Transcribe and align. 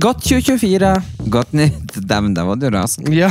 Godt 0.00 0.22
2024. 0.22 1.02
Godt 1.30 1.52
nytt. 1.52 1.94
Dæven, 2.08 2.34
der 2.36 2.42
var 2.42 2.54
du 2.54 2.66
rask. 2.72 3.00
Ja. 3.08 3.30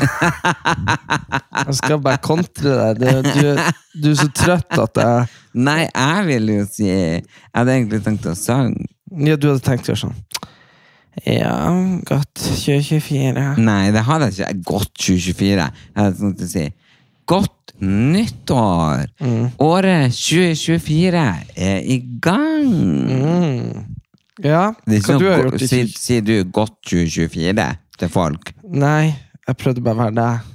Jeg 1.68 1.76
skal 1.78 2.00
bare 2.02 2.18
kontre 2.24 2.74
deg. 2.94 3.02
Du, 3.02 3.30
du, 3.30 3.60
du 4.04 4.10
er 4.12 4.18
så 4.20 4.28
trøtt 4.36 4.80
at 4.82 5.00
jeg 5.00 5.28
Nei, 5.55 5.86
jeg 5.88 6.24
vil 6.28 6.50
jo 6.52 6.64
si 6.68 6.88
Jeg 6.90 7.21
hadde 7.55 7.76
egentlig 7.77 8.02
tenkt 8.04 8.26
å 8.27 8.34
synge. 8.36 8.90
Ja, 9.24 9.38
du 9.40 9.48
hadde 9.54 9.63
tenkt 9.63 9.88
å 9.88 9.93
gjøre 9.93 10.02
sånn. 10.02 10.18
Ja, 11.24 11.55
godt 12.10 12.34
2024. 12.36 13.46
Nei, 13.63 13.84
det 13.96 14.04
hadde 14.10 14.32
jeg 14.36 14.58
ikke. 14.58 14.66
Godt 14.74 14.91
2024. 14.99 15.70
Jeg 15.70 16.02
hadde 16.02 16.18
tenkt 16.20 16.43
å 16.43 16.49
si 16.52 16.66
Godt 17.26 17.71
nyttår! 17.82 19.08
Året 19.63 20.13
2024 20.13 21.24
er 21.55 21.80
i 21.82 21.98
gang! 22.21 22.68
Mm. 23.10 23.95
Ja, 24.44 24.74
hva 24.76 25.18
du 25.20 25.28
har 25.30 25.46
gjort 25.46 25.62
i 25.64 25.68
Sier 25.70 25.88
20... 25.88 26.26
du 26.28 26.52
godt 26.52 26.76
2024 26.90 27.68
til 28.02 28.12
folk? 28.12 28.52
Nei, 28.68 29.14
jeg 29.48 29.60
prøvde 29.62 29.84
bare 29.86 29.96
å 29.96 30.04
være 30.04 30.16
deg. 30.20 30.52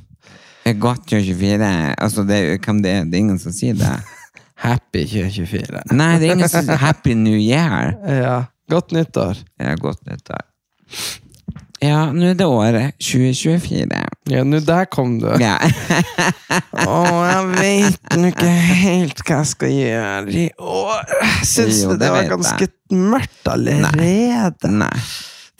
Godt 0.81 1.07
2024 1.09 1.69
Altså, 1.97 2.23
det, 2.29 2.41
hvem 2.63 2.83
det 2.85 2.91
er? 2.93 3.07
Det 3.09 3.17
er 3.17 3.25
ingen 3.25 3.41
som 3.43 3.55
sier 3.55 3.79
det. 3.79 3.95
Happy 4.67 5.07
2024. 5.09 5.87
Nei, 5.97 6.13
det 6.21 6.29
er 6.29 6.37
ingen 6.37 6.53
som 6.53 6.67
sier 6.69 6.83
Happy 6.83 7.17
New 7.17 7.39
Year. 7.39 7.97
Ja, 8.21 8.37
godt 8.71 8.93
nyttår. 8.95 9.41
Ja, 9.59 9.75
godt 9.81 10.05
nyttår. 10.07 10.45
Ja, 11.81 12.11
nå 12.13 12.27
er 12.29 12.35
det 12.37 12.45
året 12.45 12.97
2024. 13.01 14.01
Ja, 14.29 14.43
nå 14.45 14.59
der 14.67 14.85
kom 14.93 15.15
du. 15.23 15.31
Ja. 15.41 15.55
Å, 16.85 16.99
jeg 17.25 17.47
vet 17.55 18.17
nå 18.21 18.29
ikke 18.35 18.51
helt 18.83 19.23
hva 19.25 19.39
jeg 19.41 19.49
skal 19.55 19.73
gjøre 19.73 20.35
i 20.43 20.45
år. 20.61 21.15
Syns 21.41 21.81
du 21.87 21.95
det, 21.95 22.03
det 22.05 22.11
var 22.13 22.29
ganske 22.35 22.69
jeg. 22.69 22.75
mørkt 22.93 23.49
allerede. 23.49 24.73
Nei. 24.77 24.93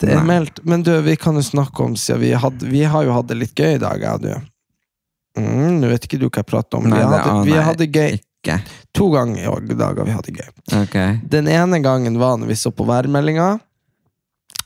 Det 0.01 0.09
er 0.09 0.17
Nei. 0.21 0.27
meldt. 0.29 0.61
Men 0.65 0.85
du, 0.85 0.93
vi 1.05 1.15
kan 1.17 1.37
jo 1.37 1.43
snakke 1.45 1.83
om 1.85 1.97
siden 1.97 2.21
vi, 2.21 2.31
hadde, 2.37 2.69
vi 2.69 2.83
har 2.89 3.05
jo 3.05 3.13
hatt 3.17 3.29
det 3.29 3.37
litt 3.41 3.57
gøy 3.57 3.75
i 3.75 3.81
dag, 3.81 4.01
jeg 4.01 4.17
og 4.17 4.23
du. 4.25 4.31
Mm, 5.41 5.79
Nå 5.81 5.89
vet 5.89 6.05
ikke 6.05 6.19
du 6.21 6.27
hva 6.27 6.41
jeg 6.41 6.49
prater 6.49 6.81
om. 6.81 6.89
Nei, 6.91 7.01
vi 7.01 7.09
hadde, 7.17 7.41
vi 7.47 7.57
hadde 7.65 7.87
gøy 7.87 8.15
Ikke. 8.19 8.57
to 8.97 9.09
ganger 9.13 9.41
i 9.41 9.77
dag. 9.77 9.97
har 10.01 10.05
Vi 10.09 10.15
hadde 10.17 10.33
gøy. 10.37 10.49
Okay. 10.83 11.19
Den 11.33 11.49
ene 11.49 11.79
gangen 11.81 12.17
var 12.21 12.37
når 12.41 12.51
vi 12.51 12.57
så 12.59 12.73
på 12.73 12.85
værmeldinga. 12.89 13.55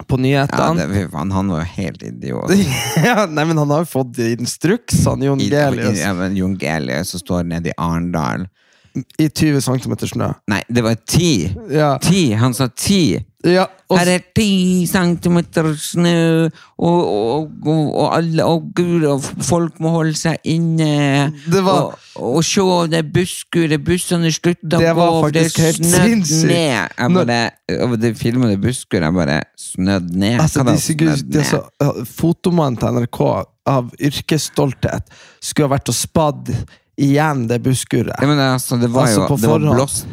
På 0.07 0.17
Ja, 0.17 0.21
nyhetene. 0.21 0.87
det, 0.91 1.07
han, 1.13 1.31
han 1.31 1.47
var 1.51 1.59
jo 1.63 1.65
helt 1.77 2.03
idiot. 2.03 2.51
Ja, 3.05 3.25
nei, 3.25 3.45
men 3.45 3.57
han 3.57 3.69
har 3.71 3.85
jo 3.85 3.89
fått 3.89 4.17
instruks, 4.19 5.05
han 5.05 5.21
Jon 5.23 5.39
Gelius, 5.39 5.99
Ja, 6.01 6.13
men 6.13 6.35
Jon 6.35 6.57
Gelius 6.59 7.13
som 7.15 7.19
står 7.23 7.43
nede 7.47 7.71
i 7.71 7.73
Arendal. 7.77 8.47
I 9.19 9.27
20 9.29 9.61
cm 9.61 9.95
snø. 10.07 10.31
Nei, 10.51 10.61
det 10.71 10.83
var 10.85 10.97
ti! 11.07 11.49
Ja, 11.71 11.95
Ti! 12.01 12.29
Han 12.39 12.53
sa 12.55 12.67
ti! 12.71 13.17
ja 13.45 13.67
og, 13.91 13.99
Her 13.99 14.09
er 14.15 14.21
ti 14.33 14.85
centimeter 14.89 15.67
snø, 15.77 16.47
og, 16.81 17.01
og, 17.05 17.51
og, 17.67 18.07
alle 18.15 18.45
Og 18.49 18.71
gud, 18.73 19.03
og 19.05 19.21
folk 19.45 19.77
må 19.83 19.91
holde 19.93 20.15
seg 20.17 20.39
inne. 20.49 21.27
Det 21.45 21.61
var- 21.63 21.93
og, 22.15 22.39
se, 22.47 22.63
det 22.89 23.01
er 23.03 23.09
busskuret, 23.13 23.83
bussene 23.85 24.31
slutter 24.33 24.79
å 24.79 24.93
gå, 24.97 25.29
det 25.35 25.43
er 25.45 25.75
snødd 25.77 26.23
ned. 26.47 26.89
Jeg 26.97 27.11
Når- 27.11 27.25
bare, 27.27 27.51
og 27.85 27.99
det 28.01 28.15
filmet 28.17 28.55
det 28.55 28.61
busskuret, 28.63 29.03
jeg 29.03 29.13
bare 29.13 29.41
Snødd 29.59 30.09
ned? 30.15 30.39
altså, 30.39 30.63
de, 30.63 31.15
de, 31.37 31.43
så, 31.43 31.61
fotomannen 32.15 32.79
til 32.79 32.87
NRK 33.03 33.21
av 33.67 33.91
yrkesstolthet 33.99 35.13
skulle 35.41 35.67
ha 35.69 35.75
vært 35.75 35.89
og 35.91 35.97
spadd 35.97 36.51
igjen 37.01 37.47
det 37.49 37.61
busskuret. 37.65 38.13
Ja, 38.21 38.27
men 38.29 38.39
altså, 38.39 38.77
det 38.79 38.89
var 38.93 39.07
Altså, 39.09 39.25
jo 39.29 39.37
det 39.41 39.49
var 39.51 39.65
blåst 39.75 40.05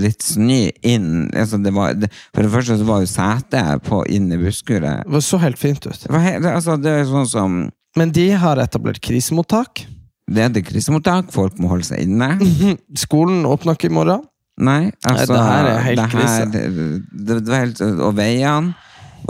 litt 0.00 0.22
snø 0.24 0.70
inn 0.88 1.26
altså, 1.36 1.58
det 1.60 1.72
var, 1.76 1.92
det, 1.98 2.08
For 2.32 2.46
det 2.46 2.50
første 2.54 2.76
så 2.80 2.86
var 2.88 3.02
jo 3.02 3.08
setet 3.10 3.82
på 3.84 3.98
inn 4.08 4.30
i 4.32 4.38
busskuret. 4.40 5.02
Det 5.04 5.22
så 5.26 5.40
helt 5.42 5.58
fint 5.60 5.84
ut. 5.86 5.98
Det, 6.00 6.08
var 6.12 6.22
he- 6.24 6.38
det, 6.40 6.52
altså, 6.54 6.76
det 6.80 6.90
er 7.02 7.08
sånn 7.10 7.28
som 7.28 7.58
Men 7.98 8.12
de 8.16 8.28
har 8.40 8.60
etablert 8.62 9.00
krisemottak. 9.04 9.84
Det 10.30 10.44
er 10.44 10.52
det 10.54 10.62
krisemottak, 10.68 11.32
folk 11.34 11.56
må 11.58 11.72
holde 11.72 11.88
seg 11.88 12.04
inne. 12.06 12.36
Skolen 13.04 13.42
åpner 13.50 13.74
ikke 13.76 13.90
i 13.90 13.94
morgen. 13.96 14.22
Nei, 14.60 14.90
altså 15.08 15.32
det 15.34 15.42
her 15.42 15.66
er 15.72 15.78
helt 15.88 15.98
det 15.98 16.04
her- 16.04 16.14
krise. 16.14 16.46
Det, 16.52 17.36
det 17.40 17.48
var 17.48 17.62
helt, 17.64 17.80
og 18.04 18.14
veiene 18.18 18.74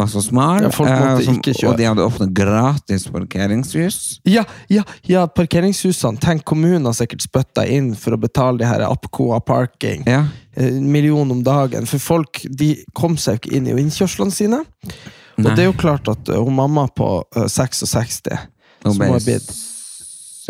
var 0.00 0.08
så 0.10 0.22
smale, 0.24 0.62
Ja, 0.62 0.68
eh, 0.68 1.20
som- 1.24 1.68
og 1.70 1.76
de 1.78 1.84
hadde 1.84 2.04
åpnet 2.04 2.32
gratis 2.34 3.06
parkeringshus. 3.12 4.20
Ja, 4.24 4.44
ja, 4.68 4.82
ja, 5.06 5.26
parkeringshusene. 5.26 6.20
Tenk, 6.20 6.44
kommunen 6.44 6.84
har 6.88 6.96
sikkert 6.96 7.22
spytta 7.22 7.66
inn 7.68 7.94
for 7.94 8.16
å 8.16 8.20
betale 8.20 8.58
de 8.58 8.64
her 8.64 8.80
Apcoa 8.88 9.40
Parking. 9.44 10.04
Ja. 10.06 10.26
En 10.56 10.90
million 10.92 11.30
om 11.30 11.42
dagen. 11.44 11.86
For 11.86 11.98
folk 11.98 12.42
de 12.50 12.74
kom 12.94 13.16
seg 13.16 13.38
jo 13.38 13.42
ikke 13.44 13.56
inn 13.56 13.68
i 13.68 13.76
innkjørslene 13.82 14.32
sine. 14.32 14.64
Og 15.38 15.56
det 15.56 15.58
er 15.58 15.70
jo 15.70 15.76
klart 15.78 16.08
at 16.08 16.28
uh, 16.28 16.42
hun 16.44 16.54
mamma 16.54 16.86
på 16.88 17.22
uh, 17.36 17.46
66 17.48 18.20
som 18.82 18.96
ble, 18.98 19.06
har 19.08 19.20
blitt 19.24 19.50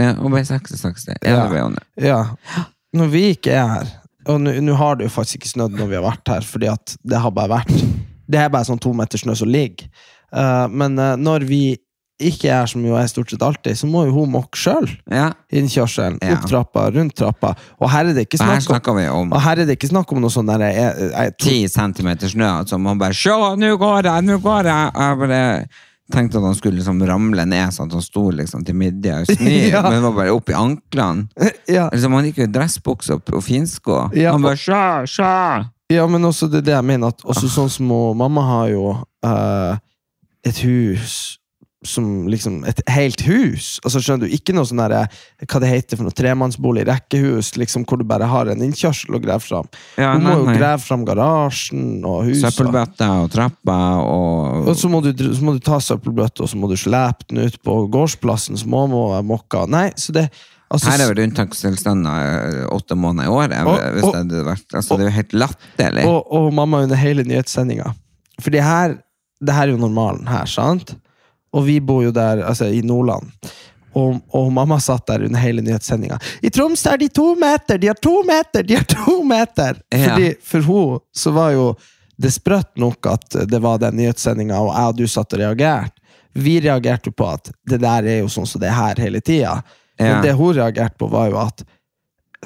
ja, 0.01 0.15
hun 0.15 0.33
ble 0.33 0.43
66. 0.47 1.07
Ja, 1.23 1.49
Ja. 1.97 2.23
hun. 2.25 2.67
Når 2.97 3.11
vi 3.13 3.35
ikke 3.35 3.53
er 3.55 3.69
her 3.69 3.91
Og 4.27 4.41
nå 4.41 4.75
har 4.77 4.97
det 4.97 5.07
jo 5.09 5.13
faktisk 5.15 5.41
ikke 5.41 5.53
snødd 5.55 5.77
når 5.79 5.89
vi 5.89 5.97
har 5.97 6.05
vært 6.05 6.29
her, 6.29 6.41
fordi 6.45 6.69
at 6.69 6.97
det 7.09 7.19
har 7.23 7.31
bare 7.31 7.49
vært 7.61 7.73
Det 8.31 8.39
er 8.45 8.51
bare 8.53 8.69
sånn 8.69 8.81
to 8.83 8.93
meter 8.97 9.19
snø 9.21 9.35
som 9.39 9.51
ligger. 9.51 9.89
Uh, 10.31 10.67
men 10.71 10.95
uh, 10.99 11.17
når 11.19 11.47
vi 11.49 11.63
ikke 12.21 12.51
er 12.53 12.67
som 12.69 12.83
jo 12.85 12.99
er 13.01 13.07
stort 13.09 13.31
sett 13.33 13.41
alltid, 13.43 13.79
så 13.81 13.89
må 13.89 14.03
jo 14.05 14.13
hun 14.19 14.33
mokke 14.35 14.59
sjøl. 14.61 14.85
Ja. 15.09 15.31
Innkjørselen, 15.57 16.19
Ja. 16.21 16.35
opp 16.37 16.45
trappa, 16.51 16.83
rundt 16.93 17.15
trappa. 17.17 17.55
Og 17.81 17.89
her 17.89 18.11
er 18.11 18.13
det 18.19 18.27
ikke 18.29 18.43
snakk 18.45 18.91
om 18.93 18.99
om 19.01 19.33
og 19.33 19.41
her 19.41 19.63
er 19.63 19.65
det 19.71 19.79
ikke 19.79 19.89
snakk 19.89 20.13
om 20.13 20.21
noe 20.21 20.29
sånn 20.35 20.51
der 20.53 20.67
jeg, 20.69 21.33
10 21.41 21.69
centimeter 21.73 22.29
snø, 22.29 22.51
altså. 22.61 22.77
man 22.79 23.01
bare 23.01 23.17
Se, 23.17 23.31
nå 23.33 23.73
går 23.81 24.05
jeg, 24.11 24.27
nå 24.29 24.37
går 24.45 24.69
jeg! 24.69 24.93
Jeg 25.01 25.19
bare 25.25 25.41
tenkte 26.13 26.39
at 26.43 26.45
han 26.45 26.55
skulle 26.59 26.77
liksom 26.83 27.01
ramle 27.09 27.45
ned, 27.49 27.73
sånn 27.73 27.89
at 27.89 27.97
han 27.97 28.05
sto 28.05 28.27
liksom 28.35 28.65
til 28.69 28.77
midja 28.77 29.23
i 29.23 29.25
snø, 29.31 29.57
Ja. 29.73 29.83
men 29.89 30.03
var 30.03 30.13
bare 30.21 30.37
opp 30.37 30.51
i 30.53 30.59
anklene. 30.61 31.29
ja, 31.77 31.89
Liksom, 31.89 32.13
han 32.13 32.29
gikk 32.29 32.43
jo 32.45 32.49
i 32.51 32.53
dressbukse 32.53 33.17
og, 33.17 33.23
og 33.33 33.43
finsko. 33.49 34.11
Ja, 34.13 34.35
han 34.37 34.45
bare 34.45 34.61
Sjå, 34.61 34.85
sjå! 35.09 35.33
Ja, 35.91 36.07
men 36.11 36.25
også 36.25 36.49
det 36.51 36.65
det 36.69 36.77
jeg 36.77 36.87
mener. 36.87 37.13
At 37.13 37.25
også 37.27 37.51
sånn 37.51 37.71
som 37.73 37.93
Mamma 38.17 38.47
har 38.47 38.73
jo 38.73 38.87
eh, 39.27 39.77
et 40.47 40.65
hus 40.65 41.41
som 41.87 42.29
liksom 42.29 42.65
Et 42.69 42.81
helt 42.93 43.23
hus! 43.25 43.79
Altså 43.85 44.03
Skjønner 44.03 44.29
du? 44.29 44.35
Ikke 44.37 44.53
noe 44.53 44.69
sånn 44.69 44.83
derre 44.83 45.07
Hva 45.47 45.63
det 45.63 45.71
heter 45.71 45.97
for 45.97 46.07
noe 46.07 46.17
tremannsbolig, 46.17 46.85
rekkehus, 46.89 47.55
liksom 47.57 47.87
hvor 47.89 48.01
du 48.01 48.05
bare 48.09 48.29
har 48.29 48.51
en 48.53 48.65
innkjørsel 48.67 49.17
å 49.17 49.23
grave 49.23 49.41
fram. 49.41 49.69
Ja, 49.97 50.13
nei, 50.19 50.27
må 50.27 50.35
jo 50.43 50.59
grave 50.59 50.83
fram 50.85 51.07
garasjen 51.09 52.05
og 52.05 52.29
huset. 52.29 52.51
Søppelbøtter 52.51 53.25
og 53.25 53.33
trapper 53.33 54.05
og 54.05 54.69
Og 54.71 54.77
så 54.77 54.93
må, 54.93 55.01
du, 55.05 55.15
så 55.17 55.47
må 55.47 55.57
du 55.57 55.63
ta 55.65 55.81
søppelbøtta, 55.83 56.45
og 56.45 56.53
så 56.53 56.61
må 56.61 56.69
du 56.71 56.77
slepe 56.81 57.31
den 57.31 57.49
ut 57.49 57.57
på 57.65 57.77
gårdsplassen, 57.93 58.61
så 58.61 58.69
må 58.69 58.85
være 58.93 59.25
mokka. 59.27 59.65
Nei, 59.71 59.89
så 59.97 60.13
det 60.17 60.29
altså, 60.73 60.91
Her 60.91 61.05
er 61.05 61.13
vel 61.13 61.23
unntakstilstander 61.29 62.27
eh, 62.63 62.67
åtte 62.75 62.97
måneder 62.99 63.29
i 63.29 63.35
året. 63.35 63.57
Hvis 63.97 64.05
og- 64.07 64.15
det 64.15 64.23
hadde 64.25 64.45
vært 64.47 64.75
altså, 64.79 64.97
Det 64.97 65.07
er 65.07 65.11
jo 65.11 65.17
helt 65.19 65.33
latterlig. 65.45 66.05
og, 66.07 66.33
og 66.33 66.53
mamma 66.55 66.83
under 66.87 66.97
hele 66.97 67.25
nyhetssendinga. 67.27 67.93
For 68.41 68.51
det 68.55 68.63
her, 68.65 68.99
det 69.41 69.55
her 69.55 69.69
er 69.69 69.75
jo 69.75 69.81
normalen 69.83 70.27
her, 70.31 70.47
sant? 70.47 70.95
Og 71.53 71.67
vi 71.67 71.81
bor 71.81 72.05
jo 72.05 72.13
der, 72.15 72.45
altså 72.47 72.71
i 72.71 72.81
Nordland. 72.87 73.31
Og, 73.99 74.21
og 74.31 74.53
mamma 74.55 74.79
satt 74.79 75.09
der 75.11 75.25
under 75.27 75.41
hele 75.43 75.63
nyhetssendinga. 75.67 76.19
I 76.47 76.51
Troms 76.55 76.85
er 76.87 77.01
de 77.01 77.09
to 77.11 77.33
meter! 77.35 77.79
De 77.83 77.89
har 77.91 77.99
to 77.99 78.21
meter! 78.23 78.63
De 78.63 78.77
har 78.79 78.85
to 78.87 79.17
meter! 79.27 79.81
Ja. 79.91 80.13
Fordi, 80.15 80.29
for 80.47 80.61
hun 80.69 81.01
så 81.17 81.33
var 81.35 81.51
jo 81.57 81.73
det 82.21 82.31
sprøtt 82.35 82.77
nok 82.79 83.07
at 83.11 83.37
det 83.49 83.59
var 83.65 83.81
den 83.83 83.97
nyhetssendinga, 83.99 84.61
og 84.61 84.71
jeg 84.77 84.93
og 84.93 84.97
du 85.01 85.07
satt 85.09 85.35
og 85.35 85.41
reagerte. 85.43 85.97
Vi 86.39 86.61
reagerte 86.63 87.11
jo 87.11 87.17
på 87.19 87.27
at 87.27 87.51
det 87.67 87.81
der 87.83 88.07
er 88.07 88.21
jo 88.21 88.29
sånn 88.31 88.47
som 88.47 88.63
det 88.63 88.69
er 88.71 88.77
her 88.79 89.01
hele 89.03 89.19
tida. 89.25 89.57
Men 90.01 90.25
det 90.25 90.33
hun 90.39 90.55
reagerte 90.57 90.97
på, 90.99 91.11
var 91.13 91.29
jo 91.33 91.39
at 91.45 91.63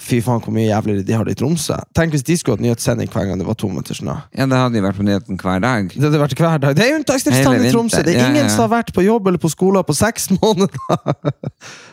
Fy 0.03 0.17
faen, 0.27 0.41
hvor 0.43 0.51
mye 0.51 0.65
jævligere 0.67 1.05
de 1.07 1.13
har 1.15 1.23
det 1.23 1.37
i 1.37 1.39
Tromsø. 1.39 1.77
Tenk 1.95 2.11
hvis 2.17 2.25
de 2.27 2.35
skulle 2.35 2.57
hatt 2.57 2.65
nyhetssending 2.65 3.07
hver 3.13 3.29
gang 3.29 3.39
det 3.39 3.45
var 3.47 3.55
to 3.55 3.69
meter 3.71 3.95
snø. 3.95 4.17
Ja, 4.35 4.43
det 4.51 4.59
hadde 4.59 4.81
jo 4.81 4.83
vært 4.83 4.97
på 4.99 5.05
nyheten 5.07 5.39
hver 5.39 5.61
dag. 5.63 5.93
Det 5.93 6.03
hadde 6.03 6.19
vært 6.19 6.35
hver 6.41 6.57
dag. 6.65 6.75
Det 6.75 6.83
er 6.83 6.97
unntakstilstand 6.97 7.63
i 7.63 7.71
Tromsø! 7.71 8.01
Det 8.03 8.17
er 8.17 8.19
Ja, 8.19 8.25
ingen 8.33 8.49
ja. 8.49 8.51
som 8.51 8.65
har 8.65 8.73
vært 8.73 8.91
på 8.97 9.05
jobb 9.07 9.31
eller 9.31 9.39
på 9.39 9.53
skole 9.55 9.85
på 9.87 9.95
seks 9.95 10.27
måneder! 10.35 10.99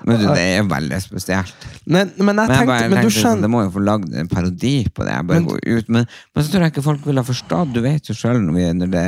Men 0.09 0.17
du, 0.17 0.25
det 0.33 0.47
er 0.47 0.65
veldig 0.71 0.97
spesielt. 1.05 1.67
Men, 1.85 2.09
men 2.17 2.41
jeg 2.41 2.47
Men, 2.47 2.49
jeg 2.49 2.57
tenkte, 2.57 2.73
men 2.73 2.97
tenkte 2.97 3.03
sånn, 3.05 3.19
skjønner 3.19 3.45
det 3.45 3.51
må 3.53 3.61
jo 3.67 3.71
få 3.77 3.85
lagd 3.91 4.17
en 4.23 4.31
parodi 4.33 4.73
på 4.89 5.05
det. 5.05 5.19
Men- 5.29 5.47
ut. 5.61 5.93
Men, 5.93 6.09
men 6.09 6.47
så 6.47 6.55
tror 6.55 6.65
jeg 6.65 6.73
ikke 6.73 6.87
folk 6.89 7.05
ville 7.05 7.21
ha 7.21 7.29
forstått. 7.29 7.77
Du 7.77 7.83
vet 7.85 8.09
jo 8.09 8.17
sjøl 8.17 8.41
når 8.49 8.89
det 8.97 9.05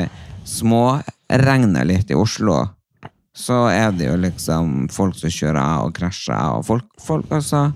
småregner 0.54 1.90
litt 1.90 2.14
i 2.14 2.18
Oslo, 2.22 2.62
så 3.36 3.64
er 3.74 3.92
det 3.98 4.08
jo 4.08 4.18
liksom 4.22 4.74
folk 4.94 5.16
som 5.18 5.32
kjører 5.34 5.60
av 5.62 5.88
og 5.88 5.96
krasjer 5.98 6.36
av, 6.36 6.60
og 6.60 6.66
folk, 6.68 6.86
folk 7.02 7.32
altså 7.34 7.72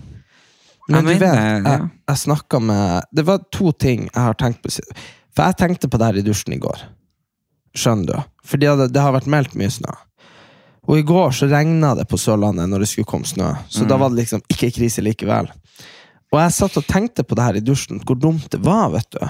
Men 0.90 1.04
du 1.04 1.14
vet, 1.18 1.24
jeg, 1.24 1.88
jeg 2.08 2.18
snakket 2.22 2.62
med 2.64 3.08
Det 3.12 3.26
var 3.28 3.42
to 3.52 3.72
ting 3.74 4.06
jeg 4.08 4.22
har 4.24 4.38
tenkt 4.40 4.62
på. 4.64 4.70
For 5.36 5.44
jeg 5.50 5.58
tenkte 5.60 5.90
på 5.90 5.98
det 6.00 6.06
her 6.12 6.20
i 6.22 6.26
dusjen 6.26 6.54
i 6.56 6.60
går. 6.62 6.84
Skjønner 7.78 8.06
du? 8.14 8.30
For 8.48 8.58
det, 8.62 8.92
det 8.94 9.02
har 9.02 9.12
vært 9.18 9.28
meldt 9.30 9.58
mye 9.60 9.70
snø. 9.74 9.92
Og 10.88 11.02
i 11.02 11.04
går 11.04 11.34
så 11.36 11.50
regna 11.52 11.92
det 12.00 12.06
på 12.08 12.18
Sørlandet 12.22 12.70
når 12.72 12.86
det 12.86 12.88
skulle 12.94 13.10
komme 13.10 13.28
snø. 13.28 13.50
Så 13.68 13.84
Mm. 13.84 13.90
da 13.90 13.98
var 13.98 14.10
det 14.14 14.22
liksom 14.22 14.42
ikke 14.48 14.72
krise 14.78 15.04
likevel. 15.04 15.50
Og 16.32 16.40
jeg 16.40 16.54
satt 16.56 16.78
og 16.80 16.86
tenkte 16.88 17.24
på 17.28 17.36
det 17.36 17.44
her 17.44 17.58
i 17.60 17.64
dusjen, 17.64 18.00
hvor 18.06 18.16
dumt 18.20 18.48
det 18.52 18.62
var, 18.64 18.90
vet 18.96 19.10
du. 19.12 19.28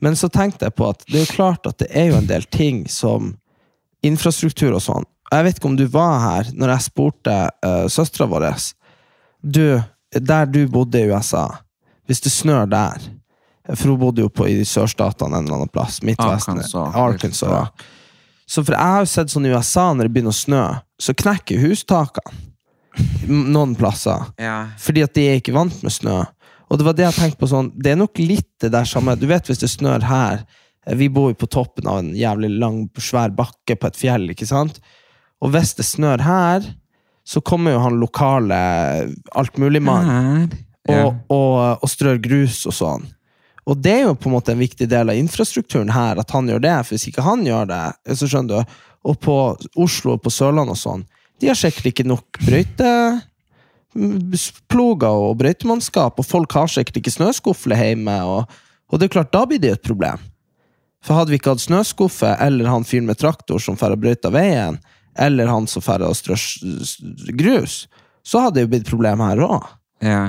Men 0.00 0.16
så 0.16 0.28
tenkte 0.32 0.66
jeg 0.66 0.74
på 0.76 0.88
at 0.88 1.04
det 1.08 1.20
er 1.20 1.26
jo 1.26 1.34
klart 1.36 1.66
at 1.66 1.78
det 1.78 1.88
er 1.92 2.10
jo 2.10 2.16
en 2.16 2.26
del 2.28 2.44
ting 2.52 2.86
som 2.88 3.34
infrastruktur 4.04 4.72
og 4.76 4.82
sånn. 4.84 5.04
Jeg 5.32 5.44
vet 5.46 5.58
ikke 5.58 5.70
om 5.70 5.76
du 5.78 5.86
var 5.90 6.18
her 6.22 6.50
når 6.54 6.74
jeg 6.76 6.86
spurte 6.86 7.36
uh, 7.66 7.86
søstera 7.90 8.28
vår 8.30 8.46
Du, 9.42 9.82
der 10.12 10.46
du 10.46 10.66
bodde 10.70 11.00
i 11.00 11.10
USA, 11.10 11.48
hvis 12.06 12.22
det 12.22 12.32
snør 12.32 12.66
der 12.70 13.02
For 13.74 13.90
hun 13.90 13.98
bodde 13.98 14.22
jo 14.22 14.30
på 14.30 14.46
i 14.46 14.64
sørstatene 14.64 15.40
en 15.40 15.44
eller 15.44 15.56
annen 15.56 15.72
plass. 15.74 16.02
Midtvesten. 16.02 16.60
Arkansas. 16.60 16.94
Arkansas. 16.94 17.50
ja. 17.50 17.92
Så 18.46 18.62
for 18.62 18.76
jeg 18.76 18.94
har 18.94 19.02
jo 19.02 19.10
sett 19.10 19.32
sånn 19.32 19.48
i 19.48 19.50
USA, 19.50 19.88
når 19.90 20.06
det 20.06 20.12
begynner 20.14 20.34
å 20.34 20.38
snø, 20.38 20.62
så 21.02 21.14
knekker 21.18 21.58
hustakene. 21.64 22.44
Noen 23.26 23.74
plasser. 23.76 24.28
Ja. 24.40 24.70
Fordi 24.80 25.02
at 25.04 25.16
de 25.18 25.24
er 25.26 25.40
ikke 25.40 25.56
vant 25.56 25.82
med 25.82 25.92
snø. 25.92 26.20
Og 26.70 26.78
det 26.78 26.86
var 26.86 26.96
det 26.98 27.04
jeg 27.08 27.16
tenkte 27.18 27.42
på 27.42 27.48
sånn, 27.50 27.72
det 27.74 27.92
er 27.92 27.98
nok 28.00 28.18
litt 28.22 28.48
det 28.62 28.72
der 28.74 28.86
samme 28.88 29.14
Du 29.18 29.26
vet 29.30 29.46
hvis 29.46 29.60
det 29.62 29.68
snør 29.70 30.02
her 30.02 30.40
eh, 30.40 30.96
Vi 30.98 31.06
bor 31.12 31.28
jo 31.30 31.38
på 31.38 31.46
toppen 31.52 31.86
av 31.90 32.00
en 32.00 32.08
jævlig 32.16 32.50
lang, 32.58 32.80
svær 32.98 33.34
bakke 33.34 33.76
på 33.78 33.90
et 33.90 33.98
fjell, 34.00 34.30
ikke 34.34 34.48
sant? 34.48 34.80
Og 35.44 35.52
hvis 35.52 35.74
det 35.76 35.84
snør 35.86 36.18
her, 36.24 36.64
så 37.26 37.42
kommer 37.42 37.74
jo 37.74 37.82
han 37.82 37.98
lokale 38.00 38.56
altmuligmannen 39.34 40.52
Her. 40.86 41.02
og, 41.02 41.14
og, 41.34 41.82
og 41.82 41.88
strør 41.90 42.20
grus 42.22 42.60
og 42.70 42.74
sånn. 42.76 43.02
Og 43.66 43.74
det 43.82 43.94
er 43.96 44.04
jo 44.06 44.14
på 44.14 44.28
en 44.30 44.36
måte 44.36 44.52
en 44.54 44.62
viktig 44.62 44.86
del 44.86 45.10
av 45.10 45.18
infrastrukturen 45.18 45.90
her, 45.90 46.14
at 46.22 46.30
han 46.30 46.46
gjør 46.46 46.62
det. 46.62 46.76
For 46.86 46.94
hvis 46.94 47.08
ikke 47.10 47.26
han 47.26 47.42
gjør 47.46 47.64
det, 47.72 47.86
så 48.14 48.26
skjønner 48.30 48.50
du. 48.54 48.60
Og 49.10 49.14
på 49.22 49.34
Oslo 49.82 50.14
og 50.14 50.22
på 50.22 50.30
Sørlandet 50.30 50.74
og 50.76 50.78
sånn, 50.78 51.02
de 51.42 51.48
har 51.50 51.58
sikkert 51.58 51.86
ikke 51.90 52.06
nok 52.06 52.38
brøyteploger 52.46 55.14
og 55.26 55.34
brøytemannskap, 55.42 56.14
og 56.22 56.26
folk 56.26 56.50
har 56.56 56.68
sikkert 56.72 56.96
ikke 57.02 57.16
snøskufle 57.18 57.74
hjemme, 57.76 58.16
og, 58.24 58.40
og 58.86 58.94
det 58.98 59.04
er 59.08 59.14
klart, 59.18 59.34
da 59.34 59.42
blir 59.50 59.60
det 59.62 59.70
et 59.74 59.84
problem. 59.84 60.18
For 61.04 61.12
hadde 61.18 61.30
vi 61.34 61.38
ikke 61.40 61.52
hatt 61.54 61.66
snøskuffe, 61.66 62.30
eller 62.42 62.64
han 62.70 62.88
fyren 62.88 63.08
med 63.10 63.18
traktor 63.20 63.58
som 63.62 63.76
drar 63.78 63.96
og 63.98 64.02
brøyter 64.06 64.30
veien, 64.34 64.74
eller 65.18 65.50
han 65.50 65.66
som 65.70 65.82
drar 65.84 66.06
og 66.08 66.16
strør 66.16 67.32
grus, 67.38 67.86
så 68.26 68.46
hadde 68.46 68.58
det 68.58 68.66
jo 68.66 68.72
blitt 68.74 68.88
problem 68.88 69.22
her 69.24 69.42
òg. 69.46 69.68
Ja. 70.04 70.22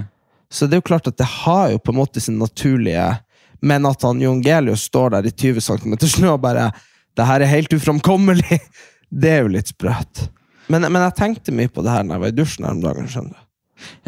Så 0.54 0.68
det 0.68 0.78
er 0.78 0.81
jo 0.84 0.89
klart 0.89 1.10
at 1.10 1.18
det 1.19 1.28
har 1.44 1.72
jo 1.74 1.80
på 1.81 1.92
en 1.92 2.00
måte 2.00 2.22
sin 2.24 2.38
naturlige 2.39 3.18
Men 3.60 3.84
at 3.89 4.04
han 4.06 4.22
Jon 4.22 4.39
Gelius 4.39 4.86
står 4.88 5.10
der 5.18 5.25
i 5.28 5.31
20 5.34 5.60
cm 5.66 5.95
snø 6.07 6.30
og 6.36 6.44
bare 6.45 6.69
Det 7.18 7.25
her 7.25 7.42
er 7.42 7.51
helt 7.51 7.74
uframkommelig! 7.74 8.60
Det 9.10 9.30
er 9.31 9.45
jo 9.45 9.51
litt 9.54 9.69
sprøtt. 9.72 10.25
Men, 10.68 10.84
men 10.92 11.00
jeg 11.00 11.16
tenkte 11.16 11.54
mye 11.56 11.72
på 11.72 11.80
det 11.80 11.94
her 11.94 12.04
når 12.04 12.18
jeg 12.18 12.22
var 12.24 12.31
i 12.31 12.36
dusjen 12.36 12.66
her 12.68 12.74
om 12.75 12.81
dagen. 12.84 13.07
skjønner 13.07 13.38
du. 13.38 13.44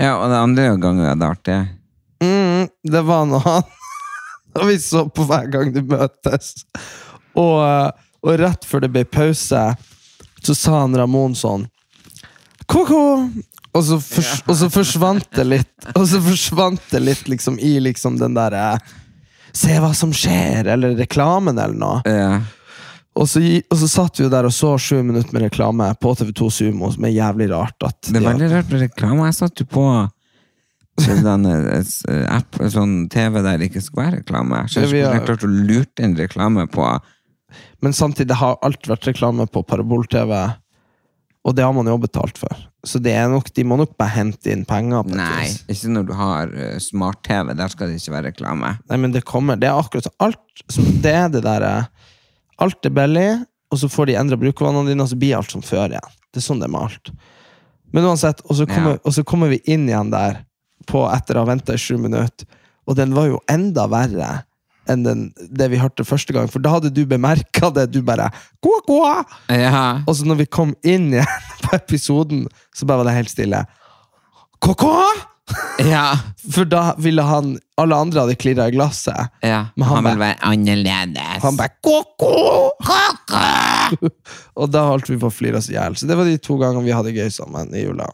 ja, 0.03 0.11
og 0.17 0.25
det 0.27 0.39
andre 0.43 0.65
gangen 0.83 1.05
jeg 1.05 1.19
det 1.21 1.29
artig. 1.29 1.59
Mm, 2.19 2.65
det 2.83 3.03
var 3.07 3.29
når 3.29 3.45
han 3.45 3.69
Og 4.59 4.67
vi 4.67 4.75
så 4.83 5.05
på 5.07 5.23
hver 5.29 5.47
gang 5.53 5.71
de 5.71 5.85
møtes. 5.87 6.65
Og, 7.37 7.63
og 8.25 8.39
rett 8.41 8.67
før 8.67 8.83
det 8.83 8.91
ble 8.91 9.05
pause, 9.07 9.61
så 10.45 10.55
sa 10.55 10.81
han 10.81 10.97
Ramón 10.97 11.35
sånn 11.37 11.67
Ko-ko! 12.69 13.29
Og 13.69 13.83
så, 13.85 13.99
fors, 14.01 14.39
og 14.49 14.55
så 14.57 14.67
forsvant 14.73 15.27
det 15.37 15.43
litt 15.45 15.89
Og 15.93 16.05
så 16.09 16.17
forsvant 16.25 16.81
det 16.89 17.03
litt 17.03 17.27
liksom 17.29 17.59
i 17.61 17.75
liksom 17.85 18.17
den 18.17 18.33
derre 18.37 18.79
Se 19.53 19.75
hva 19.81 19.91
som 19.97 20.13
skjer, 20.13 20.67
eller 20.73 20.95
reklamen, 20.97 21.57
eller 21.57 21.77
noe. 21.77 22.01
ja. 22.05 22.39
Og 23.19 23.25
så, 23.27 23.41
og 23.41 23.75
så 23.81 23.87
satt 23.89 24.19
vi 24.19 24.23
jo 24.23 24.29
der 24.31 24.47
og 24.47 24.53
så 24.55 24.75
sju 24.79 25.01
minutter 25.03 25.33
med 25.35 25.47
reklame 25.47 25.89
på 25.99 26.13
TV2 26.15 26.49
Sumo, 26.55 26.91
som 26.93 27.07
er 27.09 27.11
jævlig 27.11 27.49
rart. 27.51 27.75
Det 28.05 28.15
er 28.15 28.23
veldig 28.23 28.49
rart 28.53 28.69
med 28.71 28.83
reklame. 28.85 29.25
Jeg 29.27 29.35
satt 29.35 29.63
jo 29.63 29.65
på 29.67 29.85
den 31.25 31.49
eh, 31.49 32.21
app, 32.29 32.61
sånn 32.71 32.93
TV 33.11 33.41
der 33.41 33.59
det 33.59 33.71
ikke 33.71 33.83
skulle 33.83 34.05
være 34.05 34.21
reklame. 34.21 34.61
Så 34.69 34.83
jeg 34.85 34.91
skulle 34.93 35.25
klart 35.27 35.43
å 35.43 35.51
lurt 35.51 36.03
inn 36.03 36.15
reklame 36.19 36.67
på 36.71 36.85
Men 37.83 37.95
samtidig 37.95 38.37
har 38.39 38.57
alt 38.65 38.89
vært 38.89 39.07
reklame 39.09 39.45
på 39.49 39.63
parabol-TV, 39.67 40.33
og 41.47 41.55
det 41.55 41.63
har 41.63 41.73
man 41.73 41.87
jo 41.87 41.95
betalt 42.01 42.37
for. 42.37 42.55
Så 42.85 42.99
det 43.03 43.15
nok, 43.31 43.47
de 43.55 43.63
må 43.67 43.77
nok 43.79 43.95
bare 43.99 44.13
hente 44.17 44.51
inn 44.51 44.65
penger. 44.67 45.07
Nei, 45.15 45.45
vis. 45.47 45.61
ikke 45.71 45.91
når 45.95 46.07
du 46.07 46.13
har 46.19 46.51
uh, 46.51 46.77
smart-TV. 46.83 47.53
Der 47.57 47.71
skal 47.71 47.89
det 47.89 47.99
ikke 47.99 48.13
være 48.15 48.29
reklame. 48.31 48.73
Nei, 48.91 48.99
men 48.99 49.15
det 49.15 49.23
kommer. 49.27 49.59
Det 49.59 49.67
er 49.67 49.79
akkurat 49.79 50.07
så 50.07 50.13
alt 50.23 50.63
som, 50.71 50.87
Det 51.03 51.13
er 51.15 51.31
det 51.33 51.43
derre 51.47 51.73
Alt 52.59 52.83
er 52.83 52.91
billig, 52.91 53.29
og 53.71 53.79
så 53.79 53.87
får 53.87 54.09
de 54.09 54.15
endra 54.19 54.35
brukervanene 54.39 54.91
dine, 54.91 55.03
og 55.05 55.07
så 55.07 55.15
blir 55.19 55.37
alt 55.37 55.53
som 55.53 55.63
før 55.63 55.93
igjen. 55.95 56.15
Det 56.27 56.41
er 56.41 56.43
sånn 56.43 56.59
det 56.59 56.67
er 56.67 56.73
med 56.73 56.89
alt. 56.89 57.11
Men 57.95 58.07
uansett, 58.09 58.41
og 58.45 58.57
så 58.59 58.65
kommer, 58.67 58.97
Ja. 58.97 59.01
og 59.05 59.13
så 59.15 59.23
kommer 59.23 59.47
vi 59.53 59.61
inn 59.63 59.87
igjen 59.87 60.11
der 60.11 60.41
på 60.89 61.05
etter 61.07 61.39
å 61.39 61.45
ha 61.45 61.49
venta 61.53 61.73
i 61.73 61.79
sju 61.79 61.95
minutter, 61.97 62.45
og 62.83 62.97
den 62.99 63.15
var 63.15 63.29
jo 63.29 63.39
enda 63.47 63.87
verre 63.87 64.29
enn 64.89 65.03
den, 65.05 65.25
det 65.53 65.69
vi 65.71 65.79
hørte 65.81 66.05
første 66.07 66.33
gang, 66.35 66.49
for 66.51 66.63
da 66.63 66.75
hadde 66.77 66.91
du 66.93 67.03
bemerka 67.09 67.69
det. 67.75 67.87
Du 67.93 68.01
bare 68.05 68.29
kua, 68.63 68.79
kua. 68.87 69.15
Ja. 69.53 69.83
Og 70.05 70.15
så 70.19 70.27
når 70.27 70.43
vi 70.43 70.49
kom 70.49 70.75
inn 70.83 71.11
igjen 71.13 71.49
på 71.65 71.75
episoden, 71.77 72.47
så 72.75 72.89
bare 72.89 73.03
var 73.03 73.11
det 73.11 73.17
helt 73.21 73.33
stille. 73.33 73.65
Kåkå! 74.59 74.93
ja. 75.81 76.11
For 76.53 76.67
da 76.69 76.91
ville 77.01 77.23
han 77.25 77.55
Alle 77.81 77.97
andre 77.97 78.21
hadde 78.21 78.35
klirra 78.37 78.67
i 78.69 78.73
glasset. 78.75 79.31
ja. 79.41 79.63
Men 79.75 79.87
han 79.87 79.95
Han, 79.97 80.05
ville 80.05 80.21
være 80.21 80.37
annerledes. 80.45 81.41
Han 81.41 81.57
bare 81.57 81.73
Kåkå! 81.81 82.33
Og 84.59 84.69
da 84.69 84.83
holdt 84.91 85.09
vi 85.09 85.17
på 85.17 85.29
å 85.29 85.33
flire 85.33 85.57
oss 85.61 85.69
i 85.71 85.77
hjel. 85.77 85.95
Så 85.97 86.05
det 86.09 86.17
var 86.19 86.27
de 86.29 86.37
to 86.37 86.57
gangene 86.61 86.85
vi 86.85 86.93
hadde 86.93 87.15
gøy 87.15 87.31
sammen 87.33 87.71
i 87.73 87.85
jula. 87.85 88.09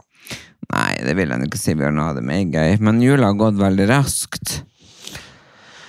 Nei, 0.72 0.94
det 1.05 1.13
vil 1.17 1.29
jeg 1.34 1.50
ikke 1.50 1.60
si. 1.62 1.75
Bjørn 1.77 2.00
hadde 2.01 2.24
meg 2.25 2.53
gøy. 2.55 2.77
Men 2.84 3.01
jula 3.03 3.32
har 3.34 3.39
gått 3.39 3.60
veldig 3.60 3.89
raskt. 3.91 4.62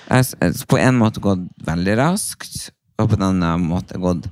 Jeg 0.07 0.65
På 0.69 0.79
en 0.79 0.97
måte 0.99 1.23
gått 1.23 1.45
veldig 1.67 1.95
raskt, 1.99 2.69
og 2.97 3.11
på 3.11 3.17
en 3.19 3.27
annen 3.29 3.67
måte 3.67 3.99
gått 4.01 4.27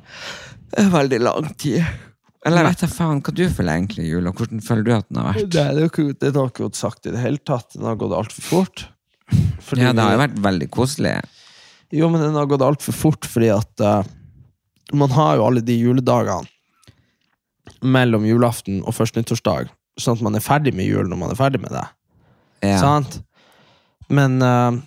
eh, 0.78 0.90
veldig 0.92 1.22
lang 1.22 1.50
tid. 1.60 1.84
Eller 2.46 2.62
jeg 2.62 2.70
vet 2.70 2.84
da 2.84 2.90
faen 2.92 3.22
hva 3.26 3.34
du 3.34 3.46
føler 3.50 3.80
egentlig 3.80 4.04
i 4.06 4.12
jula. 4.12 4.34
Hvordan 4.36 4.62
føler 4.62 4.86
du 4.86 4.92
at 4.94 5.08
den 5.10 5.20
har 5.20 5.32
vært? 5.32 5.48
Det, 5.54 5.64
er 5.64 5.80
jo 5.82 5.90
ikke, 5.90 6.06
det 6.22 6.34
har 6.36 6.52
ikke 6.52 6.68
gått 6.68 6.78
sagt 6.78 7.08
i 7.10 7.14
det 7.16 7.24
hele 7.24 7.42
tatt. 7.42 7.74
Den 7.74 7.88
har 7.90 7.98
gått 8.00 8.14
altfor 8.14 8.46
fort. 8.46 8.86
Fordi 9.66 9.82
Ja, 9.82 9.94
det 9.98 10.06
har 10.06 10.14
jo 10.14 10.22
vært 10.22 10.38
veldig 10.46 10.68
koselig. 10.74 11.16
Jo, 11.96 12.10
men 12.14 12.22
den 12.22 12.38
har 12.38 12.50
gått 12.50 12.66
altfor 12.66 12.94
fort 12.94 13.26
fordi 13.30 13.50
at 13.54 13.82
uh, 13.82 14.06
man 14.94 15.14
har 15.16 15.40
jo 15.40 15.48
alle 15.48 15.64
de 15.66 15.78
juledagene 15.78 16.46
mellom 17.86 18.26
julaften 18.28 18.82
og 18.86 18.94
første 18.98 19.22
nyttårsdag, 19.22 19.72
sånn 20.02 20.18
at 20.18 20.26
man 20.26 20.38
er 20.38 20.44
ferdig 20.46 20.74
med 20.78 20.86
jul 20.86 21.10
når 21.10 21.22
man 21.22 21.34
er 21.34 21.40
ferdig 21.40 21.62
med 21.64 21.74
det. 21.74 21.86
Ja. 22.66 22.78
Sant? 22.82 23.20
Men 24.14 24.38
eh, 24.46 24.78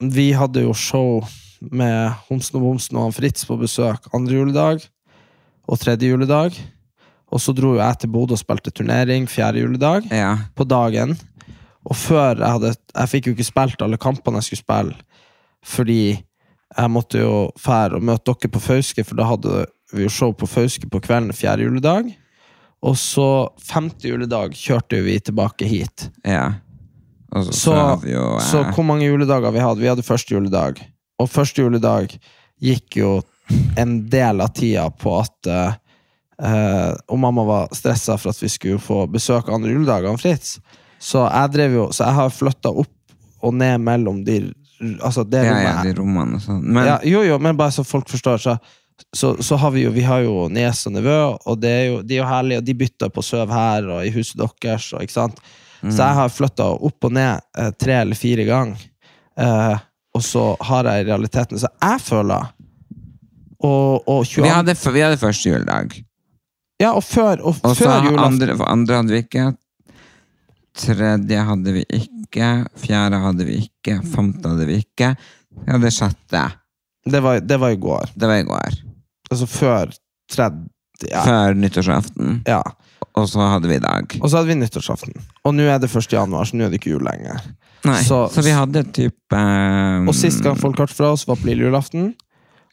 vi 0.00 0.30
hadde 0.36 0.62
jo 0.62 0.72
show 0.76 1.24
med 1.60 2.12
Homsen 2.28 2.58
og 2.60 2.62
Bomsen 2.68 2.96
og 2.98 3.08
han 3.08 3.16
Fritz 3.16 3.44
på 3.48 3.56
besøk 3.58 4.06
andre 4.14 4.36
juledag 4.38 4.84
og 5.68 5.80
tredje 5.82 6.08
juledag. 6.12 6.54
Og 7.28 7.40
så 7.42 7.52
dro 7.52 7.74
jo 7.74 7.80
jeg 7.82 7.98
til 8.00 8.08
Bodø 8.14 8.36
og 8.36 8.40
spilte 8.40 8.70
turnering 8.72 9.26
fjerde 9.28 9.60
juledag 9.60 10.06
Ja. 10.10 10.36
på 10.56 10.64
dagen. 10.64 11.16
Og 11.84 11.96
før 11.96 12.38
jeg 12.38 12.50
hadde 12.54 12.74
Jeg 12.94 13.08
fikk 13.08 13.26
jo 13.26 13.32
ikke 13.34 13.44
spilt 13.44 13.82
alle 13.82 13.98
kampene 13.98 14.38
jeg 14.40 14.44
skulle 14.48 14.64
spille, 14.64 14.94
fordi 15.64 16.22
jeg 16.78 16.90
måtte 16.90 17.18
jo 17.18 17.50
fære 17.58 17.96
og 17.96 18.02
møte 18.02 18.32
dere 18.32 18.50
på 18.52 18.60
Fauske, 18.60 19.04
for 19.04 19.16
da 19.16 19.24
hadde 19.24 19.66
vi 19.92 20.02
jo 20.04 20.08
show 20.08 20.32
på 20.32 20.46
Fauske 20.46 20.88
på 20.88 21.00
kvelden 21.00 21.32
fjerde 21.32 21.64
juledag. 21.64 22.14
Og 22.82 22.94
så 22.96 23.48
femte 23.60 24.08
juledag 24.08 24.52
kjørte 24.54 25.02
vi 25.02 25.18
tilbake 25.18 25.66
hit. 25.66 26.10
ja. 26.24 26.52
Og 27.36 27.44
så, 27.44 27.52
Så, 27.52 27.74
jo 28.08 28.24
eh, 28.36 28.44
så 28.44 28.62
hvor 28.72 28.86
mange 28.86 29.08
juledager 29.08 29.52
vi 29.52 29.62
hadde? 29.62 29.82
Vi 29.82 29.90
hadde 29.90 30.06
første 30.06 30.34
juledag. 30.34 30.80
Og 31.18 31.30
første 31.30 31.62
juledag 31.62 32.14
gikk 32.62 32.98
jo 33.00 33.18
en 33.80 34.00
del 34.10 34.42
av 34.44 34.52
tida 34.56 34.86
på 34.90 35.14
at 35.18 35.48
eh, 35.48 35.76
eh, 36.44 36.92
Og 37.08 37.18
mamma 37.20 37.44
var 37.48 37.74
stressa 37.76 38.18
for 38.20 38.34
at 38.34 38.42
vi 38.42 38.50
skulle 38.52 38.82
få 38.82 39.06
besøk 39.10 39.48
andre 39.52 39.72
juledager 39.72 40.10
enn 40.10 40.20
Fritz. 40.20 40.58
Så 40.98 41.24
jeg 41.26 41.52
drev 41.54 41.76
jo 41.76 41.84
Så 41.94 42.04
jeg 42.04 42.18
har 42.18 42.34
flytta 42.34 42.72
opp 42.74 42.94
og 43.38 43.54
ned 43.54 43.78
mellom 43.86 44.24
de 44.26 44.40
Altså, 44.78 45.24
det 45.24 45.44
Ja, 45.44 45.52
rommet 45.52 45.66
ja, 45.66 45.78
de 45.86 45.94
rommene 45.98 46.38
og 46.38 46.42
sånn. 46.42 46.60
Men 46.62 46.86
ja, 46.86 46.98
jo, 47.02 47.22
jo, 47.26 47.38
men 47.42 47.56
bare 47.58 47.74
så 47.74 47.82
folk 47.82 48.06
forstår, 48.10 48.38
så, 48.38 48.52
så, 49.10 49.32
så 49.42 49.58
har 49.58 49.72
vi 49.74 49.82
jo 49.82 49.90
Vi 49.90 50.04
har 50.06 50.22
jo 50.22 50.44
niese 50.54 50.86
og 50.86 50.94
nevø, 50.94 51.16
og 51.34 51.58
det 51.58 51.72
er 51.72 51.84
jo, 51.88 51.96
de 52.06 52.14
er 52.14 52.20
jo 52.22 52.28
herlige, 52.28 52.60
og 52.62 52.68
de 52.68 52.76
bytter 52.84 53.10
på 53.10 53.24
søv 53.26 53.50
her 53.50 53.88
og 53.90 54.06
i 54.06 54.12
huset 54.14 54.38
deres, 54.38 54.92
og, 54.92 55.02
ikke 55.02 55.16
sant? 55.16 55.42
Mm. 55.82 55.92
Så 55.92 56.02
jeg 56.02 56.16
har 56.18 56.32
flytta 56.32 56.64
opp 56.88 57.06
og 57.06 57.12
ned 57.14 57.40
eh, 57.58 57.70
tre 57.78 58.00
eller 58.02 58.18
fire 58.18 58.44
ganger, 58.48 58.80
eh, 59.38 59.76
og 60.16 60.24
så 60.24 60.44
har 60.70 60.88
jeg 60.88 61.04
i 61.04 61.06
realiteten 61.06 61.60
Så 61.60 61.68
jeg 61.70 62.00
føler 62.02 62.48
Og, 63.62 64.08
og 64.08 64.24
22, 64.26 64.42
vi 64.42 64.50
hadde, 64.50 64.74
vi 64.94 65.02
hadde 65.04 65.18
første 65.20 65.50
juledag. 65.50 65.94
Ja, 66.80 66.92
og 66.94 67.02
før, 67.04 67.42
og 67.42 67.58
Og 67.66 67.74
før 67.76 68.06
julaften 68.06 68.50
andre, 68.50 68.56
andre 68.66 69.00
hadde 69.00 69.14
vi 69.14 69.20
ikke. 69.24 69.46
Tredje 70.78 71.44
hadde 71.48 71.74
vi 71.74 71.82
ikke. 71.98 72.48
Fjerde 72.78 73.18
hadde 73.24 73.46
vi 73.48 73.56
ikke. 73.64 73.98
Femte 74.14 74.52
hadde 74.52 74.66
vi 74.68 74.78
ikke. 74.84 75.12
Vi 75.58 75.72
hadde 75.74 75.90
sjette. 75.90 76.44
det 77.04 77.20
var, 77.24 77.40
det 77.40 77.58
var 77.58 77.74
i 77.74 77.80
går. 77.82 78.12
Det 78.14 78.30
var 78.30 78.42
i 78.42 78.46
går. 78.46 78.78
Altså 79.30 79.46
før 79.50 79.94
tredje 80.30 80.66
ja, 81.10 81.22
Før 81.22 81.54
nyttårsaften. 81.54 82.40
ja. 82.46 82.62
Og 83.18 83.26
så 83.30 83.42
hadde 83.42 83.70
vi 83.70 83.78
i 83.78 83.82
dag. 83.82 84.14
Og 84.22 84.30
så 84.30 84.38
hadde 84.38 84.50
vi 84.52 84.58
nyttårsaften. 84.60 85.14
Og 85.46 85.54
nå 85.56 85.66
er 85.66 85.80
det 85.82 85.90
1. 85.90 86.12
januar, 86.12 86.46
så 86.48 86.58
nå 86.58 86.66
er 86.66 86.72
det 86.72 86.80
ikke 86.80 86.92
jul 86.94 87.04
lenger. 87.06 87.40
Nei, 87.86 88.00
så, 88.06 88.24
Så- 88.30 88.42
vi 88.42 88.54
hadde 88.54 88.82
type 88.92 89.34
um, 89.38 90.08
Og 90.10 90.14
sist 90.14 90.42
gang 90.42 90.58
folk 90.58 90.78
hørte 90.78 90.94
fra 90.94 91.12
oss, 91.14 91.26
var 91.26 91.36
på 91.36 91.46
lille 91.50 91.68
julaften. 91.68 92.14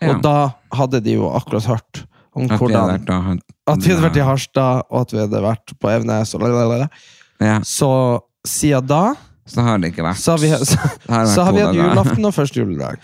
ja, 0.02 0.14
Og 0.16 0.22
da 0.22 0.54
hadde 0.74 1.02
de 1.06 1.14
jo 1.18 1.30
akkurat 1.30 1.66
hørt 1.66 2.06
om 2.36 2.46
at 2.46 2.52
vi 2.52 2.58
hvordan 2.58 3.06
vært, 3.06 3.44
At 3.68 3.80
vi 3.80 3.94
hadde 3.94 4.04
vært 4.10 4.18
i 4.18 4.26
Harstad, 4.26 4.84
og 4.90 5.02
at 5.02 5.12
vi 5.14 5.20
hadde 5.20 5.42
vært 5.42 5.74
på 5.80 5.90
Evenes. 5.90 6.36
Ja, 7.40 7.60
Så 7.62 8.20
siden 8.46 8.86
da 8.88 9.16
så 9.46 9.62
har 9.62 9.78
det 9.78 9.92
ikke 9.94 10.02
vært 10.02 10.18
så 10.18 10.32
har 10.34 10.40
vi, 10.42 10.50
så, 10.66 10.78
så 11.36 11.44
har 11.46 11.54
vi 11.54 11.62
hatt 11.62 11.76
julaften 11.78 12.26
og 12.26 12.34
første 12.34 12.62
juledag. 12.64 12.98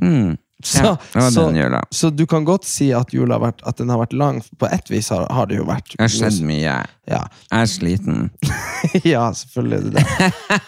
Mm. 0.00 0.38
Så, 0.62 0.84
ja, 0.84 0.96
det 1.12 1.20
var 1.20 1.30
så, 1.30 1.46
den 1.46 1.56
jula. 1.56 1.82
så 1.90 2.10
du 2.10 2.26
kan 2.26 2.44
godt 2.46 2.66
si 2.68 2.92
at 2.94 3.10
jula 3.14 3.34
har 3.34 3.42
vært, 3.48 3.62
at 3.66 3.80
den 3.80 3.90
har 3.90 3.98
vært 3.98 4.12
lang. 4.14 4.38
På 4.58 4.68
ett 4.70 4.90
vis 4.90 5.10
har, 5.10 5.26
har 5.32 5.50
det 5.50 5.58
jo 5.58 5.66
vært. 5.68 5.94
Det 5.96 6.04
har 6.04 6.12
skjedd 6.12 6.42
mye. 6.46 6.76
Ja. 7.10 7.22
Jeg 7.50 7.58
er 7.58 7.70
sliten. 7.70 8.30
ja, 9.14 9.24
selvfølgelig 9.34 9.78
er 9.78 9.82
du 9.82 9.90
det. 9.98 10.60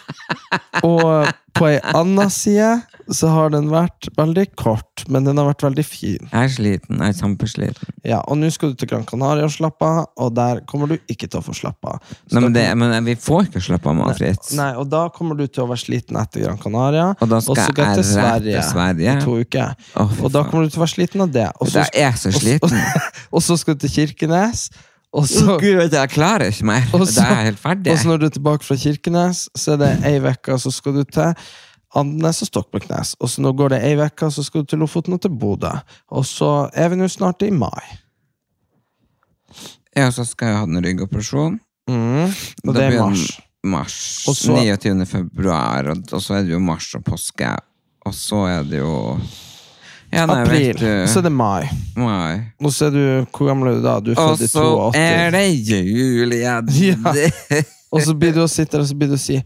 Og 0.82 1.30
på 1.54 1.68
ei 1.70 1.78
anna 1.94 2.26
side 2.32 2.72
så 3.12 3.28
har 3.28 3.50
den 3.52 3.66
vært 3.72 4.08
veldig 4.16 4.44
kort, 4.56 5.04
men 5.12 5.26
den 5.26 5.36
har 5.40 5.48
vært 5.50 5.64
veldig 5.66 5.84
fin. 5.84 6.28
Jeg 6.30 6.38
er 6.48 6.52
sliten. 6.52 7.00
Jeg 7.02 7.12
er 7.12 7.18
kjempesliten. 7.18 7.90
Ja, 8.06 8.20
Og 8.28 8.38
nå 8.40 8.48
skal 8.54 8.72
du 8.72 8.78
til 8.80 8.88
Gran 8.88 9.04
Canaria 9.08 9.44
og 9.44 9.52
slappe 9.52 9.84
av, 9.84 10.06
og 10.16 10.32
der 10.36 10.62
kommer 10.70 10.88
du 10.88 10.96
ikke 11.10 11.28
til 11.28 11.40
å 11.40 11.44
få 11.44 11.54
slappe 11.56 11.92
av. 11.96 12.14
Nei, 12.32 12.40
men, 12.46 12.54
det, 12.56 12.64
men 12.80 12.94
vi 13.04 13.16
får 13.20 13.50
ikke 13.50 13.62
slappe 13.66 13.92
av, 13.92 14.14
Fritz. 14.16 14.54
Nei, 14.56 14.70
og 14.80 14.88
da 14.92 15.04
kommer 15.14 15.36
du 15.36 15.44
til 15.46 15.66
å 15.66 15.68
være 15.70 15.82
sliten 15.84 16.16
etter 16.20 16.46
Gran 16.46 16.58
Canaria. 16.62 17.10
Og 17.20 17.28
da 17.30 17.42
skal 17.44 17.60
så 17.60 17.68
jeg 17.68 18.00
til 18.00 18.08
Sverige, 18.14 18.56
til 18.56 18.70
Sverige, 18.70 19.18
i 19.18 19.26
to 19.26 19.36
uker. 19.42 19.76
Oh, 20.00 20.16
og 20.24 20.32
da 20.34 20.46
kommer 20.48 20.64
du 20.64 20.72
til 20.74 20.80
å 20.80 20.86
være 20.86 20.94
sliten 20.96 21.26
av 21.26 21.36
det. 21.36 21.46
Og 21.60 21.70
så, 21.70 21.84
Jeg 21.84 22.08
er 22.08 22.18
så 22.20 22.32
sliten. 22.34 22.82
og 23.34 23.44
så 23.44 23.58
skal 23.60 23.76
du 23.76 23.84
til 23.86 23.94
Kirkenes. 23.98 24.68
Og 25.14 25.28
så, 25.30 25.58
Gud, 25.62 25.92
jeg 25.94 26.10
klarer 26.10 26.50
ikke 26.50 26.66
mer. 26.66 26.88
Og 26.96 27.04
så- 27.06 27.20
Da 27.20 27.28
er 27.28 27.36
jeg 27.36 27.44
helt 27.52 27.62
ferdig. 27.62 27.92
og 27.92 27.98
så 27.98 28.08
når 28.08 28.18
du 28.18 28.26
er 28.26 28.34
tilbake 28.34 28.64
fra 28.66 28.76
Kirkenes, 28.76 29.44
så 29.54 29.72
er 29.74 29.76
det 29.84 29.92
ei 30.10 30.18
uke, 30.18 30.58
så 30.58 30.72
skal 30.74 30.96
du 30.96 31.04
til 31.04 31.34
Andenes 31.94 32.42
og 32.42 32.48
Stokmarknes. 32.50 33.14
Og 33.20 33.30
så 33.30 33.42
nå 33.44 33.52
går 33.56 33.74
det 33.74 33.82
ei 33.86 33.94
uke, 34.00 34.30
så 34.34 34.42
skal 34.44 34.62
du 34.64 34.66
til 34.72 34.78
Lofoten 34.82 35.14
og 35.16 35.20
til 35.22 35.30
Bodø. 35.30 35.70
Og 36.10 36.24
så 36.26 36.68
er 36.74 36.88
vi 36.92 36.96
nå 37.00 37.08
snart 37.12 37.42
i 37.46 37.50
mai. 37.54 37.84
Ja, 39.94 40.08
så 40.10 40.24
skal 40.26 40.48
jeg 40.50 40.58
ha 40.58 40.66
en 40.66 40.80
ryggoperasjon. 40.84 41.58
Mm. 41.90 42.30
Og 42.66 42.70
Da 42.74 42.78
det 42.80 42.86
er 42.94 43.00
mars. 43.04 43.24
Mars. 43.64 43.96
Og 44.28 44.34
så- 44.36 44.56
29. 44.56 45.06
februar, 45.06 45.86
og, 45.92 46.02
og 46.12 46.20
så 46.22 46.34
er 46.38 46.42
det 46.42 46.52
jo 46.52 46.58
mars 46.60 46.90
og 46.94 47.04
påske. 47.04 47.54
Og 48.06 48.12
så 48.14 48.42
er 48.58 48.62
det 48.68 48.78
jo 48.82 49.20
ja, 50.12 50.26
nei, 50.26 50.42
April. 50.42 50.74
vet 50.78 51.08
Så 51.08 51.18
er 51.18 51.22
det 51.22 51.32
mai. 51.32 51.68
mai. 51.96 52.42
Og 52.60 52.70
så 52.72 52.86
er 52.86 52.90
du 52.90 53.26
Hvor 53.32 53.46
gammel 53.48 53.68
er 53.68 53.74
du 53.78 53.82
da? 53.82 53.94
Du 54.00 54.10
er 54.12 54.18
Og 54.20 54.36
født 54.38 54.44
i 54.44 54.50
så 54.50 54.64
82. 54.92 54.96
er 54.96 55.30
det 55.30 55.46
jul 55.70 56.32
igjen! 56.32 56.68
Ja. 57.50 57.62
Og 57.94 58.02
så 58.02 58.14
blir 58.18 58.32
du 58.34 58.42
og 58.42 58.50
sitter 58.50 58.80
og 58.80 58.86
så 58.88 58.94
blir 58.98 59.06
du 59.08 59.14
og 59.14 59.20
si 59.22 59.36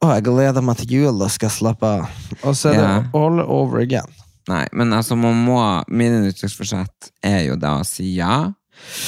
Å, 0.00 0.14
jeg 0.16 0.24
gleder 0.24 0.64
meg 0.64 0.78
til 0.80 0.94
jul, 0.96 1.18
da 1.20 1.26
skal 1.28 1.50
slappe 1.52 1.84
av. 1.84 2.06
Og 2.42 2.54
så 2.56 2.70
er 2.72 2.78
Ja. 2.80 3.00
det 3.00 3.10
all 3.14 3.40
over 3.44 3.80
again. 3.82 4.08
Nei, 4.48 4.66
men 4.72 4.92
altså, 4.96 5.14
man 5.16 5.36
må 5.44 5.58
Mine 5.88 6.22
nyttårsforsett 6.24 7.10
er 7.22 7.42
jo 7.50 7.56
da 7.60 7.74
å 7.80 7.84
si 7.86 8.14
ja 8.16 8.52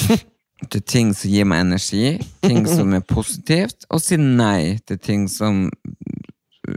til 0.70 0.82
ting 0.86 1.14
som 1.16 1.30
gir 1.32 1.44
meg 1.48 1.64
energi, 1.64 2.18
ting 2.44 2.66
som 2.68 2.92
er 2.94 3.00
positivt, 3.00 3.86
og 3.90 4.00
si 4.04 4.16
nei 4.20 4.78
til 4.86 4.98
ting 5.02 5.24
som 5.32 5.64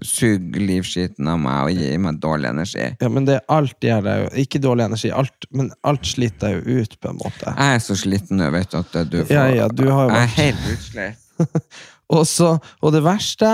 suger 0.02 0.64
livskiten 0.66 1.28
av 1.30 1.38
meg 1.44 1.68
og 1.68 1.78
gir 1.78 2.00
meg 2.02 2.18
dårlig 2.24 2.50
energi. 2.50 2.88
Ja, 3.04 3.10
men 3.14 3.28
det 3.28 3.42
alt 3.54 3.76
gjør 3.86 4.02
deg 4.08 4.24
jo 4.24 4.32
Ikke 4.42 4.62
dårlig 4.64 4.88
energi, 4.88 5.12
alt, 5.14 5.46
men 5.54 5.70
alt 5.86 6.08
sliter 6.10 6.56
deg 6.56 6.66
jo 6.72 6.80
ut, 6.82 6.96
på 7.04 7.12
en 7.12 7.20
måte. 7.22 7.52
Jeg 7.54 7.76
er 7.76 7.84
så 7.86 7.98
sliten 8.00 8.40
nå, 8.42 8.48
vet 8.56 8.72
du, 8.74 8.80
at 8.80 8.98
du 9.12 9.20
får 9.28 9.36
Ja, 9.36 9.46
ja, 9.54 9.68
du 9.70 9.84
har 9.92 10.08
jo 10.10 10.16
Jeg 10.16 10.24
er 10.24 10.26
vært- 10.26 10.40
helt 10.40 10.66
utslitt. 10.74 11.22
Og, 12.14 12.22
så, 12.30 12.52
og 12.86 12.92
det 12.94 13.00
verste 13.02 13.48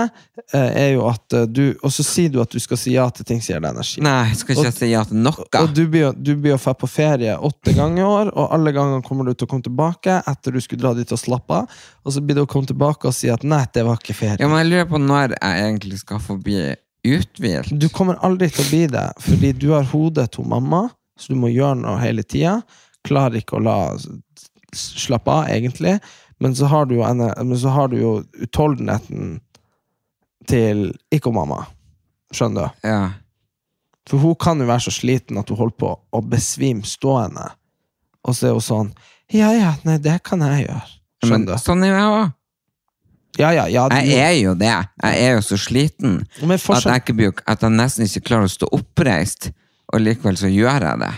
eh, 0.52 0.66
er 0.76 0.88
jo 0.92 1.06
at 1.08 1.32
eh, 1.38 1.46
du 1.48 1.62
Og 1.80 1.88
så 1.94 2.04
sier 2.04 2.28
du 2.28 2.34
at 2.42 2.52
du 2.52 2.58
skal 2.60 2.76
si 2.76 2.92
ja 2.92 3.06
til 3.08 3.24
ting 3.24 3.38
som 3.40 3.54
gir 3.54 3.62
deg 3.64 3.70
energi. 3.72 4.02
Nei, 4.04 4.26
jeg 4.28 4.36
skal 4.42 4.58
ikke 4.58 4.72
si 4.76 4.90
ja 4.90 5.04
til 5.08 5.22
noe. 5.24 5.46
Og 5.62 5.70
du 5.72 5.80
blir, 5.88 6.02
jo- 6.04 6.12
du 6.12 6.34
blir 6.36 6.58
dra 6.60 6.74
på 6.76 6.90
ferie 6.92 7.32
åtte 7.48 7.72
ganger 7.78 8.02
i 8.02 8.04
år, 8.04 8.32
og 8.36 8.52
alle 8.52 8.74
ganger 8.76 9.00
kommer 9.06 9.24
du 9.24 9.32
til 9.32 9.48
å 9.48 9.50
komme 9.54 9.64
tilbake 9.64 10.18
etter 10.28 10.52
du 10.52 10.60
skulle 10.60 10.84
dra 10.84 10.92
dit 10.98 11.14
og 11.16 11.22
slappe 11.22 11.62
av, 11.62 11.80
og 12.04 12.12
så 12.12 12.20
blir 12.20 12.36
det 12.36 12.44
å 12.44 12.50
komme 12.52 12.68
tilbake 12.68 13.08
og 13.08 13.16
si 13.16 13.30
at 13.32 13.42
nei, 13.48 13.62
det 13.72 13.86
var 13.88 13.96
ikke 14.02 14.18
ferie. 14.20 14.36
Ja, 14.44 14.48
men 14.52 14.60
jeg 14.60 14.68
lurer 14.74 14.90
på 14.92 15.00
når 15.00 15.38
jeg 15.38 15.64
egentlig 15.70 16.02
skal 16.04 16.20
få 16.20 16.36
bli 16.44 16.60
uthvilt. 17.08 17.72
Du 17.80 17.88
kommer 17.88 18.20
aldri 18.22 18.50
til 18.52 18.66
å 18.66 18.68
bli 18.68 18.82
det, 18.92 19.06
fordi 19.24 19.54
du 19.64 19.70
har 19.72 19.88
hodet 19.94 20.28
til 20.36 20.44
mamma, 20.52 20.90
så 21.18 21.32
du 21.32 21.40
må 21.40 21.48
gjøre 21.50 21.80
noe 21.80 21.96
hele 22.04 22.22
tida. 22.22 22.58
Klarer 23.08 23.40
ikke 23.40 23.56
å 23.58 23.64
la 23.64 23.78
slappe 24.72 25.30
av, 25.30 25.48
egentlig. 25.52 25.96
Men 26.42 26.56
så 26.58 26.66
har 26.66 26.88
du 26.90 26.96
jo, 26.96 27.06
men 27.06 27.58
så 27.58 27.70
har 27.70 27.90
du 27.92 27.98
jo 28.00 28.12
utholdenheten 28.42 29.36
til 30.50 30.88
ikke 31.14 31.30
mamma. 31.34 31.60
Skjønner 32.34 32.66
du? 32.66 32.88
Ja. 32.88 33.02
For 34.10 34.18
hun 34.18 34.34
kan 34.40 34.58
jo 34.58 34.66
være 34.66 34.88
så 34.88 34.94
sliten 34.94 35.38
at 35.38 35.52
hun 35.52 35.60
holder 35.60 35.78
på 35.78 35.92
å 35.94 36.22
besvime 36.26 36.82
stående. 36.88 37.52
Og 38.26 38.34
så 38.34 38.50
er 38.50 38.56
hun 38.58 38.64
sånn 38.64 38.92
Ja, 39.32 39.52
ja, 39.54 39.76
nei, 39.86 39.96
det 40.02 40.18
kan 40.26 40.42
jeg 40.44 40.66
gjøre. 40.66 40.86
Skjønner 41.22 41.54
du? 41.54 41.62
sånn 41.62 41.84
er 41.86 41.94
jeg 41.94 42.08
òg. 42.10 42.32
Ja, 43.40 43.48
ja, 43.54 43.64
ja. 43.70 43.86
Jeg 44.02 44.18
er 44.20 44.34
jo 44.42 44.52
det. 44.58 44.72
Jeg 45.00 45.20
er 45.24 45.36
jo 45.38 45.44
så 45.46 45.56
sliten 45.56 46.18
at 46.42 46.84
jeg, 46.84 47.14
ikke 47.16 47.46
at 47.48 47.62
jeg 47.64 47.72
nesten 47.78 48.04
ikke 48.04 48.26
klarer 48.26 48.50
å 48.50 48.52
stå 48.52 48.68
oppreist, 48.76 49.48
og 49.88 50.02
likevel 50.02 50.36
så 50.36 50.50
gjør 50.52 50.84
jeg 50.90 51.00
det. 51.00 51.12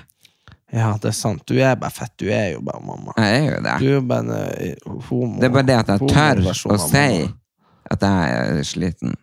Ja, 0.74 0.88
det 0.98 1.06
er 1.12 1.16
sant. 1.16 1.44
Du 1.46 1.54
er 1.54 1.76
bare 1.78 1.94
fett. 1.94 2.10
Du 2.18 2.26
er 2.32 2.48
jo 2.56 2.60
bare 2.66 2.82
mamma. 2.82 3.12
Jeg 3.20 3.34
er 3.38 3.44
jo 3.46 3.58
det. 3.62 3.74
Du 3.78 3.86
er 3.94 4.00
bare 4.10 4.24
en 4.24 4.32
eh, 4.34 4.74
homo. 5.08 5.36
Det 5.38 5.46
er 5.46 5.52
bare 5.54 5.68
det 5.68 5.76
at 5.78 5.88
jeg 5.92 5.98
tør 6.10 6.40
å 6.74 6.78
si 6.82 7.04
at 7.94 8.06
jeg 8.08 8.22
er 8.40 8.66
sliten. 8.66 9.14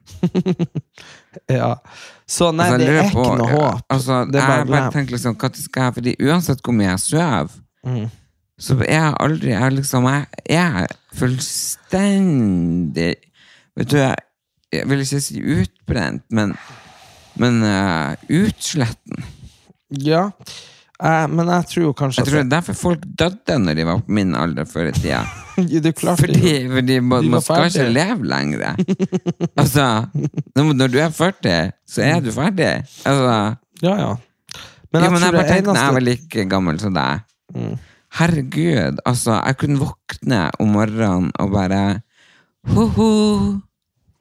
Ja. 1.48 1.79
Så 2.27 2.51
nei, 2.51 2.65
Altså, 2.67 2.77
det 2.77 2.88
er 2.91 3.03
ikke 3.05 3.15
på- 3.15 3.36
noe 3.39 3.48
håp. 3.48 3.81
Altså, 3.89 4.25
Det 4.27 4.36
er 4.36 4.48
bare 4.48 4.58
jeg 4.58 4.67
bare 4.67 4.91
tenker 4.91 5.12
liksom, 5.15 5.36
hva 5.39 5.50
skal 5.55 5.84
jeg 5.84 5.93
Fordi 5.93 6.15
uansett 6.27 6.62
hvor 6.62 6.74
mye 6.75 6.89
jeg 6.89 7.00
sover, 7.00 7.48
mm. 7.88 8.10
så 8.60 8.75
er 8.84 8.91
jeg 8.91 9.13
aldri 9.20 9.50
Jeg 9.53 9.72
liksom 9.77 10.03
Jeg 10.50 10.84
er 10.84 10.88
fullstendig 11.15 13.15
Vet 13.79 13.89
du, 13.93 13.98
jeg, 13.98 14.15
jeg 14.74 14.89
vil 14.89 15.00
ikke 15.05 15.22
si 15.24 15.39
utbrent, 15.39 16.24
men 16.29 16.58
men 17.39 17.63
uh, 17.63 18.12
utsletten. 18.27 19.24
Ja. 19.89 20.31
Eh, 21.01 21.27
men 21.34 21.48
jeg 21.50 21.65
tror 21.72 21.84
jo 21.88 21.91
kanskje 21.98 22.22
Jeg 22.22 22.27
tror 22.27 22.38
det 22.38 22.46
er 22.46 22.50
derfor 22.51 22.77
folk 22.77 23.05
døde 23.17 23.55
når 23.58 23.77
de 23.79 23.86
var 23.88 24.01
på 24.05 24.13
min 24.20 24.36
alder 24.38 24.67
før 24.70 24.91
i 24.91 24.96
tida. 24.96 25.22
du 25.58 25.63
det, 25.79 25.81
det 25.84 25.93
Fordi, 26.00 26.51
jo. 26.62 26.74
fordi 26.75 27.00
man, 27.00 27.24
De 27.25 27.31
var 27.31 27.38
man 27.38 27.41
skal 27.41 27.70
ikke 27.72 27.88
leve 27.96 28.27
lenger. 28.29 28.75
altså, 29.62 29.88
når 30.55 30.74
når 30.77 30.93
du 30.93 31.00
er 31.01 31.10
40, 31.10 31.72
så 31.89 32.03
er 32.05 32.20
du 32.22 32.31
ferdig. 32.36 32.74
Altså, 33.05 33.55
Ja, 33.81 33.96
ja. 33.98 34.12
Men 34.91 35.01
jeg 35.01 35.08
ja, 35.08 35.10
men 35.10 35.22
tror 35.22 35.25
jeg 35.25 35.34
bare 35.34 35.43
det 35.43 35.51
tenkte 35.55 35.74
når 35.74 35.79
jeg 35.79 35.93
var 35.96 36.01
eneste 36.01 36.10
like 36.12 36.46
gammel 36.51 36.79
som 36.79 36.93
deg. 36.93 37.25
Mm. 37.55 37.75
Herregud, 38.20 38.98
altså, 39.08 39.38
jeg 39.48 39.58
kunne 39.58 39.79
våkne 39.79 40.39
om 40.60 40.74
morgenen 40.75 41.29
og 41.39 41.53
bare 41.53 41.84
Ho-ho, 42.75 43.08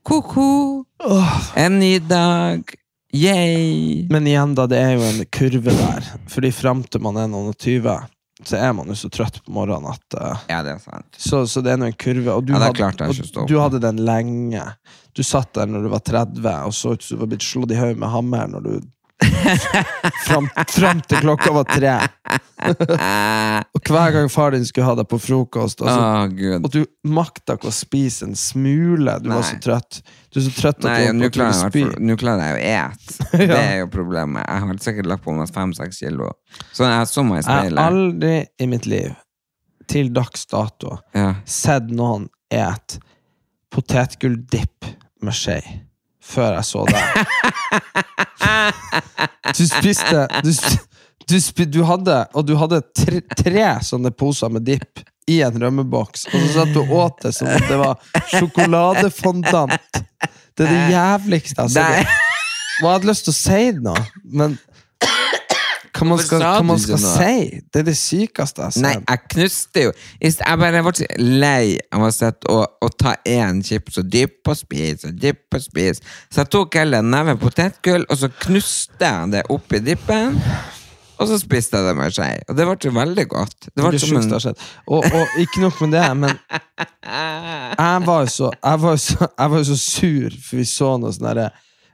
ko-ko, 0.06 0.84
en 1.60 1.74
ny 1.76 1.98
dag, 2.08 2.62
yay. 3.12 4.06
Men 4.10 4.26
igjen, 4.26 4.54
da, 4.58 4.66
det 4.70 4.78
er 4.78 4.94
jo 4.96 5.04
en 5.08 5.24
kurve 5.32 5.74
der. 5.76 6.08
Fordi 6.30 6.50
fram 6.54 6.82
til 6.86 7.02
man 7.04 7.18
er 7.20 7.28
noen 7.30 7.50
og 7.52 7.58
20, 7.58 7.96
så 8.46 8.56
er 8.56 8.72
man 8.76 8.88
jo 8.88 8.96
så 8.96 9.10
trøtt 9.12 9.40
på 9.44 9.52
morgenen 9.52 9.90
at 9.92 10.16
uh, 10.16 10.44
Ja, 10.48 10.62
det 10.64 10.76
er 10.76 10.78
sant. 10.80 11.08
så, 11.20 11.42
så 11.50 11.60
det 11.64 11.74
er 11.74 11.80
nå 11.82 11.90
en 11.90 11.98
kurve. 12.00 12.32
Og 12.38 12.46
du, 12.48 12.54
Ja, 12.54 12.62
hadde, 12.70 13.08
og 13.10 13.50
du 13.50 13.58
hadde 13.60 13.82
den 13.84 14.00
lenge. 14.06 14.62
Du 15.16 15.22
satt 15.26 15.52
der 15.58 15.68
når 15.68 15.84
du 15.84 15.90
var 15.92 16.04
30, 16.06 16.46
og 16.70 16.72
så 16.76 16.94
ut 16.94 17.04
som 17.04 17.18
du 17.18 17.24
var 17.24 17.32
blitt 17.34 17.44
slått 17.44 17.74
i 17.74 17.80
hodet 17.80 17.98
med 18.00 18.12
hammer 18.14 18.48
når 18.54 18.64
du 18.68 18.72
Fram, 20.26 20.46
fram 20.68 21.00
til 21.08 21.20
klokka 21.24 21.52
var 21.52 21.66
tre. 21.68 21.94
og 23.74 23.88
hver 23.88 24.12
gang 24.14 24.28
far 24.32 24.54
din 24.54 24.64
skulle 24.68 24.86
ha 24.86 24.94
deg 24.98 25.08
på 25.10 25.18
frokost, 25.20 25.82
og, 25.82 25.88
så, 25.90 26.04
Å, 26.28 26.58
og 26.60 26.68
du 26.72 26.80
makta 27.10 27.56
ikke 27.58 27.70
å 27.70 27.74
spise 27.74 28.28
en 28.28 28.36
smule. 28.38 29.16
Du 29.24 29.30
var 29.32 29.44
så 29.46 29.58
trøtt. 29.62 30.00
Du 30.30 30.40
er 30.40 30.46
så 30.46 30.54
trøtt 30.54 30.84
at 30.84 30.88
Nei, 30.88 31.00
du 31.10 31.24
holdt 31.24 31.40
på 31.40 31.48
å 31.48 31.58
spy. 31.58 31.84
nå 31.98 32.16
klarer 32.20 32.52
jeg 32.52 32.56
å 32.56 32.62
ete. 32.70 33.28
Det 33.50 33.58
er 33.58 33.76
jo 33.82 33.90
problemet. 33.92 34.44
Jeg 34.46 34.64
har 34.66 34.80
sikkert 34.86 35.10
lagt 35.14 35.26
på 35.26 35.34
meg 35.36 35.52
fem-seks 35.54 36.02
kilo. 36.04 36.32
Så 36.76 36.86
jeg 36.88 37.10
så 37.10 37.26
meg 37.26 37.42
i 37.42 37.44
Jeg 37.44 37.74
har 37.74 37.84
aldri 37.90 38.34
i 38.60 38.70
mitt 38.70 38.88
liv, 38.90 39.14
til 39.90 40.12
dags 40.14 40.46
dato, 40.50 41.00
Ja. 41.16 41.32
sett 41.44 41.90
noen 41.90 42.28
et 42.50 42.98
potetgulldipp 43.74 44.92
med 45.22 45.36
skje 45.36 45.60
før 46.30 46.56
jeg 46.58 46.66
så 46.68 46.84
deg. 46.90 47.02
Du 49.56 49.64
spiste 49.66 50.26
du, 50.44 50.50
du, 51.26 51.36
spi, 51.42 51.66
du 51.66 51.80
hadde 51.86 52.16
Og 52.38 52.44
du 52.46 52.54
hadde 52.58 52.80
tre, 52.96 53.20
tre 53.36 53.64
sånne 53.86 54.12
poser 54.14 54.52
med 54.52 54.66
dipp 54.68 55.02
i 55.30 55.40
en 55.46 55.54
rømmeboks, 55.62 56.24
og 56.26 56.40
så 56.42 56.48
satt 56.56 56.72
du 56.74 56.80
og 56.80 56.92
åt 56.96 57.20
det 57.22 57.30
som 57.36 57.46
om 57.46 57.66
det 57.68 57.76
var 57.78 58.00
sjokoladefondant. 58.32 60.00
Det 60.58 60.64
er 60.64 60.72
det 60.72 60.80
jævligste 60.90 61.66
jeg 61.68 61.68
har 61.68 62.00
sett. 62.00 62.16
Og 62.80 62.88
jeg 62.88 62.94
hadde 62.96 63.10
lyst 63.12 63.26
til 63.28 63.34
å 63.34 63.36
si 63.36 63.60
noe, 63.84 64.02
men 64.24 64.56
hva 66.00 66.08
man 66.08 66.20
skal, 66.22 66.40
hva 66.40 66.64
man 66.64 66.80
skal 66.80 67.00
si? 67.02 67.60
Det 67.68 67.82
er 67.82 67.86
det 67.90 67.96
sykeste 67.98 68.64
har 68.64 68.76
Nei, 68.80 68.94
jeg 68.96 69.22
knuste 69.34 69.84
jo. 69.84 69.92
Jeg 70.22 70.60
bare 70.62 70.82
ble 70.86 70.94
så 70.96 71.08
lei 71.20 71.76
av 71.92 72.06
å 72.06 72.10
sitte 72.14 72.48
og, 72.52 72.64
og 72.80 72.96
ta 73.00 73.14
én 73.28 73.60
chips 73.66 74.00
og 74.00 74.08
dyppe 74.08 74.54
og 74.54 74.58
spise 74.58 75.10
og 75.10 75.20
dyppe 75.20 75.60
og 75.60 75.66
spise. 75.66 76.04
Så 76.32 76.42
jeg 76.42 76.52
tok 76.56 76.80
heller 76.80 77.04
en 77.04 77.12
neve 77.12 77.36
potetgull, 77.40 78.08
og 78.08 78.20
så 78.22 78.30
knuste 78.46 79.12
jeg 79.12 79.32
det 79.36 79.46
oppi 79.52 79.82
dippen. 79.84 80.38
Og 81.20 81.28
så 81.28 81.36
spiste 81.36 81.76
jeg 81.76 81.84
det 81.84 81.96
med 81.98 82.14
skje. 82.16 82.28
Og 82.48 82.56
det 82.56 82.64
ble 82.64 82.92
veldig 82.96 83.24
godt. 83.28 83.66
Det 83.68 83.76
ble 83.76 83.90
det 83.92 84.00
som 84.00 84.16
en. 84.16 84.62
Og, 84.88 85.04
og 85.04 85.40
ikke 85.42 85.60
nok 85.66 85.82
med 85.84 85.98
det, 85.98 86.06
men 86.16 86.38
jeg 87.84 88.06
var 88.06 88.22
jo 88.24 88.30
så, 88.38 88.52
jeg 88.56 88.84
var 88.86 89.02
så, 89.04 89.28
jeg 89.28 89.52
var 89.54 89.66
så 89.68 89.76
sur, 89.76 90.38
for 90.46 90.62
vi 90.62 90.70
så 90.70 90.94
noe 91.02 91.12
sånn 91.12 91.28
derre 91.28 91.50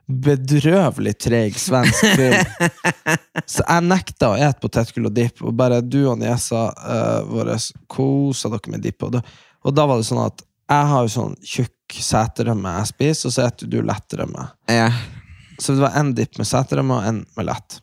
bedrøvelig 0.06 1.16
treig 1.18 1.56
svensk 1.58 2.04
film. 2.16 2.68
Så 3.52 3.64
jeg 3.64 3.86
nekta 3.86 4.30
å 4.32 4.36
ete 4.38 4.62
potetgull 4.62 5.08
og 5.10 5.16
dipp, 5.16 5.42
og 5.42 5.56
bare 5.58 5.82
du 5.82 6.04
og 6.06 6.20
niesa 6.20 6.68
uh, 6.70 7.22
våre 7.26 7.58
kosa 7.90 8.50
dere 8.52 8.74
med 8.74 8.84
dipp. 8.86 9.02
Og 9.06 9.16
da, 9.16 9.22
og 9.66 9.74
da 9.74 9.86
var 9.88 10.00
det 10.00 10.08
sånn 10.08 10.22
at 10.22 10.44
jeg 10.66 10.90
har 10.92 11.06
jo 11.06 11.12
sånn 11.14 11.34
tjukk 11.46 11.98
seterømme 12.02 12.76
jeg 12.80 12.90
spiser, 12.92 13.28
og 13.28 13.34
så 13.34 13.48
spiser 13.50 13.70
du 13.70 13.80
lettrømme. 13.86 14.50
ja. 14.72 14.90
Så 15.56 15.72
det 15.72 15.80
var 15.86 15.94
en 15.96 16.10
dipp 16.12 16.36
med 16.36 16.44
seterømme 16.44 16.98
og 16.98 17.06
en 17.08 17.18
med 17.38 17.46
lett. 17.48 17.78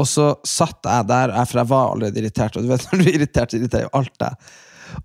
Og 0.00 0.06
så 0.08 0.30
satt 0.48 0.86
jeg 0.88 1.08
der, 1.10 1.34
for 1.44 1.60
jeg 1.60 1.68
var 1.68 1.90
allerede 1.90 2.22
irritert, 2.22 2.56
og 2.56 2.64
du 2.64 2.70
vet 2.70 2.86
når 2.88 3.02
du 3.02 3.10
er 3.10 3.18
irritert, 3.18 3.52
så 3.52 3.58
irriterer 3.60 3.84
jo 3.84 3.92
alt 4.00 4.14
deg. 4.22 4.50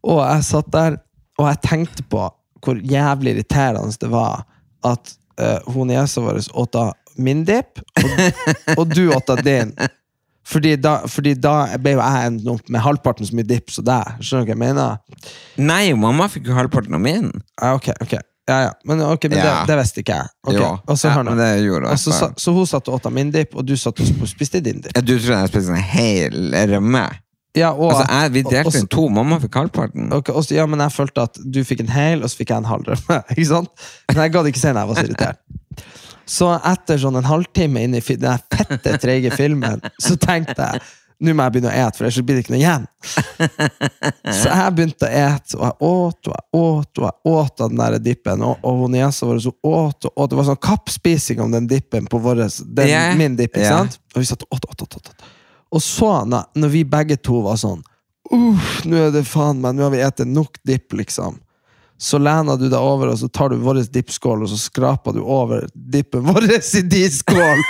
Og 0.07 0.21
jeg 0.21 0.45
satt 0.47 0.71
der, 0.71 0.97
og 1.35 1.49
jeg 1.49 1.61
tenkte 1.65 2.05
på 2.07 2.23
hvor 2.65 2.79
jævlig 2.79 3.35
irriterende 3.35 3.99
det 4.01 4.09
var 4.09 4.45
at 4.87 5.11
uh, 5.41 5.59
hun 5.73 5.87
niesa 5.91 6.21
vår 6.21 6.41
åt 6.53 6.77
min 7.17 7.45
dip, 7.47 7.79
og, 8.01 8.77
og 8.77 8.89
du 8.95 9.07
åt 9.15 9.29
din. 9.45 9.71
Fordi 10.45 10.75
da, 10.77 10.99
fordi 11.09 11.33
da 11.41 11.53
ble 11.81 11.95
jo 11.95 12.01
jeg 12.03 12.27
endt 12.29 12.47
opp 12.51 12.67
med 12.69 12.83
halvparten 12.85 13.25
så 13.25 13.33
mye 13.33 13.47
dipp 13.49 13.71
som 13.73 13.85
deg. 13.87 14.19
Skjønner 14.21 14.45
du 14.45 14.51
hva 14.51 14.53
jeg 14.53 14.61
mener? 14.61 14.97
Nei, 15.57 15.93
mamma 15.97 16.27
fikk 16.29 16.51
jo 16.51 16.57
halvparten 16.57 16.93
av 16.93 17.01
min. 17.01 17.31
Ja, 17.61 17.71
ok, 17.79 17.89
ok. 18.03 18.13
Ja, 18.45 18.57
ja. 18.67 18.73
Men, 18.85 19.01
okay, 19.01 19.31
men 19.31 19.39
Ja. 19.39 19.63
det, 19.63 19.71
det 19.73 19.77
visste 19.79 20.03
ikke 20.03 20.19
jeg. 20.19 20.29
Ok, 20.45 20.53
Jo. 20.59 20.67
Og 20.85 20.99
så 21.01 21.07
Ja, 21.09 21.13
hør 21.15 21.23
nå. 21.25 21.31
men 21.33 21.39
det 21.41 21.63
gjorde 21.65 21.87
jeg 21.87 21.97
Og 21.97 21.99
så, 22.03 22.11
sa- 22.13 22.33
så 22.37 22.53
hun 22.53 22.67
satt 22.69 22.87
og 22.91 22.99
åt 22.99 23.07
av 23.09 23.15
min 23.15 23.31
dip, 23.33 23.55
og 23.57 23.65
du 23.65 23.73
satt 23.75 23.99
og 24.03 24.27
spiste 24.29 24.61
din 24.61 24.83
dip. 24.83 24.91
Ja, 24.93 25.01
Du 25.01 25.15
trodde 25.17 25.39
jeg 25.39 25.49
spiste 25.49 25.73
en 25.73 25.81
hel 25.81 26.53
rømme? 26.75 27.07
Ja, 27.55 27.71
og, 27.71 27.91
Altså, 27.91 28.05
jeg, 28.09 28.33
vi 28.35 28.43
delte 28.47 28.81
inn 28.81 28.89
to. 28.91 29.05
Mamma 29.13 29.39
fikk 29.43 29.59
halvparten. 29.61 30.09
Okay, 30.15 30.43
ja, 30.55 30.65
men 30.69 30.83
jeg 30.83 30.95
følte 30.95 31.27
at 31.29 31.39
du 31.39 31.61
fikk 31.67 31.85
en 31.85 31.93
hel, 31.93 32.23
og 32.23 32.31
så 32.31 32.41
fikk 32.41 32.51
jeg 32.51 32.63
en 32.63 32.69
halv. 32.69 32.91
Ikke 33.35 33.47
sant? 33.51 33.87
Men 34.11 34.25
jeg 34.25 34.35
gadd 34.35 34.51
ikke 34.51 34.61
si 34.61 34.73
når 34.73 34.81
jeg 34.81 34.91
var 34.91 34.99
så 34.99 35.07
irritert. 35.07 35.87
Så 36.25 36.51
etter 36.57 37.01
sånn 37.01 37.19
en 37.19 37.27
halvtime 37.27 37.85
inn 37.85 37.97
i 37.97 38.01
den 38.01 38.45
fette, 38.49 38.95
treige 39.01 39.33
filmen, 39.37 39.83
så 40.01 40.17
tenkte 40.17 40.57
jeg 40.57 40.85
nå 41.23 41.31
må 41.31 41.45
jeg 41.45 41.53
begynne 41.55 41.71
å 41.71 41.75
ete, 41.79 41.95
for 41.95 42.05
ellers 42.05 42.25
blir 42.27 42.35
det 42.35 42.41
ikke 42.43 42.53
noe 42.53 42.59
igjen. 42.59 42.87
Så 44.41 44.49
jeg 44.49 44.73
begynte 44.75 45.07
å 45.07 45.11
ete, 45.15 45.55
og 45.55 45.63
jeg 45.63 45.75
åt 45.87 46.27
og 46.27 46.33
jeg 46.33 46.59
åt 46.59 46.99
og 46.99 47.05
jeg 47.05 47.31
åt 47.31 47.63
av 47.63 47.71
den 47.71 47.79
der 47.79 47.95
dippen. 48.03 48.43
Og, 48.43 48.67
og 48.67 48.83
niesa 48.91 49.29
vår 49.29 49.39
så 49.45 49.53
åt 49.55 50.09
og 50.09 50.11
åt. 50.11 50.33
Det 50.33 50.39
var 50.41 50.49
sånn 50.49 50.59
kappspising 50.67 51.39
om 51.45 51.55
den 51.55 51.69
dippen 51.71 52.09
på 52.11 52.19
vår, 52.19 52.43
den, 52.65 52.91
yeah. 52.91 53.15
min 53.15 53.39
dipp. 53.39 53.55
ikke 53.55 53.71
sant? 53.71 53.95
Og 54.11 54.19
vi 54.19 54.27
satt 54.27 54.43
og 54.43 54.57
åt, 54.59 54.67
åt, 54.73 54.83
åt. 54.89 54.99
åt. 54.99 55.31
Og 55.75 55.83
så, 55.83 56.11
når, 56.25 56.69
vi 56.71 56.85
begge 56.87 57.17
to 57.19 57.41
var 57.45 57.59
sånn 57.59 57.83
Uff, 58.33 58.79
nå 58.89 58.97
er 58.97 59.11
det 59.13 59.21
faen 59.29 59.59
meg, 59.61 59.75
nå 59.77 59.83
har 59.85 59.91
vi 59.93 59.99
spist 60.01 60.31
nok 60.31 60.57
dipp, 60.65 60.95
liksom. 60.97 61.35
Så 62.01 62.17
lener 62.17 62.57
du 62.57 62.65
deg 62.65 62.79
over, 62.79 63.11
og 63.13 63.19
så 63.21 63.29
tar 63.29 63.53
du 63.53 63.61
vår 63.61 63.83
dippskål, 63.93 64.43
og 64.47 64.49
så 64.49 64.57
skraper 64.57 65.13
du 65.13 65.21
over 65.21 65.67
dippen 65.73 66.25
vår 66.25 66.47
i 66.49 66.81
din 66.89 67.13
skål. 67.13 67.61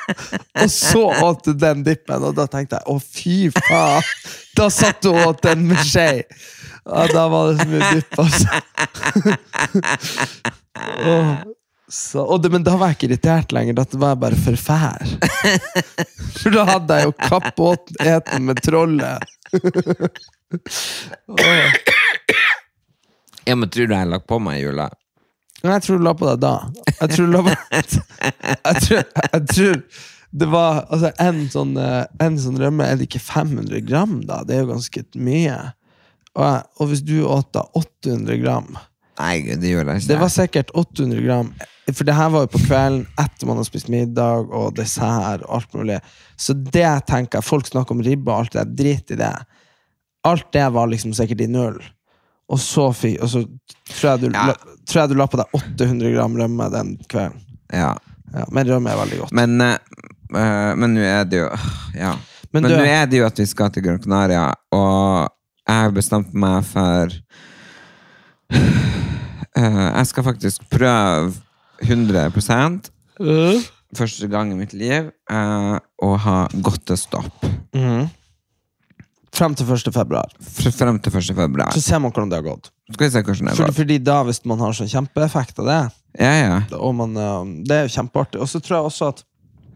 og 0.64 0.70
så 0.74 1.04
åt 1.22 1.46
du 1.46 1.52
den 1.54 1.84
dippen, 1.86 2.18
og 2.18 2.34
da 2.34 2.48
tenkte 2.50 2.80
jeg 2.80 2.90
å, 2.90 2.98
fy 2.98 3.36
faen! 3.54 4.10
Da 4.58 4.66
satt 4.74 5.06
du 5.06 5.12
og 5.14 5.22
åt 5.30 5.46
den 5.46 5.68
med 5.70 5.80
skje. 5.86 6.26
Ja, 6.82 7.06
da 7.14 7.28
var 7.30 7.52
det 7.52 7.62
så 7.62 7.70
mye 7.70 7.94
dipp, 7.94 8.18
altså. 8.18 8.48
Åh, 11.12 11.36
så, 11.92 12.38
det, 12.38 12.48
men 12.48 12.62
da 12.64 12.72
var 12.80 12.88
jeg 12.88 12.96
ikke 12.96 13.08
irritert 13.10 13.50
lenger, 13.52 13.76
da 13.76 13.84
var 14.00 14.14
jeg 14.14 14.20
bare 14.22 14.36
forfær. 14.40 15.10
For 16.40 16.54
da 16.54 16.62
hadde 16.70 16.96
jeg 16.96 17.10
jo 17.10 17.12
kappåten 17.20 18.48
med 18.48 18.62
trollet. 18.64 19.20
Ja, 23.42 23.56
men 23.58 23.66
tror 23.72 23.88
du 23.88 23.94
jeg 23.96 23.98
har 23.98 24.06
lagt 24.06 24.28
på 24.30 24.36
meg 24.38 24.60
i 24.60 24.62
jula? 24.62 24.84
Men 25.64 25.72
jeg 25.74 25.82
tror 25.82 25.98
du 25.98 26.04
la 26.06 26.12
på 26.14 26.28
deg 26.28 26.42
da. 26.44 26.52
Jeg 27.00 27.08
tror 27.10 27.26
du 27.26 27.32
la 27.32 27.40
på 27.42 27.54
Jeg 27.72 28.82
tror, 28.84 29.00
jeg 29.02 29.42
tror 29.50 29.80
det 30.42 30.48
var 30.52 30.78
altså 30.86 31.10
en 31.20 31.40
sånn, 31.52 31.74
eh, 31.80 32.04
en 32.24 32.38
sånn 32.40 32.60
rømme 32.60 32.86
Er 32.86 33.00
det 33.00 33.08
ikke 33.10 33.20
500 33.24 33.82
gram, 33.88 34.14
da? 34.28 34.40
Det 34.46 34.56
er 34.56 34.62
jo 34.62 34.70
ganske 34.70 35.02
mye. 35.18 35.58
Og, 36.38 36.70
og 36.78 36.92
hvis 36.92 37.02
du 37.04 37.18
åt 37.26 37.50
da 37.56 37.66
800 37.82 38.38
gram 38.44 38.70
Nei, 39.20 39.34
det 39.60 39.68
gjør 39.68 39.84
jeg 39.90 40.00
ikke. 40.00 40.08
Det 40.08 40.18
var 40.22 40.30
sikkert 40.32 40.70
800 40.78 41.20
gram. 41.26 41.50
For 41.90 42.06
det 42.06 42.14
her 42.14 42.28
var 42.30 42.44
jo 42.44 42.50
på 42.52 42.60
kvelden 42.62 43.06
etter 43.18 43.48
man 43.48 43.58
har 43.58 43.66
spist 43.66 43.88
middag 43.90 44.52
og 44.54 44.76
dessert 44.76 45.42
og 45.42 45.56
alt 45.58 45.72
mulig. 45.74 45.96
Så 46.38 46.54
det 46.54 46.90
tenker 47.10 47.40
jeg, 47.40 47.46
folk 47.48 47.66
snakker 47.66 47.96
om 47.96 48.04
ribbe 48.06 48.30
og 48.30 48.44
alt 48.44 48.54
det 48.54 48.62
der, 48.62 48.76
drit 48.78 49.10
i 49.10 49.18
det. 49.18 49.32
Alt 50.28 50.46
det 50.54 50.68
var 50.76 50.86
liksom 50.92 51.14
sikkert 51.18 51.42
i 51.42 51.50
null. 51.50 51.80
Og 52.52 52.60
så, 52.60 52.86
fi, 52.94 53.16
og 53.18 53.30
så 53.32 53.42
tror, 53.88 54.08
jeg 54.12 54.20
du, 54.20 54.26
Ja. 54.30 54.46
la, 54.52 54.54
tror 54.86 55.00
jeg 55.02 55.10
du 55.10 55.16
la 55.18 55.26
på 55.26 55.40
deg 55.40 55.58
800 55.58 56.14
gram 56.14 56.38
rømme 56.38 56.70
den 56.70 56.94
kvelden. 57.10 57.40
Ja. 57.72 57.92
Ja, 58.32 58.46
men 58.54 58.68
rømme 58.68 58.92
er 58.92 58.96
veldig 59.02 59.18
godt. 59.24 59.32
Men 59.36 59.60
uh, 59.60 60.72
Men 60.78 60.94
nå 60.94 61.02
er 61.04 61.24
det 61.28 61.42
jo 61.42 61.48
Ja. 61.98 62.14
Men 62.52 62.62
Men 62.62 62.72
nå 62.78 62.84
er 62.84 63.06
det 63.08 63.18
jo 63.18 63.26
at 63.26 63.38
vi 63.38 63.46
skal 63.48 63.70
til 63.72 63.82
Gran 63.84 63.98
Canaria, 64.00 64.52
og 64.72 65.28
jeg 65.66 65.76
har 65.82 65.90
bestemt 65.96 66.34
meg 66.34 66.64
for 66.68 67.12
uh, 68.52 69.88
Jeg 69.98 70.06
skal 70.06 70.24
faktisk 70.24 70.68
prøve 70.70 71.32
100% 71.82 72.90
første 73.96 74.28
gang 74.32 74.52
i 74.52 74.56
mitt 74.56 74.72
liv 74.72 75.10
eh, 75.30 75.78
å 76.02 76.10
ha 76.24 76.36
godtestopp. 76.64 77.44
Mm. 77.76 78.06
Frem 79.32 79.54
til 79.56 79.68
1. 79.72 79.88
februar. 79.94 80.32
Fr- 80.44 80.72
Frem 80.76 80.98
til 81.00 81.12
1. 81.16 81.32
februar. 81.36 81.72
Så 81.72 81.80
ser 81.84 82.00
man 82.04 82.12
hvordan 82.12 82.30
det 82.32 82.38
har 82.40 82.46
gått. 82.46 82.70
Skal 82.92 83.06
vi 83.06 83.10
se 83.14 83.22
hvordan 83.24 83.48
det 83.48 83.56
For, 83.56 83.64
går. 83.70 83.76
fordi 83.78 83.98
da, 84.04 84.18
hvis 84.28 84.42
man 84.48 84.60
har 84.60 84.74
sånn 84.76 84.90
kjempeeffekt 84.92 85.60
av 85.62 85.68
det, 85.70 85.80
Ja, 86.20 86.32
ja. 86.36 86.56
og 86.76 86.94
man, 86.98 87.14
eh, 87.16 87.52
det 87.68 87.76
er 87.78 87.86
jo 87.88 87.94
kjempeartig. 87.98 88.40
Og 88.44 88.48
så 88.52 88.60
tror 88.60 88.78
jeg 88.78 88.90
også 88.90 89.08
at 89.14 89.22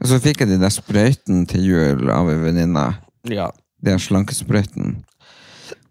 Og 0.01 0.09
så 0.11 0.19
fikk 0.21 0.43
jeg 0.45 0.49
de 0.51 0.59
der 0.61 0.69
sprøytene 0.75 1.47
til 1.49 1.63
jul 1.71 2.11
av 2.13 2.29
en 2.29 2.43
venninne. 2.45 2.87
ja, 3.33 3.51
De 3.83 3.91
her 3.95 3.99
slankesprøytene. 3.99 4.97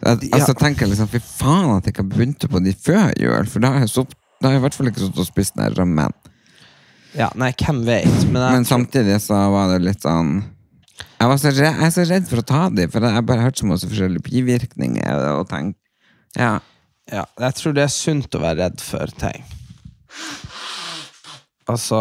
Ja. 0.05 0.13
altså 0.37 0.53
tenker 0.53 0.85
jeg 0.85 0.91
liksom, 0.91 1.07
Fy 1.09 1.17
faen 1.19 1.71
at 1.77 1.85
jeg 1.87 1.93
ikke 1.95 2.03
begynte 2.11 2.47
på 2.51 2.59
de 2.63 2.73
før 2.73 3.09
jul, 3.17 3.45
for 3.49 3.59
da 3.63 3.71
har 3.73 3.79
jeg, 3.79 3.89
så, 3.89 4.05
da 4.45 4.51
har 4.51 4.59
jeg 4.59 4.61
i 4.61 4.65
hvert 4.67 4.75
fall 4.77 4.89
ikke 4.91 5.01
stått 5.01 5.21
og 5.23 5.25
spist 5.25 5.55
den 5.57 5.73
rømmen. 5.73 6.13
ja, 7.17 7.31
Nei, 7.33 7.49
hvem 7.57 7.79
vet? 7.87 8.11
Men, 8.29 8.43
jeg, 8.43 8.51
Men 8.59 8.67
samtidig 8.69 9.15
så 9.23 9.39
var 9.49 9.71
det 9.73 9.79
litt 9.81 10.05
sånn 10.05 10.35
Jeg, 10.93 11.25
var 11.31 11.39
så 11.41 11.49
redd, 11.49 11.63
jeg 11.65 11.87
er 11.87 11.93
så 11.95 12.05
redd 12.11 12.27
for 12.29 12.43
å 12.43 12.45
ta 12.45 12.59
dem, 12.69 12.91
for 12.93 13.07
jeg 13.07 13.17
har 13.17 13.25
bare 13.25 13.47
hørt 13.47 13.57
så 13.57 13.65
masse 13.65 13.89
forskjellige 13.89 14.27
bivirkninger. 14.27 15.25
Og 15.39 15.49
tenkt, 15.49 15.79
ja. 16.37 16.59
Ja, 17.09 17.25
jeg 17.41 17.57
tror 17.57 17.73
det 17.73 17.87
er 17.87 17.93
sunt 17.93 18.37
å 18.37 18.43
være 18.43 18.67
redd 18.67 18.85
for 18.85 19.17
ting. 19.17 19.41
Altså 21.65 21.99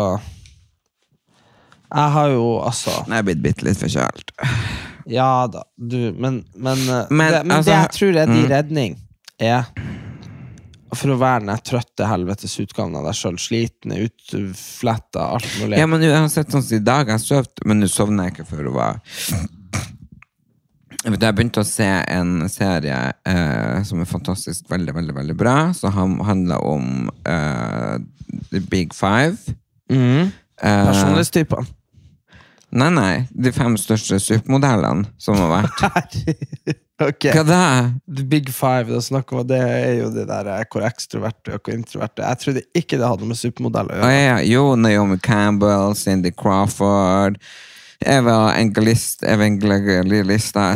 Jeg 1.89 2.13
har 2.15 2.29
jo 2.35 2.45
altså 2.61 2.93
Jeg 3.09 3.17
er 3.17 3.25
blitt 3.25 3.43
bitte 3.45 3.65
litt 3.65 3.81
forkjølt. 3.81 4.35
Ja 5.09 5.47
da, 5.49 5.65
du, 5.77 6.13
men 6.13 6.43
Men, 6.53 6.85
eh, 6.85 7.09
Men, 7.11 7.33
det, 7.33 7.43
men 7.45 7.57
altså, 7.57 7.71
det 7.71 7.79
jeg 7.79 7.93
tror 7.97 8.21
er 8.21 8.31
din 8.31 8.45
mm. 8.45 8.51
redning, 8.53 8.97
er 9.41 9.65
for 10.99 11.15
å 11.15 11.19
være 11.21 11.45
den 11.47 11.65
trøtte 11.67 12.09
helvetes 12.09 12.55
utgaven 12.63 12.97
av 12.99 13.09
deg 13.09 13.19
sjøl. 13.19 13.37
Sliten, 13.41 13.97
utfletta, 14.07 15.29
alt 15.37 15.51
mulig. 15.61 15.81
Ja, 15.81 15.89
men 15.91 16.05
uansett, 16.07 16.53
sånn 16.53 16.65
som 16.65 16.79
i 16.79 16.85
dag, 16.85 17.13
jeg 17.13 17.25
sov, 17.25 17.51
men 17.67 17.83
nå 17.83 17.91
sovner 17.91 18.29
jeg 18.29 18.37
ikke 18.37 18.49
før 18.53 18.71
hun 18.71 18.79
var 18.79 19.03
da 21.05 21.29
jeg 21.29 21.37
begynte 21.37 21.61
å 21.61 21.69
se 21.69 21.85
en 21.85 22.47
serie 22.49 22.97
eh, 23.29 23.81
som 23.85 24.01
er 24.01 24.09
fantastisk 24.09 24.71
veldig, 24.73 24.95
veldig 24.97 25.15
veldig 25.19 25.37
bra, 25.37 25.57
som 25.77 26.17
handler 26.25 26.65
om 26.65 27.11
eh, 27.29 27.99
The 28.49 28.63
Big 28.73 28.95
Five. 28.97 29.37
Mm. 29.93 30.33
Eh, 30.63 30.87
Personlighetstypene. 30.89 31.69
Nei, 32.75 32.91
nei, 32.95 33.13
de 33.31 33.53
fem 33.55 33.77
største 33.81 34.19
supermodellene 34.23 35.09
som 35.19 35.39
har 35.41 35.53
vært. 35.63 36.19
Ok. 37.03 37.25
Hva 37.35 37.43
da? 37.43 37.61
The 38.07 38.23
Big 38.31 38.47
Five, 38.55 38.87
det, 38.87 39.01
er 39.01 39.03
snakk 39.03 39.33
om, 39.35 39.41
det 39.51 39.59
er 39.59 39.97
jo 39.99 40.13
det 40.15 40.29
der 40.29 40.47
eh, 40.53 40.61
hvor 40.71 40.85
ekstroverte 40.87 41.57
og 41.57 41.67
hvor 41.67 41.75
introverte 41.75 42.23
Jeg 42.23 42.39
trodde 42.39 42.63
ikke 42.79 43.01
det 43.01 43.09
hadde 43.11 43.27
med 43.27 43.39
supermodeller 43.41 43.97
å 43.97 43.99
gjøre. 43.99 44.13
gjøre. 44.13 44.29
ja, 44.29 44.37
jo, 44.47 44.63
Naomi 44.79 45.19
Campbell, 45.19 45.97
Cindy 45.99 46.31
Crawford 46.31 47.41
Eva 48.05 48.55
Engelist, 48.61 49.25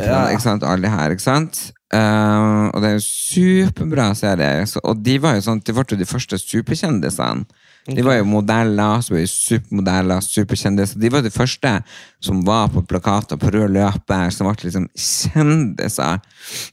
Ja. 0.09 0.25
annet, 0.25 0.35
ikke 0.35 0.47
sant? 0.49 0.67
Alle 0.67 0.91
her, 0.91 1.15
ikke 1.15 1.23
sant? 1.23 1.61
Eh, 1.95 2.69
og 2.75 2.83
det 2.83 2.91
er 2.91 2.99
jo 2.99 3.07
superbra 3.07 4.11
serie. 4.19 4.67
Så, 4.67 4.83
og 4.83 5.03
de 5.05 5.19
var 5.23 5.39
jo 5.39 5.47
sånn, 5.47 5.63
de 5.65 5.77
ble 5.77 5.87
jo 5.89 6.03
de 6.03 6.09
første 6.09 6.39
superkjendisene. 6.41 7.47
De 7.89 8.05
var 8.05 8.19
jo 8.19 8.29
modeller, 8.29 9.01
så 9.01 9.15
var 9.15 9.23
de 9.23 9.31
supermodeller, 9.33 10.21
superkjendiser. 10.25 11.01
De 11.01 11.11
var 11.13 11.25
de 11.25 11.33
første 11.33 11.75
som 12.25 12.43
var 12.47 12.69
på 12.73 12.83
plakater 12.89 13.41
på 13.41 13.53
rød 13.55 13.73
løper, 13.77 14.29
som 14.35 14.51
ble 14.51 14.69
liksom 14.69 14.89
kjendiser 14.93 16.21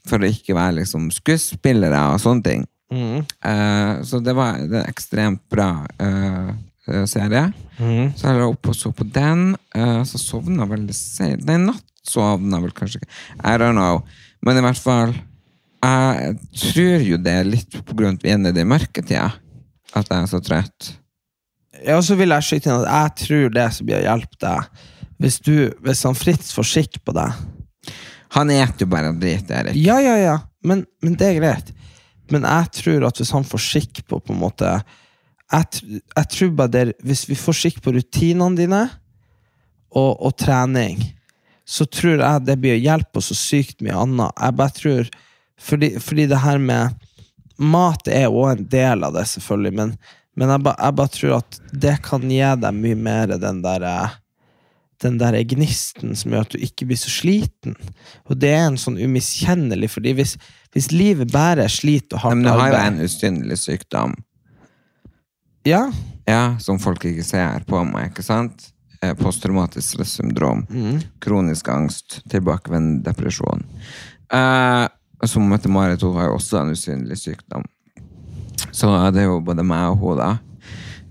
for 0.06 0.20
å 0.20 0.30
ikke 0.30 0.56
være 0.56 0.82
liksom 0.82 1.08
skuespillere 1.14 2.02
og 2.12 2.20
sånne 2.22 2.46
ting. 2.46 2.66
Eh, 2.92 4.02
så 4.06 4.20
det 4.22 4.34
var 4.36 4.60
en 4.60 4.76
ekstremt 4.84 5.42
bra 5.50 5.70
uh, 6.02 6.52
serie. 6.86 7.06
serie. 7.10 7.44
Så 8.16 8.28
jeg 8.28 8.38
la 8.38 8.46
opp 8.46 8.70
og 8.70 8.76
så 8.78 8.92
på 8.94 9.06
den. 9.10 9.48
Uh, 9.76 10.02
så 10.06 10.20
sovna 10.20 10.68
veldig 10.70 10.94
sent. 10.96 11.46
Nei, 11.48 11.58
natt 11.64 11.84
sovna 12.06 12.60
vel 12.62 12.74
kanskje 12.76 13.02
ikke. 13.02 13.10
I 13.42 13.56
don't 13.60 13.76
know. 13.76 14.04
Men 14.46 14.60
i 14.60 14.66
hvert 14.66 14.78
fall 14.78 15.16
Jeg 15.86 16.36
tror 16.58 17.02
jo 17.04 17.16
det 17.20 17.32
er 17.32 17.46
litt 17.46 17.74
på 17.86 17.94
grunn 17.94 18.16
av 18.16 18.18
at 18.18 18.24
vi 18.24 18.30
er 18.32 18.38
nede 18.40 18.62
i 18.62 18.66
mørketida. 18.66 19.28
At 19.94 20.08
jeg 20.10 20.18
er 20.18 20.30
så 20.30 20.40
trøtt. 20.42 20.88
Ja, 21.84 21.98
så 22.02 22.16
vil 22.18 22.32
jeg 22.34 22.46
skyte 22.46 22.70
inn 22.70 22.84
at 22.84 22.88
jeg 22.88 23.26
tror 23.26 23.54
det 23.54 23.66
som 23.74 23.88
blir 23.88 23.98
å 24.00 24.06
hjelpe 24.06 24.38
deg, 24.42 24.84
hvis, 25.22 25.38
du, 25.44 25.54
hvis 25.84 26.04
han 26.06 26.18
Fritz 26.18 26.52
får 26.52 26.68
skikk 26.68 26.98
på 27.04 27.14
deg 27.16 27.32
Han 28.36 28.50
et 28.52 28.82
jo 28.82 28.88
bare 28.90 29.14
dritt, 29.16 29.48
Erik. 29.48 29.78
Ja, 29.80 29.96
ja, 30.02 30.16
ja, 30.20 30.36
men, 30.66 30.84
men 31.00 31.14
det 31.16 31.30
er 31.30 31.38
greit. 31.40 31.72
Men 32.32 32.44
jeg 32.44 32.72
tror 32.80 33.06
at 33.08 33.20
hvis 33.20 33.32
han 33.32 33.46
får 33.46 33.62
skikk 33.62 34.02
på 34.10 34.18
på 34.20 34.34
en 34.34 34.40
måte 34.40 34.70
Jeg, 35.52 36.00
jeg 36.02 36.30
tror 36.34 36.54
bare 36.58 36.72
det 36.74 36.84
Hvis 37.06 37.26
vi 37.30 37.38
får 37.38 37.58
skikk 37.60 37.82
på 37.84 37.94
rutinene 37.94 38.58
dine 38.58 38.84
og, 39.96 40.18
og 40.18 40.32
trening, 40.36 40.98
så 41.64 41.86
tror 41.88 42.18
jeg 42.18 42.42
det 42.44 42.56
blir 42.60 42.74
å 42.74 42.82
hjelpe 42.82 43.20
oss 43.20 43.30
så 43.30 43.36
sykt 43.38 43.78
mye 43.80 43.94
annet. 43.96 44.34
Jeg 44.42 44.56
bare 44.58 44.74
tror 44.76 45.06
Fordi, 45.62 45.88
fordi 46.02 46.26
det 46.28 46.40
her 46.42 46.58
med 46.60 47.06
Mat 47.56 48.10
er 48.12 48.28
òg 48.28 48.50
en 48.50 48.66
del 48.68 49.06
av 49.06 49.14
det, 49.16 49.22
selvfølgelig, 49.30 49.72
men, 49.78 49.94
men 50.36 50.52
jeg, 50.52 50.62
ba, 50.66 50.76
bare 50.92 51.12
tror 51.12 51.38
at 51.40 51.58
det 51.72 51.96
kan 52.04 52.24
gi 52.28 52.40
deg 52.62 52.78
mye 52.78 52.98
mer 53.00 53.34
den 53.40 53.62
der 53.64 53.86
eh, 53.88 54.16
den 55.04 55.18
der 55.20 55.36
gnisten 55.44 56.14
som 56.16 56.32
gjør 56.32 56.46
at 56.46 56.54
du 56.54 56.62
ikke 56.64 56.86
blir 56.88 56.96
så 56.96 57.10
sliten. 57.12 57.74
Og 58.30 58.38
det 58.40 58.54
er 58.56 58.62
en 58.64 58.78
sånn 58.80 58.96
umiskjennelig, 58.96 59.90
fordi 59.92 60.14
hvis, 60.16 60.36
hvis 60.72 60.88
livet 60.94 61.32
bare 61.34 61.66
er 61.66 61.72
slit 61.72 62.14
og 62.16 62.22
hardt 62.22 62.38
arbeid 62.38 62.46
Men 62.46 62.46
du 62.46 62.62
har 62.62 62.72
jo 62.72 62.78
en 62.94 63.02
usynlig 63.04 63.58
sykdom. 63.60 64.16
Ja, 65.68 65.82
Ja, 66.26 66.56
som 66.58 66.80
folk 66.82 67.04
ikke 67.06 67.22
ser 67.22 67.62
på 67.68 67.84
meg, 67.86 68.10
ikke 68.10 68.24
sant? 68.26 68.72
Eh, 68.98 69.12
Posttraumatisk 69.14 69.92
stressyndrom. 69.94 70.64
Kronisk 71.22 71.68
angst. 71.70 72.20
Tilbakevendende 72.32 73.06
depresjon. 73.06 73.62
Eh, 74.34 74.86
som 75.26 75.46
Mette-Marit 75.48 76.02
hun 76.02 76.16
har 76.18 76.30
jo 76.30 76.38
også 76.40 76.58
en 76.60 76.74
usynlig 76.74 77.18
sykdom. 77.20 77.62
Så 78.72 78.90
det 79.14 79.24
er 79.24 79.30
jo 79.30 79.40
både 79.44 79.64
meg 79.66 79.94
og 79.94 80.02
hun, 80.02 80.20
da. 80.20 80.30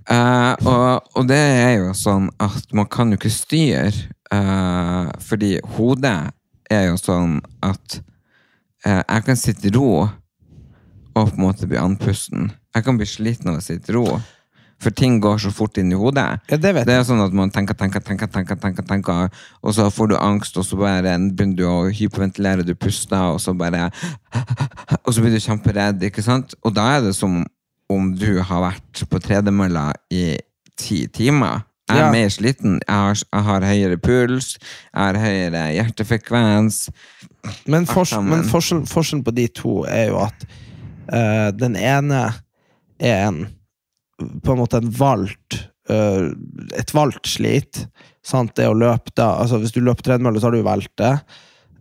Eh, 0.06 0.68
og, 0.70 1.08
og 1.18 1.30
det 1.30 1.40
er 1.40 1.72
jo 1.80 1.94
sånn 1.98 2.28
at 2.42 2.74
man 2.78 2.90
kan 2.92 3.10
jo 3.10 3.18
ikke 3.18 3.34
styre, 3.34 3.94
eh, 4.34 5.08
fordi 5.26 5.56
hodet 5.78 6.18
er 6.72 6.88
jo 6.92 7.00
sånn 7.00 7.40
at 7.66 8.00
eh, 8.86 9.02
jeg 9.02 9.26
kan 9.26 9.40
sitte 9.40 9.70
i 9.70 9.74
ro 9.74 9.90
og 10.06 11.32
på 11.32 11.34
en 11.34 11.42
måte 11.42 11.70
bli 11.70 11.80
andpusten. 11.80 12.52
Jeg 12.76 12.86
kan 12.86 13.00
bli 13.00 13.08
sliten 13.08 13.50
av 13.50 13.62
å 13.62 13.64
sitte 13.64 13.94
i 13.94 13.96
ro. 13.96 14.20
For 14.84 14.92
ting 14.92 15.22
går 15.24 15.38
så 15.40 15.52
fort 15.56 15.78
inn 15.80 15.92
i 15.92 15.98
hodet. 15.98 16.26
Ja, 16.52 16.58
det 16.60 16.74
vet 16.76 16.86
det 16.88 16.98
er 17.00 17.06
sånn 17.08 17.22
at 17.24 17.34
man 17.34 17.50
tenker, 17.54 17.74
tenker, 17.80 18.04
tenker, 18.04 18.28
tenker, 18.28 18.58
tenker, 18.60 18.84
tenker 18.86 19.30
og 19.64 19.74
så 19.74 19.88
får 19.94 20.10
du 20.12 20.16
angst, 20.20 20.58
og 20.60 20.66
så 20.68 20.78
bare 20.78 21.16
begynner 21.32 21.56
du 21.56 21.64
å 21.70 21.78
hyperventilere, 21.96 22.66
du 22.68 22.74
puster, 22.76 23.32
og 23.34 23.40
så 23.42 23.54
bare 23.58 23.88
Og 25.06 25.14
så 25.16 25.22
blir 25.24 25.32
du 25.32 25.40
kjemperedd, 25.40 26.04
ikke 26.10 26.24
sant? 26.26 26.54
Og 26.64 26.76
da 26.76 26.90
er 26.98 27.06
det 27.08 27.16
som 27.16 27.40
om 27.90 28.12
du 28.18 28.42
har 28.42 28.62
vært 28.66 29.06
på 29.10 29.20
tredemølla 29.22 29.92
i 30.14 30.36
ti 30.78 31.06
timer. 31.08 31.64
Jeg 31.88 32.00
er 32.00 32.06
Ja. 32.08 32.12
mer 32.12 32.30
sliten. 32.34 32.80
Jeg 32.88 32.96
har, 32.96 33.14
jeg 33.14 33.44
har 33.44 33.62
høyere 33.62 33.98
puls, 34.02 34.58
jeg 34.58 35.04
har 35.04 35.20
høyere 35.22 35.66
hjertefrekvens. 35.76 36.90
Men, 37.70 37.86
fors 37.86 38.10
sammen. 38.10 38.40
men 38.40 38.50
forskjellen, 38.50 38.88
forskjellen 38.90 39.24
på 39.24 39.36
de 39.38 39.48
to 39.48 39.84
er 39.86 40.08
jo 40.10 40.18
at 40.26 40.48
eh, 41.14 41.52
den 41.54 41.76
ene 41.78 42.24
er 43.00 43.28
en 43.28 43.48
på 44.44 44.54
en 44.54 44.60
måte 44.62 44.82
en 44.82 44.92
valgt 44.92 45.60
uh, 45.92 46.32
et 46.78 46.94
valgt 46.94 47.30
slit. 47.30 47.86
Sant? 48.26 48.56
Det 48.58 48.68
å 48.70 48.78
løpe 48.78 49.14
da, 49.14 49.36
altså 49.42 49.60
Hvis 49.62 49.76
du 49.76 49.82
løper 49.84 50.10
tredemølle, 50.10 50.42
så 50.42 50.50
har 50.50 50.58
du 50.58 50.66
valgt 50.66 50.96
det. 51.02 51.14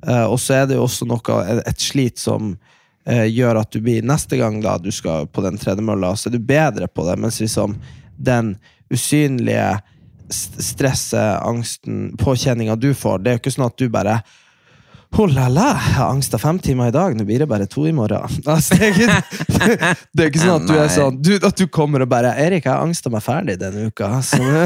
Uh, 0.04 0.26
og 0.28 0.38
så 0.42 0.60
er 0.60 0.68
det 0.68 0.78
jo 0.78 0.84
også 0.84 1.08
noe, 1.08 1.40
et 1.64 1.80
slit 1.80 2.20
som 2.20 2.52
uh, 2.52 3.26
gjør 3.26 3.62
at 3.62 3.72
du 3.72 3.80
blir 3.84 4.04
neste 4.04 4.38
gang 4.40 4.60
da 4.64 4.76
du 4.78 4.90
skal 4.92 5.28
på 5.32 5.44
den 5.44 5.58
tredemølla, 5.60 6.12
så 6.16 6.28
er 6.28 6.36
du 6.36 6.44
bedre 6.44 6.88
på 6.88 7.06
det. 7.08 7.16
Mens 7.22 7.40
liksom 7.40 7.78
den 8.16 8.54
usynlige 8.92 9.78
st- 10.28 10.62
stresset, 10.62 11.40
angsten, 11.40 12.12
påkjenninga 12.20 12.76
du 12.76 12.92
får, 12.94 13.22
det 13.24 13.30
er 13.30 13.38
jo 13.38 13.44
ikke 13.44 13.54
sånn 13.56 13.70
at 13.70 13.80
du 13.80 13.88
bare 13.92 14.20
Oh 15.14 15.28
la 15.30 15.44
la, 15.46 15.68
jeg 15.78 15.94
har 15.94 16.08
angst 16.10 16.32
av 16.34 16.40
fem 16.42 16.56
timer 16.58 16.88
i 16.90 16.92
dag, 16.94 17.12
nå 17.14 17.22
blir 17.26 17.44
det 17.44 17.46
bare 17.46 17.68
to 17.70 17.84
i 17.86 17.92
morgen. 17.94 18.24
Altså, 18.50 18.74
det, 18.74 18.88
er 18.88 18.96
ikke, 18.96 19.90
det 20.10 20.24
er 20.24 20.30
ikke 20.32 20.40
sånn 20.42 20.56
at 20.56 20.66
du 20.66 20.72
er 20.74 20.90
sånn 20.90 21.20
du, 21.22 21.30
At 21.38 21.60
du 21.60 21.68
kommer 21.70 22.02
og 22.02 22.10
bare 22.10 22.32
'Erik, 22.34 22.66
jeg 22.66 22.72
har 22.72 22.82
angsta 22.82 23.12
meg 23.14 23.22
ferdig 23.22 23.54
denne 23.60 23.86
uka', 23.92 24.10
så 24.26 24.40
nå, 24.42 24.64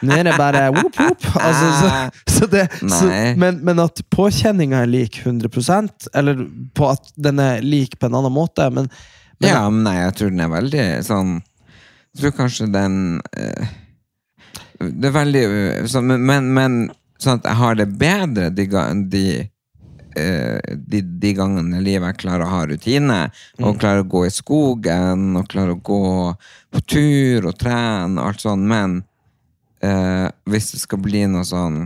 nå 0.00 0.16
er 0.16 0.30
det 0.30 0.38
bare 0.40 0.64
whoop, 0.72 0.96
whoop. 0.96 1.28
Altså, 1.36 1.68
så, 1.76 1.92
så 2.38 2.48
det, 2.54 2.64
så, 2.80 3.10
men, 3.36 3.60
men 3.68 3.84
at 3.84 4.00
påkjenninga 4.08 4.80
er 4.86 4.90
lik 4.94 5.20
100% 5.26 6.08
eller 6.16 6.40
på 6.72 6.88
at 6.88 7.12
den 7.28 7.44
er 7.44 7.60
lik 7.60 7.98
på 8.00 8.08
en 8.08 8.16
annen 8.22 8.32
måte. 8.32 8.70
Men, 8.72 8.88
men 9.36 9.50
Ja, 9.50 9.62
men 9.68 9.84
nei, 9.84 9.98
jeg 10.06 10.18
tror 10.18 10.32
den 10.32 10.44
er 10.46 10.52
veldig 10.56 10.88
sånn 11.04 11.36
Jeg 12.14 12.22
tror 12.22 12.36
kanskje 12.40 12.72
den 12.72 12.98
eh, 13.36 13.78
Det 14.80 15.12
er 15.12 15.16
veldig 15.20 15.46
sånn, 15.92 16.16
men, 16.16 16.52
men, 16.56 16.84
sånn 17.20 17.42
at 17.42 17.52
jeg 17.52 17.60
har 17.60 17.82
det 17.84 17.90
bedre 18.00 18.48
de, 18.56 18.70
de, 19.12 19.26
de, 20.14 21.00
de 21.02 21.32
gangene 21.36 21.78
i 21.78 21.84
livet 21.84 22.12
jeg 22.12 22.20
klarer 22.24 22.46
å 22.46 22.50
ha 22.52 22.60
rutine, 22.68 23.20
og 23.60 23.80
klarer 23.80 24.04
å 24.04 24.10
gå 24.12 24.26
i 24.26 24.34
skogen, 24.34 25.32
og 25.38 25.48
klarer 25.52 25.76
å 25.76 25.80
gå 25.80 26.02
på 26.72 26.84
tur 26.88 27.48
og 27.50 27.56
trene 27.60 28.20
og 28.20 28.28
alt 28.28 28.44
sånn, 28.44 28.66
men 28.68 29.00
eh, 29.84 30.28
hvis 30.48 30.72
det 30.74 30.82
skal 30.84 31.02
bli 31.02 31.24
noe 31.30 31.44
sånn 31.46 31.82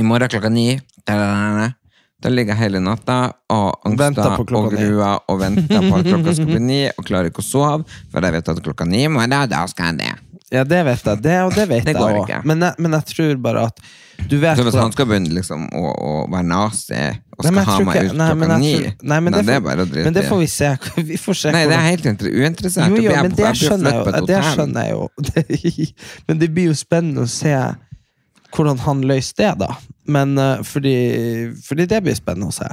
I 0.00 0.06
morgen 0.06 0.30
klokka 0.32 0.50
ni 0.52 0.72
da, 1.06 1.70
ligger 2.28 2.54
jeg 2.54 2.60
hele 2.66 2.82
natta 2.84 3.20
og 3.52 3.86
angster 3.88 4.34
og 4.36 4.72
gruer 4.74 5.22
og 5.26 5.38
venter 5.40 5.86
på 5.86 6.00
at 6.00 6.08
klokka 6.08 6.34
skal 6.36 6.50
bli 6.50 6.64
ni, 6.70 6.80
og 6.90 7.06
klarer 7.06 7.30
ikke 7.30 7.44
å 7.44 7.50
sove, 7.50 8.00
for 8.12 8.26
jeg 8.26 8.36
vet 8.36 8.52
at 8.52 8.64
klokka 8.64 8.88
ni 8.88 9.06
må 9.08 9.24
jeg 9.24 9.32
da, 9.32 9.46
da 9.50 9.62
skal 9.70 9.92
jeg 9.92 10.02
det. 10.02 10.29
Ja, 10.50 10.64
det 10.66 10.80
vet 10.86 11.04
jeg. 11.06 11.22
Det, 11.22 11.34
og 11.46 11.54
det 11.54 11.66
vet 11.70 11.84
Det 11.86 11.94
jeg 11.94 12.20
òg. 12.20 12.30
Men, 12.48 12.64
men 12.78 12.94
jeg 12.98 13.06
tror 13.12 13.36
bare 13.42 13.66
at 13.70 13.82
du 14.28 14.36
vet 14.42 14.58
Så 14.58 14.64
hvis 14.66 14.76
han 14.76 14.92
skal 14.92 15.06
begynne 15.08 15.32
liksom 15.32 15.68
å, 15.72 15.82
å 15.94 16.10
være 16.28 16.44
nazi 16.44 16.98
og 17.40 17.44
skal 17.46 17.54
nei, 17.56 17.62
ha 17.64 17.76
meg 17.86 18.00
ut 18.04 18.16
klokka 18.18 18.56
ni, 18.60 18.72
nei, 19.00 19.20
men 19.24 19.36
det 19.38 19.54
er 19.54 19.62
bare 19.64 19.86
å 19.86 19.88
drite 19.88 20.08
Men 20.10 20.16
det 20.16 20.24
får 20.28 20.40
vi 20.42 20.48
se. 20.52 20.72
Vi 21.10 21.20
får 21.20 21.38
se 21.40 21.52
Nei, 21.54 21.62
det 21.70 21.76
er 21.78 21.86
helt 21.86 22.08
inter- 22.10 22.34
uinteressant. 22.34 22.90
Jo, 22.92 23.04
jo, 23.06 23.14
men 23.16 23.36
det 23.38 23.52
skjønner 23.62 23.94
jeg 23.94 24.02
jo. 24.02 24.24
Det 24.28 24.40
skjønner 24.50 24.90
jeg 24.90 24.98
jo. 24.98 25.06
Men 26.28 26.42
det 26.42 26.50
blir 26.52 26.68
jo 26.68 26.76
spennende 26.76 27.24
å 27.24 27.30
se 27.30 27.54
hvordan 28.50 28.82
han 28.82 29.04
løser 29.06 29.38
det, 29.38 29.50
da. 29.62 29.70
Men 30.10 30.34
eh, 30.42 30.60
fordi, 30.66 30.96
fordi 31.64 31.86
det 31.88 32.02
blir 32.04 32.18
spennende 32.18 32.50
å 32.50 32.54
se. 32.58 32.68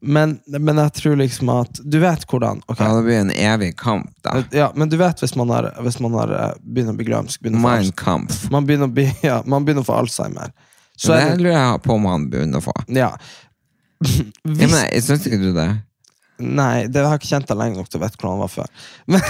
Men, 0.00 0.36
men 0.46 0.76
jeg 0.76 0.92
tror 0.92 1.16
liksom 1.16 1.48
at 1.54 1.78
Du 1.80 1.96
vet 2.02 2.26
hvordan 2.28 2.60
okay. 2.66 2.84
Ja, 2.84 2.96
det 2.98 3.06
blir 3.06 3.16
en 3.22 3.30
evig 3.32 3.70
kamp, 3.80 4.10
da. 4.22 4.42
Ja, 4.52 4.68
men 4.76 4.90
du 4.92 4.98
vet 5.00 5.22
hvis 5.24 5.32
man 5.38 5.50
er, 5.56 5.70
hvis 5.82 5.98
man 6.04 6.14
har 6.20 6.32
eh, 6.36 6.52
begynner 6.60 6.92
å 6.92 6.98
bli 7.00 7.08
glømsk 7.08 7.48
Alzheimer- 7.48 7.96
Kampf. 7.96 8.44
man, 8.52 8.68
begynner 8.68 8.92
bli, 8.92 9.08
ja, 9.26 9.40
man 9.48 9.64
begynner 9.64 9.86
å 9.86 9.88
få 9.88 9.96
Alzheimer. 10.02 10.52
Så 10.96 11.12
det 11.12 11.22
er 11.22 11.40
lurer 11.40 11.56
jeg 11.56 11.82
på 11.84 11.96
om 11.96 12.06
han 12.08 12.28
begynner 12.32 12.60
å 12.62 12.66
få. 12.68 12.76
Ja. 12.92 13.14
Ja, 14.06 14.66
men 14.68 15.02
syns 15.02 15.24
ikke 15.24 15.40
du 15.40 15.52
det? 15.56 15.70
Nei, 16.36 16.84
det 16.92 17.00
har 17.00 17.14
jeg 17.14 17.22
ikke 17.22 17.30
kjent 17.30 17.48
deg 17.48 17.56
lenge 17.56 17.78
nok 17.80 17.88
til 17.88 17.96
å 17.96 18.02
vite 18.04 18.18
hvordan 18.20 18.34
han 18.34 18.42
var 18.42 18.50
før. 18.52 18.72
Men, 19.12 19.22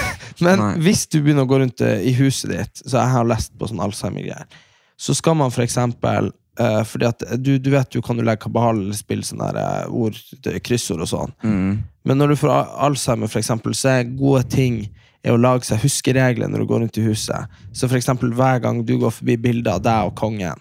men 0.43 0.81
hvis 0.83 1.05
du 1.07 1.21
begynner 1.23 1.47
å 1.47 1.49
gå 1.49 1.61
rundt 1.63 1.81
eh, 1.87 2.03
i 2.11 2.13
huset 2.19 2.51
ditt, 2.51 2.83
så 2.83 2.99
jeg 2.99 3.13
har 3.15 3.29
lest 3.31 3.55
på 3.57 3.69
sånn 3.71 3.81
Alzheimer-greier, 3.85 4.49
så 4.99 5.15
skal 5.15 5.37
man 5.39 5.55
for 5.55 5.63
eksempel 5.63 6.33
eh, 6.61 6.83
fordi 6.89 7.09
at 7.09 7.25
du, 7.41 7.57
du 7.59 7.71
vet 7.75 7.97
jo 7.97 8.03
kan 8.05 8.19
du 8.19 8.25
legge 8.25 8.45
kabal 8.47 8.79
eller 8.81 8.97
spille 8.97 9.27
sånne 9.27 9.51
der, 9.57 9.83
eh, 9.85 9.93
ord, 9.93 10.19
kryssord 10.67 11.05
og 11.05 11.11
sånn. 11.11 11.35
Men 12.07 12.21
når 12.21 12.33
du 12.33 12.41
får 12.41 12.55
Alzheimer, 12.87 13.31
for 13.31 13.43
eksempel, 13.43 13.75
så 13.75 13.97
er 13.97 14.15
gode 14.17 14.45
ting 14.53 14.85
er 15.27 15.35
å 15.35 15.41
lage 15.41 15.67
seg 15.67 15.83
huskeregler 15.83 16.51
når 16.51 16.63
du 16.63 16.71
går 16.71 16.85
rundt 16.85 17.01
i 17.01 17.07
huset. 17.07 17.59
Så 17.75 17.89
for 17.89 17.99
eksempel 17.99 18.35
hver 18.37 18.61
gang 18.63 18.85
du 18.87 18.95
går 19.03 19.15
forbi 19.15 19.37
bilder 19.49 19.81
av 19.81 19.85
deg 19.87 20.11
og 20.11 20.19
kongen, 20.19 20.61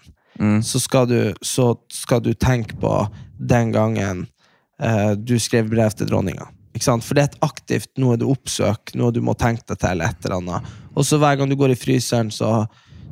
så, 0.62 0.80
skal 0.82 1.06
du, 1.08 1.20
så 1.40 1.70
skal 1.92 2.20
du 2.20 2.32
tenke 2.34 2.76
på 2.80 2.92
den 3.38 3.72
gangen 3.72 4.26
uh, 4.82 5.12
du 5.16 5.38
skrev 5.40 5.70
brev 5.70 5.94
til 5.96 6.10
dronninga. 6.10 6.50
For 6.76 7.16
det 7.16 7.22
er 7.22 7.30
et 7.30 7.44
aktivt 7.46 7.90
noe 8.00 8.18
du 8.20 8.26
oppsøker, 8.28 8.98
noe 9.00 9.14
du 9.14 9.22
må 9.24 9.32
tenke 9.38 9.64
deg 9.70 9.80
til. 9.80 10.02
et 10.04 10.26
eller 10.26 10.36
annet. 10.42 10.74
Og 10.94 11.06
så 11.08 11.16
hver 11.20 11.38
gang 11.38 11.48
du 11.48 11.56
går 11.56 11.72
i 11.72 11.78
fryseren, 11.78 12.30
så, 12.30 12.66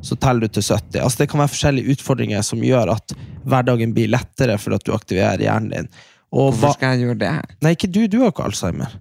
så 0.05 0.17
teller 0.21 0.45
du 0.45 0.55
til 0.57 0.65
70. 0.65 0.99
Altså 1.01 1.23
Det 1.23 1.29
kan 1.31 1.41
være 1.41 1.53
forskjellige 1.53 1.95
utfordringer 1.95 2.45
som 2.45 2.63
gjør 2.63 2.93
at 2.95 3.15
hverdagen 3.45 3.95
blir 3.95 4.11
lettere 4.13 4.57
for 4.61 4.77
at 4.77 4.85
du 4.85 4.93
aktiverer 4.95 5.41
hjernen 5.41 5.73
din. 5.73 5.91
Og 6.35 6.51
Hvorfor 6.51 6.75
skal 6.77 6.95
jeg 6.95 7.07
gjøre 7.07 7.21
det? 7.21 7.35
Nei, 7.63 7.75
ikke 7.77 7.91
du. 7.91 8.05
Du 8.11 8.21
har 8.23 8.33
ikke 8.33 8.45
Alzheimer. 8.49 8.97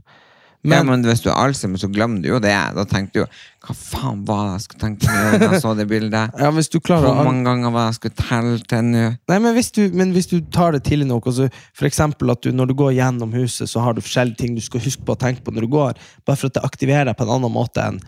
Men, 0.64 0.78
ja, 0.78 0.84
Men, 0.88 1.02
hvis 1.04 1.20
du 1.20 1.26
har 1.28 1.42
Alzheimer, 1.44 1.76
så 1.76 1.90
glemmer 1.92 2.22
du 2.24 2.30
jo 2.30 2.38
det. 2.40 2.54
Da 2.76 2.86
tenker 2.88 3.12
du 3.12 3.18
jo 3.20 3.26
Hva 3.66 3.74
faen 3.76 4.22
var 4.24 4.46
det 4.46 4.54
jeg 4.54 4.64
skulle 4.64 4.80
tenke 4.80 5.04
på 5.04 5.16
når 5.42 5.44
jeg 5.44 5.60
så 5.60 5.74
det 5.76 5.86
bildet? 5.90 6.38
ja, 6.40 6.52
hvis 6.56 6.72
du 6.72 6.78
klarer 6.80 7.10
Hvor 7.10 7.28
mange 7.28 7.44
ganger 7.44 7.74
var 7.74 7.82
det 7.82 7.90
jeg 7.90 7.98
skulle 7.98 8.16
telle 8.22 8.56
til 8.72 8.88
nå? 8.88 9.04
Nei, 9.28 9.38
men 9.44 9.56
hvis, 9.58 9.70
du, 9.76 9.82
men 9.92 10.16
hvis 10.16 10.30
du 10.32 10.38
tar 10.54 10.72
det 10.72 10.80
tidlig 10.88 11.10
nok, 11.10 11.28
altså, 11.28 11.50
eksempel 11.84 12.32
at 12.32 12.40
du, 12.46 12.48
når 12.56 12.72
du 12.72 12.76
går 12.80 12.96
gjennom 12.96 13.36
huset, 13.36 13.68
så 13.68 13.84
har 13.84 13.92
du 13.92 14.00
forskjellige 14.00 14.40
ting 14.40 14.56
du 14.56 14.64
skal 14.64 14.80
huske 14.84 15.04
på 15.04 15.16
å 15.16 15.20
tenke 15.20 15.44
på 15.44 15.52
når 15.52 15.66
du 15.66 15.74
går, 15.76 16.00
bare 16.24 16.40
for 16.40 16.48
at 16.48 16.56
det 16.56 16.64
aktiverer 16.64 17.10
deg 17.10 17.18
på 17.18 17.28
en 17.28 17.36
annen 17.36 17.52
måte 17.52 17.84
enn 17.84 18.00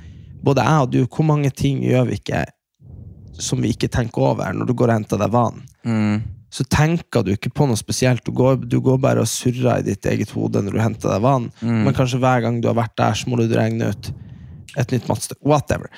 både 0.47 0.65
jeg 0.65 0.87
og 0.87 0.93
du. 0.95 1.01
Hvor 1.11 1.29
mange 1.29 1.53
ting 1.53 1.85
gjør 1.85 2.09
vi 2.09 2.21
ikke 2.23 2.47
som 3.43 3.63
vi 3.63 3.73
ikke 3.75 3.91
tenker 3.93 4.31
over 4.33 4.57
når 4.57 4.69
du 4.69 4.75
går 4.77 4.93
og 4.93 4.99
henter 5.01 5.21
deg 5.21 5.33
vann? 5.35 5.63
Så 6.57 6.65
tenker 6.73 7.25
du 7.27 7.33
ikke 7.35 7.51
på 7.53 7.67
noe 7.69 7.77
spesielt. 7.77 8.25
Du 8.25 8.33
går, 8.33 8.63
du 8.65 8.79
går 8.81 9.01
bare 9.03 9.25
og 9.25 9.29
surrer 9.29 9.83
i 9.83 9.89
ditt 9.91 10.07
eget 10.09 10.33
hode 10.33 10.63
når 10.63 10.77
du 10.77 10.81
henter 10.81 11.11
deg 11.13 11.25
vann, 11.25 11.51
men 11.85 11.97
kanskje 11.97 12.21
hver 12.23 12.45
gang 12.45 12.61
du 12.63 12.71
har 12.71 12.79
vært 12.79 12.97
der, 12.97 13.17
så 13.19 13.29
må 13.29 13.41
du 13.41 13.51
regne 13.53 13.91
ut 13.93 14.13
et 14.77 14.93
nytt 14.93 15.09
matstykke. 15.11 15.43
Whatever. 15.45 15.91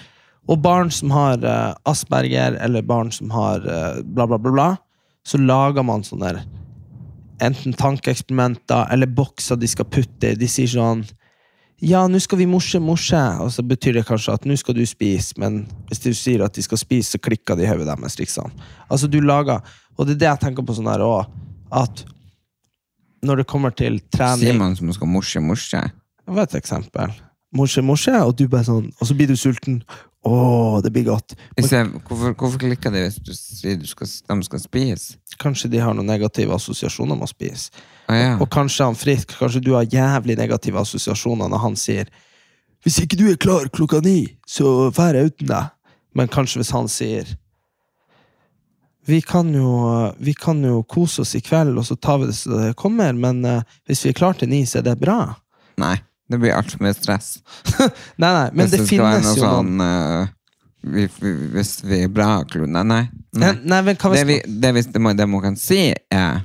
Og 0.48 0.60
barn 0.64 0.90
som 0.94 1.12
har 1.12 1.42
uh, 1.44 1.74
Asperger, 1.88 2.56
eller 2.64 2.86
barn 2.86 3.10
som 3.12 3.30
har 3.34 3.64
uh, 3.66 4.00
bla, 4.02 4.26
bla, 4.26 4.38
bla, 4.38 4.52
bla, 4.54 4.68
så 5.26 5.40
lager 5.40 5.84
man 5.84 6.06
sånne 6.06 6.38
enten 7.44 7.74
tankeeksperimenter 7.78 8.88
eller 8.90 9.10
bokser 9.14 9.58
de 9.60 9.68
skal 9.70 9.86
putte 9.92 10.32
i. 10.32 10.38
De 10.38 10.48
sier 10.50 10.70
sånn 10.72 11.04
Ja, 11.78 12.00
nå 12.10 12.18
skal 12.18 12.40
vi 12.40 12.46
morse, 12.50 12.80
morse. 12.82 13.18
Og 13.42 13.52
så 13.54 13.62
betyr 13.62 14.00
det 14.00 14.06
kanskje 14.08 14.34
at 14.34 14.46
nå 14.48 14.56
skal 14.58 14.74
du 14.74 14.82
spise, 14.88 15.36
men 15.38 15.60
hvis 15.90 16.02
du 16.02 16.10
sier 16.16 16.42
at 16.42 16.56
de 16.56 16.64
skal 16.64 16.80
spise, 16.80 17.12
så 17.14 17.22
klikker 17.22 17.58
de 17.58 17.66
i 17.66 17.70
hodet 17.70 17.86
deres. 17.86 18.18
Liksom. 18.18 18.50
Altså, 18.88 19.06
du 19.06 19.20
lager 19.22 19.62
Og 19.98 20.06
det 20.06 20.14
er 20.14 20.18
det 20.18 20.28
jeg 20.28 20.40
tenker 20.44 20.62
på 20.62 20.74
sånn 20.76 20.90
her 20.90 21.02
òg, 21.02 21.26
at 21.74 22.04
når 23.26 23.40
det 23.40 23.48
kommer 23.50 23.72
til 23.74 23.96
trening 24.14 24.44
Sier 24.46 24.58
man 24.58 24.76
som 24.78 24.92
skal 24.94 25.10
morse, 25.10 25.40
morse? 25.42 25.80
Det 26.22 26.34
var 26.36 26.46
et 26.46 26.54
eksempel. 26.54 27.14
Morse, 27.54 27.82
morse, 27.82 28.12
og 28.22 28.36
du 28.38 28.44
bare 28.46 28.66
sånn 28.68 28.92
Og 29.00 29.08
så 29.08 29.16
blir 29.18 29.26
du 29.30 29.34
sulten. 29.38 29.80
Å, 30.26 30.80
det 30.82 30.90
blir 30.90 31.06
godt. 31.06 31.36
Hvis 31.56 31.70
jeg, 31.72 31.86
hvorfor, 32.08 32.34
hvorfor 32.34 32.58
klikker 32.60 32.90
de 32.94 33.04
hvis 33.04 33.20
du 33.22 33.30
sier 33.36 33.78
du 33.78 33.86
skal, 33.86 34.08
de 34.10 34.46
skal 34.48 34.62
spise? 34.62 35.18
Kanskje 35.38 35.70
de 35.70 35.82
har 35.82 35.94
noen 35.94 36.08
negative 36.10 36.56
assosiasjoner 36.56 37.14
med 37.14 37.28
å 37.28 37.30
spise. 37.30 37.70
Ah, 38.10 38.18
ja. 38.18 38.32
Og 38.42 38.48
kanskje 38.50 38.88
han 38.88 38.98
frisk, 38.98 39.36
kanskje 39.38 39.62
du 39.62 39.74
har 39.76 39.86
jævlig 39.86 40.38
negative 40.40 40.80
assosiasjoner 40.82 41.50
når 41.52 41.62
han 41.62 41.76
sier 41.78 42.10
Hvis 42.82 43.00
ikke 43.02 43.18
du 43.18 43.26
er 43.30 43.38
klar 43.38 43.66
klokka 43.74 44.00
ni, 44.02 44.38
så 44.46 44.90
drar 44.94 45.16
jeg 45.18 45.32
uten 45.32 45.50
deg. 45.50 45.70
Men 46.14 46.30
kanskje 46.30 46.62
hvis 46.62 46.74
han 46.74 46.90
sier 46.90 47.36
vi 49.08 49.22
kan, 49.24 49.48
jo, 49.54 49.70
vi 50.20 50.34
kan 50.36 50.58
jo 50.60 50.82
kose 50.84 51.22
oss 51.22 51.30
i 51.38 51.40
kveld, 51.40 51.78
og 51.80 51.86
så 51.88 51.94
tar 51.96 52.18
vi 52.20 52.26
det 52.28 52.34
så 52.36 52.50
det 52.52 52.74
kommer, 52.76 53.14
men 53.16 53.38
eh, 53.48 53.62
hvis 53.88 54.02
vi 54.04 54.10
er 54.12 54.18
klar 54.18 54.36
til 54.36 54.50
ni, 54.52 54.66
så 54.68 54.82
er 54.82 54.84
det 54.84 54.98
bra. 55.00 55.22
Nei, 55.80 55.94
det 56.28 56.38
blir 56.38 56.52
altfor 56.52 56.82
mye 56.84 56.94
stress. 56.96 57.38
Nei, 58.20 58.32
nei, 58.32 58.48
men 58.52 58.68
hvis 58.68 58.74
det, 58.74 58.80
være 58.80 58.88
finnes 58.90 59.38
jo 59.38 59.44
noen 59.44 59.70
sånn 59.70 59.80
uh, 59.80 60.34
vi, 60.82 61.06
vi, 61.20 61.30
Hvis 61.54 61.72
vi 61.84 62.02
er 62.04 62.10
bra 62.12 62.42
klone 62.48 62.82
Nei, 62.84 62.84
nei. 62.84 63.22
nei. 63.32 63.54
Nei, 63.64 63.82
nei, 63.82 63.94
Det, 63.96 64.24
vi, 64.28 64.36
det, 64.46 64.72
hvis 64.76 64.90
det, 64.92 65.02
må, 65.02 65.12
det 65.16 65.26
man 65.26 65.42
kan 65.48 65.56
si, 65.58 65.80
er 66.12 66.44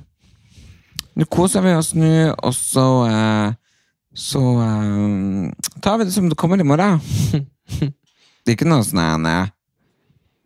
Nå 1.14 1.28
koser 1.30 1.62
vi 1.62 1.76
oss 1.78 1.92
nå, 1.94 2.14
og 2.34 2.56
så 2.58 2.86
uh, 3.06 3.52
Så 4.16 4.42
uh, 4.42 5.52
tar 5.84 6.00
vi 6.00 6.08
det 6.08 6.16
som 6.16 6.30
det 6.30 6.38
kommer 6.40 6.62
i 6.62 6.66
morgen. 6.66 7.02
det 7.80 8.48
er 8.48 8.56
ikke 8.56 8.70
noe 8.70 8.86
sånn 8.86 9.28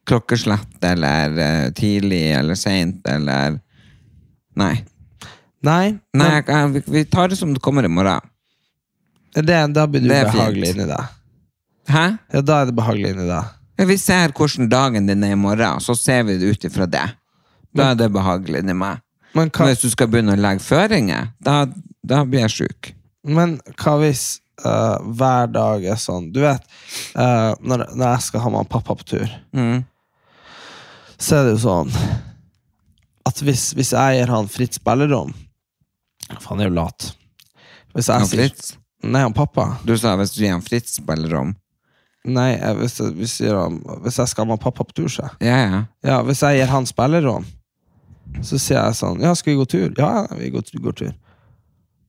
klokkeslett 0.08 0.86
eller 0.88 1.74
tidlig 1.76 2.30
eller 2.32 2.56
seint 2.56 3.04
eller 3.12 3.58
Nei. 4.58 4.78
Nei, 5.68 5.98
Nei 6.16 6.62
vi, 6.72 6.82
vi 6.88 7.04
tar 7.12 7.28
det 7.30 7.38
som 7.38 7.52
det 7.54 7.62
kommer 7.62 7.84
i 7.84 7.92
morgen. 7.92 8.24
Det, 9.46 9.74
da 9.74 9.86
blir 9.88 10.02
du 10.02 10.08
Det 10.10 10.18
er 10.24 10.32
behagelig 10.32 10.68
fint. 10.72 10.78
inni 10.78 10.88
deg. 10.90 11.06
Hæ? 11.88 12.06
Ja, 12.34 12.42
da 12.42 12.62
er 12.62 12.66
det 12.66 12.76
behagelig 12.76 13.12
inni 13.16 13.28
deg. 13.28 13.54
Ja, 13.80 13.86
Vi 13.86 13.98
ser 13.98 14.32
hvordan 14.34 14.70
dagen 14.70 15.06
din 15.08 15.24
er 15.24 15.32
i 15.32 15.36
morgen, 15.40 15.80
så 15.84 15.96
ser 15.96 16.24
vi 16.24 16.38
det 16.38 16.50
ut 16.56 16.66
ifra 16.66 16.88
det. 16.90 17.06
Da 17.76 17.92
er 17.92 17.96
det 17.96 18.12
behagelig 18.12 18.64
inni 18.64 18.74
meg. 18.74 19.02
Men 19.36 19.50
hva, 19.52 19.60
Men 19.66 19.68
hvis 19.76 19.82
du 19.86 19.90
skal 19.94 20.08
begynne 20.08 20.34
å 20.34 20.42
legge 20.42 20.64
føringer, 20.66 21.30
da, 21.44 21.66
da 22.04 22.24
blir 22.26 22.48
jeg 22.48 22.50
sjuk. 22.56 22.94
men 23.28 23.60
hva 23.78 23.98
hvis 24.00 24.40
eh, 24.66 24.98
hver 25.04 25.52
dag 25.52 25.84
er 25.86 25.96
sånn 26.00 26.32
Du 26.34 26.40
vet, 26.42 26.64
eh, 27.16 27.54
når, 27.62 27.84
når 27.96 28.06
jeg 28.16 28.22
skal 28.22 28.40
ha 28.42 28.50
med 28.50 28.70
pappa 28.70 28.96
på 28.96 29.04
tur, 29.06 29.30
Mm. 29.54 29.84
så 31.20 31.36
er 31.40 31.44
det 31.44 31.52
jo 31.60 31.68
sånn 31.68 31.92
at 33.28 33.36
hvis, 33.44 33.74
hvis 33.76 33.92
jeg 33.92 34.18
gir 34.22 34.32
han 34.32 34.48
fritt 34.48 34.74
spillerom 34.80 35.34
For 36.40 36.50
han 36.56 36.62
er 36.62 36.70
jo 36.70 36.76
lat. 36.80 37.12
Hvis 37.94 38.08
jeg 38.10 38.26
sier 38.32 38.42
Fritz? 38.50 38.78
Nei, 39.04 39.22
han 39.22 39.34
pappa. 39.34 39.78
Du 39.86 39.94
sa 39.98 40.16
hvis 40.18 40.34
du 40.34 40.42
gir 40.42 40.56
han 40.56 40.66
fritt 40.66 40.90
spillerom. 40.90 41.54
Nei, 42.28 42.50
jeg, 42.58 42.76
hvis, 42.82 42.98
jeg, 43.00 43.14
hvis, 43.16 43.36
jeg, 43.40 43.52
gir 43.52 43.60
han, 43.60 43.78
hvis 44.04 44.18
jeg 44.20 44.32
skal 44.32 44.44
ha 44.46 44.52
med 44.52 44.64
pappa 44.64 44.84
på 44.84 44.96
tur, 44.98 45.08
så 45.12 45.30
Ja, 45.44 45.60
ja. 45.62 45.84
Ja, 46.04 46.18
hvis 46.28 46.42
jeg 46.44 46.60
gir 46.60 46.74
han 46.74 46.90
spillerom, 46.90 47.46
så 48.44 48.60
sier 48.60 48.82
jeg 48.82 48.98
sånn 49.00 49.24
Ja, 49.24 49.32
skal 49.38 49.54
vi 49.54 49.62
gå 49.62 49.68
tur? 49.72 49.94
Ja, 49.96 50.26
vi 50.36 50.50
går, 50.52 50.68
går 50.84 50.98
tur. 51.00 51.14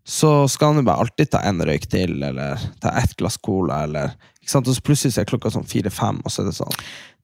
Så 0.09 0.33
skal 0.49 0.73
han 0.73 0.81
jo 0.81 0.89
bare 0.89 1.05
alltid 1.05 1.31
ta 1.31 1.43
en 1.47 1.61
røyk 1.63 1.85
til, 1.93 2.17
eller 2.25 2.59
ta 2.83 2.95
ett 2.99 3.13
glass 3.21 3.37
cola, 3.37 3.83
eller 3.85 4.17
ikke 4.41 4.51
sant? 4.51 4.71
Og 4.71 4.75
så 4.75 4.83
plutselig 4.83 5.15
så 5.15 5.23
er 5.23 5.31
klokka 5.31 5.53
sånn 5.55 5.69
fire-fem, 5.69 6.23
og 6.25 6.33
så 6.33 6.43
er 6.43 6.51
det 6.51 6.57
sånn 6.57 6.77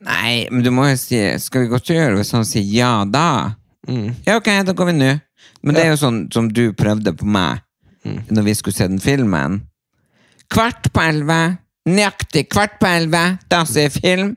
Nei, 0.04 0.44
men 0.52 0.60
du 0.62 0.68
må 0.74 0.84
jo 0.90 0.96
si 1.00 1.16
'skal 1.40 1.64
vi 1.64 1.72
gå 1.72 1.80
tur'? 1.80 2.18
Hvis 2.18 2.34
han 2.36 2.44
sier 2.44 2.66
ja 2.68 3.04
da, 3.08 3.56
ja 4.26 4.36
ok, 4.36 4.50
da 4.66 4.72
går 4.76 4.92
vi 4.92 4.98
nå. 4.98 5.12
Men 5.62 5.74
det 5.74 5.84
er 5.84 5.90
jo 5.94 6.00
sånn 6.00 6.18
som 6.32 6.48
du 6.52 6.72
prøvde 6.76 7.14
på 7.16 7.24
meg 7.24 7.64
når 8.04 8.42
vi 8.46 8.54
skulle 8.54 8.76
se 8.76 8.88
den 8.88 9.00
filmen. 9.00 9.62
Kvart 10.52 10.90
på 10.92 11.00
elleve, 11.02 11.56
nøyaktig 11.88 12.46
kvart 12.52 12.78
på 12.80 12.88
elleve, 12.88 13.38
da 13.50 13.62
ser 13.68 13.88
jeg 13.88 13.96
film. 14.00 14.34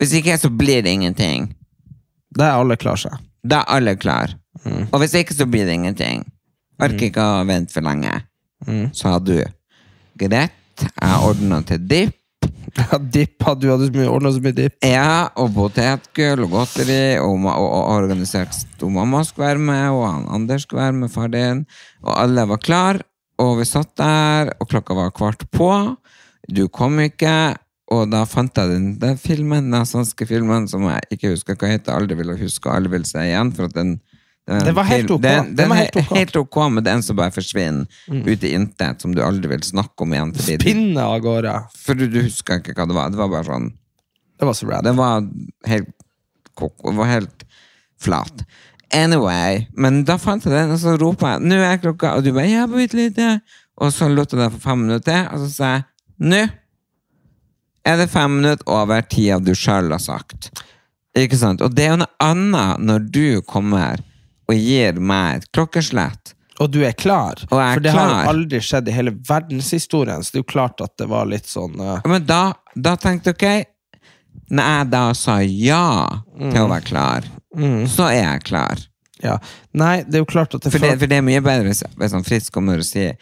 Hvis 0.00 0.12
ikke, 0.18 0.36
så 0.38 0.50
blir 0.52 0.82
det 0.84 0.92
ingenting. 0.92 1.50
Da 2.36 2.50
er 2.50 2.60
alle 2.60 2.76
klar 2.80 2.98
seg. 3.00 3.16
Da 3.46 3.62
er 3.62 3.78
alle 3.78 3.96
klar. 3.96 4.34
Og 4.92 4.98
hvis 5.00 5.14
ikke, 5.16 5.34
så 5.36 5.46
blir 5.48 5.64
det 5.68 5.76
ingenting. 5.78 6.24
Orker 6.82 7.08
ikke 7.08 7.24
å 7.24 7.44
vente 7.48 7.72
for 7.72 7.84
lenge. 7.86 8.12
Så 8.66 8.90
Sa 9.00 9.18
du 9.20 9.36
greit, 10.18 10.52
jeg 10.82 11.20
ordna 11.24 11.62
til 11.64 11.84
dipp. 11.88 12.16
Ja, 12.76 12.98
dipp 13.00 13.44
hadde 13.46 13.64
du 13.64 13.70
hadde 13.72 14.06
ordna 14.10 14.32
så 14.34 14.40
mye 14.44 14.56
dipp. 14.56 14.76
Ja, 14.84 15.28
og 15.40 15.54
potetgull 15.56 16.44
og 16.44 16.52
godteri, 16.52 17.16
og, 17.22 17.38
og, 17.48 17.66
og 17.66 17.92
organisert 17.94 18.84
og 18.84 18.92
mamma 18.92 19.22
skulle 19.24 19.48
være 19.48 19.62
med, 19.68 19.84
og 19.96 20.32
Anders 20.36 20.66
skulle 20.66 20.82
være 20.82 20.96
med, 20.98 21.12
far 21.12 21.30
din, 21.32 21.64
og 22.04 22.12
alle 22.20 22.44
var 22.50 22.60
klar, 22.60 23.00
og 23.40 23.54
vi 23.60 23.68
satt 23.68 23.94
der, 24.00 24.52
og 24.60 24.68
klokka 24.72 24.96
var 24.96 25.14
kvart 25.16 25.46
på, 25.52 25.70
du 26.52 26.66
kom 26.72 27.00
ikke, 27.04 27.56
og 27.92 28.10
da 28.10 28.24
fant 28.28 28.58
jeg 28.58 28.72
den, 28.72 28.86
den 29.00 29.18
filmen, 29.20 29.70
den 29.72 29.88
svenske 29.88 30.26
filmen, 30.28 30.66
som 30.70 30.84
jeg 30.90 31.16
ikke 31.16 31.32
husker 31.32 31.58
hva 31.58 31.70
heter, 31.70 31.96
aldri 31.96 32.18
vil 32.18 32.34
huske, 32.38 32.68
og 32.68 32.76
alle 32.76 32.92
vil 32.92 33.06
se 33.08 33.24
igjen, 33.24 33.54
for 33.56 33.70
at 33.70 33.76
den 33.76 33.96
Det 34.46 34.72
var 34.76 34.84
helt 34.86 35.10
ok. 35.10 35.22
Den, 35.22 35.44
Den 35.44 35.56
den 35.58 35.68
var 35.72 35.76
helt 35.80 35.96
ok. 35.96 36.10
Mm. 36.12 36.16
helt 36.20 36.36
ok, 36.36 36.56
men 36.70 36.84
det 36.84 36.90
er 36.92 36.94
en 37.00 37.02
som 37.02 37.16
bare 37.18 37.32
forsvinner 37.34 37.86
ut 38.30 38.44
i 38.46 38.52
intet, 38.54 39.00
som 39.02 39.14
du 39.14 39.22
aldri 39.22 39.48
vil 39.50 39.62
snakke 39.66 40.04
om 40.06 40.12
igjen, 40.14 40.30
Spinne 40.38 41.02
av 41.02 41.18
gårde. 41.24 41.54
for 41.74 41.98
du, 41.98 42.06
du 42.06 42.20
husker 42.22 42.60
ikke 42.60 42.76
hva 42.78 42.86
det 42.86 42.94
var, 42.94 43.10
det 43.10 43.18
var 43.18 43.28
bare 43.32 43.44
sånn, 43.48 43.72
Det 44.38 44.46
var 44.46 44.54
så 44.54 44.68
rad. 44.70 44.84
den 44.86 44.96
var 45.00 45.26
helt 45.66 45.90
koko, 46.54 46.90
den 46.92 46.96
var 47.00 47.10
helt 47.10 47.44
flat. 47.98 48.44
Anyway, 48.94 49.66
men 49.74 50.04
da 50.06 50.14
fant 50.16 50.44
jeg 50.46 50.52
den, 50.54 50.70
og 50.70 50.78
så 50.78 50.94
ropa 51.00 51.34
jeg 51.34 51.42
'nå 51.42 51.56
er 51.66 51.78
klokka', 51.82 52.14
og 52.16 52.22
du 52.24 52.32
bare 52.32 52.46
'ja, 52.46 52.66
bitte 52.70 52.94
lite', 52.96 53.40
og 53.82 53.90
så 53.92 54.06
lot 54.08 54.30
jeg 54.32 54.38
deg 54.40 54.52
for 54.52 54.60
fem 54.70 54.78
minutter 54.86 55.10
til, 55.10 55.26
og 55.32 55.38
så 55.42 55.50
sa 55.50 55.64
jeg 55.74 55.82
'nå 56.20 56.48
er 57.84 57.96
det 57.96 58.10
fem 58.10 58.30
minutter 58.30 58.64
over 58.68 59.00
tida 59.02 59.38
du 59.42 59.54
sjøl 59.54 59.90
har 59.90 59.98
sagt'. 59.98 60.50
Ikke 61.16 61.36
sant? 61.36 61.60
Og 61.62 61.74
det 61.74 61.84
er 61.86 61.90
jo 61.96 61.96
noe 61.96 62.14
annet 62.20 62.78
når 62.78 63.10
du 63.10 63.42
kommer 63.42 63.98
og 64.46 64.58
gir 64.58 64.98
meg 65.02 65.42
et 65.42 65.52
klokkeslett, 65.54 66.34
Og 66.58 66.70
du 66.72 66.78
er 66.86 66.94
klar. 66.96 67.36
Og 67.50 67.58
jeg 67.60 67.68
er 67.68 67.74
For 67.74 67.84
det 67.84 67.92
har 67.92 68.10
jo 68.10 68.28
aldri 68.30 68.60
skjedd 68.64 68.86
i 68.88 68.92
hele 68.96 69.12
verdenshistorien, 69.28 70.22
så 70.24 70.32
det 70.32 70.38
er 70.38 70.44
jo 70.44 70.52
klart 70.52 70.80
at 70.80 70.94
det 70.96 71.08
var 71.10 71.26
litt 71.28 71.48
sånn 71.50 71.74
uh... 71.76 71.98
Men 72.08 72.24
da, 72.24 72.54
da 72.72 72.94
tenkte 72.96 73.34
jeg 73.34 73.36
ok, 73.36 73.72
når 74.56 74.70
jeg 74.70 74.86
da 74.94 75.02
sa 75.18 75.34
ja 75.42 75.88
til 76.38 76.60
å 76.62 76.70
være 76.70 76.86
klar, 76.86 77.26
så 77.90 78.08
er 78.08 78.22
jeg 78.22 78.46
klar. 78.48 78.86
Ja. 79.24 79.38
Nei, 79.76 80.04
det 80.04 80.18
er 80.18 80.24
jo 80.24 80.28
klart 80.28 80.54
at 80.54 80.64
det 80.64 80.72
For 80.72 80.82
det, 80.82 80.94
for 81.00 81.10
det 81.10 81.18
er 81.18 81.24
mye 81.24 81.42
bedre 81.44 81.70
hvis, 81.70 81.82
hvis 81.96 82.14
han 82.16 82.24
Fritz 82.26 82.50
kommer 82.52 82.82
og 82.82 82.84
sier 82.84 83.16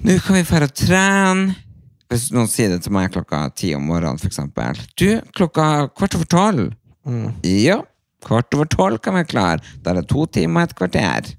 Nå 0.00 0.14
kan 0.24 0.38
vi 0.38 0.44
dra 0.48 0.64
og 0.64 0.72
trene. 0.72 1.56
Hvis 2.08 2.30
noen 2.32 2.48
sier 2.48 2.72
det 2.72 2.80
til 2.86 2.94
meg 2.96 3.12
klokka 3.12 3.42
ti 3.52 3.74
om 3.76 3.84
morgenen, 3.86 4.16
eksempel. 4.24 4.80
Du, 4.98 5.20
klokka 5.36 5.90
kvart 5.92 6.16
over 6.16 6.28
tolv. 6.32 6.70
Ja, 7.44 7.76
kvart 8.24 8.54
over 8.56 8.68
tolv 8.70 9.02
kan 9.04 9.16
være 9.18 9.30
klar. 9.30 9.62
Da 9.84 9.92
er 9.92 10.00
det 10.00 10.08
to 10.10 10.26
timer 10.26 10.64
og 10.64 10.70
et 10.70 10.78
kvarter 10.78 11.30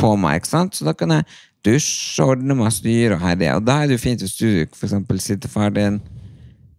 på 0.00 0.10
meg, 0.20 0.40
ikke 0.40 0.50
sant? 0.50 0.76
Så 0.76 0.86
da 0.86 0.94
kan 0.96 1.14
jeg 1.14 1.26
dusje, 1.66 2.24
ordne 2.24 2.56
meg, 2.56 2.72
styre 2.74 3.16
og 3.16 3.24
herje. 3.24 3.54
Og 3.56 3.64
da 3.66 3.80
er 3.80 3.88
det 3.90 3.98
jo 3.98 4.04
fint 4.04 4.24
hvis 4.24 4.36
du 4.38 4.48
for 4.76 4.88
eksempel 4.88 5.20
sier 5.22 5.40
til 5.40 5.52
far 5.52 5.72
din 5.76 6.00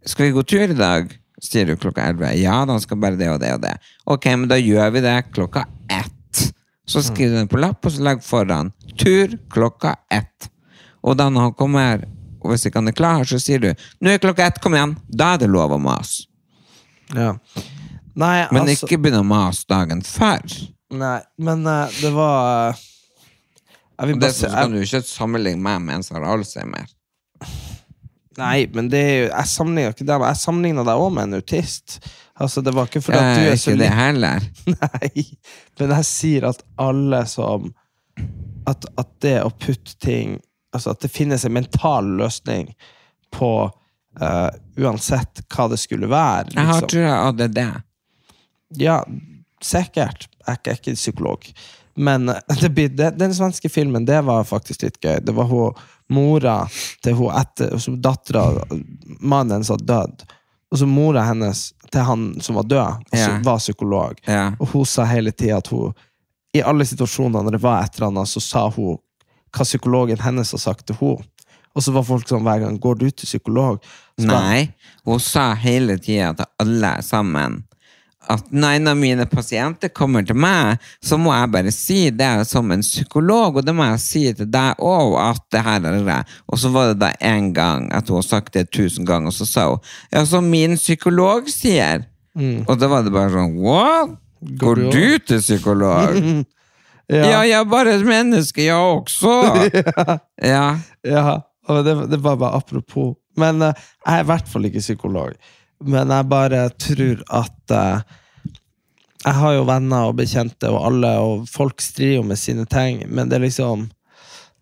Skal 0.06 0.26
vi 0.28 0.34
gå 0.34 0.42
tur 0.42 0.64
i 0.64 0.78
dag? 0.78 1.12
Sier 1.42 1.66
du 1.66 1.76
klokka 1.78 2.08
elleve. 2.10 2.32
Ja, 2.38 2.62
da 2.66 2.74
skal 2.82 2.98
bare 3.02 3.18
det 3.18 3.28
og 3.30 3.38
det 3.42 3.52
og 3.54 3.62
det. 3.62 3.76
Ok, 4.10 4.26
men 4.34 4.48
da 4.50 4.58
gjør 4.58 4.90
vi 4.94 5.02
det 5.04 5.16
klokka 5.34 5.64
ett. 5.90 6.40
Så 6.86 7.02
skriver 7.02 7.36
du 7.36 7.38
den 7.38 7.50
på 7.50 7.60
lapp, 7.62 7.86
og 7.86 7.94
så 7.94 8.02
legg 8.02 8.22
foran. 8.26 8.72
Tur 8.98 9.36
klokka 9.50 9.94
ett. 10.10 10.50
Og 11.02 11.16
da 11.18 11.28
når 11.30 11.48
han 11.48 11.54
kommer, 11.58 12.02
og 12.42 12.50
hvis 12.50 12.66
ikke 12.66 12.82
han 12.82 12.90
er 12.90 12.98
klar, 12.98 13.22
så 13.26 13.38
sier 13.42 13.62
du 13.62 13.70
'Nå 14.00 14.10
er 14.10 14.18
klokka 14.22 14.46
ett, 14.46 14.60
kom 14.60 14.74
igjen'. 14.74 14.96
Da 15.08 15.34
er 15.34 15.38
det 15.38 15.50
lov 15.50 15.70
å 15.70 15.78
mase. 15.78 16.26
ja. 17.14 17.36
Nei, 18.18 18.46
Men 18.52 18.66
altså 18.66 18.86
ikke 18.86 19.00
begynn 19.00 19.22
å 19.22 19.26
mase 19.26 19.64
dagen 19.70 20.02
før. 20.04 20.42
Nei, 20.92 21.18
men 21.40 21.62
uh, 21.64 21.86
det 22.02 22.10
var 22.12 22.74
uh, 22.74 22.82
Jeg 24.02 24.18
det 24.20 24.32
så 24.36 24.50
kan 24.52 24.74
du 24.74 24.82
ikke 24.82 25.00
sammenligne 25.06 25.62
meg 25.64 25.80
med 25.84 26.00
en 26.00 26.04
som 26.06 26.18
har 26.18 26.28
alzheimer. 26.34 26.90
Nei, 28.38 28.66
men 28.72 28.88
det 28.92 29.00
er 29.00 29.16
jo 29.16 29.24
Jeg 29.28 29.48
sammenligner 29.50 29.92
ikke 29.92 30.06
deg 30.08 30.22
Jeg 30.24 30.40
sammenligna 30.40 30.84
deg 30.88 31.02
òg 31.04 31.10
med 31.12 31.28
en 31.28 31.40
autist. 31.40 31.98
Altså, 32.40 32.62
det 32.64 32.72
var 32.74 32.88
ikke 32.88 33.02
fordi 33.04 33.18
at 33.18 33.36
du 33.36 33.42
Eh, 33.42 33.52
er 33.52 33.60
så 33.60 33.74
ikke 33.74 33.82
det 33.82 33.90
heller. 33.92 34.46
Nei, 34.78 35.26
men 35.80 35.94
jeg 35.98 36.08
sier 36.08 36.48
at 36.48 36.64
alle 36.80 37.22
som 37.28 37.68
At, 38.68 38.86
at 38.96 39.12
det 39.24 39.38
å 39.42 39.52
putte 39.52 39.96
ting 40.00 40.38
Altså 40.72 40.94
at 40.94 41.04
det 41.04 41.12
finnes 41.12 41.44
en 41.44 41.52
mental 41.52 42.06
løsning 42.16 42.70
på 43.32 43.52
uh, 43.68 44.50
uansett 44.80 45.42
hva 45.52 45.66
det 45.68 45.78
skulle 45.80 46.08
være. 46.08 46.54
Jeg 46.54 46.68
har 46.68 46.86
trodd 46.88 47.08
at 47.12 47.36
det 47.36 47.48
ADD. 47.50 47.82
Ja, 48.80 49.02
sikkert. 49.62 50.28
Jeg 50.46 50.58
er 50.64 50.78
ikke, 50.78 50.94
psykolog. 50.94 51.46
Men 51.94 52.28
eh, 52.28 52.36
det, 52.60 52.88
det, 52.88 53.10
den 53.18 53.34
svenske 53.34 53.68
filmen, 53.68 54.06
det 54.08 54.20
var 54.26 54.44
faktisk 54.44 54.82
litt 54.82 55.00
gøy. 55.00 55.20
Det 55.20 55.34
var 55.36 55.50
hun, 55.50 55.82
mora 56.12 56.62
til 57.04 57.16
hun 57.16 57.32
etter 57.32 57.72
Dattera 58.04 58.44
Mannen 59.20 59.56
hennes 59.56 59.70
var 59.72 59.84
dødd. 59.88 60.24
Og 60.72 60.80
så 60.80 60.88
mora 60.88 61.24
hennes 61.28 61.70
til 61.92 62.06
han 62.08 62.26
som 62.40 62.56
var 62.56 62.68
død, 62.68 63.08
yeah. 63.14 63.42
var 63.44 63.58
psykolog. 63.60 64.20
Yeah. 64.28 64.54
Og 64.60 64.70
hun 64.72 64.86
sa 64.88 65.04
hele 65.04 65.32
tida 65.32 65.58
at 65.60 65.68
hun 65.68 65.92
I 66.52 66.62
alle 66.68 66.84
situasjoner 66.84 67.44
når 67.44 67.56
det 67.56 67.62
var 67.62 67.84
et 67.84 67.94
eller 67.96 68.10
annet, 68.10 68.28
så 68.28 68.40
sa 68.40 68.66
hun 68.72 68.98
hva 69.52 69.64
psykologen 69.64 70.20
hennes 70.20 70.52
har 70.52 70.60
sagt 70.60 70.86
til 70.88 70.96
henne. 71.00 71.28
Og 71.72 71.84
så 71.84 71.92
var 71.92 72.04
folk 72.04 72.28
sånn 72.28 72.44
hver 72.44 72.60
gang 72.60 72.74
Går 72.76 72.98
du 73.00 73.06
til 73.08 73.24
psykolog? 73.24 73.78
Så 74.20 74.28
Nei, 74.28 74.66
hun 75.08 75.20
sa 75.24 75.52
hele 75.56 75.96
tida 75.96 76.34
til 76.36 76.50
alle 76.60 76.90
sammen 77.04 77.62
at 78.30 78.52
nei, 78.54 78.76
når 78.82 78.94
mine 78.98 79.26
pasienter 79.26 79.90
kommer 79.94 80.24
til 80.26 80.38
meg, 80.38 80.82
så 81.02 81.18
må 81.20 81.32
jeg 81.34 81.50
bare 81.54 81.72
si 81.74 81.98
det 82.14 82.30
som 82.48 82.70
en 82.72 82.84
psykolog, 82.84 83.58
og 83.58 83.66
det 83.66 83.74
må 83.76 83.88
jeg 83.90 84.02
si 84.04 84.22
til 84.38 84.48
deg 84.52 84.78
òg, 84.82 85.16
at 85.20 85.42
det 85.54 85.64
her 85.66 85.88
er 85.90 85.98
det. 86.06 86.20
Og 86.46 86.60
så 86.62 86.70
var 86.74 86.92
det 86.92 87.00
da 87.02 87.12
en 87.32 87.50
gang 87.56 87.90
at 87.94 88.08
hun 88.08 88.20
har 88.20 88.28
sagt 88.28 88.54
det 88.56 88.68
tusen 88.70 89.08
ganger, 89.08 89.32
og 89.32 89.36
så 89.36 89.48
sa 89.48 89.68
hun 89.72 89.82
ja, 90.12 90.24
som 90.28 90.48
min 90.50 90.78
psykolog 90.80 91.50
sier. 91.50 92.06
Og 92.66 92.76
da 92.80 92.88
var 92.88 93.04
det 93.04 93.12
bare 93.12 93.32
sånn 93.34 93.56
what? 93.60 94.18
Går 94.58 94.80
du 94.80 94.86
du 94.90 95.18
til 95.22 95.42
psykolog? 95.42 96.16
ja, 97.12 97.42
jeg 97.44 97.56
er 97.58 97.66
bare 97.70 97.96
et 97.98 98.06
menneske, 98.06 98.64
jeg 98.64 98.74
også. 98.74 99.34
ja. 100.52 100.64
Ja, 101.06 101.40
og 101.68 101.84
det, 101.86 101.96
det 102.10 102.22
var 102.24 102.40
bare 102.40 102.58
apropos. 102.58 103.14
Men 103.38 103.62
uh, 103.62 103.70
jeg 104.06 104.18
er 104.18 104.24
i 104.24 104.28
hvert 104.28 104.48
fall 104.50 104.68
ikke 104.68 104.82
psykolog. 104.82 105.36
Men 105.84 106.12
jeg 106.14 106.28
bare 106.30 106.66
tror 106.78 107.22
at 107.28 107.74
uh, 107.74 108.00
Jeg 109.24 109.34
har 109.38 109.54
jo 109.54 109.64
venner 109.68 110.08
og 110.10 110.16
bekjente, 110.18 110.70
og 110.70 110.86
alle, 110.88 111.10
og 111.22 111.44
folk 111.50 111.80
strir 111.82 112.16
jo 112.16 112.22
med 112.26 112.38
sine 112.40 112.64
ting, 112.66 113.04
men 113.06 113.28
det 113.30 113.38
er 113.38 113.44
liksom 113.44 113.84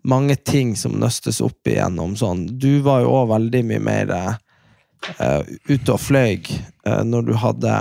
mange 0.04 0.37
ting 0.37 0.74
som 0.76 0.98
nøstes 1.00 1.40
opp 1.44 1.68
igjennom 1.68 2.12
sånn. 2.16 2.46
Du 2.61 2.83
var 2.85 3.00
jo 3.00 3.14
òg 3.22 3.30
veldig 3.33 3.62
mye 3.70 3.80
mer 3.85 4.12
uh, 4.12 5.42
ute 5.68 5.94
og 5.94 6.00
fløy 6.00 6.37
uh, 6.87 7.00
når 7.09 7.26
du 7.30 7.35
hadde 7.40 7.74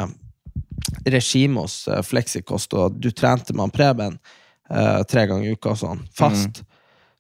regime 1.12 1.60
hos 1.66 1.82
uh, 1.92 2.00
Fleksikost, 2.04 2.76
og 2.80 2.96
du 3.04 3.12
trente 3.12 3.56
med 3.56 3.76
Preben 3.76 4.20
tre 5.10 5.24
ganger 5.26 5.50
i 5.50 5.56
uka 5.58 5.72
og 5.72 5.80
sånn, 5.82 6.02
fast. 6.14 6.60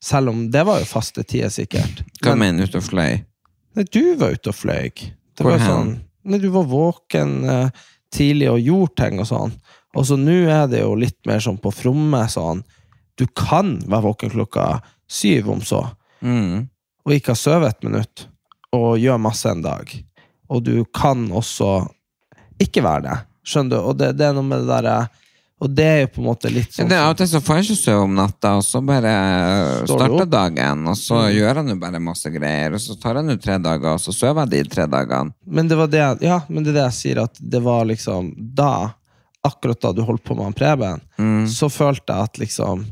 Selv 0.05 0.29
om 0.29 0.43
det 0.53 0.61
var 0.67 0.83
jo 0.83 0.85
faste 0.85 1.23
tider, 1.25 1.49
sikkert. 1.49 2.03
Hva 2.21 2.35
Men- 2.35 2.39
mener 2.43 2.67
du 2.67 2.69
ute 2.69 2.77
og 2.77 2.85
fløy? 2.85 3.23
Nei, 3.75 3.85
du 3.89 4.15
var 4.21 4.35
ute 4.37 4.51
og 4.51 4.55
fløy. 4.55 4.91
Det 4.93 5.41
Hvor 5.41 5.55
var 5.55 5.63
sånn, 5.65 5.89
nei, 6.23 6.39
du 6.39 6.49
var 6.53 6.67
våken 6.69 7.43
eh, 7.49 7.69
tidlig 8.13 8.49
og 8.51 8.59
gjorde 8.65 8.95
ting 9.03 9.19
og 9.21 9.27
sånn. 9.29 9.53
Og 9.97 10.05
så 10.05 10.17
nå 10.19 10.35
er 10.49 10.67
det 10.69 10.81
jo 10.83 10.95
litt 10.99 11.17
mer 11.25 11.39
sånn 11.43 11.57
på 11.61 11.71
fromme 11.73 12.23
sånn. 12.29 12.63
Du 13.17 13.25
kan 13.27 13.77
være 13.85 14.05
våken 14.07 14.33
klokka 14.35 14.81
syv 15.09 15.49
om 15.55 15.61
så, 15.65 15.85
Mm. 16.21 16.67
og 17.05 17.13
ikke 17.15 17.31
ha 17.31 17.39
sovet 17.39 17.69
et 17.77 17.83
minutt, 17.87 18.25
og 18.75 18.97
gjøre 18.99 19.21
masse 19.23 19.45
en 19.49 19.61
dag. 19.63 19.89
Og 20.49 20.63
du 20.63 20.83
kan 20.93 21.29
også 21.31 21.87
ikke 22.59 22.83
være 22.83 23.01
det. 23.07 23.17
Skjønner 23.47 23.69
du? 23.69 23.77
Og 23.87 23.97
det, 23.97 24.09
det 24.19 24.25
er 24.27 24.33
noe 24.35 24.43
med 24.45 24.61
det 24.65 24.67
derre 24.69 24.97
Og 25.59 25.67
det 25.75 25.83
er 25.85 25.97
jo 26.05 26.07
på 26.15 26.21
en 26.21 26.27
måte 26.29 26.47
litt 26.53 26.71
sånn 26.71 26.87
det 26.87 26.95
er 26.95 27.13
til 27.19 27.27
så 27.27 27.41
får 27.43 27.57
jeg 27.59 27.65
ikke 27.65 27.75
sove 27.81 28.03
om 28.05 28.13
natta, 28.15 28.53
og 28.55 28.63
så 28.63 28.79
bare 28.85 29.09
starter 29.89 30.29
dagen, 30.31 30.85
og 30.87 30.95
så 30.95 31.25
gjør 31.33 31.59
han 31.59 31.73
jo 31.73 31.75
bare 31.81 31.99
masse 31.99 32.31
greier, 32.31 32.77
og 32.77 32.79
så 32.79 32.95
tar 33.01 33.19
han 33.19 33.27
jo 33.33 33.35
tre 33.43 33.57
dager, 33.59 33.97
og 33.97 33.99
så 33.99 34.13
sover 34.15 34.45
jeg 34.47 34.53
de 34.63 34.69
tre 34.71 34.85
dagene. 34.87 35.33
Men 35.45 35.67
det 35.67 35.75
var 35.81 35.91
det, 35.91 36.05
ja, 36.23 36.37
men 36.47 36.63
det 36.63 36.71
er 36.71 36.77
det 36.79 36.85
jeg 36.85 36.97
sier, 37.01 37.19
at 37.25 37.35
det 37.41 37.59
var 37.65 37.83
liksom 37.91 38.31
da, 38.55 38.93
akkurat 39.43 39.81
da 39.83 39.91
du 39.95 40.01
holdt 40.07 40.23
på 40.23 40.35
med 40.39 40.47
han 40.49 40.55
Preben, 40.55 41.03
Mm. 41.19 41.43
så 41.51 41.67
følte 41.67 42.15
jeg 42.15 42.23
at 42.29 42.37
liksom 42.39 42.85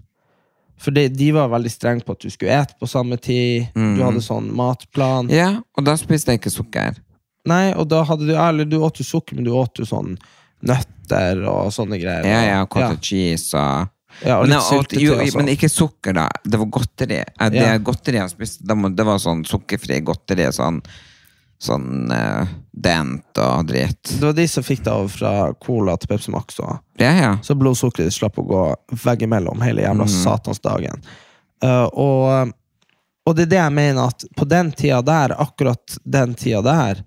For 0.78 0.92
de, 0.92 1.08
de 1.10 1.32
var 1.34 1.48
veldig 1.50 1.72
strenge 1.72 2.04
på 2.06 2.12
at 2.14 2.20
du 2.22 2.30
skulle 2.30 2.52
ete 2.54 2.76
på 2.78 2.86
samme 2.86 3.16
tid, 3.18 3.72
du 3.74 4.02
hadde 4.04 4.20
sånn 4.22 4.52
matplan. 4.54 5.26
Mm. 5.26 5.34
Ja, 5.34 5.48
og 5.74 5.86
da 5.88 5.96
spiste 5.98 6.36
jeg 6.36 6.42
ikke 6.44 6.52
sukker. 6.54 7.00
Nei, 7.48 7.72
og 7.74 7.88
da 7.90 8.04
hadde 8.06 8.28
du 8.28 8.36
Eller 8.38 8.68
du 8.68 8.76
åt 8.84 9.00
jo 9.00 9.06
sukker, 9.08 9.34
men 9.40 9.48
du 9.48 9.56
åt 9.58 9.80
jo 9.80 9.88
sånn 9.90 10.18
nøtter 10.66 11.44
og 11.48 11.72
sånne 11.74 12.00
greier. 12.02 12.26
Ja, 12.26 12.42
ja, 12.46 12.66
cottage 12.66 13.02
cheese 13.12 13.54
og 13.58 13.94
ja, 14.26 14.40
men, 14.42 14.50
jeg 14.50 15.02
jo, 15.04 15.16
men 15.38 15.52
ikke 15.54 15.70
sukker, 15.70 16.16
da. 16.18 16.24
Det 16.44 16.58
var 16.58 16.66
godteri. 16.74 17.20
Eh, 17.22 17.50
Det 17.54 17.62
Ja. 17.62 17.78
godteriet 17.78 18.24
jeg 18.26 18.30
spiste, 18.32 18.66
det 18.66 19.06
var 19.06 19.20
sånn 19.22 19.44
sukkerfri 19.46 20.00
godteri. 20.02 20.48
Sånn, 20.52 20.82
sånn 21.62 22.12
eh, 22.12 22.48
Dent 22.74 23.38
og 23.38 23.68
dritt. 23.68 24.02
Det 24.20 24.22
var 24.26 24.34
de 24.34 24.48
som 24.48 24.64
fikk 24.64 24.84
det 24.84 24.92
av 24.94 25.08
fra 25.10 25.54
Cola 25.62 25.96
til 25.98 26.08
Pepsi 26.08 26.32
Max. 26.32 26.60
Ja, 26.60 27.12
ja. 27.14 27.38
Så 27.42 27.56
blodsukkeret 27.58 28.14
slapp 28.14 28.38
å 28.38 28.46
gå 28.48 28.76
veggimellom 29.04 29.62
hele 29.62 29.82
jævla 29.82 30.06
Mhm. 30.06 30.24
satansdagen. 30.24 31.02
Uh, 31.64 31.90
og, 31.94 32.52
og 33.26 33.36
det 33.36 33.48
er 33.48 33.50
det 33.50 33.58
jeg 33.58 33.74
mener, 33.74 34.08
at 34.08 34.24
på 34.38 34.48
den 34.48 34.72
tida 34.72 35.02
der, 35.02 35.34
akkurat 35.42 35.98
den 36.06 36.36
tida 36.36 36.62
der, 36.62 37.04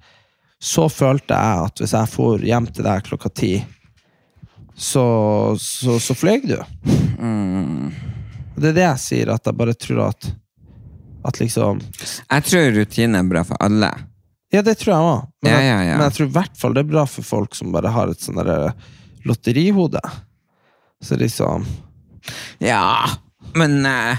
så 0.61 0.89
følte 0.93 1.37
jeg 1.37 1.67
at 1.67 1.81
hvis 1.81 1.95
jeg 1.97 2.13
for 2.13 2.43
hjem 2.45 2.67
til 2.69 2.85
deg 2.85 3.07
klokka 3.07 3.31
ti, 3.33 3.55
så, 4.77 5.05
så, 5.61 5.97
så 6.01 6.17
fløy 6.17 6.45
du. 6.45 6.57
Mm. 7.21 7.91
Det 8.61 8.71
er 8.71 8.77
det 8.77 8.85
jeg 8.85 9.03
sier, 9.03 9.33
at 9.35 9.49
jeg 9.49 9.57
bare 9.57 9.77
tror 9.77 10.07
at 10.11 10.31
at 11.21 11.37
liksom 11.41 11.81
Jeg 11.85 12.45
tror 12.49 12.71
rutine 12.73 13.19
er 13.21 13.29
bra 13.29 13.43
for 13.45 13.61
alle. 13.61 13.91
Ja, 14.51 14.63
det 14.67 14.79
tror 14.81 14.93
jeg 14.95 15.09
òg. 15.11 15.27
Men, 15.45 15.53
Ja, 15.53 15.61
ja, 15.61 15.77
ja. 15.85 15.99
men 15.99 16.07
jeg 16.09 16.17
tror 16.17 16.31
i 16.31 16.35
hvert 16.39 16.57
fall 16.59 16.75
det 16.75 16.85
er 16.85 16.91
bra 16.95 17.05
for 17.07 17.27
folk 17.27 17.55
som 17.55 17.75
bare 17.75 17.93
har 17.93 18.11
et 18.11 18.25
sånn 18.25 18.41
lotterihode. 19.29 20.01
Så 21.05 21.17
liksom 21.21 21.67
Ja, 22.61 23.05
men 23.57 23.85
eh, 23.87 24.19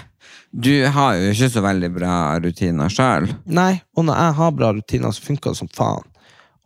du 0.52 0.86
har 0.94 1.18
jo 1.18 1.32
ikke 1.32 1.50
så 1.54 1.64
veldig 1.64 1.90
bra 1.96 2.14
rutiner 2.44 2.92
sjøl. 2.92 3.30
Nei, 3.46 3.82
og 3.96 4.08
når 4.08 4.22
jeg 4.24 4.38
har 4.40 4.56
bra 4.58 4.72
rutiner, 4.76 5.14
så 5.16 5.26
funker 5.26 5.54
det 5.54 5.62
som 5.62 5.70
faen. 5.74 6.08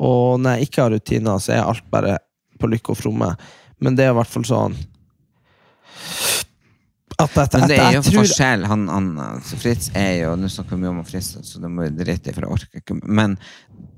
Og 0.03 0.41
når 0.41 0.57
jeg 0.57 0.69
ikke 0.69 0.83
har 0.83 0.91
rutiner, 0.95 1.39
så 1.39 1.55
er 1.55 1.63
alt 1.63 1.85
bare 1.91 2.17
på 2.59 2.69
lykke 2.71 2.91
og 2.93 2.99
fromme. 2.99 3.31
Men 3.83 3.95
det 3.95 4.05
er 4.05 4.13
i 4.13 4.17
hvert 4.19 4.31
fall 4.31 4.45
sånn 4.47 4.75
at 7.15 7.31
Men 7.31 7.63
at 7.63 7.69
det 7.69 7.77
er 7.79 7.93
jo 7.95 8.01
tror 8.03 8.25
forskjell. 8.25 8.65
Han, 8.67 8.87
han, 8.91 9.05
altså 9.19 9.57
Fritz 9.59 9.87
er 9.95 10.25
jo 10.25 10.33
Nå 10.35 10.49
snakker 10.51 10.75
vi 10.75 10.83
mye 10.83 10.91
om 10.91 11.05
Fritz, 11.07 11.31
så 11.47 11.61
det 11.63 11.71
må 11.71 11.85
vi 11.85 11.93
drite 11.95 12.31
i, 12.31 12.35
for 12.35 12.43
jeg 12.43 12.57
orker 12.57 12.81
ikke. 12.81 12.97
Men 13.07 13.37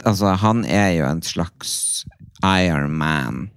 altså, 0.06 0.36
han 0.38 0.62
er 0.70 0.92
jo 1.00 1.08
en 1.10 1.24
slags 1.26 1.72
Iron 2.46 2.94
Man. 2.94 3.48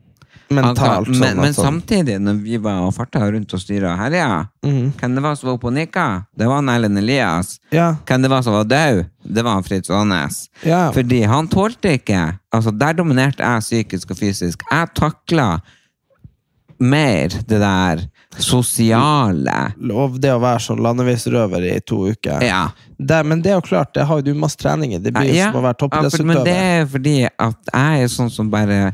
Mentalt, 0.51 1.07
kan- 1.07 1.15
sånn 1.15 1.21
men, 1.21 1.39
at 1.39 1.45
men 1.45 1.53
sånn- 1.55 1.65
samtidig, 1.65 2.19
når 2.21 2.43
vi 2.43 2.57
var 2.57 2.81
og 2.83 2.95
farta 2.95 3.21
rundt 3.31 3.55
og 3.55 3.61
styra 3.61 3.97
herja, 3.97 4.49
mm. 4.67 4.93
hvem 4.99 5.15
det 5.15 5.23
var 5.23 5.35
som 5.39 5.47
var 5.49 5.59
oppe 5.59 5.69
og 5.71 5.75
nikka? 5.77 6.07
Det 6.37 6.49
var 6.51 6.63
Erlend 6.63 6.99
Elias. 6.99 7.61
Ja. 7.71 7.97
Hvem 8.05 8.23
det 8.23 8.31
var 8.31 8.43
som 8.43 8.53
var 8.53 8.65
død? 8.65 9.05
Det 9.23 9.45
var 9.45 9.63
Fritz 9.63 9.91
Aanes. 9.91 10.49
Ja. 10.67 10.91
Fordi 10.93 11.23
han 11.23 11.49
tålte 11.49 11.95
ikke 11.99 12.39
Altså, 12.51 12.73
der 12.77 12.93
dominerte 12.99 13.45
jeg 13.47 13.63
psykisk 13.63 14.11
og 14.11 14.17
fysisk. 14.19 14.63
Jeg 14.73 14.89
takla 14.99 15.61
mer 16.81 17.29
det 17.29 17.61
der 17.61 18.01
sosiale. 18.41 19.73
Lov 19.79 20.19
det 20.19 20.33
å 20.35 20.41
være 20.43 20.63
sånn 20.65 20.81
landeveisrøver 20.83 21.67
i 21.69 21.77
to 21.87 22.09
uker. 22.11 22.43
Ja. 22.43 22.65
Det, 22.99 23.21
men 23.27 23.43
det 23.45 23.53
er 23.53 23.61
jo 23.61 23.67
klart, 23.69 23.93
det 23.95 24.07
har 24.09 24.19
jo 24.21 24.33
du 24.33 24.35
masse 24.35 24.59
trening 24.61 24.97
i. 24.97 24.99
Det 24.99 25.13
blir 25.15 25.29
jo 25.31 25.39
Ja, 25.39 25.53
som 25.53 25.61
å 25.61 25.67
være 25.69 25.91
ja, 25.93 26.25
Men 26.25 26.45
det 26.45 26.57
er 26.57 26.87
fordi 26.91 27.17
at 27.29 27.73
jeg 27.73 28.05
er 28.05 28.13
sånn 28.13 28.33
som 28.33 28.51
bare 28.51 28.93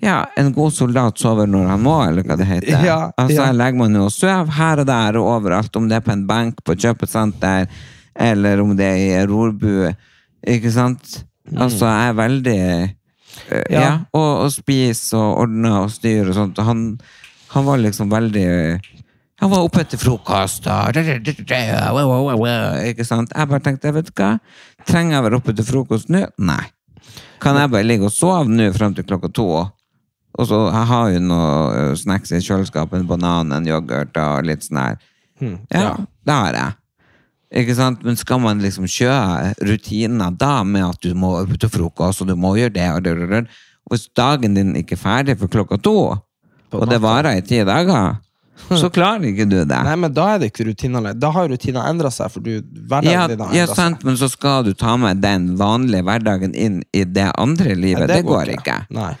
ja, 0.00 0.24
en 0.36 0.52
god 0.52 0.72
soldat 0.72 1.18
sover 1.20 1.48
når 1.50 1.66
han 1.74 1.82
må, 1.84 1.96
eller 2.08 2.24
hva 2.24 2.36
det 2.40 2.46
heter. 2.48 2.84
Ja, 2.86 3.00
altså, 3.20 3.36
ja. 3.36 3.48
Jeg 3.50 3.56
legger 3.58 3.80
meg 3.82 3.98
jo 3.98 4.06
sover 4.12 4.54
her 4.56 4.80
og 4.80 4.86
der 4.88 5.18
og 5.20 5.32
overalt, 5.34 5.76
om 5.76 5.88
det 5.90 5.98
er 5.98 6.06
på 6.06 6.14
en 6.14 6.22
benk 6.28 6.62
på 6.64 6.76
et 6.76 6.86
kjøpesenter, 6.86 7.66
eller 8.20 8.62
om 8.62 8.72
det 8.78 8.86
er 8.88 9.00
i 9.00 9.10
en 9.18 9.28
rorbue. 9.28 9.90
Ikke 10.48 10.72
sant? 10.72 11.20
Altså, 11.50 11.84
jeg 11.84 12.08
er 12.08 12.16
veldig 12.16 12.62
uh, 12.62 13.66
ja. 13.68 13.80
Ja. 13.80 13.90
og, 14.16 14.30
og 14.46 14.54
spiser 14.54 15.18
og 15.18 15.44
ordner 15.44 15.82
og 15.82 15.92
styrer 15.92 16.32
og 16.32 16.38
sånt. 16.38 16.62
Han, 16.64 16.86
han 17.52 17.66
var 17.66 17.82
liksom 17.82 18.10
veldig 18.12 18.46
Han 19.40 19.50
var 19.50 19.64
oppe 19.64 19.82
etter 19.82 20.00
frokost 20.00 20.68
og 20.68 20.96
Ikke 22.88 23.06
sant? 23.08 23.32
Jeg 23.34 23.50
bare 23.50 23.64
tenkte, 23.64 23.92
vet 23.96 24.08
du 24.08 24.14
hva? 24.20 24.34
Trenger 24.88 25.16
jeg 25.16 25.26
være 25.26 25.40
oppe 25.40 25.56
til 25.56 25.66
frokost 25.66 26.12
nå? 26.12 26.26
Nei. 26.38 26.62
Kan 27.40 27.56
jeg 27.56 27.72
bare 27.72 27.88
ligge 27.88 28.08
og 28.08 28.14
sove 28.14 28.48
nå 28.48 28.68
frem 28.76 28.96
til 28.96 29.08
klokka 29.08 29.32
to? 29.32 29.48
Og 30.40 30.48
så 30.48 30.58
jeg 30.70 30.88
har 30.90 31.08
jo 31.12 31.22
noe 31.28 31.48
eh, 31.76 31.94
snacks 32.00 32.32
i 32.32 32.40
kjøleskapet, 32.40 33.02
en 33.02 33.08
banan, 33.08 33.52
en 33.52 33.68
yoghurt 33.68 34.16
og 34.20 34.46
litt 34.48 34.64
sånn 34.64 34.80
her. 34.80 35.00
Ja, 35.72 35.96
det 36.26 36.36
har 36.36 36.56
jeg. 36.56 36.76
Ikke 37.60 37.74
sant? 37.74 38.04
Men 38.06 38.18
skal 38.18 38.38
man 38.42 38.62
liksom 38.62 38.86
kjøre 38.88 39.52
rutiner 39.66 40.32
da 40.38 40.60
med 40.62 40.86
at 40.86 41.02
du 41.02 41.14
må 41.18 41.34
opp 41.40 41.56
til 41.58 41.72
frokost, 41.72 42.22
og 42.22 42.30
du 42.30 42.36
må 42.38 42.54
gjøre 42.58 42.76
det, 42.76 42.88
og 42.94 43.04
det, 43.04 43.14
og 43.16 43.32
det, 43.34 43.44
hvis 43.90 44.06
dagen 44.16 44.54
din 44.54 44.76
ikke 44.78 44.94
er 44.94 45.02
ferdig 45.02 45.38
for 45.40 45.50
klokka 45.50 45.80
to, 45.82 45.96
og 46.70 46.84
det 46.86 47.00
varer 47.02 47.40
i 47.40 47.42
ti 47.42 47.58
dager, 47.66 48.20
så 48.68 48.90
klarer 48.92 49.26
ikke 49.32 49.48
du 49.50 49.56
det. 49.64 49.80
Nei, 49.86 49.96
men 49.98 50.12
da 50.14 50.28
er 50.34 50.42
det 50.42 50.50
ikke 50.52 50.68
rutiner. 50.68 51.10
Da 51.18 51.32
har 51.34 51.48
rutiner 51.50 51.88
endra 51.90 52.12
seg, 52.14 52.30
for 52.30 52.44
du, 52.44 52.60
hverdagen 52.60 53.10
Ja, 53.10 53.26
din 53.30 53.42
har 53.42 53.56
ja, 53.56 53.66
sant, 53.66 53.78
sant, 53.80 54.06
men 54.06 54.18
så 54.20 54.28
skal 54.30 54.68
du 54.68 54.72
ta 54.78 54.94
med 55.00 55.22
den 55.24 55.54
vanlige 55.58 56.06
hverdagen 56.06 56.54
inn 56.54 56.82
i 56.94 57.02
det 57.08 57.30
andre 57.40 57.74
livet. 57.74 58.06
Nei, 58.06 58.20
det, 58.20 58.22
går 58.28 58.54
ikke. 58.60 58.82
Nei. 58.94 59.14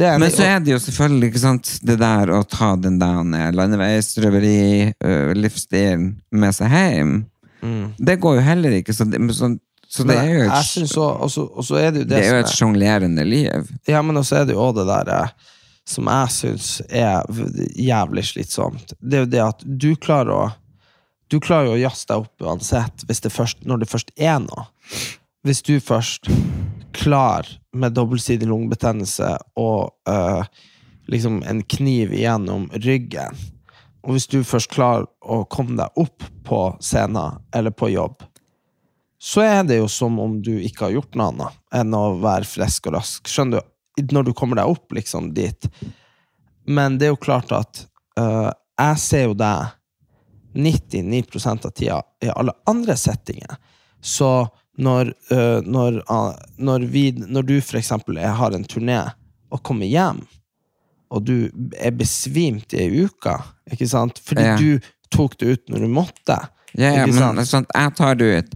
Det 0.00 0.06
er 0.08 0.16
Men 0.22 0.30
så 0.32 0.44
er 0.48 0.60
det 0.64 0.72
jo 0.72 0.78
selvfølgelig 0.80 1.28
ikke 1.30 1.40
sant, 1.42 1.70
det 1.84 1.98
der 2.00 2.30
å 2.32 2.38
ta 2.48 2.70
den 2.80 2.94
der 3.02 3.50
landeveisrøveri-livsstilen 3.52 6.06
med 6.32 6.54
seg 6.56 6.68
hjem. 6.72 7.10
Det 8.00 8.16
går 8.22 8.34
jo 8.38 8.42
heller 8.46 8.70
ikke. 8.80 8.94
Så 8.96 9.04
det, 9.10 9.18
men 9.20 9.34
sånn- 9.36 9.58
så 9.90 10.04
det 10.06 10.14
Mm. 10.16 10.22
Er 10.24 10.28
jo 10.32 10.40
et, 10.44 10.50
også, 10.50 10.80
også- 10.86 11.20
og 11.20 11.30
så- 11.30 11.50
Og 11.56 11.64
så 11.64 11.74
er 11.76 11.90
det 11.90 11.98
jo 11.98 12.04
det, 12.04 12.08
det 12.08 12.24
er 12.24 12.30
jo 12.32 12.38
et 12.40 12.46
er 12.46 12.56
sjonglerende 12.56 13.24
liv. 13.28 13.68
Ja, 13.88 14.02
men 14.02 14.16
også 14.16 14.36
er 14.40 14.44
det 14.46 14.54
jo 14.54 14.72
det 14.72 14.86
der 14.86 15.08
eh, 15.22 15.28
som 15.84 16.04
jeg 16.06 16.28
syns 16.28 16.80
er 16.88 17.22
jævlig 17.76 18.24
slitsomt. 18.24 18.92
Det 19.02 19.14
er 19.14 19.18
jo 19.24 19.26
det 19.26 19.40
at 19.40 19.62
du 19.78 19.96
klarer 19.96 20.32
å 20.32 20.52
Du 21.28 21.38
klarer 21.38 21.66
jo 21.66 21.72
å 21.74 21.78
jazze 21.90 22.06
deg 22.08 22.16
opp 22.16 22.38
uansett 22.40 23.04
hvis 23.06 23.20
det 23.20 23.32
først, 23.32 23.56
når 23.64 23.78
det 23.80 23.88
først 23.88 24.10
er 24.18 24.38
noe. 24.40 24.66
Hvis 25.46 25.62
du 25.62 25.78
først 25.78 26.28
klar 26.92 27.46
med 27.76 27.94
dobbeltsidig 27.94 28.48
lungebetennelse 28.50 29.34
og 29.60 29.92
uh, 30.10 30.42
liksom 31.10 31.42
en 31.46 31.62
kniv 31.62 32.14
gjennom 32.14 32.68
ryggen, 32.82 33.36
og 34.00 34.16
hvis 34.16 34.28
du 34.32 34.40
først 34.46 34.70
klarer 34.72 35.06
å 35.20 35.42
komme 35.50 35.76
deg 35.78 36.00
opp 36.00 36.24
på 36.46 36.60
scenen 36.80 37.40
eller 37.54 37.74
på 37.74 37.90
jobb, 37.92 38.22
så 39.20 39.44
er 39.44 39.66
det 39.68 39.76
jo 39.82 39.88
som 39.92 40.16
om 40.22 40.38
du 40.40 40.54
ikke 40.64 40.86
har 40.86 40.94
gjort 40.94 41.18
noe 41.18 41.26
annet 41.32 41.58
enn 41.76 41.96
å 41.96 42.04
være 42.22 42.48
frisk 42.48 42.88
og 42.88 42.96
rask. 42.96 43.28
Skjønner 43.28 43.60
du? 43.60 43.66
Når 44.14 44.30
du 44.30 44.32
kommer 44.32 44.56
deg 44.56 44.70
opp 44.70 44.94
liksom 44.96 45.34
dit. 45.36 45.66
Men 46.64 46.96
det 46.96 47.08
er 47.08 47.12
jo 47.12 47.20
klart 47.20 47.50
at 47.52 47.82
uh, 48.16 48.48
jeg 48.80 49.02
ser 49.02 49.26
jo 49.26 49.34
deg 49.36 49.74
99% 50.56 51.66
av 51.68 51.74
tida 51.76 51.98
i 52.24 52.30
alle 52.32 52.54
andre 52.70 52.96
settinger. 52.96 53.58
Så 54.00 54.48
når, 54.78 55.12
uh, 55.32 55.60
når, 55.66 56.00
uh, 56.10 56.34
når, 56.58 56.86
vi, 56.92 57.10
når 57.16 57.42
du 57.48 57.56
er, 57.58 58.28
har 58.38 58.54
en 58.54 58.64
turné 58.64 59.00
og 59.50 59.62
kommer 59.62 59.86
hjem, 59.86 60.22
og 61.10 61.24
du 61.26 61.50
er 61.74 61.90
besvimt 61.90 62.72
i 62.72 62.84
ei 62.84 63.04
uke, 63.04 63.34
ikke 63.72 63.88
sant? 63.90 64.20
Fordi 64.22 64.42
Ja. 64.46 64.56
du 64.56 64.78
tok 65.10 65.36
det 65.38 65.46
ut 65.46 65.68
når 65.68 65.78
du 65.78 65.88
måtte. 65.88 66.36
Ja, 66.78 66.92
ja, 67.02 67.06
men 67.06 67.46
sant, 67.46 67.68
jeg 67.74 67.94
tar 67.98 68.14
det 68.14 68.28
ut 68.38 68.54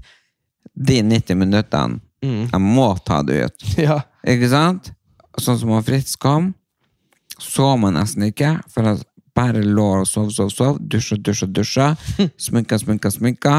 de 0.74 1.00
90 1.02 1.34
minuttene. 1.38 2.00
Mm. 2.24 2.48
Jeg 2.52 2.60
må 2.62 2.86
ta 3.04 3.22
det 3.22 3.44
ut. 3.44 3.64
Ja. 3.78 4.00
Ikke 4.24 4.48
sant? 4.48 4.92
Sånn 5.42 5.58
som 5.58 5.74
Fritz 5.82 6.14
kom, 6.16 6.52
så 7.42 7.74
man 7.76 7.98
nesten 7.98 8.22
ikke, 8.28 8.60
for 8.70 8.86
jeg 8.86 9.02
bare 9.34 9.64
lå 9.66 9.88
og 10.00 10.06
sov, 10.06 10.30
sov, 10.30 10.52
sov, 10.54 10.78
dusja, 10.78 11.18
dusja, 11.18 11.48
dusja, 11.50 11.88
sminka, 12.46 12.78
sminka, 12.78 13.10
sminka, 13.10 13.56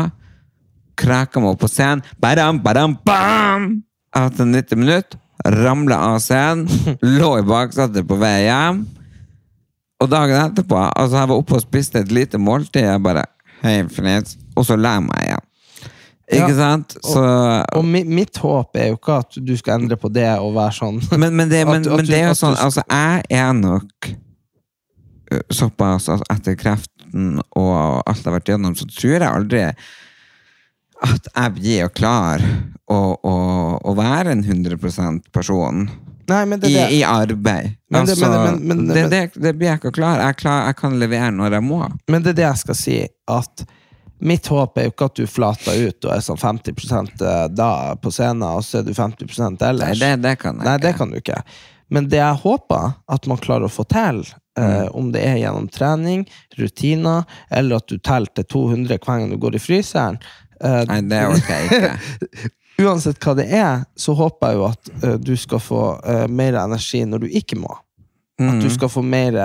kraka 1.00 1.42
meg 1.44 1.54
opp 1.56 1.62
på 1.66 1.70
scenen, 1.72 2.04
badam, 2.22 2.60
badam, 2.64 2.98
bam! 3.08 3.70
Etter 4.16 4.48
90 4.48 4.80
minutter, 4.80 5.20
ramla 5.46 5.98
av 6.14 6.20
scenen, 6.24 6.68
lå 7.20 7.32
i 7.40 7.46
baksetet 7.48 8.08
på 8.08 8.18
vei 8.22 8.46
hjem, 8.48 8.84
og 10.04 10.10
dagen 10.12 10.42
etterpå, 10.42 10.78
altså 10.92 11.22
jeg 11.22 11.32
var 11.32 11.40
oppe 11.42 11.56
og 11.58 11.64
spiste 11.64 12.02
et 12.04 12.12
lite 12.16 12.40
måltid, 12.42 12.84
jeg 12.88 13.04
bare, 13.04 13.24
hei 13.64 13.82
Fritz, 13.92 14.36
og 14.56 14.66
så 14.68 14.76
la 14.80 14.98
jeg 14.98 15.06
meg 15.10 15.28
igjen. 15.30 15.46
Ikke 16.26 16.50
Ja, 16.50 16.58
sant? 16.58 16.96
Så... 17.06 17.22
Og 17.78 17.84
mi, 17.86 18.00
mitt 18.04 18.40
håp 18.42 18.74
er 18.82 18.88
jo 18.90 18.96
ikke 18.98 19.20
at 19.22 19.36
du 19.46 19.52
skal 19.60 19.78
endre 19.84 19.94
på 20.02 20.10
det 20.10 20.26
og 20.42 20.56
være 20.56 20.74
sånn 20.74 20.96
Men, 21.22 21.36
men, 21.38 21.52
det, 21.52 21.60
men, 21.70 21.84
At- 21.86 21.92
at 21.92 22.00
men 22.02 22.08
det 22.10 22.18
er 22.18 22.32
jo 22.32 22.38
sånn, 22.40 22.56
altså 22.58 22.82
jeg 22.90 23.28
er 23.38 23.52
nok 23.60 24.08
såpass 25.54 26.08
altså, 26.10 26.26
etter 26.34 26.56
kreften 26.58 27.40
og 27.58 28.02
alt 28.08 28.20
jeg 28.22 28.28
har 28.30 28.36
vært 28.40 28.50
gjennom, 28.52 28.76
så 28.78 28.88
tror 28.90 29.16
jeg 29.16 29.28
aldri 29.30 29.62
at 31.04 31.28
jeg 31.36 31.54
blir 31.58 31.80
jo 31.82 31.90
klar 31.96 32.44
å, 32.92 33.00
å, 33.20 33.36
å 33.84 33.94
være 33.98 34.32
en 34.36 34.44
100% 34.46 35.32
person 35.36 35.88
Nei, 36.26 36.42
men 36.50 36.58
det 36.60 36.72
i, 36.74 36.78
i 36.98 37.02
arbeid. 37.06 37.76
Men 37.94 38.08
det- 38.08 38.16
altså, 38.16 38.30
men- 38.32 38.62
men- 38.68 38.88
det, 38.88 39.04
det, 39.12 39.20
det 39.38 39.52
blir 39.60 39.68
jeg 39.70 39.78
ikke 39.80 39.92
klar. 39.94 40.18
Jeg, 40.24 40.38
klar, 40.40 40.64
jeg 40.66 40.76
kan 40.80 40.96
levere 40.98 41.30
når 41.36 41.54
jeg 41.60 41.66
må. 41.68 41.82
Men 42.10 42.24
det 42.26 42.32
er 42.34 42.40
det 42.40 42.46
jeg 42.48 42.62
skal 42.64 42.78
si, 42.80 42.96
at 43.30 43.66
mitt 44.26 44.48
håp 44.50 44.80
er 44.82 44.88
jo 44.88 44.94
ikke 44.96 45.06
at 45.12 45.20
du 45.20 45.28
flater 45.30 45.78
ut 45.86 46.08
og 46.08 46.16
er 46.16 46.24
sånn 46.26 46.40
50% 46.42 47.22
da 47.54 47.70
på 48.02 48.10
scenen, 48.16 48.42
og 48.58 48.64
så 48.66 48.80
er 48.82 48.88
du 48.88 48.94
50 48.98 49.62
ellers. 49.62 49.86
Nei, 49.86 49.94
det, 50.02 50.12
det 50.24 50.34
kan 50.42 50.58
Nei, 50.66 50.78
det 50.82 50.96
kan 50.98 51.14
du 51.14 51.20
ikke. 51.22 51.38
Men 51.94 52.10
det 52.10 52.18
jeg 52.18 52.42
håper 52.42 52.96
at 53.14 53.28
man 53.30 53.38
klarer 53.38 53.68
å 53.70 53.76
få 53.76 53.86
til, 53.86 54.24
eh, 54.58 54.88
om 54.98 55.12
det 55.14 55.22
er 55.30 55.38
gjennom 55.44 55.68
trening, 55.70 56.26
rutiner, 56.58 57.28
eller 57.54 57.78
at 57.78 57.92
du 57.92 58.00
teller 58.02 58.34
til 58.34 58.48
200 58.56 58.98
hver 58.98 59.20
gang 59.22 59.30
du 59.30 59.38
går 59.38 59.60
i 59.60 59.62
fryseren 59.62 60.18
eh, 60.62 60.84
Nei, 60.92 61.00
det 61.10 61.24
orker 61.30 61.56
jeg 61.56 61.66
ikke. 61.70 62.52
Uansett 62.86 63.24
hva 63.24 63.34
det 63.38 63.46
er, 63.56 63.86
så 63.96 64.14
håper 64.20 64.52
jeg 64.52 64.60
jo 64.60 64.64
at 64.68 64.90
uh, 65.00 65.14
du 65.16 65.36
skal 65.40 65.62
få 65.64 65.82
uh, 66.04 66.26
mer 66.28 66.58
energi 66.60 67.06
når 67.08 67.24
du 67.24 67.38
ikke 67.40 67.60
må. 67.60 67.72
At 68.36 68.60
du 68.60 68.68
skal 68.68 68.90
få 68.92 69.00
mer 69.00 69.38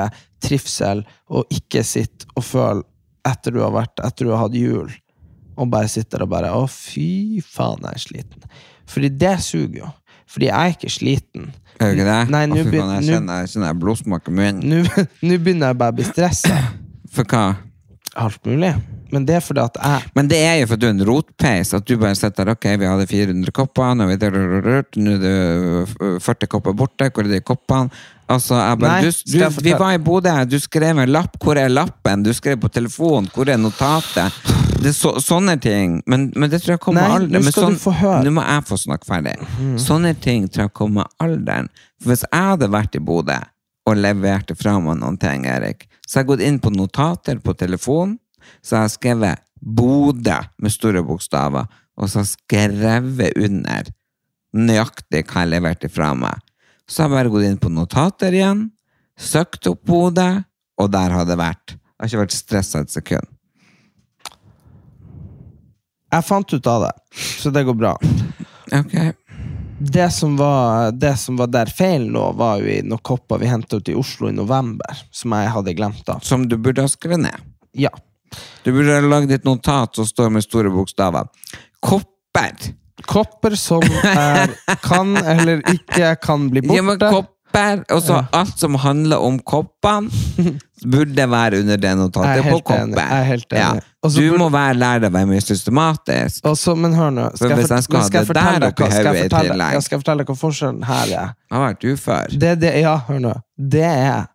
trivsel, 0.42 1.04
og 1.30 1.52
ikke 1.54 1.84
sitte 1.86 2.26
og 2.34 2.42
føle 2.42 2.82
etter 3.28 3.54
du 3.54 3.60
har 3.62 3.70
vært 3.70 4.00
Etter 4.02 4.26
du 4.26 4.32
har 4.32 4.48
hatt 4.48 4.56
jul, 4.56 4.90
og 5.54 5.70
bare 5.70 5.90
sitte 5.92 6.16
der 6.16 6.24
og 6.24 6.32
bare 6.32 6.50
Å, 6.56 6.64
fy 6.66 7.38
faen, 7.44 7.84
jeg 7.86 8.00
er 8.00 8.02
sliten. 8.02 8.46
Fordi 8.90 9.12
det 9.20 9.36
suger 9.44 9.82
jo. 9.84 9.90
Fordi 10.30 10.46
jeg 10.48 10.56
er 10.56 10.76
ikke 10.76 10.92
sliten. 10.94 11.50
Er 11.80 11.90
du 11.90 11.98
ikke 11.98 12.06
det? 12.06 12.20
Nei, 12.30 12.44
nå 12.50 12.58
fy 12.60 12.76
jeg 12.76 12.80
jeg 12.80 13.06
kjenner 13.08 13.46
i 14.30 14.36
munnen. 14.36 14.86
Nå 15.26 15.38
begynner 15.42 15.72
jeg 15.72 15.80
bare 15.80 15.94
å 15.94 15.98
bli 15.98 16.06
stressa. 16.06 16.58
For 17.10 17.26
hva? 17.26 17.44
Alt 18.18 18.44
mulig. 18.46 18.72
Men 19.10 19.26
det 19.26 19.36
er 19.38 19.42
fordi 19.42 19.62
at 19.62 19.76
jeg 19.78 20.10
Men 20.14 20.28
det 20.30 20.38
er 20.42 20.54
jo 20.60 20.68
for 20.70 20.78
at 20.78 20.82
du 20.82 20.86
er 20.86 20.94
en 20.94 21.04
rotpeis, 21.06 21.74
at 21.74 21.86
du 21.86 21.96
bare 21.98 22.18
sitter 22.18 22.50
ok, 22.50 22.66
vi 22.78 22.88
hadde 22.90 23.06
400 23.10 23.54
kopper, 23.54 23.92
nå 23.98 24.08
er, 24.10 24.38
nå 24.96 25.12
er 25.16 25.20
det 25.22 26.22
40 26.22 26.50
kopper 26.50 26.74
borte, 26.78 27.10
hvor 27.10 27.26
er 27.26 27.36
de 27.36 27.42
koppene? 27.42 27.90
Altså, 28.30 28.54
bare, 28.78 29.00
Nei, 29.02 29.10
du, 29.10 29.38
du, 29.40 29.62
vi 29.66 29.72
var 29.74 29.96
i 29.96 29.98
Bodø, 29.98 30.30
du 30.46 30.54
skrev 30.62 31.00
en 31.02 31.10
lapp, 31.10 31.34
hvor 31.42 31.58
er 31.58 31.70
lappen? 31.70 32.22
Du 32.22 32.30
skrev 32.34 32.60
på 32.62 32.70
telefonen, 32.70 33.26
hvor 33.34 33.50
er 33.50 33.58
notatet? 33.58 34.36
Det 34.80 34.92
er 34.92 34.94
så, 34.94 35.16
sånne 35.18 35.56
ting, 35.60 35.98
men, 36.06 36.28
men 36.38 36.50
det 36.50 36.62
tror 36.62 36.76
jeg 36.76 36.82
kommer 36.84 37.08
Nei, 37.08 37.16
alderen. 37.16 37.48
nå 37.48 37.54
sånn-. 37.54 38.22
Nå 38.24 38.34
må 38.36 38.44
jeg 38.46 38.66
få 38.70 38.78
snakke 38.78 39.08
ferdig. 39.08 39.34
Sånne 39.82 40.14
ting 40.22 40.46
tror 40.46 40.68
jeg 40.68 40.74
kommer 40.78 41.02
med 41.02 41.26
alderen. 41.26 41.72
For 41.98 42.14
hvis 42.14 42.22
jeg 42.28 42.52
hadde 42.52 42.70
vært 42.70 42.94
i 42.96 43.02
Bodø 43.02 43.40
og 43.88 43.96
leverte 43.98 44.56
fra 44.58 44.76
meg 44.82 44.98
noen 45.00 45.18
ting, 45.20 45.46
Erik, 45.48 45.86
så 46.06 46.18
jeg 46.18 46.24
har 46.24 46.30
gått 46.32 46.44
inn 46.44 46.58
på 46.62 46.72
notater 46.74 47.40
på 47.42 47.54
telefonen, 47.58 48.18
så 48.64 48.76
har 48.76 48.88
jeg 48.88 48.96
skrevet 48.96 49.46
Bodø 49.60 50.38
med 50.58 50.72
store 50.72 51.02
bokstaver, 51.06 51.68
og 52.00 52.08
så 52.08 52.20
har 52.20 52.26
jeg 52.26 52.36
skrevet 52.36 53.36
under 53.40 53.90
nøyaktig 54.56 55.24
hva 55.28 55.44
jeg 55.44 55.52
leverte 55.52 55.90
fra 55.92 56.12
meg. 56.16 56.40
Så 56.88 57.04
har 57.04 57.10
jeg 57.10 57.16
bare 57.18 57.32
gått 57.34 57.48
inn 57.48 57.60
på 57.60 57.72
notater 57.72 58.34
igjen, 58.34 58.64
søkt 59.20 59.68
opp 59.70 59.84
Bodø, 59.86 60.30
og 60.80 60.90
der 60.92 61.12
har 61.14 61.28
det 61.28 61.36
vært. 61.38 61.76
Jeg 61.76 62.00
har 62.00 62.08
ikke 62.08 62.22
vært 62.24 62.38
stressa 62.38 62.80
et 62.80 62.92
sekund. 62.92 63.28
Jeg 66.10 66.26
fant 66.26 66.56
ut 66.56 66.70
av 66.72 66.88
det, 66.88 66.94
så 67.38 67.52
det 67.54 67.66
går 67.68 67.78
bra. 67.78 67.96
Ok. 68.70 68.92
Det 69.82 70.10
som 70.10 70.36
var, 70.36 70.90
det 70.92 71.16
som 71.16 71.36
var 71.40 71.46
der 71.48 71.70
feilen 71.72 72.10
lå, 72.12 72.26
var 72.36 72.60
jo 72.60 72.68
i 72.68 72.82
noen 72.84 73.00
kopper 73.00 73.40
vi 73.40 73.48
henta 73.48 73.78
ut 73.80 73.88
i 73.88 73.94
Oslo 73.96 74.28
i 74.28 74.34
november, 74.36 74.98
som 75.10 75.32
jeg 75.32 75.52
hadde 75.54 75.72
glemt 75.78 76.02
da. 76.04 76.18
Som 76.20 76.44
du 76.50 76.58
burde 76.60 76.84
ha 76.84 76.90
skrevet 76.92 77.22
ned. 77.22 77.46
Ja. 77.72 77.88
Du 78.60 78.74
burde 78.76 78.98
ha 78.98 79.00
lagd 79.00 79.32
et 79.32 79.48
notat 79.48 79.96
som 79.96 80.04
står 80.04 80.28
med 80.36 80.44
store 80.44 80.68
bokstaver. 80.74 81.32
Kopper! 81.80 82.74
Kopper 83.08 83.56
som 83.56 83.80
er, 84.04 84.52
kan 84.84 85.16
eller 85.16 85.64
ikke 85.72 86.12
kan 86.20 86.50
bli 86.52 86.60
borte. 86.66 86.76
Ja, 86.76 86.84
men 86.84 87.00
borte. 87.00 87.39
Kopper, 87.50 87.84
og 87.94 88.02
så 88.02 88.22
alt 88.32 88.58
som 88.58 88.74
handler 88.80 89.22
om 89.22 89.38
koppene, 89.38 90.10
burde 90.94 91.26
være 91.30 91.60
under 91.60 91.76
det 91.76 91.88
Jeg 91.88 91.96
notatet 91.98 92.46
på 92.46 92.58
kopper. 92.64 92.96
jeg 92.96 93.20
er 93.20 93.24
helt 93.28 93.52
enig. 93.52 93.82
Ja. 93.82 94.08
Du 94.16 94.38
må 94.40 94.48
være 94.48 94.74
lærer 94.78 95.02
deg 95.04 95.12
å 95.12 95.16
være 95.18 95.28
mye 95.28 95.44
systematisk. 95.44 96.44
Også, 96.48 96.74
men 96.74 96.94
hør 96.96 97.10
nå. 97.12 97.28
For 97.36 97.52
hvis 97.52 97.70
jeg 97.70 97.84
skal 97.84 98.04
skal 98.06 98.24
ha 98.24 98.24
jeg 98.24 98.34
det 98.34 98.36
der 98.40 98.68
oppi 98.70 98.88
hodet 98.88 99.24
i 99.24 99.28
tillegg? 99.34 99.74
Jeg 99.76 99.86
Skal 99.88 100.00
fortelle 100.00 100.24
hva 100.24 100.36
forskjellen 100.40 100.84
her 100.88 101.06
er? 101.06 101.32
Jeg 101.34 101.56
har 101.56 101.64
vært 101.66 101.88
ufør. 101.92 102.36
Det, 102.44 102.52
det, 102.62 102.74
ja, 102.80 102.94
hør 103.08 103.24
nå. 103.26 103.34
Det 103.76 103.84
er 103.84 104.28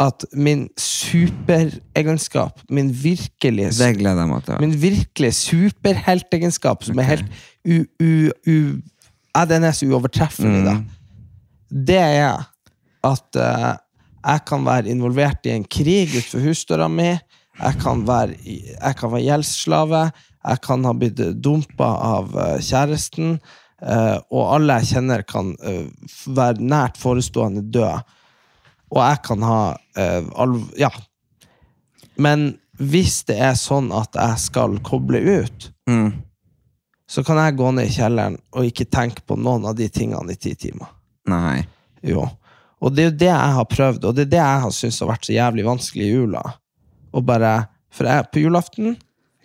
at 0.00 0.24
min 0.32 0.68
superegenskap, 0.80 2.62
min 2.70 2.88
virkelige 3.02 3.74
Det 3.76 3.90
gleder 3.98 4.22
jeg 4.22 4.30
meg 4.30 4.46
til. 4.46 4.60
Min 4.62 4.78
virkelige 4.82 5.32
superheltegenskap, 5.36 6.86
som 6.86 7.02
er 7.02 7.10
helt 7.10 7.26
u... 7.66 7.82
u, 8.00 8.30
u 8.46 8.56
ja, 9.36 9.44
den 9.46 9.64
er 9.64 9.74
så 9.76 9.86
uovertreffelig, 9.86 10.64
da. 10.66 10.78
Det 11.70 11.98
er 11.98 12.46
at 13.06 13.36
uh, 13.40 13.72
jeg 14.20 14.42
kan 14.48 14.64
være 14.66 14.90
involvert 14.92 15.46
i 15.48 15.54
en 15.54 15.64
krig 15.64 16.10
utenfor 16.12 16.42
husdøra 16.44 16.88
mi. 16.92 17.10
Jeg 17.60 17.78
kan 17.80 18.02
være, 18.08 18.36
jeg 18.44 18.96
kan 18.98 19.12
være 19.12 19.24
gjeldsslave. 19.24 20.02
Jeg 20.44 20.60
kan 20.64 20.84
ha 20.88 20.92
blitt 20.96 21.18
dumpa 21.44 21.88
av 22.04 22.30
eh, 22.36 22.58
kjæresten. 22.64 23.34
eh, 23.82 24.16
og 24.32 24.54
alle 24.54 24.78
jeg 24.80 24.90
kjenner, 24.94 25.22
kan 25.28 25.50
være 26.26 26.60
nært 26.64 26.96
forestående 27.00 27.62
død. 27.72 28.00
Og 28.92 29.00
jeg 29.02 29.20
kan 29.24 29.42
ha 29.44 29.58
alv... 30.40 30.62
Ja. 30.80 30.88
Men 32.16 32.58
hvis 32.80 33.22
det 33.28 33.36
er 33.40 33.56
sånn 33.60 33.90
at 33.92 34.16
jeg 34.16 34.38
skal 34.48 34.78
koble 34.84 35.20
ut, 35.44 35.70
Mm. 35.90 36.12
så 37.08 37.24
kan 37.26 37.36
jeg 37.42 37.56
gå 37.58 37.70
ned 37.74 37.88
i 37.88 37.92
kjelleren 37.92 38.36
og 38.54 38.64
ikke 38.68 38.84
tenke 38.86 39.24
på 39.26 39.36
noen 39.36 39.64
av 39.66 39.74
de 39.76 39.88
tingene 39.88 40.32
i 40.32 40.38
ti 40.38 40.52
timer. 40.54 40.88
Nei. 41.28 41.64
Jo. 42.06 42.28
Og 42.80 42.94
det 42.94 43.02
er 43.02 43.10
jo 43.10 43.18
det 43.20 43.28
jeg 43.28 43.54
har 43.56 43.68
prøvd, 43.68 44.06
og 44.08 44.16
det 44.16 44.24
er 44.24 44.32
det 44.32 44.40
jeg 44.40 44.64
har 44.64 44.72
syntes 44.72 45.00
har 45.02 45.10
vært 45.12 45.28
så 45.28 45.36
jævlig 45.36 45.66
vanskelig 45.66 46.06
i 46.06 46.14
jula. 46.14 46.42
Og 47.12 47.24
bare, 47.26 47.52
For 47.90 48.06
jeg 48.06 48.28
på 48.30 48.44
julaften 48.44 48.96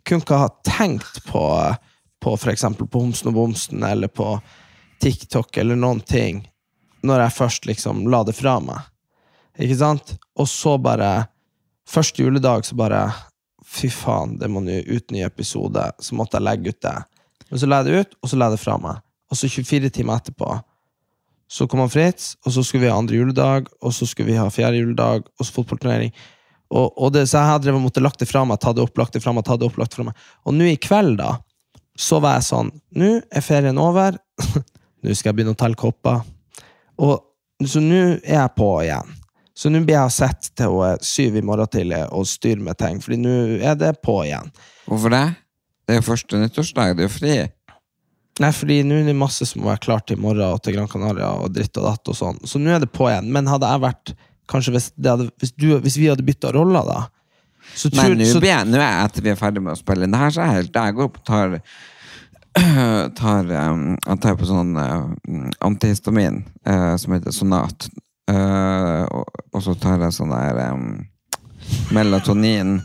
kunne 0.05 0.21
ikke 0.21 0.37
ha 0.37 0.49
tenkt 0.63 1.23
på, 1.25 1.43
på 2.21 2.35
eksempel 2.51 2.87
på 2.87 3.01
Homsen 3.01 3.31
og 3.31 3.39
Bomsen 3.39 3.83
eller 3.83 4.07
på 4.07 4.35
TikTok 5.01 5.57
eller 5.57 5.75
noen 5.75 6.03
ting 6.05 6.43
når 7.05 7.23
jeg 7.23 7.35
først 7.37 7.65
liksom 7.65 8.05
la 8.09 8.23
det 8.25 8.35
fra 8.37 8.59
meg. 8.61 8.85
Ikke 9.61 9.77
sant? 9.79 10.15
Og 10.37 10.49
så 10.49 10.77
bare 10.81 11.27
Første 11.85 12.23
juledag 12.23 12.63
så 12.65 12.73
bare 12.73 13.11
Fy 13.65 13.91
faen, 13.93 14.39
det 14.41 14.47
må 14.49 14.61
nå 14.61 14.79
ut 14.87 15.11
ny 15.13 15.21
episode. 15.25 15.81
Så 15.99 16.15
måtte 16.17 16.39
jeg 16.39 16.45
legge 16.45 16.71
ut 16.73 16.81
det. 16.81 16.95
Men 17.49 17.61
så 17.61 17.69
la 17.69 17.81
jeg 17.81 17.87
det 17.87 17.99
ut, 17.99 18.15
og 18.21 18.29
så 18.29 18.37
la 18.37 18.47
jeg 18.47 18.55
det 18.55 18.61
fra 18.61 18.77
meg. 18.81 19.01
Og 19.29 19.37
så 19.37 19.49
24 19.49 19.91
timer 19.93 20.21
etterpå 20.21 20.49
så 21.51 21.67
kom 21.69 21.83
han 21.83 21.91
Fritz, 21.93 22.33
og 22.45 22.55
så 22.55 22.63
skulle 22.65 22.85
vi 22.85 22.91
ha 22.91 22.97
andre 22.97 23.19
juledag, 23.19 23.67
og 23.81 23.93
så 23.93 24.07
skulle 24.09 24.31
vi 24.31 24.39
ha 24.39 24.47
fjerde 24.53 24.81
juledag, 24.81 25.27
og 25.37 25.45
så 25.45 25.53
fotballturnering. 25.55 26.13
Og, 26.73 26.87
og 26.97 27.11
det, 27.13 27.27
så 27.29 27.39
jeg 27.39 27.51
hadde 27.51 27.67
drevet 27.67 27.83
måtte 27.83 28.01
lagt 28.03 28.21
det 28.21 28.29
fra 28.29 28.41
meg, 28.47 28.59
ta 28.61 28.73
det 28.73 28.83
opp, 28.83 28.97
lagt 28.97 29.13
det 29.13 29.21
fra 29.23 29.33
meg, 29.35 29.45
ta 29.45 29.57
det 29.59 29.67
opp, 29.67 29.77
lagt 29.79 29.93
det 29.93 29.99
fra 29.99 30.07
meg. 30.07 30.23
Og 30.45 30.57
nå 30.57 30.69
i 30.71 30.79
kveld, 30.81 31.19
da, 31.21 31.35
så 31.95 32.19
var 32.19 32.39
jeg 32.39 32.47
sånn 32.49 32.71
Nå 32.99 33.11
er 33.23 33.43
ferien 33.45 33.77
over. 33.79 34.17
nå 35.05 35.13
skal 35.13 35.31
jeg 35.31 35.37
begynne 35.37 35.53
å 35.55 35.59
telle 35.59 35.79
kopper. 35.79 36.25
Og, 36.99 37.21
så 37.63 37.83
nå 37.83 38.01
er 38.17 38.39
jeg 38.39 38.55
på 38.57 38.71
igjen. 38.83 39.13
Så 39.55 39.71
nå 39.71 39.79
blir 39.87 39.95
jeg 39.95 40.11
sett 40.17 40.49
til 40.59 40.73
å 40.75 40.81
er 40.89 41.03
syv 41.05 41.37
i 41.39 41.43
morgen 41.45 41.69
tidlig 41.71 42.01
og 42.11 42.27
styre 42.27 42.63
med 42.65 42.75
ting, 42.81 42.97
fordi 43.03 43.21
nå 43.21 43.35
er 43.63 43.77
det 43.79 43.93
på 44.03 44.17
igjen. 44.25 44.51
Hvorfor 44.89 45.13
det? 45.13 45.25
Det 45.85 45.95
er 45.95 46.01
jo 46.01 46.07
første 46.09 46.41
nyttårsdag, 46.41 46.97
det 46.97 47.05
er 47.05 47.07
jo 47.07 47.13
fri. 47.13 47.35
Nei, 48.43 48.51
fordi 48.51 48.81
nå 48.83 48.97
er 48.99 49.05
det 49.07 49.15
masse 49.15 49.45
som 49.47 49.61
må 49.63 49.69
være 49.69 49.83
klart 49.85 50.09
til 50.09 50.17
i 50.17 50.21
morgen 50.21 50.43
og 50.49 50.61
til 50.63 50.75
Gran 50.75 50.89
Canaria 50.91 51.29
og 51.39 51.53
dritt 51.55 51.77
og 51.79 51.85
datt 51.87 52.11
og 52.11 52.17
sånn. 52.19 52.41
Så 52.43 52.59
nå 52.59 52.73
er 52.75 52.81
det 52.83 52.91
på 52.91 53.07
igjen. 53.07 53.29
Men 53.31 53.47
hadde 53.51 53.69
jeg 53.71 53.85
vært 53.87 54.15
Kanskje 54.45 54.75
hvis, 54.75 54.91
det 54.93 55.09
hadde, 55.09 55.23
hvis, 55.41 55.55
du, 55.57 55.71
hvis 55.81 55.95
vi 55.97 56.05
hadde 56.05 56.21
bytta 56.21 56.51
roller, 56.53 56.85
da 56.85 56.99
så 57.73 57.89
tror, 57.89 58.13
jeg- 58.13 58.67
nå 58.69 58.77
er 58.77 58.83
jeg 58.83 59.05
etter 59.07 59.23
vi 59.25 59.31
er 59.31 59.39
ferdig 59.39 59.61
med 59.63 59.73
å 59.73 59.79
spille 59.79 60.05
inn 60.05 60.11
det 60.13 60.19
her, 60.19 60.29
så 60.29 60.43
jeg 60.45 60.53
helt 60.59 60.75
Jeg 60.75 60.95
går 60.95 61.07
opp 61.09 61.17
og 61.17 61.25
tar 61.25 61.59
tar, 63.15 63.49
Jeg 63.49 64.19
tar 64.21 64.35
på 64.39 64.45
sånn 64.47 64.77
antihistamin 65.59 66.43
uh, 66.67 66.95
som 66.95 67.15
heter 67.17 67.33
Sonat. 67.35 67.89
Uh, 68.29 69.03
og, 69.11 69.59
så 69.61 69.75
tar 69.79 69.99
jeg 70.01 70.15
sånn 70.15 70.31
der 70.33 70.77
melatonin 71.93 72.79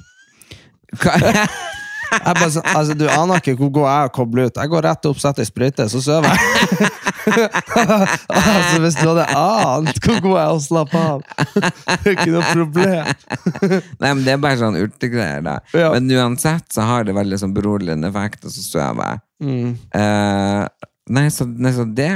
Hva? 1.01 1.15
bare, 2.11 2.51
sånn, 2.55 2.67
altså, 2.75 2.97
Du 2.99 3.07
aner 3.11 3.41
ikke 3.43 3.55
hvor 3.59 3.71
god 3.79 3.87
jeg 3.87 4.03
er 4.05 4.11
å 4.11 4.15
koble 4.19 4.47
ut. 4.49 4.61
Jeg 4.61 4.73
går 4.73 4.87
rett 4.89 5.09
opp, 5.11 5.21
setter 5.23 5.45
ei 5.45 5.49
sprøyte, 5.49 5.87
så 5.93 6.03
sover 6.05 6.35
jeg. 6.35 6.91
altså, 7.31 8.81
hvis 8.83 8.99
du 8.99 9.05
hadde 9.07 9.27
ant 9.39 10.01
hvor 10.05 10.21
god 10.25 10.37
jeg 10.37 10.45
er 10.45 10.53
å 10.55 10.61
slappe 10.65 11.03
av! 11.11 11.25
det 11.55 11.97
er 11.97 12.15
ikke 12.17 12.35
noe 12.35 12.53
problem. 12.53 13.11
Nei, 14.03 14.13
men 14.13 14.23
Det 14.27 14.35
er 14.35 14.43
bare 14.43 14.61
sånn 14.61 14.79
urtegreier. 14.81 15.45
da 15.47 15.59
Ja. 15.77 15.93
Men 15.95 16.11
uansett 16.19 16.69
så 16.75 16.87
har 16.89 17.07
det 17.09 17.17
veldig 17.17 17.41
sånn 17.43 17.57
beroligende 17.57 18.11
effekt, 18.11 18.45
og 18.47 18.55
så 18.55 18.65
sover 18.67 19.05
jeg. 19.15 19.25
Mm. 19.41 19.71
Eh, 19.97 20.90
nei, 21.11 21.25
så, 21.35 21.45
nei, 21.49 21.73
så 21.75 21.85
det 21.99 22.09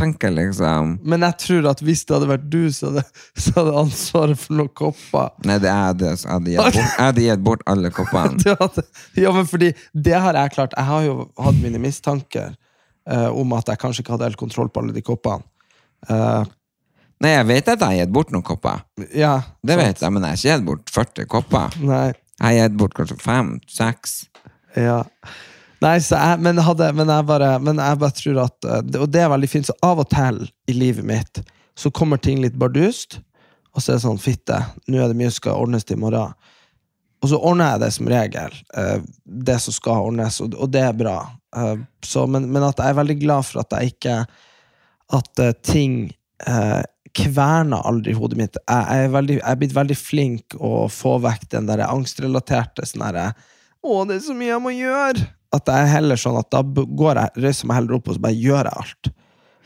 tenker 0.00 0.30
jeg 0.30 0.36
liksom 0.38 0.94
Men 1.12 1.24
jeg 1.26 1.36
tror 1.44 1.66
at 1.72 1.82
hvis 1.84 2.02
det 2.08 2.14
hadde 2.16 2.28
vært 2.30 2.46
du 2.52 2.62
så 2.72 2.88
hadde, 2.90 3.02
så 3.44 3.52
hadde 3.58 3.74
ansvaret 3.82 4.40
for 4.40 4.56
noen 4.60 4.70
kopper 4.80 5.28
Nei, 5.48 5.58
det 5.62 5.70
er 5.72 5.98
det 6.00 6.12
jeg 6.14 6.30
hadde 6.30 6.54
gitt 6.54 6.62
bort, 6.64 6.78
jeg 6.80 7.04
hadde 7.04 7.26
gitt 7.26 7.44
bort 7.50 7.64
alle 7.74 7.90
koppene. 7.94 8.54
Hadde, 8.62 8.84
ja, 9.20 9.32
men 9.36 9.48
fordi 9.50 9.72
det 9.92 10.16
har 10.24 10.38
jeg 10.40 10.54
klart. 10.56 10.74
Jeg 10.78 10.88
har 10.92 11.04
jo 11.06 11.18
hatt 11.40 11.60
mine 11.62 11.80
mistanker 11.82 12.54
eh, 13.10 13.28
om 13.28 13.52
at 13.58 13.68
jeg 13.72 13.80
kanskje 13.82 14.04
ikke 14.04 14.16
hadde 14.16 14.30
helt 14.30 14.40
kontroll 14.40 14.70
på 14.72 14.82
alle 14.84 14.96
de 14.96 15.04
koppene. 15.06 15.44
Eh, 16.08 16.48
Nei, 17.20 17.34
jeg 17.34 17.44
vet 17.50 17.66
at 17.68 17.82
jeg 17.84 17.84
har 17.92 17.98
gitt 18.06 18.12
bort 18.16 18.30
noen 18.32 18.44
kopper. 18.48 18.78
ja, 19.12 19.34
Det 19.60 19.74
sant. 19.76 19.82
vet 19.84 20.00
jeg, 20.06 20.12
men 20.16 20.24
jeg 20.24 20.30
har 20.32 20.38
ikke 20.40 20.54
gitt 20.56 20.66
bort 20.70 20.92
40 20.94 21.26
kopper. 21.36 21.74
Nei, 21.84 22.06
Jeg 22.40 22.46
har 22.46 22.54
gitt 22.70 22.78
bort 22.80 22.94
kanskje 22.96 23.18
fem, 23.20 23.50
seks. 23.68 24.14
ja. 24.80 25.02
Nei, 25.80 25.96
jeg, 25.96 26.40
men, 26.44 26.60
hadde, 26.60 26.90
men, 26.92 27.08
jeg 27.08 27.26
bare, 27.28 27.54
men 27.64 27.80
jeg 27.80 27.98
bare 28.02 28.16
tror 28.16 28.42
at 28.42 28.68
eh, 28.68 28.82
Og 29.00 29.08
det 29.08 29.22
er 29.24 29.32
veldig 29.32 29.48
fint, 29.48 29.68
så 29.68 29.76
av 29.86 30.02
og 30.02 30.10
til 30.12 30.42
i 30.68 30.76
livet 30.76 31.06
mitt 31.06 31.42
så 31.78 31.88
kommer 31.96 32.20
ting 32.20 32.42
litt 32.42 32.58
bardust, 32.60 33.14
og 33.72 33.80
så 33.80 33.94
er 33.94 33.96
det 33.96 34.02
sånn 34.02 34.18
Fitte, 34.20 34.58
nå 34.90 34.98
er 35.00 35.08
det 35.08 35.16
mye 35.16 35.30
som 35.30 35.38
skal 35.38 35.62
ordnes 35.62 35.86
til 35.88 35.96
i 35.96 36.00
morgen. 36.02 36.34
Og 37.24 37.30
så 37.30 37.38
ordner 37.38 37.70
jeg 37.70 37.80
det 37.80 37.88
som 37.94 38.10
regel, 38.12 38.58
eh, 38.76 39.06
det 39.48 39.56
som 39.64 39.72
skal 39.72 40.10
ordnes, 40.10 40.42
og, 40.44 40.58
det 40.74 40.82
er 40.84 40.98
bra. 40.98 41.14
Eh, 41.56 41.80
så, 42.04 42.26
men, 42.28 42.50
men 42.52 42.66
at 42.68 42.82
jeg 42.82 42.92
er 42.92 43.00
veldig 43.00 43.16
glad 43.22 43.48
for 43.48 43.62
at 43.62 43.78
jeg 43.78 43.94
ikke 43.94 44.18
At 45.16 45.40
ting 45.66 46.12
kverner 47.16 47.82
aldri 47.88 48.12
hodet 48.14 48.36
mitt. 48.38 48.60
Jeg, 48.60 49.00
er 49.06 49.10
veldig, 49.10 49.40
jeg 49.40 49.50
er 49.50 49.58
blitt 49.58 49.74
veldig 49.74 49.96
flink 49.98 50.54
å 50.60 50.86
få 50.92 51.16
vekk 51.24 51.48
den 51.56 51.66
der 51.66 51.82
angstrelaterte 51.88 52.86
sånn 52.86 53.08
herre 53.08 53.32
Å, 53.80 54.04
det 54.06 54.20
er 54.20 54.24
så 54.28 54.36
mye 54.36 54.52
jeg 54.52 54.62
må 54.62 54.76
gjøre! 54.76 55.30
At 55.52 55.66
jeg 55.66 55.86
er 55.86 55.94
heller 55.96 56.20
sånn 56.20 56.38
at 56.38 56.50
da 56.52 56.62
går 56.62 57.18
jeg, 57.18 57.42
reiser 57.46 57.66
meg 57.70 57.80
heller 57.80 57.96
opp 57.98 58.08
og 58.10 58.16
så 58.16 58.22
bare 58.22 58.38
gjør 58.38 58.68
jeg 58.70 58.82
alt. 58.82 59.10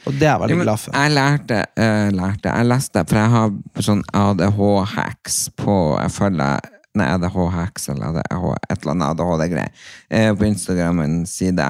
Og 0.05 0.17
det 0.21 0.27
er 0.29 0.31
jeg 0.31 0.41
veldig 0.43 0.55
Ja, 0.55 0.61
men 0.61 0.67
glad 0.69 0.81
for. 0.81 0.97
jeg 0.97 1.13
lærte, 1.15 1.59
eh, 1.81 2.09
lærte 2.13 2.53
Jeg 2.53 2.67
leste, 2.69 3.05
for 3.09 3.17
jeg 3.21 3.31
har 3.35 3.53
sånn 3.81 4.03
ADH-hacks 4.13 5.39
på 5.57 5.77
Jeg 6.03 6.11
følger 6.13 6.71
Nei, 6.95 7.07
ADH-hacks 7.11 7.89
eller 7.91 8.07
ADH, 8.13 8.45
et 8.71 8.83
eller 8.85 8.93
annet 8.93 9.09
ADHD-greier. 9.09 9.71
Eh, 10.11 10.29
på 10.39 10.47
Instagram 10.47 11.01
en 11.03 11.17
side. 11.27 11.65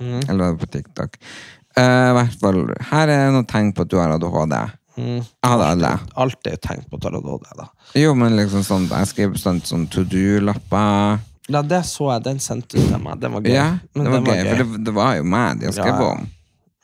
Mm. 0.00 0.22
Eller 0.30 0.54
på 0.56 0.66
TikTok. 0.72 1.18
Uh, 1.76 2.14
hvert 2.16 2.38
fall, 2.40 2.62
her 2.88 3.12
er 3.12 3.28
noen 3.30 3.44
tegn 3.44 3.74
på 3.76 3.84
at 3.84 3.90
du 3.92 3.98
har 4.00 4.14
ADHD. 4.14 4.56
Mm. 5.00 5.20
Jeg 5.20 6.54
jo 6.54 6.60
tenkt 6.64 6.88
på 6.90 6.98
Taradode, 7.00 7.52
da. 7.56 7.68
Jo, 7.96 8.14
men 8.18 8.34
liksom 8.36 8.64
sånn 8.66 8.88
Jeg 8.90 9.08
skriver 9.12 9.40
sånn, 9.40 9.60
sånn 9.64 9.86
to 9.92 10.04
do-lapper. 10.04 11.20
Ja, 11.50 11.62
det 11.66 11.82
så 11.88 12.12
jeg. 12.12 12.24
Den 12.26 12.40
sendte 12.42 12.78
du 12.78 12.84
til 12.86 13.02
meg. 13.02 13.18
Den 13.22 13.34
var 13.34 13.44
gøy. 13.44 13.54
Ja, 13.54 13.66
Men 13.94 14.06
det 14.06 14.12
var 14.14 14.28
gøy, 14.30 14.42
for 14.46 14.62
det, 14.62 14.84
det 14.86 14.94
var 14.96 15.16
jo 15.18 15.26
meg 15.32 15.60
de 15.60 15.68
har 15.68 15.76
skrevet 15.76 16.06
om. 16.06 16.28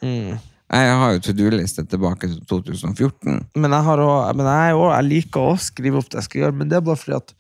Mm. 0.03 0.33
Jeg 0.67 0.95
har 0.99 1.13
jo 1.15 1.21
to 1.23 1.35
do-liste 1.39 1.85
tilbake 1.87 2.27
til 2.27 2.41
2014. 2.51 3.39
Men 3.55 3.77
jeg, 3.77 3.87
har 3.87 4.03
også, 4.03 4.35
men 4.35 4.49
jeg, 4.51 4.75
også, 4.75 4.89
jeg 4.97 5.09
liker 5.13 5.47
å 5.47 5.55
skrive 5.63 6.01
opp 6.01 6.11
det 6.11 6.19
jeg 6.19 6.27
skal 6.27 6.43
gjøre, 6.43 6.57
men 6.59 6.73
det 6.73 6.79
er 6.79 6.87
bare 6.89 6.99
fordi 6.99 7.19
at 7.21 7.35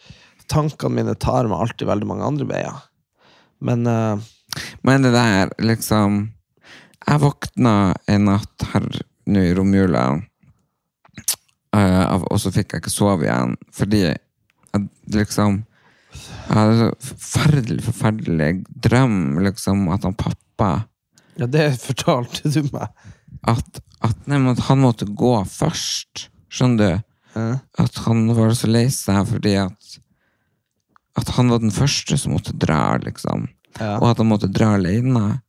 tankene 0.53 1.01
mine 1.01 1.17
tar 1.19 1.51
meg 1.51 1.65
alltid 1.65 1.91
veldig 1.91 2.09
mange 2.13 2.29
andre 2.29 2.47
veier. 2.53 2.79
Men 3.67 3.87
uh, 3.91 4.23
Men 4.87 5.03
det 5.03 5.15
der, 5.15 5.51
liksom 5.65 6.19
Jeg 7.07 7.23
våkna 7.23 7.95
en 8.07 8.27
natt 8.29 8.67
her 8.73 8.87
nå 9.27 9.43
i 9.43 9.55
romjula 9.57 10.03
uh, 11.75 12.15
og 12.31 12.39
så 12.43 12.53
fikk 12.55 12.75
jeg 12.75 12.83
ikke 12.83 12.93
sove 12.93 13.27
igjen, 13.27 13.57
fordi 13.75 14.03
jeg 14.05 14.83
liksom 15.15 15.65
Jeg 16.47 16.55
hadde 16.55 16.77
så 16.79 16.91
forferdelig, 17.11 17.83
forferdelig 17.89 18.51
drøm, 18.87 19.19
liksom, 19.43 19.89
at 19.95 20.07
han 20.07 20.15
pappa 20.19 20.71
Ja, 21.37 21.49
det 21.51 21.67
fortalte 21.83 22.49
du 22.49 22.63
meg. 22.71 22.93
At, 23.47 23.81
at, 24.07 24.17
nei, 24.31 24.39
at 24.51 24.63
han 24.69 24.81
måtte 24.81 25.09
gå 25.11 25.35
først. 25.51 26.29
Skjønner 26.53 26.79
du? 26.79 27.03
Ja. 27.37 27.49
At 27.83 27.99
han 28.07 28.25
var 28.37 28.55
så 28.57 28.71
lei 28.71 28.87
seg 28.95 29.27
fordi 29.29 29.59
at 29.61 29.97
At 31.17 31.35
han 31.37 31.51
var 31.53 31.61
den 31.61 31.73
første 31.73 32.17
som 32.21 32.35
måtte 32.37 32.53
dra, 32.53 32.97
liksom. 33.01 33.49
Ja. 33.81 33.97
Og 33.99 34.11
at 34.11 34.23
han 34.23 34.29
måtte 34.29 34.53
dra 34.53 34.75
alene. 34.77 35.41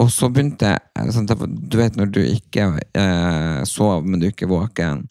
Og 0.00 0.10
så 0.14 0.30
begynte 0.32 0.76
sånn, 1.12 1.28
Du 1.68 1.76
vet 1.80 1.98
når 1.98 2.12
du 2.14 2.20
ikke 2.22 2.68
eh, 2.96 3.62
sov, 3.68 4.06
men 4.06 4.22
du 4.22 4.28
ikke 4.28 4.46
er 4.46 4.52
våken. 4.54 5.02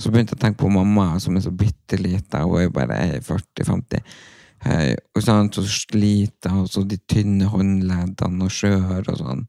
Så 0.00 0.12
begynte 0.12 0.32
jeg 0.32 0.40
å 0.40 0.44
tenke 0.46 0.62
på 0.62 0.72
mamma, 0.72 1.12
som 1.20 1.36
er 1.36 1.44
så 1.44 1.52
bitte 1.52 1.98
lita. 2.00 2.44
Hun 2.46 2.60
er 2.60 2.68
jo 2.68 2.74
bare 2.78 3.00
40-50. 3.26 4.00
Eh, 4.68 4.92
og 5.16 5.24
sånn, 5.24 5.48
så 5.54 5.64
sliter 5.64 6.58
og 6.60 6.68
så 6.68 6.82
de 6.84 6.98
tynne 7.08 7.48
håndleddene 7.48 8.44
og 8.44 8.52
skjør 8.52 9.08
og 9.08 9.20
sånn. 9.22 9.44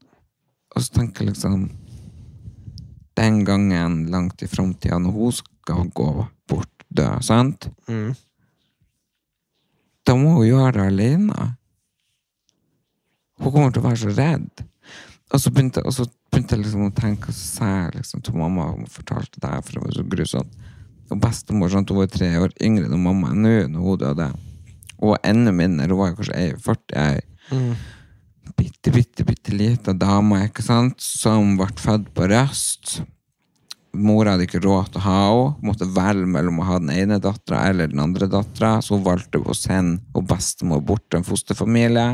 Og 0.72 0.84
så 0.84 0.98
tenker 0.98 1.26
jeg 1.26 1.34
liksom 1.34 1.70
Den 3.12 3.42
gangen 3.44 4.06
langt 4.08 4.40
i 4.40 4.46
framtida, 4.48 4.96
når 4.96 5.12
hun 5.12 5.32
skal 5.36 5.90
gå 5.92 6.06
bort 6.48 6.84
dø, 6.88 7.04
sant? 7.20 7.66
Mm. 7.84 8.14
Da 10.08 10.14
må 10.16 10.30
hun 10.38 10.46
gjøre 10.46 10.72
det 10.78 10.86
alene. 10.88 11.48
Hun 13.36 13.52
kommer 13.52 13.74
til 13.74 13.82
å 13.82 13.86
være 13.90 14.00
så 14.00 14.14
redd. 14.16 14.64
Og 15.28 15.40
så 15.44 15.52
begynte, 15.52 15.84
og 15.84 15.92
så 15.92 16.06
begynte 16.32 16.56
jeg 16.56 16.64
liksom 16.64 16.86
å 16.88 16.94
tenke, 16.96 17.34
så 17.36 17.68
liksom 17.92 18.24
til 18.24 18.40
mamma 18.40 18.70
Hun 18.72 18.88
fortalte 18.88 19.40
det 19.40 19.52
her, 19.52 19.60
for 19.60 19.76
det 19.76 19.84
var 19.84 19.94
så 19.98 20.06
grusomt. 20.14 20.56
Og 21.12 21.20
bestemor 21.20 21.68
sånn, 21.68 21.84
hun 21.88 22.00
var 22.00 22.10
tre 22.12 22.32
år 22.40 22.56
yngre 22.64 22.88
enn 22.88 23.04
mamma 23.04 23.34
nå 23.36 23.54
når 23.68 23.86
hun 23.90 24.02
døde. 24.06 24.30
Og 25.02 25.16
enda 25.26 25.52
mindre. 25.54 25.90
Hun 25.90 26.00
var 26.00 26.14
kanskje 26.18 26.38
ei 26.38 26.52
40. 26.54 26.96
ei 27.02 27.20
bitte, 28.56 28.90
bitte, 28.90 29.24
bitte 29.26 29.54
lita 29.54 29.94
dame 29.96 30.46
ikke 30.48 30.64
sant? 30.64 31.00
som 31.02 31.56
ble 31.58 31.70
født 31.78 32.12
på 32.14 32.28
Røst. 32.30 33.00
Mora 33.92 34.34
hadde 34.34 34.46
ikke 34.46 34.62
råd 34.64 34.92
til 34.94 35.02
å 35.02 35.04
ha 35.04 35.16
henne. 35.20 35.66
Måtte 35.68 35.88
velge 35.92 36.28
mellom 36.34 36.62
å 36.62 36.68
ha 36.70 36.78
den 36.80 36.92
ene 36.94 37.20
dattera 37.20 37.66
eller 37.68 37.90
den 37.92 38.00
andre 38.00 38.28
dattera. 38.30 38.78
Så 38.80 38.96
hun 38.96 39.04
valgte 39.04 39.42
å 39.42 39.56
sende 39.56 40.00
hun 40.16 40.28
bestemor 40.28 40.80
bort 40.86 41.04
til 41.10 41.20
en 41.20 41.28
fosterfamilie. 41.28 42.08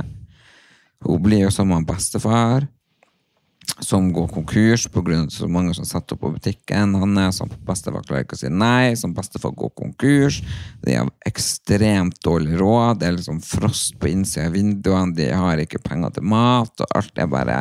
Hun 1.07 1.22
blir 1.22 1.45
jo 1.45 1.53
sammen 1.55 1.84
med 1.84 1.93
bestefar, 1.93 2.66
som 3.81 4.12
går 4.12 4.29
konkurs 4.29 4.87
pga. 4.89 5.31
så 5.31 5.49
mange 5.49 5.75
som 5.75 5.85
setter 5.85 6.14
opp 6.14 6.21
på 6.21 6.31
butikken 6.31 6.95
hans. 6.95 7.37
Som 7.37 7.51
bestefar 7.66 8.03
klarer 8.07 8.25
ikke 8.25 8.39
å 8.39 8.41
si 8.41 8.51
nei, 8.51 8.97
som 8.97 9.14
bestefar 9.14 9.55
går 9.57 9.71
konkurs. 9.79 10.41
De 10.83 10.97
har 10.97 11.11
ekstremt 11.27 12.21
dårlig 12.25 12.59
råd. 12.59 13.01
Det 13.01 13.07
er 13.07 13.19
liksom 13.19 13.41
frost 13.45 13.99
på 14.01 14.11
innsida 14.11 14.49
av 14.49 14.57
vinduene, 14.57 15.14
de 15.14 15.31
har 15.31 15.62
ikke 15.62 15.83
penger 15.85 16.16
til 16.16 16.27
mat, 16.27 16.75
og 16.81 16.99
alt 16.99 17.19
er 17.19 17.31
bare 17.31 17.61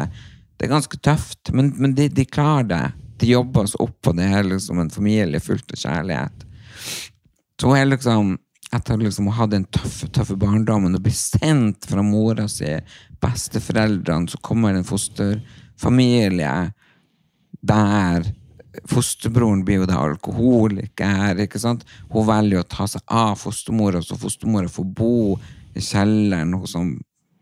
Det 0.58 0.66
er 0.66 0.72
ganske 0.74 0.98
tøft, 1.06 1.52
men, 1.54 1.68
men 1.78 1.94
de, 1.94 2.08
de 2.10 2.26
klarer 2.26 2.66
det. 2.72 2.86
De 3.22 3.28
jobber 3.30 3.68
seg 3.70 3.82
opp, 3.84 4.08
og 4.10 4.16
det 4.18 4.26
er 4.26 4.48
liksom 4.48 4.80
en 4.82 4.90
familie 4.90 5.40
fullt 5.40 5.76
av 5.76 5.78
kjærlighet. 5.84 6.46
Så 7.62 7.76
er 7.78 7.86
liksom 7.86 8.38
etter 8.74 8.98
liksom 9.00 9.30
å 9.30 9.36
ha 9.38 9.46
den 9.48 9.68
tøffe, 9.72 10.10
tøffe 10.12 10.36
barndommen 10.40 10.98
og 10.98 11.06
bli 11.06 11.14
sendt 11.16 11.86
fra 11.88 12.04
mora 12.04 12.48
si, 12.52 12.74
besteforeldrene, 13.24 14.28
så 14.28 14.42
kommer 14.44 14.76
en 14.76 14.88
fosterfamilie 15.78 16.74
der 17.62 18.34
fosterbroren 18.86 19.64
blir 19.66 19.82
jo 19.82 19.86
da 19.90 19.98
alkoholiker, 20.06 21.40
ikke 21.42 21.60
sant? 21.60 21.86
Hun 22.12 22.28
velger 22.28 22.62
å 22.62 22.68
ta 22.70 22.88
seg 22.88 23.02
av 23.10 23.36
fostermora, 23.42 24.02
så 24.02 24.18
fostermora 24.20 24.70
får 24.70 24.86
bo 24.86 25.38
i 25.74 25.82
kjelleren 25.82 26.54
hos, 26.54 26.76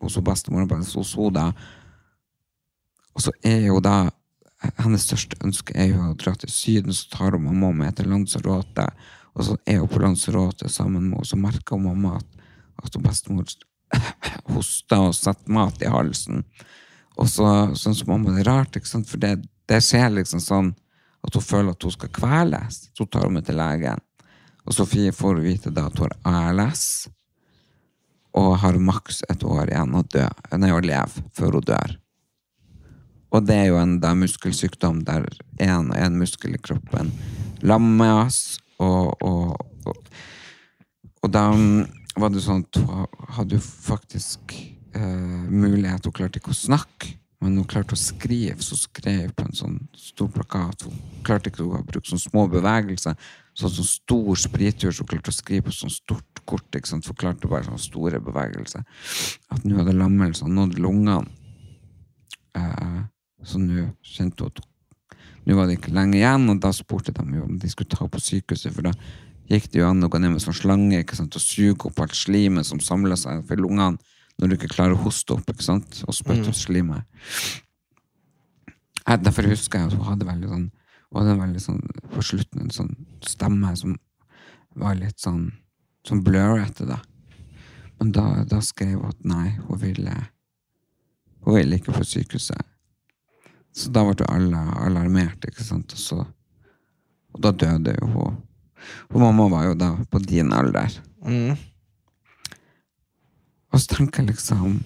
hos 0.01 0.17
bestemoren 0.23 0.69
hos 0.69 1.15
henne. 1.15 1.49
Og 3.15 3.23
så 3.23 3.33
er 3.43 3.67
jo 3.67 3.81
da 3.83 4.09
hennes 4.79 5.03
største 5.05 5.38
ønske 5.43 5.75
er 5.77 5.91
jo 5.91 6.07
å 6.09 6.15
dra 6.19 6.33
til 6.39 6.51
Syden, 6.51 6.95
så 6.95 7.11
tar 7.11 7.36
hun 7.36 7.45
mamma 7.45 7.71
med 7.83 7.97
til 7.97 8.09
Lanzarote. 8.09 8.88
Og 9.36 9.49
så 9.49 9.57
er 9.67 9.81
hun 9.81 9.91
på 9.91 10.01
Lanzarote 10.01 10.71
sammen 10.71 11.09
med 11.09 11.17
henne, 11.19 11.27
så 11.27 11.39
merker 11.39 11.75
hun 11.75 11.89
mamma 11.89 12.15
at, 12.21 12.47
at 12.83 12.97
bestemor 13.03 13.45
hoster 14.55 15.09
og 15.09 15.15
setter 15.15 15.51
mat 15.51 15.83
i 15.83 15.91
halsen. 15.91 16.43
Og 17.16 17.30
så 17.32 17.47
som 17.80 17.95
mamma, 18.07 18.36
det 18.36 18.43
er 18.43 18.51
rart, 18.51 18.76
ikke 18.76 18.89
sant? 18.89 19.09
for 19.09 19.22
det, 19.22 19.38
det 19.70 19.82
skjer 19.84 20.11
liksom 20.18 20.41
sånn 20.43 20.74
at 21.26 21.36
hun 21.36 21.45
føler 21.45 21.74
at 21.74 21.86
hun 21.86 21.93
skal 21.95 22.11
kveles. 22.13 22.82
Så 22.93 23.07
tar 23.07 23.28
hun 23.28 23.38
med 23.38 23.47
til 23.47 23.57
legen. 23.59 24.01
Og 24.66 24.76
Sofie 24.76 25.13
får 25.16 25.41
vite 25.45 25.74
da 25.74 25.88
at 25.89 25.99
hun 26.01 26.11
har 26.26 26.49
ALS, 26.51 27.07
og 28.36 28.57
har 28.59 28.78
maks 28.82 29.22
et 29.32 29.45
år 29.47 29.70
igjen 29.70 29.95
å, 29.95 30.01
dø, 30.11 30.26
nei, 30.59 30.74
å 30.76 30.82
leve 30.84 31.24
før 31.38 31.59
hun 31.59 31.68
dør. 31.70 31.95
Og 33.36 33.45
det 33.47 33.55
er 33.55 33.70
jo 33.70 33.80
en 33.80 33.97
da, 34.03 34.13
muskelsykdom 34.18 35.03
der 35.07 35.28
en 35.63 35.91
og 35.91 35.97
én 35.99 36.18
muskel 36.20 36.55
i 36.55 36.61
kroppen 36.61 37.13
lammes, 37.66 38.59
og, 38.84 39.16
og, 39.24 39.55
og, 39.88 40.09
og 41.24 41.32
da 41.32 41.45
var 42.20 42.32
det 42.32 42.43
sånn 42.43 42.66
at 42.66 42.80
hun 42.80 43.32
hadde 43.38 43.57
jo 43.57 43.63
faktisk 43.63 44.55
eh, 44.95 45.45
mulighet, 45.51 46.05
hun 46.07 46.15
klarte 46.15 46.41
ikke 46.41 46.53
å 46.53 46.57
snakke, 46.57 47.15
men 47.43 47.57
hun 47.59 47.67
klarte 47.69 47.93
å 47.93 47.99
skrive, 47.99 48.57
så 48.63 48.77
skrev 48.79 49.33
på 49.35 49.45
en 49.45 49.55
sånn 49.55 49.79
stor 49.99 50.29
plakat. 50.33 50.87
Hun 50.87 51.01
klarte 51.25 51.51
ikke 51.51 51.65
å 51.65 51.81
bruke 51.85 52.07
sånne 52.09 52.23
små 52.23 52.45
bevegelser, 52.51 53.17
sånn 53.55 53.73
sånn 53.75 53.89
stor 53.89 54.39
sprittur, 54.39 54.93
så 54.93 55.03
hun 55.03 55.11
klarte 55.11 55.33
å 55.33 55.35
skrive 55.35 55.67
på 55.67 55.75
sånn 55.75 55.93
stort 55.93 56.41
kort, 56.45 56.69
ikke 56.77 56.91
sant, 56.91 57.07
forklarte 57.07 57.49
bare 57.49 57.67
sånne 57.67 57.81
store 57.81 58.21
bevegelser. 58.23 58.85
At 59.53 59.65
nå 59.65 59.79
hadde 59.81 59.97
lammelsen 59.97 60.55
nådd 60.55 60.79
lungene. 60.81 61.19
Eh, 62.55 63.03
så 63.45 63.61
nå 63.61 63.91
kjente 64.05 64.45
hun 64.45 64.53
at 64.53 64.63
nå 65.45 65.53
var 65.53 65.69
det 65.69 65.77
ikke 65.77 65.93
lenge 65.93 66.17
igjen, 66.17 66.47
og 66.49 66.61
da 66.63 66.71
spurte 66.73 67.13
de 67.13 67.37
jo 67.37 67.45
om 67.45 67.57
de 67.61 67.69
skulle 67.69 67.91
ta 67.91 68.07
på 68.09 68.21
sykehuset, 68.23 68.73
for 68.73 68.87
da 68.87 68.95
gikk 69.51 69.67
det 69.69 69.83
jo 69.83 69.89
an 69.91 70.01
å 70.01 70.09
gå 70.09 70.17
ned 70.17 70.33
med 70.33 70.41
sånn 70.41 70.57
slange 70.57 71.03
ikke 71.03 71.17
sant, 71.19 71.35
og 71.37 71.43
suge 71.43 71.91
opp 71.91 71.99
alt 72.01 72.17
slimet 72.17 72.65
som 72.65 72.81
samla 72.81 73.17
seg 73.19 73.43
for 73.45 73.61
lungene 73.61 74.01
når 74.39 74.51
du 74.51 74.57
ikke 74.57 74.73
klarer 74.73 74.97
å 74.97 75.03
hoste 75.05 75.36
opp 75.36 75.49
ikke 75.51 75.65
sant, 75.65 76.01
og 76.07 76.15
spytte 76.15 76.51
ut 76.51 76.59
slimet. 76.59 77.07
Jeg, 79.05 79.21
derfor 79.23 79.47
husker 79.47 79.79
jeg 79.79 79.91
at 79.91 79.95
hun 79.95 80.09
hadde 80.09 80.27
veldig 80.27 80.51
sånn 80.51 80.65
hun 81.15 81.21
hadde 81.21 81.36
en 81.36 81.43
veldig 81.45 81.61
sånn, 81.63 81.83
på 82.11 82.21
slutten 82.25 82.65
en 82.65 82.73
sånn 82.73 82.95
stemme 83.23 83.69
som 83.79 83.93
var 84.75 84.97
litt 84.99 85.21
sånn 85.21 85.45
som 86.05 86.19
blurrete, 86.25 86.83
da. 86.89 86.97
Men 88.01 88.11
da, 88.11 88.25
da 88.49 88.59
skrev 88.65 88.97
hun 88.97 89.13
at 89.13 89.21
nei, 89.23 89.53
hun 89.69 89.79
ville 89.79 90.15
hun 91.45 91.59
ville 91.59 91.77
ikke 91.77 91.93
på 91.93 92.03
sykehuset. 92.09 92.73
Så 93.75 93.91
da 93.93 94.03
ble 94.07 94.27
alle 94.31 94.61
alarmert, 94.81 95.45
ikke 95.45 95.63
sant, 95.63 95.93
og 95.93 96.01
så 96.01 96.25
Og 97.36 97.41
da 97.43 97.49
døde 97.51 97.91
jo 97.97 98.05
hun. 98.07 98.36
Og 99.11 99.15
mamma 99.19 99.49
var 99.51 99.65
jo 99.65 99.73
da 99.75 99.89
på 100.07 100.21
din 100.23 100.53
alder. 100.55 100.93
Mm. 101.27 101.57
Og 103.76 103.82
så 103.84 103.97
tenker 103.97 104.23
jeg 104.23 104.32
liksom 104.32 104.80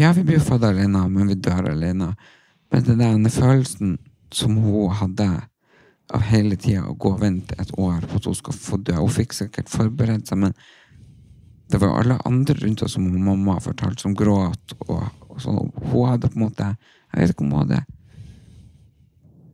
Ja, 0.00 0.10
vi 0.16 0.24
blir 0.26 0.42
født 0.42 0.64
alene, 0.64 1.04
men 1.12 1.28
vi 1.28 1.36
dør 1.36 1.68
alene. 1.70 2.14
Men 2.72 2.84
den 2.86 3.02
der 3.24 3.30
følelsen 3.30 3.98
som 4.32 4.56
hun 4.56 4.94
hadde 4.96 5.26
av 6.10 6.24
hele 6.26 6.56
tida 6.58 6.86
å 6.88 6.96
gå 6.98 7.12
og 7.14 7.20
vente 7.20 7.54
et 7.60 7.70
år 7.78 8.06
på 8.08 8.18
at 8.18 8.26
hun 8.26 8.38
skal 8.38 8.56
få 8.56 8.78
dø 8.82 8.96
Hun 8.96 9.12
fikk 9.12 9.36
sikkert 9.36 9.70
forberedt 9.70 10.30
seg, 10.30 10.40
men 10.42 10.54
det 11.70 11.78
var 11.78 12.00
alle 12.00 12.18
andre 12.26 12.56
rundt 12.58 12.82
oss 12.82 12.96
som 12.96 13.06
mamma 13.06 13.60
fortalte, 13.62 14.02
som 14.02 14.16
gråt. 14.16 14.74
Og, 14.88 15.04
og 15.28 15.42
så 15.42 15.54
hun 15.54 16.08
hadde 16.08 16.30
på 16.32 16.40
en 16.40 16.46
måte 16.48 16.70
Jeg 17.12 17.20
vet 17.20 17.34
ikke 17.34 17.44
om 17.46 17.52
hun 17.54 17.62
hadde 17.64 17.82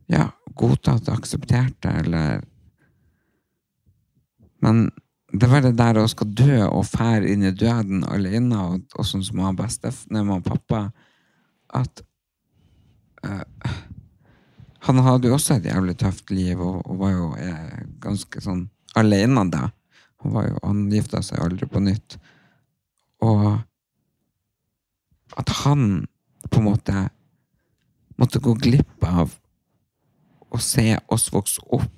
ja, 0.07 0.29
godtatt 0.55 1.09
og 1.09 1.17
akseptert 1.19 1.75
det, 1.83 1.93
eller 2.05 2.41
Men 4.63 4.87
det 5.31 5.49
var 5.51 5.61
det 5.61 5.75
der 5.75 5.99
å 5.99 6.07
skal 6.07 6.29
dø 6.31 6.61
og 6.69 6.85
fære 6.87 7.27
inn 7.33 7.43
i 7.43 7.51
døden 7.51 8.05
alene, 8.07 8.61
og, 8.63 8.85
og 8.95 9.07
sånn 9.07 9.25
som 9.27 9.41
han 9.43 9.57
nei, 9.57 10.23
han 10.23 10.45
pappa, 10.45 10.87
at 11.75 12.03
uh, 13.27 13.43
Han 14.87 15.01
hadde 15.03 15.27
jo 15.27 15.35
også 15.35 15.57
et 15.57 15.65
jævlig 15.67 15.97
tøft 15.99 16.29
liv, 16.31 16.61
og, 16.63 16.79
og 16.87 16.99
var 17.01 17.11
jo 17.11 17.25
eh, 17.35 17.79
ganske 17.99 18.39
sånn 18.39 18.69
alene 18.95 19.43
da. 19.51 19.65
Han, 20.23 20.31
var 20.31 20.45
jo, 20.47 20.59
han 20.63 20.85
gifta 20.93 21.19
seg 21.25 21.41
aldri 21.43 21.67
på 21.67 21.81
nytt. 21.83 22.15
Og 23.25 23.57
at 25.41 25.51
han 25.65 26.05
på 26.47 26.61
en 26.61 26.67
måte 26.69 27.03
måtte 28.15 28.39
gå 28.39 28.53
glipp 28.61 29.03
av 29.03 29.35
å 30.47 30.61
se 30.63 30.93
oss 31.11 31.27
vokse 31.33 31.61
opp, 31.75 31.91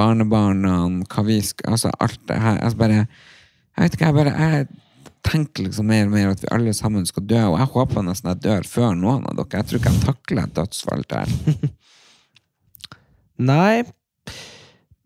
barnebarna, 0.00 0.76
hva 1.12 1.26
vi 1.26 1.40
skal 1.44 1.76
Altså 1.76 1.92
alt 2.00 2.22
det 2.28 2.38
her. 2.40 2.58
Altså 2.58 2.80
bare, 2.80 3.02
jeg 3.04 3.84
vet 3.84 3.98
ikke, 3.98 4.08
jeg 4.08 4.18
bare 4.20 4.36
jeg 4.40 4.70
tenker 5.26 5.66
liksom 5.66 5.88
mer 5.90 6.06
og 6.06 6.14
mer 6.14 6.30
at 6.32 6.42
vi 6.42 6.48
alle 6.54 6.72
sammen 6.76 7.04
skal 7.08 7.26
dø, 7.28 7.40
og 7.50 7.58
jeg 7.60 7.72
håper 7.74 8.06
nesten 8.06 8.30
jeg 8.32 8.42
dør 8.46 8.68
før 8.68 8.96
noen 8.96 9.26
av 9.28 9.36
dere. 9.36 9.60
Jeg 9.60 9.68
tror 9.68 9.80
ikke 9.80 9.92
jeg 9.92 10.04
takler 10.06 10.46
et 10.46 10.56
dødsfall 10.56 11.04
der. 11.10 11.34
Nei, 13.50 13.82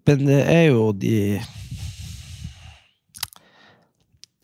men 0.05 0.24
det 0.26 0.40
er 0.51 0.64
jo 0.68 0.88
de 0.92 1.18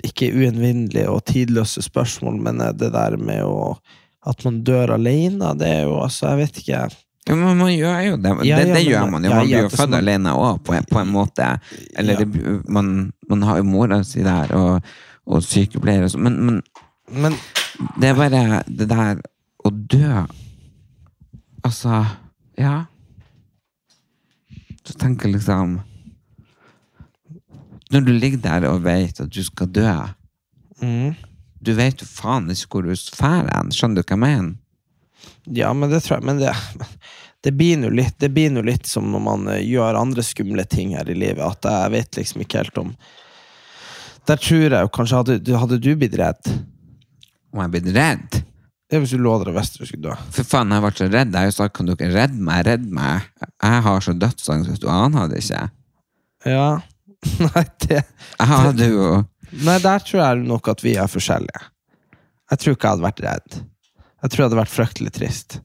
Ikke 0.07 0.31
uinnvinnelige 0.33 1.11
og 1.13 1.25
tidløse 1.29 1.83
spørsmål, 1.85 2.39
men 2.41 2.63
det 2.79 2.93
der 2.95 3.19
med 3.21 3.43
å 3.45 3.75
At 4.31 4.45
man 4.47 4.63
dør 4.65 4.95
alene, 4.95 5.53
det 5.59 5.69
er 5.69 5.83
jo 5.89 5.99
altså 6.05 6.31
Jeg 6.31 6.41
vet 6.41 6.63
ikke. 6.63 6.81
Ja, 7.29 7.37
men 7.37 7.59
man 7.59 7.71
gjør 7.73 7.99
jo 8.07 8.17
det. 8.17 8.31
Ja, 8.49 8.59
det, 8.59 8.73
det 8.73 8.83
ja, 8.85 8.91
gjør 8.95 9.11
man 9.13 9.25
jo. 9.25 9.31
Man 9.35 9.47
blir 9.47 9.67
jo 9.67 9.73
født 9.73 9.91
man... 9.93 9.99
alene 10.01 10.33
òg, 10.35 10.63
på, 10.65 10.77
på 10.89 11.01
en 11.03 11.13
måte. 11.13 11.49
Eller 12.01 12.23
det, 12.23 12.29
man, 12.69 13.11
man 13.29 13.43
har 13.47 13.61
jo 13.61 13.67
mora 13.69 14.01
si 14.07 14.25
der, 14.25 14.55
og, 14.57 14.95
og 15.29 15.45
sykepleiere 15.45 16.09
og 16.09 16.15
sånn. 16.15 16.25
Men, 16.27 16.41
men 16.47 16.63
Men 17.11 17.35
det 17.99 18.09
er 18.11 18.15
bare 18.15 18.63
det 18.67 18.87
der 18.91 19.19
å 19.67 19.71
dø 19.71 20.27
Altså, 21.67 22.05
ja. 22.57 22.85
Så 24.87 24.95
tenker 24.95 25.29
jeg 25.29 25.41
liksom 25.41 25.81
Når 27.91 28.07
du 28.07 28.13
ligger 28.15 28.39
der 28.45 28.69
og 28.71 28.85
vet 28.85 29.21
at 29.21 29.33
du 29.35 29.43
skal 29.45 29.69
dø 29.75 29.91
mm, 30.81 31.19
Du 31.61 31.75
vet 31.75 32.01
jo 32.01 32.07
faen 32.07 32.49
ikke 32.55 32.79
hvor 32.79 32.87
du 32.87 32.95
drar 32.95 33.51
hen. 33.51 33.75
Skjønner 33.75 34.01
du 34.01 34.07
hva 34.07 34.15
jeg 34.15 34.23
mener? 34.23 34.55
Ja, 35.47 35.73
men 35.73 35.91
det 35.91 36.03
tror 36.05 36.19
jeg 36.19 36.27
Men 36.29 36.39
det, 36.43 36.53
det 37.45 37.53
blir 37.57 37.79
nå 37.81 37.89
litt, 37.95 38.21
litt 38.21 38.87
som 38.87 39.09
når 39.13 39.23
man 39.25 39.49
eh, 39.49 39.63
gjør 39.65 39.97
andre 40.01 40.23
skumle 40.27 40.65
ting 40.69 40.93
her 40.97 41.09
i 41.09 41.15
livet, 41.17 41.41
at 41.41 41.65
jeg 41.65 41.91
vet 41.97 42.19
liksom 42.21 42.43
ikke 42.45 42.59
helt 42.65 42.79
om 42.83 42.93
Der 44.29 44.37
tror 44.37 44.69
jeg 44.77 44.91
kanskje 44.93 45.17
Hadde, 45.23 45.39
du- 45.41 45.57
hadde 45.57 45.79
du 45.81 45.95
blitt 45.97 46.19
redd? 46.21 46.53
Om 47.53 47.63
jeg 47.65 47.71
blitt 47.79 47.95
redd? 47.97 48.43
Det 48.91 48.99
er 48.99 49.03
hvis 49.05 49.13
du 49.15 49.23
lå 49.23 49.37
der 49.39 49.53
og 49.53 49.57
visste 49.57 49.79
du 49.79 49.87
skulle 49.87 50.11
dø. 50.11 50.15
For 50.35 50.43
faen, 50.47 50.73
jeg 50.75 50.83
ble 50.83 50.91
så 50.99 51.07
redd. 51.07 51.29
Jeg 51.31 51.39
har 51.39 51.47
jo 51.47 51.55
sagt, 51.55 51.75
kan 51.79 51.87
dere 51.87 52.09
redde 52.11 52.41
meg? 52.43 52.65
Redd 52.67 52.87
meg. 52.91 53.29
Jeg 53.63 53.83
har 53.87 54.01
så 54.03 54.15
dødsangst 54.19 54.67
hvis 54.73 54.81
du 54.83 54.89
aner 54.91 55.29
det 55.31 55.39
ikke. 55.45 55.61
Ja. 56.51 56.65
Nei, 57.47 57.63
det 57.87 58.01
Jeg 58.01 58.49
hadde 58.51 58.89
jo 58.91 59.05
Nei, 59.63 59.77
der 59.83 60.03
tror 60.07 60.21
jeg 60.25 60.43
nok 60.47 60.69
at 60.75 60.83
vi 60.83 60.97
er 60.99 61.11
forskjellige. 61.11 61.63
Jeg 62.51 62.59
tror 62.63 62.75
ikke 62.75 62.87
jeg 62.89 62.95
hadde 62.97 63.07
vært 63.07 63.23
redd. 63.29 63.61
Jeg 64.21 64.33
tror 64.33 64.43
jeg 64.43 64.49
hadde 64.51 64.61
vært 64.61 64.73
fryktelig 64.75 65.13
trist. 65.17 65.61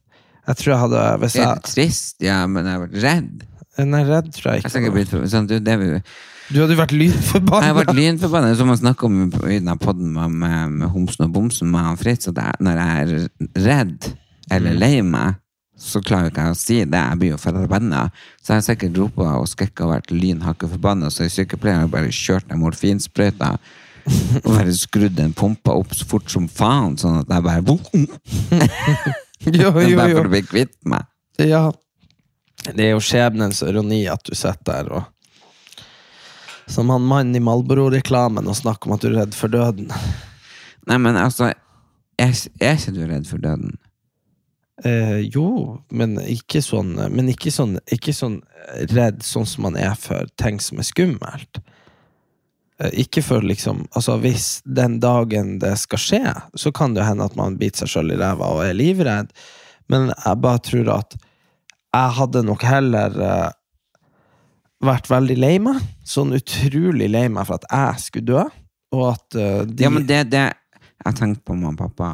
Jeg 0.45 0.59
tror 0.61 0.71
jeg 0.71 0.81
hadde 0.83 1.03
Hvis 1.23 1.35
jeg 1.39 1.61
trist, 1.65 2.15
ja, 2.23 2.43
men 2.47 2.67
jeg 2.67 2.77
har 2.77 2.83
vært 2.85 2.97
redd. 3.03 3.45
Nei, 3.85 4.01
redd 4.07 4.31
tror 4.31 4.53
jeg 4.53 4.63
Jeg 4.63 4.71
ikke. 4.71 4.91
blitt 4.95 5.11
for, 5.11 5.25
sånn, 5.27 5.47
du, 5.49 5.57
det, 5.59 5.75
Du 6.47 6.59
hadde 6.61 6.75
jo 6.75 6.79
vært 6.79 6.93
jeg 6.93 7.01
lynforbanna. 7.01 7.71
har 7.71 7.79
vært 7.81 7.95
lynforbannet, 7.97 8.57
som 8.59 8.69
man 8.71 8.77
snakker 8.79 9.09
om 9.09 9.23
i 9.51 9.57
den 9.59 9.81
podden 9.81 10.13
med, 10.15 10.37
med, 10.43 10.77
med 10.83 10.93
Homsen 10.93 11.25
og 11.27 11.33
Bomsen 11.35 11.71
med 11.73 11.83
han 11.83 11.99
Fritz, 11.99 12.29
at 12.31 12.39
jeg, 12.39 12.61
når 12.63 12.79
jeg 12.79 13.01
er 13.01 13.65
redd 13.65 14.07
eller 14.55 14.77
lei 14.79 14.93
meg, 15.03 15.41
så 15.75 15.99
klarer 15.99 16.29
jeg 16.29 16.35
ikke 16.35 16.45
å 16.53 16.55
si 16.55 16.77
det. 16.85 17.01
Jeg 17.01 17.19
blir 17.19 17.33
jo 17.33 17.39
forbanna. 17.41 18.05
Så 18.39 18.53
jeg 18.53 18.61
har 18.61 18.67
sikkert 18.69 18.99
ropa 19.01 19.33
og 19.41 19.49
skrekka 19.51 19.83
og 19.89 19.91
vært 19.97 20.13
lynhakket 20.13 20.71
forbanna, 20.77 21.09
så 21.11 21.27
sykepleieren 21.27 21.83
har 21.83 21.91
bare 21.91 22.13
kjørt 22.15 22.47
ned 22.47 22.61
morfinsprøyta 22.61 23.57
og 24.05 24.51
bare 24.51 24.73
skrudd 24.77 25.15
den 25.17 25.33
pumpa 25.33 25.73
opp 25.73 25.95
så 25.97 26.05
fort 26.09 26.29
som 26.31 26.45
faen, 26.51 26.97
sånn 27.01 27.23
at 27.23 27.31
jeg 27.31 27.45
bare 27.45 27.63
Jo, 29.45 29.71
jo, 29.89 29.97
Bare 29.97 30.11
for 30.11 30.21
jo. 30.21 30.27
å 30.27 30.31
bli 30.31 30.43
kvitt 30.45 30.77
meg. 30.89 31.09
Ja. 31.41 31.65
Det 32.65 32.87
er 32.87 32.93
jo 32.95 33.03
skjebnens 33.03 33.61
ironi 33.65 34.05
at 34.09 34.23
du 34.25 34.33
sitter 34.37 34.65
der 34.71 34.91
og 34.99 35.03
Som 36.71 36.89
han 36.89 37.05
mannen 37.05 37.37
i 37.37 37.43
Malboro-reklamen 37.43 38.47
og 38.49 38.57
snakker 38.57 38.89
om 38.89 38.95
at 38.95 39.03
du 39.03 39.11
er 39.11 39.19
redd 39.19 39.35
for 39.37 39.53
døden. 39.53 39.91
Nei, 40.89 40.97
men 41.01 41.17
altså, 41.17 41.51
er, 42.17 42.33
er 42.61 42.79
ikke 42.79 42.95
du 42.95 43.03
redd 43.05 43.27
for 43.29 43.41
døden? 43.41 43.75
Eh, 44.83 45.21
jo, 45.31 45.77
men 45.95 46.17
ikke 46.19 46.59
sånn 46.59 46.97
Men 47.13 47.29
ikke 47.31 47.47
sånn, 47.53 47.77
ikke 47.95 48.11
sånn 48.11 48.41
redd 48.91 49.21
sånn 49.23 49.45
som 49.47 49.63
man 49.69 49.77
er 49.79 49.93
for 49.99 50.27
ting 50.41 50.57
som 50.59 50.81
er 50.81 50.87
skummelt. 50.89 51.61
Eh, 52.81 52.91
ikke 53.05 53.23
for 53.23 53.45
liksom 53.45 53.85
Altså, 53.95 54.17
hvis 54.19 54.61
den 54.65 54.99
dagen 54.99 55.59
det 55.59 55.75
skal 55.79 56.01
skje, 56.01 56.23
så 56.55 56.71
kan 56.75 56.95
det 56.95 57.03
jo 57.03 57.09
hende 57.09 57.27
at 57.27 57.37
man 57.39 57.59
biter 57.59 57.85
seg 57.85 57.93
sjøl 57.93 58.15
i 58.15 58.19
ræva 58.19 58.51
og 58.57 58.65
er 58.65 58.75
livredd, 58.75 59.31
men 59.91 60.09
jeg 60.11 60.41
bare 60.43 60.63
tror 60.65 60.91
at 60.97 61.15
jeg 61.95 62.15
hadde 62.17 62.41
nok 62.43 62.63
heller 62.67 63.13
uh, 63.21 63.51
vært 64.83 65.07
veldig 65.07 65.35
lei 65.39 65.53
meg. 65.63 65.77
Sånn 66.03 66.35
utrolig 66.35 67.07
lei 67.07 67.29
meg 67.31 67.47
for 67.47 67.61
at 67.61 67.67
jeg 67.69 68.01
skulle 68.03 68.27
dø, 68.27 68.41
og 68.97 69.03
at 69.13 69.37
uh, 69.39 69.61
de 69.63 69.85
Ja, 69.85 69.91
men 69.93 70.07
det, 70.09 70.25
det 70.33 70.49
Jeg 71.05 71.15
tenkte 71.15 71.45
på 71.45 71.55
mamma 71.55 71.71
og 71.71 71.79
pappa. 71.79 72.09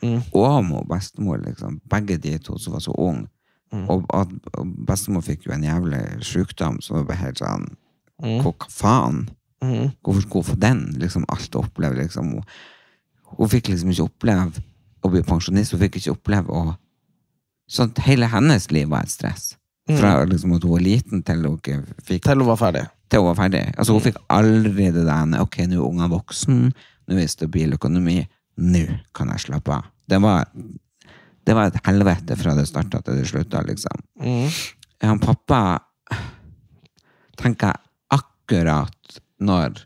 Mm. 0.00 0.22
Og 0.32 0.64
mor 0.64 0.86
bestemor, 0.88 1.42
liksom. 1.42 1.80
Begge 1.90 2.16
de 2.22 2.36
to 2.38 2.56
som 2.62 2.76
var 2.76 2.84
så 2.84 2.94
unge. 2.94 3.26
Mm. 3.74 3.84
Og, 3.90 4.06
at, 4.14 4.32
bestemor 4.86 5.26
fikk 5.26 5.48
jo 5.48 5.52
en 5.52 5.66
jævlig 5.66 6.02
sykdom 6.24 6.78
som 6.80 7.00
var 7.00 7.10
bare 7.10 7.22
helt 7.26 7.42
sånn 7.42 7.68
Mm. 8.18 8.40
Hva 8.42 8.66
faen? 8.66 9.18
Mhm. 9.64 9.92
Hvorfor 10.02 10.20
skulle 10.22 10.44
hun 10.44 10.50
få 10.54 10.58
den? 10.60 10.80
Liksom 11.02 11.24
alt 11.28 11.54
å 11.58 11.64
oppleve, 11.64 11.96
liksom. 12.02 12.28
Hun, 12.32 12.42
hun 13.38 13.48
fikk 13.50 13.68
liksom 13.72 13.90
ikke 13.90 14.06
oppleve 14.06 14.62
å 15.02 15.10
bli 15.10 15.22
pensjonist. 15.26 15.72
Hun 15.74 15.80
fikk 15.80 15.96
ikke 16.00 16.14
oppleve 16.16 16.48
å 16.52 16.76
Sånn 17.68 17.90
hele 18.00 18.24
hennes 18.32 18.70
liv 18.72 18.88
var 18.88 19.02
et 19.04 19.10
stress. 19.12 19.50
Fra 19.88 20.24
liksom 20.24 20.54
at 20.56 20.62
hun 20.64 20.70
var 20.72 20.80
liten 20.80 21.20
til 21.22 21.42
hun 21.44 21.58
ikke 21.58 21.82
fikk 22.06 22.22
Til 22.24 22.38
hun 22.40 22.46
var 22.48 22.56
ferdig. 22.56 22.86
til 23.10 23.20
hun 23.20 23.26
var 23.28 23.34
ferdig. 23.42 23.60
Altså, 23.76 23.92
hun 23.92 24.00
fikk 24.06 24.16
aldri 24.32 24.86
det 24.92 25.04
der 25.04 25.40
Ok, 25.42 25.58
nå 25.68 25.76
er 25.76 25.84
ungen 25.84 26.10
voksen, 26.10 26.62
nå 27.08 27.14
er 27.14 27.20
det 27.20 27.30
stabil 27.30 27.72
økonomi, 27.76 28.22
nå 28.56 28.82
kan 29.14 29.28
jeg 29.34 29.40
slappe 29.44 29.68
av. 29.76 29.84
Det 30.08 30.16
var, 30.22 30.48
det 31.44 31.54
var 31.54 31.66
et 31.68 31.80
helvete 31.86 32.36
fra 32.40 32.54
det 32.56 32.66
starta 32.68 33.02
til 33.04 33.16
det 33.20 33.26
slutta, 33.28 33.60
liksom. 33.68 34.00
Han 35.02 35.18
pappa 35.20 35.60
tenker 37.36 37.68
jeg 37.74 38.18
akkurat 38.18 39.20
når 39.42 39.84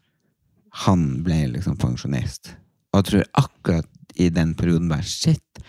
han 0.87 1.07
ble 1.27 1.45
liksom 1.53 1.77
pensjonist. 1.81 2.55
Og 2.93 3.03
jeg 3.03 3.09
tror 3.11 3.45
akkurat 3.45 4.17
i 4.21 4.29
den 4.33 4.55
perioden 4.57 4.91
bare 4.91 5.05
Shit, 5.09 5.63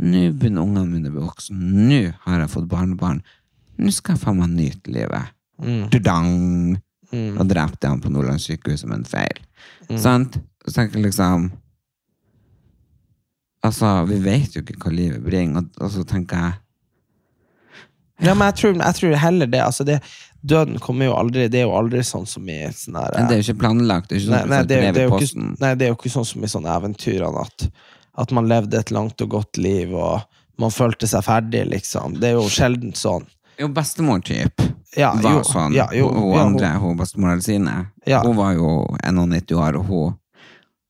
nå 0.00 0.30
begynner 0.32 0.64
ungene 0.64 0.88
mine 0.88 1.10
å 1.10 1.16
bli 1.16 1.24
voksne. 1.24 1.56
Nå 1.60 2.00
har 2.24 2.42
jeg 2.42 2.52
fått 2.54 2.68
barnebarn. 2.70 3.20
Nå 3.80 3.92
skal 3.92 4.16
jeg 4.16 4.22
faen 4.24 4.40
meg 4.40 4.54
nyte 4.54 4.92
livet. 4.92 5.34
Tudang! 5.92 6.78
Og 7.10 7.42
drepte 7.50 7.88
han 7.90 8.00
på 8.00 8.12
Nordland 8.12 8.40
sykehus 8.40 8.84
som 8.84 8.92
en 8.94 9.04
feil. 9.08 9.40
Sant? 9.98 10.38
Så 10.64 10.76
tenker 10.76 11.00
jeg 11.00 11.10
liksom 11.10 11.50
Altså, 13.60 14.06
vi 14.08 14.16
vet 14.24 14.54
jo 14.56 14.62
ikke 14.62 14.78
hva 14.80 14.90
livet 14.94 15.20
bringer, 15.20 15.60
og, 15.60 15.82
og 15.84 15.90
så 15.92 16.04
tenker 16.08 16.44
jeg 16.46 16.52
Ja, 18.24 18.32
men 18.32 18.46
jeg 18.46 18.56
tror, 18.60 18.78
jeg 18.78 18.96
tror 18.96 19.16
heller 19.20 19.50
det. 19.52 19.60
Altså 19.64 19.84
det. 19.84 19.98
Døden 20.42 20.78
kommer 20.80 21.04
jo 21.10 21.14
aldri 21.20 21.48
Det 21.52 21.58
er 21.60 21.66
jo 21.66 21.74
aldri 21.76 22.00
sånn 22.06 22.24
som 22.26 22.46
i 22.48 22.62
sånn 22.72 22.96
her 22.96 23.10
Men 23.16 23.26
det 23.28 23.34
er 23.36 23.42
jo 23.42 23.46
ikke 23.52 23.60
planlagt. 23.60 24.08
Det 24.08 24.16
er 24.16 24.20
ikke 24.22 24.30
nei, 24.30 24.40
sånn 24.40 24.68
det, 24.70 24.76
er- 24.80 24.92
det 24.96 25.02
er 25.02 25.08
jo 25.10 25.18
ikke, 25.20 25.46
nei, 25.60 25.72
det 25.76 25.84
er 25.86 25.90
jo 25.92 25.98
ikke 25.98 26.12
sånn 26.14 26.28
som 26.30 26.44
i 26.46 26.48
sånne 26.48 26.76
eventyrene 26.80 27.42
at, 27.44 27.66
at 28.24 28.32
man 28.32 28.48
levde 28.48 28.78
et 28.80 28.90
langt 28.94 29.20
og 29.20 29.28
godt 29.36 29.60
liv, 29.60 29.92
og 29.94 30.22
man 30.60 30.72
følte 30.72 31.06
seg 31.08 31.22
ferdig, 31.24 31.66
liksom. 31.70 32.16
Det 32.20 32.30
er 32.30 32.38
jo 32.38 32.48
sjelden 32.52 32.92
sånn. 32.96 33.24
Jo, 33.60 33.68
bestemor-typ 33.76 34.60
Ja, 34.96 35.12
var 35.20 35.36
jo, 35.38 35.42
sånn. 35.44 35.72
ja, 35.76 35.86
jo, 35.92 36.08
hun, 36.08 36.22
hun 36.22 36.32
ja, 36.34 36.44
andre, 36.46 36.70
hun 36.82 36.96
bestemora 36.98 37.36
sine, 37.44 37.76
Ja. 38.08 38.22
hun 38.24 38.34
var 38.36 38.54
jo 38.56 38.70
91 39.04 39.52
år, 39.56 39.76
og 39.78 39.84
hun, 39.92 40.16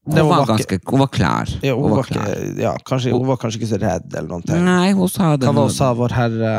hun, 0.07 0.14
Det 0.14 0.22
var 0.24 0.38
var, 0.38 0.46
ganske, 0.55 0.78
ganske, 0.78 0.90
hun 0.90 0.98
var 1.03 1.09
klar. 1.09 1.48
Ja, 1.62 1.74
hun, 1.74 1.90
var 1.90 2.05
klar. 2.09 2.30
ikke, 2.30 2.61
ja, 2.62 2.76
kanskje, 2.86 3.12
hun 3.12 3.26
var 3.26 3.36
kanskje 3.42 3.61
ikke 3.61 3.72
så 3.74 3.80
redd, 3.82 4.14
eller 4.14 4.28
noe. 4.28 4.61
Nei, 4.62 4.92
hun 4.92 5.09
sa 5.09 5.34
det 5.36 5.46
Hva 5.51 5.55
var 5.59 5.66
hun 5.68 5.74
sa, 5.74 5.90
vår 5.94 6.14
herre 6.16 6.55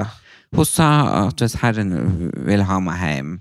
Hun 0.56 0.68
sa 0.68 0.88
at 1.28 1.40
hvis 1.42 1.56
Herren 1.62 1.94
vil 2.48 2.64
ha 2.68 2.80
meg 2.84 3.00
hjem, 3.00 3.40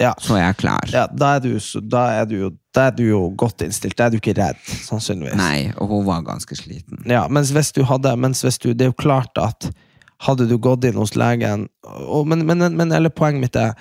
Ja. 0.00 0.12
så 0.22 0.36
er 0.36 0.44
jeg 0.52 0.56
klar. 0.60 0.84
ja, 0.92 1.06
da 1.10 1.32
er, 1.36 1.40
du, 1.42 1.58
da, 1.90 2.02
er 2.20 2.26
du 2.30 2.36
jo, 2.36 2.50
da 2.74 2.84
er 2.86 2.92
du 2.94 3.02
jo 3.08 3.20
godt 3.34 3.64
innstilt. 3.66 3.96
Da 3.98 4.06
er 4.06 4.10
du 4.14 4.20
ikke 4.20 4.36
redd, 4.38 4.60
sannsynligvis. 4.86 5.34
Nei, 5.40 5.72
og 5.76 5.88
hun 5.90 6.04
var 6.06 6.22
ganske 6.22 6.54
sliten. 6.54 7.00
Ja, 7.10 7.24
mens 7.28 7.50
hvis 7.50 7.72
du 7.74 7.82
hadde 7.88 8.12
mens 8.16 8.44
hvis 8.46 8.58
du, 8.62 8.68
Det 8.74 8.86
er 8.86 8.92
jo 8.92 8.98
klart 9.02 9.34
at 9.42 9.70
hadde 10.22 10.46
du 10.50 10.56
gått 10.58 10.84
inn 10.86 10.98
hos 10.98 11.16
legen 11.18 11.68
og, 11.86 12.26
men, 12.26 12.44
men, 12.46 12.62
men 12.76 12.92
eller 12.94 13.10
poenget 13.10 13.40
mitt 13.42 13.56
er 13.58 13.74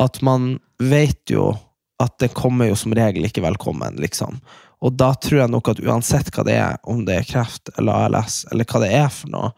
at 0.00 0.20
man 0.24 0.58
vet 0.80 1.30
jo 1.30 1.54
at 2.02 2.16
det 2.20 2.32
kommer 2.34 2.68
jo 2.68 2.76
som 2.76 2.92
regel 2.96 3.24
ikke 3.24 3.44
velkommen, 3.44 3.96
liksom. 4.02 4.40
Og 4.84 4.96
da 4.98 5.12
tror 5.14 5.44
jeg 5.44 5.52
nok 5.52 5.68
at 5.70 5.80
uansett 5.80 6.28
hva 6.34 6.42
det 6.44 6.56
er, 6.60 6.76
om 6.90 7.04
det 7.06 7.20
er 7.20 7.28
kreft 7.28 7.70
eller 7.78 8.08
ALS, 8.08 8.42
eller 8.52 8.66
hva 8.68 8.80
det 8.82 8.90
er 8.98 9.08
for 9.14 9.30
noe, 9.32 9.52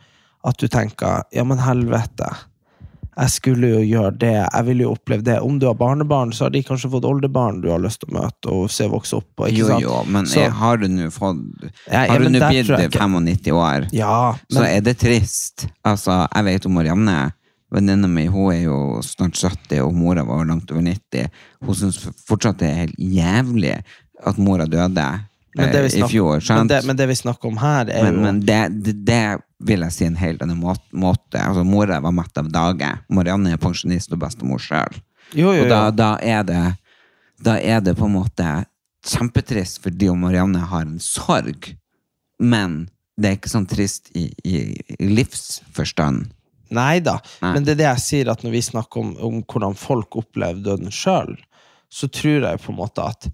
at 0.47 0.59
du 0.61 0.68
tenker 0.70 1.24
ja, 1.34 1.44
men 1.44 1.59
helvete. 1.59 2.28
Jeg 3.16 3.32
skulle 3.32 3.68
jo 3.70 3.78
gjøre 3.80 4.11
det, 4.20 4.32
jeg 4.44 4.64
ville 4.66 4.84
jo 4.84 4.90
oppleve 4.92 5.24
det. 5.24 5.38
Om 5.40 5.57
du 5.59 5.64
har 5.70 5.76
barnebarn, 5.80 6.34
så 6.36 6.44
har 6.44 6.51
de 6.53 6.61
kanskje 6.66 6.90
fått 6.92 7.07
oldebarn 7.09 7.62
du 7.62 7.70
har 7.72 7.80
lyst 7.80 8.03
til 8.03 8.11
å 8.12 8.18
møte 8.18 8.53
og 8.53 8.66
se 8.70 8.84
vokse 8.92 9.16
opp. 9.16 9.30
Og, 9.40 9.49
Jo, 9.57 9.78
jo, 9.80 10.03
men 10.05 10.26
Så- 10.28 10.51
har 10.51 10.76
du 10.76 10.86
nå 10.86 11.09
fått 11.11 11.40
ja, 11.90 12.07
du 12.18 12.28
nå 12.28 12.38
blitt 12.38 12.66
tror 12.66 12.78
jeg 12.78 12.90
ikke- 12.90 13.01
95 13.01 13.53
år, 13.53 13.88
Ja, 13.92 14.34
så 14.53 14.66
er 14.68 14.80
det 14.82 14.99
trist. 14.99 15.66
Altså, 15.82 16.28
jeg 16.34 16.44
vet 16.44 16.66
om 16.66 16.72
Marianne, 16.74 17.32
venninna 17.72 18.07
mi, 18.07 18.26
hun 18.26 18.53
er 18.53 18.62
jo 18.64 19.01
snart 19.01 19.34
70, 19.34 19.80
og 19.80 19.94
mora 19.94 20.22
var 20.22 20.44
langt 20.44 20.70
over 20.70 20.82
90. 20.82 21.30
Hun 21.64 21.74
syns 21.74 21.99
fortsatt 22.28 22.59
det 22.59 22.68
er 22.68 22.74
helt 22.86 22.97
jævlig 22.99 23.82
at 24.26 24.36
mora 24.36 24.66
døde. 24.66 25.20
Men 25.57 25.73
det, 25.73 25.83
vi 25.87 25.93
eh, 25.99 26.05
i 26.05 26.09
fjor. 26.11 26.43
men, 26.53 26.69
det, 26.69 26.83
men 26.85 26.97
det 26.97 27.07
vi 27.09 27.17
snakker 27.17 27.49
om 27.49 27.57
her, 27.57 27.89
er 27.89 28.03
Men, 28.05 28.15
jo 28.15 28.25
men 28.27 28.41
det, 28.45 28.61
det, 28.85 28.93
det 29.09 29.39
vil 29.65 29.85
jeg 29.87 29.95
si 29.95 30.05
en 30.05 30.19
helt 30.21 30.43
annen 30.45 30.59
måte. 30.61 30.85
måte. 30.93 31.41
Altså, 31.41 31.65
Mora 31.65 32.01
var 32.05 32.13
mett 32.13 32.39
av 32.39 32.51
dage. 32.53 32.91
Marianne 33.09 33.55
er 33.57 33.63
pensjonist 33.63 34.13
og 34.13 34.21
bestemor 34.21 34.61
sjøl. 34.61 35.01
Og 35.41 35.63
da, 35.71 35.89
da, 35.91 36.11
er 36.21 36.45
det, 36.47 36.65
da 37.43 37.57
er 37.59 37.81
det 37.81 37.97
på 37.97 38.07
en 38.07 38.19
måte 38.19 38.51
kjempetrist 39.07 39.81
fordi 39.85 40.11
Marianne 40.19 40.61
har 40.71 40.85
en 40.85 41.01
sorg. 41.03 41.73
Men 42.39 42.87
det 43.17 43.31
er 43.31 43.39
ikke 43.39 43.53
sånn 43.53 43.69
trist 43.71 44.11
i, 44.15 44.29
i, 44.45 44.61
i 44.77 45.09
livsforstand. 45.09 46.29
Nei 46.77 46.99
da, 47.01 47.21
men 47.45 47.63
det 47.63 47.77
er 47.77 47.79
det 47.79 47.87
jeg 47.87 48.03
sier, 48.03 48.31
at 48.33 48.43
når 48.43 48.57
vi 48.57 48.63
snakker 48.67 48.99
om, 49.01 49.13
om 49.23 49.43
hvordan 49.47 49.77
folk 49.79 50.19
opplever 50.19 50.59
døden 50.65 50.91
sjøl, 50.91 51.37
så 51.87 52.09
tror 52.11 52.43
jeg 52.43 52.63
på 52.65 52.73
en 52.73 52.81
måte 52.81 53.05
at 53.07 53.29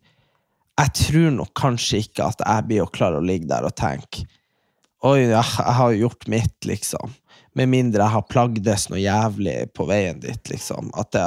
Jeg 0.80 0.92
tror 0.98 1.34
nok 1.36 1.50
kanskje 1.58 2.02
ikke 2.06 2.30
at 2.32 2.40
jeg 2.40 2.68
blir 2.68 2.84
å 2.84 2.92
klare 2.92 3.20
å 3.20 3.24
ligge 3.24 3.50
der 3.50 3.66
og 3.68 3.74
tenke 3.76 4.24
Oi, 5.02 5.24
jeg 5.26 5.42
har 5.42 5.92
gjort 5.98 6.28
mitt, 6.30 6.60
liksom. 6.62 7.10
Med 7.58 7.66
mindre 7.72 8.04
jeg 8.04 8.14
har 8.14 8.28
plagdes 8.30 8.84
noe 8.86 9.00
jævlig 9.02 9.56
på 9.74 9.88
veien 9.88 10.20
dit, 10.22 10.50
liksom. 10.52 10.92
At, 10.94 11.10
det, 11.16 11.24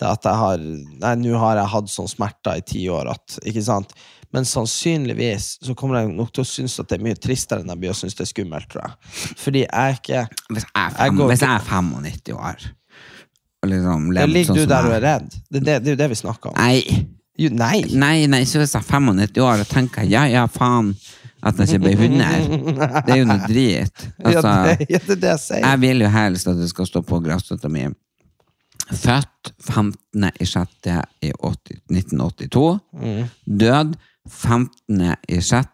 det 0.00 0.06
at 0.08 0.24
jeg 0.24 0.40
har 0.40 0.62
Nei, 0.64 1.12
nå 1.20 1.34
har 1.42 1.60
jeg 1.60 1.72
hatt 1.74 1.92
sånn 1.92 2.08
smerter 2.08 2.62
i 2.62 2.64
ti 2.64 2.86
år 2.88 3.12
at 3.12 3.36
Ikke 3.44 3.64
sant? 3.66 3.92
Men 4.32 4.48
sannsynligvis 4.48 5.50
så 5.64 5.76
kommer 5.76 6.00
jeg 6.00 6.16
nok 6.16 6.32
til 6.36 6.44
å 6.44 6.48
synes 6.48 6.74
at 6.80 6.88
det 6.88 6.98
er 6.98 7.04
mye 7.04 7.20
tristere 7.20 7.64
enn 7.64 7.70
jeg 7.72 7.80
blir 7.84 7.92
å 7.92 7.96
synes 7.96 8.16
det 8.16 8.26
er 8.26 8.32
skummelt, 8.32 8.68
tror 8.72 8.82
jeg. 8.84 9.12
Fordi 9.44 9.62
jeg 9.62 9.70
er 9.84 9.94
ikke 10.00 10.24
Hvis 10.50 10.66
jeg 10.66 10.74
er, 10.74 10.90
Jeg 10.90 10.98
fem, 10.98 11.20
går 11.20 11.30
hvis 11.32 11.44
jeg 11.44 11.52
er 11.52 11.68
95 11.68 12.34
år 12.38 12.66
og 13.58 13.70
liksom 13.72 14.10
jeg 14.14 14.30
Ligger 14.30 14.52
sånn 14.52 14.58
du 14.58 14.68
der 14.70 14.88
og 14.88 14.96
er 14.96 15.04
redd? 15.04 15.30
Det, 15.50 15.60
det, 15.60 15.78
det 15.82 15.90
er 15.90 15.96
jo 15.96 15.98
det 15.98 16.10
vi 16.12 16.18
snakker 16.20 16.52
om. 16.52 16.58
Nei. 16.60 17.17
Jo, 17.38 17.52
nei. 17.54 17.84
Nei, 17.94 18.26
nei, 18.30 18.42
så 18.50 18.58
hvis 18.62 18.74
jeg 18.74 18.82
er 18.82 18.88
95 18.90 19.40
år 19.44 19.62
og 19.62 19.68
tenker 19.70 20.06
ja, 20.10 20.24
ja, 20.26 20.46
faen 20.50 20.92
at 21.46 21.60
jeg 21.62 21.68
ikke 21.68 21.84
ble 21.84 21.92
100, 21.94 23.02
det 23.06 23.14
er 23.14 23.20
jo 23.20 23.26
noe 23.28 23.46
drit. 23.46 24.06
Altså, 24.26 24.48
ja, 24.50 24.74
det, 24.74 24.88
ja, 24.90 24.98
det 25.06 25.14
er 25.14 25.20
det 25.22 25.30
jeg 25.30 25.42
sier. 25.44 25.62
jeg 25.62 25.80
vil 25.84 26.02
jo 26.02 26.08
helst 26.10 26.50
at 26.50 26.58
det 26.58 26.66
skal 26.72 26.88
stå 26.90 27.02
på 27.06 27.20
grasstøtta 27.22 27.70
mi. 27.70 27.84
Født 28.88 29.52
15. 29.62 30.26
i 30.40 30.46
6. 30.48 30.88
i 31.22 31.30
80, 31.30 31.82
1982. 31.92 32.64
Død 33.62 33.94
15. 34.26 35.04
i 35.28 35.40
6. 35.44 35.68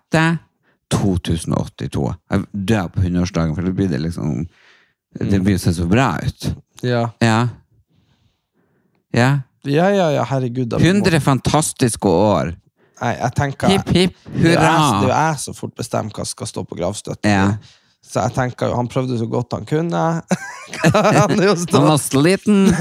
2082. 0.92 2.04
Jeg 2.30 2.44
dør 2.70 2.90
på 2.92 3.00
100-årsdagen, 3.00 3.54
for 3.56 3.66
det 3.66 3.72
blir 3.74 3.88
det 3.90 4.02
liksom 4.04 4.44
Det 5.14 5.40
blir 5.40 5.56
jo 5.56 5.72
så 5.72 5.86
bra 5.88 6.18
ut. 6.20 6.48
Ja. 6.82 7.06
Ja. 7.22 7.48
Ja. 9.14 9.30
Ja, 9.66 9.88
ja, 9.90 10.10
ja, 10.18 10.24
herregud. 10.24 10.68
da, 10.68 10.76
100 10.78 11.20
fantastiske 11.20 12.08
år. 12.08 12.54
Nei, 13.00 13.14
jeg 13.18 13.34
tenker 13.34 13.68
Hipp, 13.68 13.88
hipp, 13.90 14.14
Det 14.32 14.44
er 14.44 14.54
jo 14.54 14.60
jeg- 14.60 14.60
det 14.60 14.64
er 14.64 15.00
jo 15.02 15.08
jeg 15.14 15.38
som 15.42 15.54
fort 15.54 15.74
bestemmer 15.76 16.10
hva 16.12 16.24
som 16.24 16.26
skal 16.36 16.46
stå 16.46 16.64
på 16.68 16.76
gravstøtten. 16.78 17.30
Ja. 17.30 17.56
Så 18.04 18.20
jeg 18.22 18.34
tenker 18.36 18.68
jo, 18.68 18.76
han 18.76 18.86
prøvde 18.88 19.16
så 19.18 19.26
godt 19.28 19.52
han 19.56 19.64
kunne. 19.64 20.22
han 20.92 21.30
er 21.40 21.46
jo 21.48 21.54
Han 21.72 21.86
var 21.88 21.96
stå, 21.98 22.20
sliten. 22.20 22.68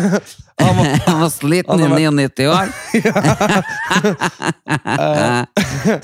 Han 0.59 0.75
var 1.23 1.29
sliten 1.34 1.79
i 1.79 1.81
han 1.81 1.91
har 1.91 1.99
99 1.99 2.45
år. 2.47 2.67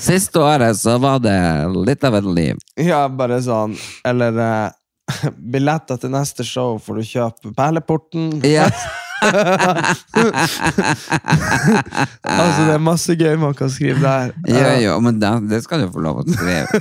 Siste 0.02 0.40
året 0.42 0.76
så 0.76 0.96
var 1.00 1.18
det 1.22 1.36
litt 1.86 2.04
av 2.04 2.14
et 2.18 2.24
liv. 2.24 2.56
ja, 2.76 3.04
bare 3.08 3.38
sånn 3.44 3.76
Eller 4.04 4.36
eh, 4.42 4.70
billetter 5.38 5.96
til 6.02 6.10
neste 6.10 6.44
show 6.46 6.78
får 6.82 6.94
du 7.00 7.02
kjøpe 7.06 7.54
Perleporten. 7.56 8.40
Ja. 8.46 8.66
Altså, 12.30 12.64
det 12.66 12.74
er 12.74 12.82
masse 12.84 13.14
gøy 13.18 13.36
man 13.40 13.54
kan 13.58 13.70
skrive 13.72 14.00
der. 14.02 14.32
Ja, 14.50 14.74
jo, 14.82 14.96
men 15.04 15.18
det, 15.22 15.30
det 15.50 15.62
skal 15.64 15.84
du 15.84 15.90
få 15.94 16.02
lov 16.04 16.22
å 16.22 16.26
skrive. 16.28 16.66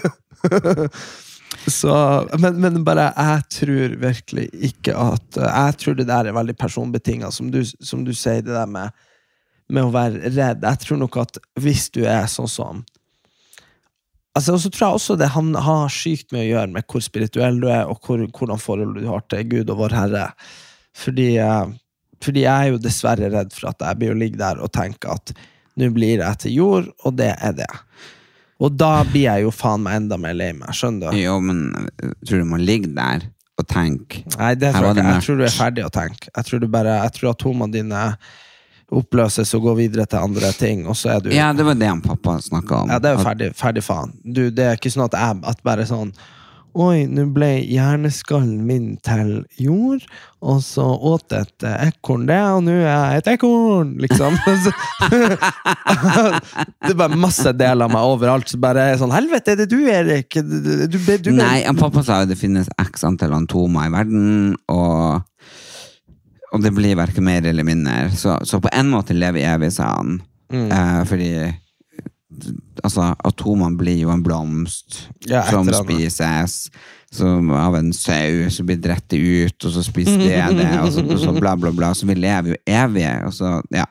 Så, 1.69 1.91
men, 2.39 2.59
men 2.61 2.83
bare 2.85 3.07
jeg 3.17 3.41
tror 3.51 3.95
virkelig 3.99 4.45
ikke 4.69 4.93
at 4.95 5.37
Jeg 5.41 5.73
tror 5.81 5.95
det 5.97 6.05
der 6.07 6.29
er 6.29 6.35
veldig 6.37 6.53
personbetinga, 6.61 7.31
som, 7.35 7.49
du- 7.51 7.65
som 7.65 8.03
du 8.07 8.13
sier, 8.15 8.39
det 8.45 8.53
der 8.55 8.69
med, 8.69 8.93
med 9.69 9.83
å 9.89 9.91
være 9.93 10.29
redd. 10.31 10.63
Jeg 10.63 10.79
tror 10.85 11.01
nok 11.01 11.17
at 11.25 11.39
hvis 11.59 11.89
du 11.97 12.03
er 12.07 12.29
sånn 12.31 12.49
som 12.49 12.83
Altså, 14.37 14.53
og 14.55 14.61
så 14.61 14.69
tror 14.71 14.85
jeg 14.85 14.95
også 15.01 15.15
det 15.19 15.31
han 15.33 15.49
har 15.65 15.89
sykt 15.91 16.29
mye 16.31 16.45
å 16.45 16.51
gjøre 16.51 16.71
med 16.77 16.85
hvor 16.87 17.01
spirituell 17.03 17.57
du 17.59 17.65
er, 17.67 17.89
og 17.89 17.97
hvor, 18.05 18.21
hvordan 18.29 18.61
forhold 18.61 18.93
du 19.01 19.07
har 19.09 19.23
til 19.27 19.41
Gud 19.51 19.71
og 19.73 19.79
Vår 19.81 19.95
Herre. 19.97 20.27
Fordi, 20.95 21.25
eh, 21.41 21.71
fordi 22.24 22.43
jeg 22.45 22.67
er 22.67 22.74
jo 22.74 22.82
dessverre 22.84 23.32
redd 23.32 23.53
for 23.55 23.72
at 23.72 23.86
jeg 23.86 23.99
blir 24.01 24.15
å 24.15 24.20
ligge 24.20 24.39
der 24.41 24.59
og 24.59 24.72
tenke 24.76 25.11
at 25.11 25.34
nå 25.80 25.89
blir 25.95 26.20
jeg 26.20 26.41
til 26.43 26.55
jord, 26.57 26.89
og 27.07 27.15
det 27.20 27.32
er 27.39 27.53
det. 27.61 27.70
Og 28.59 28.76
da 28.76 29.05
blir 29.07 29.30
jeg 29.30 29.45
jo 29.45 29.53
faen 29.55 29.86
meg 29.86 30.01
enda 30.01 30.17
mer 30.20 30.36
lei 30.36 30.51
meg, 30.55 30.74
skjønner 30.76 31.13
du? 31.13 31.22
Jo, 31.22 31.38
men 31.43 31.70
eh, 31.80 32.11
tror 32.28 32.43
du 32.43 32.49
må 32.49 32.59
ligge 32.59 32.91
der 32.91 33.30
og 33.59 33.67
tenke 33.67 34.24
Nei, 34.38 34.53
det 34.59 34.74
tror 34.76 34.89
jeg 34.89 34.97
ikke. 34.97 35.07
Jeg 35.13 35.24
tror 35.26 35.39
du 35.39 35.45
er 35.45 35.55
ferdig 35.55 35.86
å 35.88 35.91
tenke. 35.91 36.32
Jeg 36.32 36.47
tror, 36.47 36.61
du 36.63 36.67
bare, 36.72 36.95
jeg 37.05 37.15
tror 37.15 37.32
atomene 37.34 37.76
dine 37.76 38.03
oppløses 38.99 39.51
og 39.53 39.67
går 39.67 39.78
videre 39.78 40.05
til 40.09 40.24
andre 40.24 40.51
ting, 40.57 40.86
og 40.89 40.97
så 40.97 41.15
er 41.15 41.24
du 41.24 41.32
Ja, 41.36 41.51
det 41.53 41.65
var 41.67 41.78
det 41.78 41.89
han 41.91 42.01
pappa 42.03 42.39
snakka 42.41 42.84
om. 42.84 42.91
Ja, 42.91 42.99
det 43.03 43.11
er 43.11 43.17
jo 43.17 43.26
ferdig, 43.28 43.49
ferdig 43.59 43.84
faen. 43.86 44.15
Du, 44.24 44.47
det 44.49 44.65
er 44.65 44.80
ikke 44.80 44.91
sånn 44.93 45.05
at 45.07 45.17
jeg 45.20 45.41
at 45.51 45.63
bare 45.67 45.86
sånn 45.88 46.13
Oi, 46.78 47.07
nå 47.09 47.24
ble 47.34 47.47
hjerneskallen 47.65 48.59
min 48.67 48.91
til 49.05 49.39
jord, 49.57 50.03
og 50.45 50.59
så 50.61 50.84
åt 50.86 51.34
et 51.34 51.65
eh, 51.65 51.88
ekorn 51.89 52.28
det, 52.30 52.38
og 52.38 52.61
nå 52.67 52.76
er 52.78 52.86
jeg 52.86 53.24
et 53.24 53.30
ekorn, 53.34 53.95
liksom. 54.03 54.38
det 56.86 56.91
er 56.91 56.99
bare 56.99 57.17
masse 57.17 57.53
deler 57.57 57.88
av 57.88 57.93
meg 57.93 58.05
overalt 58.05 58.51
Så 58.51 58.59
bare 58.61 58.91
sånn 58.99 59.13
Helvete, 59.15 59.55
er 59.55 59.61
det 59.63 59.70
du, 59.72 59.80
Erik? 59.89 60.36
Du, 60.36 60.86
du, 60.86 60.97
du, 60.99 61.32
Nei, 61.34 61.63
pappa 61.80 62.03
sa 62.05 62.22
jo 62.22 62.30
det 62.30 62.38
finnes 62.39 62.70
x 62.86 63.07
antall 63.07 63.34
antomer 63.39 63.89
i 63.89 63.93
verden, 63.93 64.53
og, 64.70 65.26
og 66.53 66.65
det 66.65 66.74
blir 66.78 66.99
hverken 66.99 67.26
mer 67.26 67.49
eller 67.49 67.65
mindre. 67.65 68.11
Så, 68.13 68.38
så 68.45 68.61
på 68.61 68.70
en 68.76 68.93
måte 68.93 69.17
lever 69.17 69.47
evig, 69.55 69.74
sa 69.74 69.95
han. 69.97 70.20
Mm. 70.53 70.70
Eh, 70.70 71.01
fordi 71.09 71.32
altså, 72.83 73.11
atomene 73.27 73.77
blir 73.79 74.01
jo 74.03 74.13
en 74.13 74.23
blomst 74.25 75.05
Ja, 75.27 75.43
som 75.49 75.69
spises. 75.73 76.69
Som 77.11 77.49
av 77.57 77.73
en 77.73 77.89
sau 77.93 78.49
som 78.53 78.67
blir 78.69 78.77
dratt 78.77 79.13
ut, 79.13 79.65
og 79.65 79.71
så 79.73 79.81
spiser 79.85 80.19
det 80.21 80.43
det, 80.59 80.67
og 80.83 80.91
så, 80.93 81.05
så 81.17 81.33
bla, 81.33 81.55
bla, 81.57 81.71
bla. 81.73 81.93
Så 81.97 82.05
vi 82.09 82.17
lever 82.19 82.53
jo 82.53 82.59
evig. 82.69 83.07
Og 83.25 83.33
så, 83.33 83.55
ja. 83.73 83.87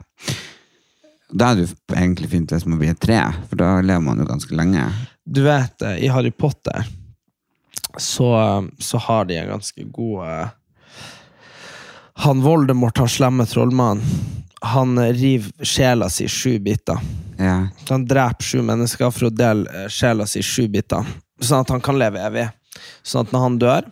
Da 1.28 1.50
er 1.50 1.58
det 1.58 1.66
jo 1.66 1.96
egentlig 1.96 2.30
fint 2.32 2.54
hvis 2.54 2.66
man 2.68 2.78
blir 2.80 2.94
et 2.94 3.02
tre, 3.02 3.18
for 3.50 3.60
da 3.60 3.74
lever 3.82 4.04
man 4.06 4.22
jo 4.22 4.28
ganske 4.28 4.54
lenge. 4.56 4.86
Du 5.28 5.42
vet, 5.44 5.82
eh, 5.82 5.98
i 6.06 6.12
Harry 6.14 6.30
Potter 6.30 6.86
så, 7.98 8.30
så 8.78 8.98
har 8.98 9.24
de 9.24 9.36
en 9.36 9.48
ganske 9.48 9.84
god 9.84 10.28
eh, 10.28 10.48
Han 12.24 12.42
Voldemort, 12.42 12.98
han 12.98 13.08
slemme 13.08 13.46
trollmann. 13.46 14.00
han 14.60 14.98
river 14.98 15.64
sjela 15.64 16.08
si 16.10 16.24
i 16.24 16.28
sju 16.28 16.58
biter. 16.58 16.98
Ja. 17.38 17.68
Han 17.88 18.06
dreper 18.06 18.44
sju 18.44 18.62
mennesker 18.66 19.12
for 19.14 19.28
å 19.28 19.34
dele 19.34 19.70
eh, 19.70 19.90
sjela 19.92 20.26
si 20.26 20.40
i 20.42 20.46
sju 20.46 20.66
biter, 20.72 21.06
sånn 21.40 21.62
at 21.62 21.70
han 21.70 21.82
kan 21.84 21.98
leve 21.98 22.22
evig. 22.26 22.48
Sånn 23.06 23.26
at 23.26 23.34
når 23.34 23.44
han 23.44 23.58
dør, 23.62 23.90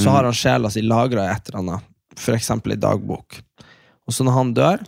så 0.00 0.14
har 0.14 0.24
han 0.24 0.36
sjela 0.36 0.70
si 0.72 0.82
lagra 0.84 1.26
i 1.26 1.34
et 1.34 1.50
eller 1.50 1.60
annet, 1.60 1.90
eksempel 2.32 2.74
i 2.74 2.80
dagbok. 2.80 3.42
Og 4.08 4.14
så 4.14 4.24
når 4.24 4.36
han 4.36 4.54
dør, 4.56 4.82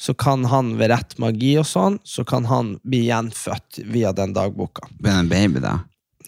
så 0.00 0.14
kan 0.18 0.46
han 0.50 0.72
ved 0.80 0.90
rett 0.90 1.14
magi 1.22 1.52
og 1.60 1.68
sånn, 1.68 2.00
så 2.02 2.24
kan 2.26 2.48
han 2.48 2.74
bli 2.82 3.04
gjenfødt 3.10 3.82
via 3.92 4.10
den 4.16 4.32
dagboka. 4.34 4.88
Blir 4.98 5.20
en 5.20 5.30
baby, 5.30 5.60
da? 5.62 5.76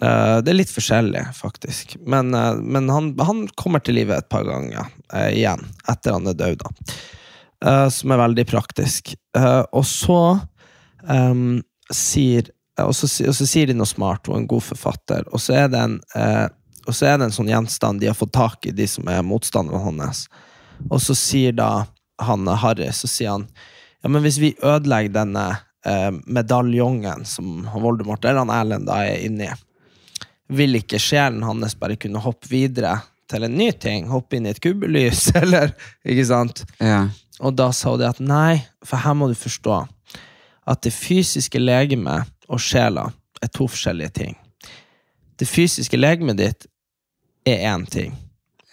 Eh, 0.04 0.36
det 0.44 0.52
er 0.52 0.60
litt 0.60 0.72
forskjellig, 0.74 1.24
faktisk. 1.34 1.96
Men, 2.04 2.34
eh, 2.36 2.60
men 2.60 2.92
han, 2.92 3.14
han 3.18 3.46
kommer 3.56 3.82
til 3.82 3.96
live 3.98 4.20
et 4.20 4.28
par 4.30 4.44
ganger 4.46 4.92
igjen, 5.32 5.64
etter 5.88 6.18
han 6.18 6.28
er 6.30 6.36
død, 6.38 6.64
da. 6.64 7.88
Som 7.88 8.12
er 8.12 8.18
veldig 8.20 8.42
praktisk. 8.50 9.14
Og 9.72 9.84
så 9.88 10.18
ehm, 11.10 11.62
sier 11.92 12.50
og 12.82 12.90
så, 12.96 13.06
og 13.28 13.34
så 13.38 13.46
sier 13.46 13.70
de 13.70 13.76
noe 13.78 13.86
smart, 13.86 14.26
og 14.26 14.34
en 14.34 14.48
god 14.50 14.64
forfatter, 14.66 15.22
og 15.30 15.38
så 15.38 15.54
er 15.60 15.68
det 15.70 15.78
en 15.78 16.00
eh, 16.18 16.46
og 16.84 16.92
så 16.92 17.08
er 17.08 17.18
det 17.18 17.28
en 17.28 17.34
sånn 17.34 17.48
gjenstand 17.48 18.02
de 18.02 18.10
har 18.10 18.16
fått 18.18 18.34
tak 18.36 18.66
i, 18.68 18.74
de 18.76 18.86
som 18.88 19.06
er 19.08 19.24
motstanderne 19.24 19.80
hans. 19.80 20.26
Og 20.90 21.00
så 21.02 21.16
sier 21.16 21.54
da 21.56 21.86
han 22.20 22.48
Harry, 22.60 22.90
så 22.92 23.08
sier 23.10 23.34
han 23.34 23.46
ja, 24.04 24.10
men 24.10 24.20
hvis 24.20 24.36
vi 24.36 24.52
ødelegger 24.60 25.14
denne 25.14 25.46
eh, 25.86 26.10
medaljongen 26.28 27.24
som 27.24 27.64
Voldemort 27.72 28.24
eller 28.24 28.44
han 28.44 28.52
Erlend 28.52 28.88
da 28.90 29.00
er 29.06 29.24
inni, 29.24 29.48
vil 30.52 30.76
ikke 30.76 31.00
sjelen 31.00 31.40
hans 31.46 31.76
bare 31.80 31.96
kunne 31.96 32.20
hoppe 32.20 32.50
videre 32.50 32.98
til 33.32 33.46
en 33.46 33.56
ny 33.56 33.70
ting? 33.80 34.10
Hoppe 34.12 34.36
inn 34.36 34.44
i 34.44 34.52
et 34.52 34.60
kubbelys, 34.60 35.30
eller? 35.42 35.72
Ikke 36.04 36.28
sant? 36.28 36.66
Ja. 36.84 37.06
Og 37.40 37.56
da 37.56 37.70
sa 37.74 37.96
det 37.96 38.12
at 38.12 38.20
nei, 38.20 38.60
for 38.84 39.00
her 39.00 39.16
må 39.16 39.30
du 39.32 39.38
forstå 39.38 39.80
at 40.66 40.80
det 40.86 40.92
fysiske 40.96 41.60
legemet 41.60 42.30
og 42.48 42.60
sjela 42.60 43.08
er 43.42 43.50
to 43.52 43.66
forskjellige 43.68 44.12
ting. 44.16 44.36
Det 45.38 45.48
fysiske 45.50 45.98
legemet 45.98 46.38
ditt 46.38 46.66
er 47.46 47.64
én 47.74 47.86
ting, 47.90 48.12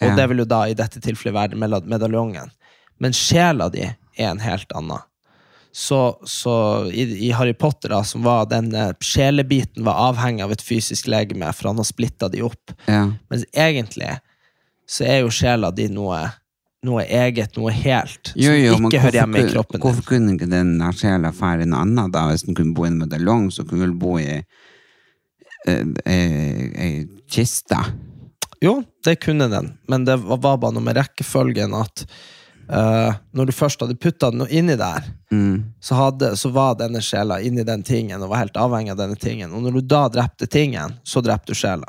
og 0.00 0.08
Ja. 0.08 0.16
det 0.16 0.28
vil 0.30 0.38
jo 0.38 0.44
da 0.48 0.62
i 0.68 0.74
dette 0.74 1.00
tilfellet 1.00 1.34
være 1.34 1.58
meda- 1.58 1.84
medaljongen. 1.86 2.50
Men 2.98 3.12
sjela 3.12 3.68
di 3.70 3.82
er 3.82 4.30
en 4.30 4.38
helt 4.40 4.72
annen. 4.74 4.98
så, 5.74 6.18
så 6.28 6.84
i, 6.92 7.28
i 7.28 7.30
Harry 7.32 7.54
Potter, 7.54 7.88
da, 7.88 8.02
som 8.04 8.22
var 8.22 8.44
den 8.46 8.74
eh, 8.74 8.90
sjelebiten, 9.00 9.84
var 9.84 10.10
avhengig 10.12 10.42
av 10.44 10.52
et 10.52 10.60
fysisk 10.60 11.06
legeme, 11.08 11.48
for 11.56 11.70
han 11.70 11.78
har 11.80 11.84
splitta 11.88 12.28
de 12.28 12.42
opp. 12.44 12.74
Ja. 12.86 13.06
Mens 13.30 13.46
egentlig 13.56 14.18
så 14.86 15.06
er 15.08 15.22
jo 15.22 15.30
sjela 15.32 15.70
di 15.72 15.86
noe, 15.88 16.18
noe 16.82 17.04
eget, 17.06 17.54
noe 17.56 17.70
helt, 17.76 18.32
Jo, 18.34 18.52
jo, 18.58 18.74
som 18.74 18.88
ikke 18.88 19.00
hører 19.04 19.18
hjemme 19.20 19.38
i 19.42 19.50
kroppen 19.52 19.78
din. 19.78 19.82
Hvorfor 19.84 20.06
kunne 20.08 20.34
ikke 20.34 20.48
den 20.50 20.74
sjela 20.98 21.30
fære 21.34 21.62
en 21.68 21.76
annen, 21.78 22.10
da? 22.14 22.24
Hvis 22.32 22.42
den 22.48 22.56
kunne 22.58 22.74
bo 22.74 22.86
i 22.86 22.90
en 22.90 22.98
medaljong, 23.04 23.50
så 23.54 23.62
kunne 23.68 23.86
den 23.86 23.98
bo 24.02 24.16
i 24.18 24.40
eh, 25.68 25.84
ei 26.06 26.72
ei 26.74 26.92
kiste. 27.30 27.78
Jo, 28.62 28.80
det 29.06 29.20
kunne 29.22 29.46
den, 29.50 29.72
men 29.90 30.04
det 30.06 30.18
var 30.26 30.42
bare 30.42 30.72
noe 30.74 30.82
med 30.86 30.98
rekkefølgen 30.98 31.72
at 31.74 32.04
uh, 32.70 33.14
når 33.34 33.48
du 33.48 33.52
først 33.54 33.80
hadde 33.82 33.96
putta 33.98 34.30
den 34.30 34.46
inni 34.50 34.76
der, 34.78 35.06
Mm. 35.32 35.62
så, 35.80 35.94
hadde, 35.96 36.34
så 36.36 36.50
var 36.52 36.74
denne 36.76 37.00
sjela 37.00 37.38
inni 37.40 37.62
den 37.64 37.80
tingen 37.82 38.20
og 38.20 38.28
var 38.28 38.42
helt 38.42 38.58
avhengig 38.60 38.92
av 38.92 38.98
denne 39.00 39.16
tingen. 39.16 39.54
Og 39.56 39.62
når 39.64 39.78
du 39.78 39.86
da 39.88 40.02
drepte 40.12 40.44
tingen, 40.46 40.98
så 41.08 41.22
drepte 41.24 41.54
du 41.54 41.56
sjela. 41.56 41.88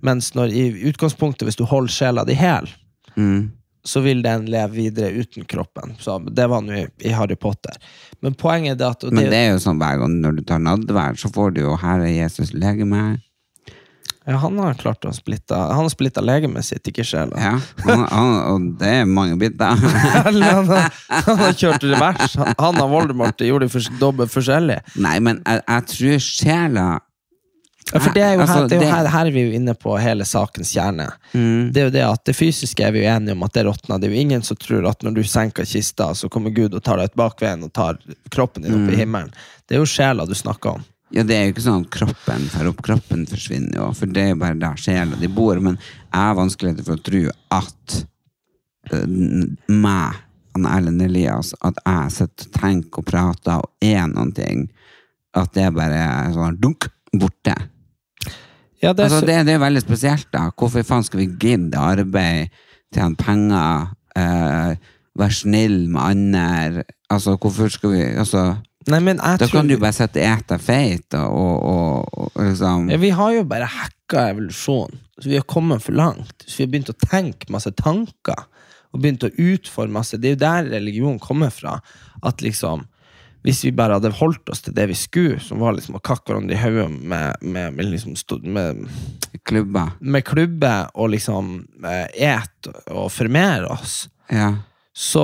Mens 0.00 0.30
når 0.36 0.52
i 0.54 0.62
utgangspunktet, 0.86 1.42
hvis 1.48 1.58
du 1.58 1.64
holder 1.66 1.92
sjela 1.92 2.24
di 2.28 2.36
hel, 2.38 2.68
Mm. 3.16 3.50
Så 3.86 4.00
vil 4.04 4.22
den 4.24 4.48
leve 4.50 4.74
videre 4.76 5.12
uten 5.22 5.44
kroppen. 5.48 5.94
Så 6.02 6.18
det 6.26 6.48
var 6.50 6.64
nå 6.66 6.74
i, 6.80 6.86
i 7.06 7.12
Harry 7.14 7.36
Potter. 7.38 7.76
Men 8.24 8.34
poenget 8.34 8.80
er 8.82 8.90
at 8.96 9.04
og 9.06 9.14
Men 9.14 9.30
det 9.30 9.38
er 9.44 9.52
jo 9.54 9.62
sånn 9.62 9.78
hver 9.78 10.00
gang 10.02 10.18
når 10.24 10.40
du 10.40 10.42
tar 10.48 10.58
nadvær, 10.64 11.14
så 11.20 11.30
får 11.32 11.54
du 11.56 11.62
jo 11.66 11.76
Herre 11.78 12.10
Jesus 12.10 12.50
legeme. 12.56 13.20
ja, 14.26 14.36
han 14.42 14.58
har 14.58 14.74
klart 14.74 15.04
å 15.06 15.12
splitte 15.14 15.54
Han 15.54 15.84
har 15.84 15.90
splitta 15.92 16.20
legemet 16.24 16.66
sitt, 16.66 16.88
ikke 16.90 17.04
sjela. 17.06 17.38
Ja, 17.38 17.52
han, 17.86 18.02
han, 18.10 18.30
og 18.50 18.64
det 18.80 18.90
er 19.02 19.04
mange 19.06 19.36
biter. 19.38 19.78
Han, 20.26 20.40
har- 20.42 20.90
han 21.08 21.38
har 21.44 21.52
kjørt 21.54 21.84
revers. 21.86 22.34
Han 22.40 22.54
han 22.58 22.80
og 22.82 22.90
Voldemort 22.90 23.38
gjorde 23.46 23.68
det 23.68 23.72
for, 23.76 23.86
dobbelt 24.00 24.32
forskjellig. 24.34 24.80
Nei, 24.98 25.18
men 25.22 25.38
jeg, 25.46 25.62
jeg 25.68 25.86
tror 25.92 26.24
sjela 26.26 26.86
Ja, 27.92 28.00
for 28.02 28.10
det 28.16 28.22
er 28.26 28.32
jo, 28.34 28.40
Altså, 28.42 28.54
her, 28.54 28.68
det 28.68 28.72
er 28.72 28.76
jo 28.76 28.80
det- 28.82 28.94
her, 28.94 29.06
her 29.14 29.26
er 29.26 29.30
vi 29.30 29.42
jo 29.46 29.52
inne 29.60 29.74
på 29.78 29.92
hele 30.02 30.24
sakens 30.26 30.72
kjerne. 30.74 31.04
Mm. 31.32 31.72
Det 31.72 31.80
er 31.80 31.84
jo 31.84 31.90
det 31.94 32.02
at 32.04 32.24
det 32.24 32.34
fysiske 32.36 32.82
er 32.82 32.90
vi 32.92 33.04
jo 33.04 33.10
enige 33.12 33.32
om 33.36 33.42
at 33.46 33.52
det 33.52 33.64
råtner. 33.64 34.00
Det 34.00 34.08
er 34.10 34.14
jo 34.14 34.20
ingen 34.24 34.42
som 34.42 34.56
tror 34.56 34.88
at 34.90 35.02
når 35.06 35.14
du 35.14 35.22
senker 35.22 35.64
kista, 35.64 36.08
så 36.14 36.28
kommer 36.28 36.50
Gud 36.50 36.74
og 36.74 36.82
tar 36.82 36.96
deg 36.98 37.12
ut 37.12 37.16
bakveien 37.16 37.62
og 37.62 37.72
tar 37.72 37.98
kroppen 38.30 38.62
din 38.66 38.72
Mm. 38.74 38.84
opp 38.88 38.92
i 38.92 38.96
himmelen. 38.96 39.30
Det 39.68 39.76
er 39.76 39.78
jo 39.78 39.86
sjela 39.86 40.26
du 40.26 40.34
snakker 40.34 40.74
om. 40.74 40.84
Ja, 41.14 41.22
det 41.22 41.36
er 41.36 41.44
jo 41.46 41.52
ikke 41.54 41.62
sånn 41.62 41.84
at 41.86 41.90
kroppen 41.94 42.48
tar 42.50 42.66
opp, 42.66 42.82
kroppen 42.82 43.24
forsvinner 43.30 43.76
jo, 43.78 43.92
for 43.94 44.06
det 44.06 44.22
er 44.24 44.28
jo 44.30 44.40
bare 44.42 44.58
der 44.58 44.74
sjela 44.74 45.14
di 45.20 45.28
bor. 45.28 45.54
Men 45.60 45.78
jeg 45.78 46.20
har 46.20 46.34
vanskeligheter 46.34 46.84
for 46.84 46.96
å 46.96 47.02
tro 47.06 47.30
at 47.52 48.04
uh, 48.92 49.06
meg, 49.68 50.16
han 50.56 50.66
Erlend 50.66 51.02
Elias, 51.02 51.54
at 51.62 51.78
jeg 51.86 52.10
sitter 52.16 52.46
og 52.50 52.52
tenker 52.60 52.98
og 52.98 53.06
prater 53.06 53.62
og 53.62 53.70
er 53.80 54.06
noen 54.10 54.34
ting, 54.34 54.68
at 55.36 55.52
det 55.54 55.72
bare 55.76 55.94
er 56.26 56.32
sånn 56.34 56.58
dunk, 56.58 56.88
borte. 57.14 57.54
Ja, 58.86 58.92
det 58.94 59.04
er 59.04 59.08
Altså, 59.10 59.20
så, 59.20 59.26
det, 59.28 59.38
det 59.48 59.56
er 59.56 59.62
veldig 59.62 59.82
spesielt, 59.82 60.28
da. 60.34 60.48
Hvorfor 60.54 60.86
faen 60.86 61.06
skal 61.06 61.22
vi 61.24 61.28
gidde 61.42 61.80
arbeid, 61.80 62.54
tjene 62.94 63.18
penger, 63.18 63.90
eh, 64.18 64.76
være 65.18 65.38
snill 65.40 65.76
med 65.90 66.02
andre? 66.04 66.86
Altså, 67.10 67.36
hvorfor 67.40 67.70
skal 67.72 67.94
vi 67.96 68.02
Altså, 68.14 68.54
Nei, 68.86 69.00
da 69.18 69.34
tror 69.40 69.50
kan 69.50 69.68
du 69.68 69.80
bare 69.82 69.96
sitte 69.96 70.22
og 70.22 70.26
ete 70.30 70.56
feit 70.62 71.14
og, 71.18 71.62
og, 71.66 72.18
og 72.22 72.36
liksom 72.38 72.90
ja, 72.92 72.98
Vi 73.02 73.08
har 73.18 73.32
jo 73.34 73.42
bare 73.50 73.66
hacka 73.66 74.28
evolusjonen. 74.30 75.00
Så 75.18 75.30
vi 75.32 75.38
har 75.40 75.46
kommet 75.48 75.82
for 75.82 75.96
langt. 75.96 76.44
Så 76.44 76.60
vi 76.60 76.66
har 76.66 76.70
begynt 76.70 76.92
å 76.92 77.00
tenke 77.00 77.50
masse 77.50 77.72
tanker. 77.74 78.44
Og 78.94 79.00
begynt 79.02 79.26
å 79.26 79.32
utforme 79.32 79.96
masse 79.98 80.20
Det 80.20 80.28
er 80.30 80.36
jo 80.36 80.42
der 80.44 80.70
religion 80.76 81.18
kommer 81.18 81.50
fra. 81.50 81.80
At 82.22 82.44
liksom 82.44 82.84
Hvis 83.46 83.60
vi 83.62 83.70
bare 83.78 83.94
hadde 84.00 84.10
holdt 84.18 84.50
oss 84.50 84.64
til 84.66 84.74
det 84.74 84.88
vi 84.90 84.96
skulle, 84.98 85.38
som 85.38 85.60
var 85.62 85.76
liksom 85.76 85.94
å 85.98 86.02
kakke 86.02 86.32
hverandre 86.32 86.56
i 86.56 86.58
hodet 86.58 86.88
med, 86.90 87.42
med, 87.46 87.76
med, 87.76 87.90
liksom, 87.92 88.16
med 88.50 88.80
klubber. 89.46 89.92
med 90.00 90.24
klubbe 90.26 90.72
og 90.94 91.12
liksom 91.14 91.52
eh, 91.86 92.32
et 92.34 92.70
og 92.90 93.06
formere 93.14 93.70
oss, 93.70 94.08
Ja. 94.34 94.48
så, 94.90 95.22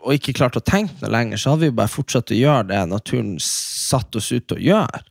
og 0.00 0.16
ikke 0.16 0.34
klart 0.34 0.58
å 0.58 0.64
tenke 0.64 0.98
noe 1.04 1.12
lenger, 1.14 1.38
så 1.38 1.54
hadde 1.54 1.68
vi 1.68 1.76
bare 1.78 1.92
fortsatt 1.92 2.34
å 2.34 2.40
gjøre 2.40 2.66
det 2.72 2.82
naturen 2.90 3.36
satte 3.44 4.18
oss 4.18 4.32
ut 4.32 4.48
til 4.50 4.58
å 4.58 4.66
gjøre. 4.72 5.04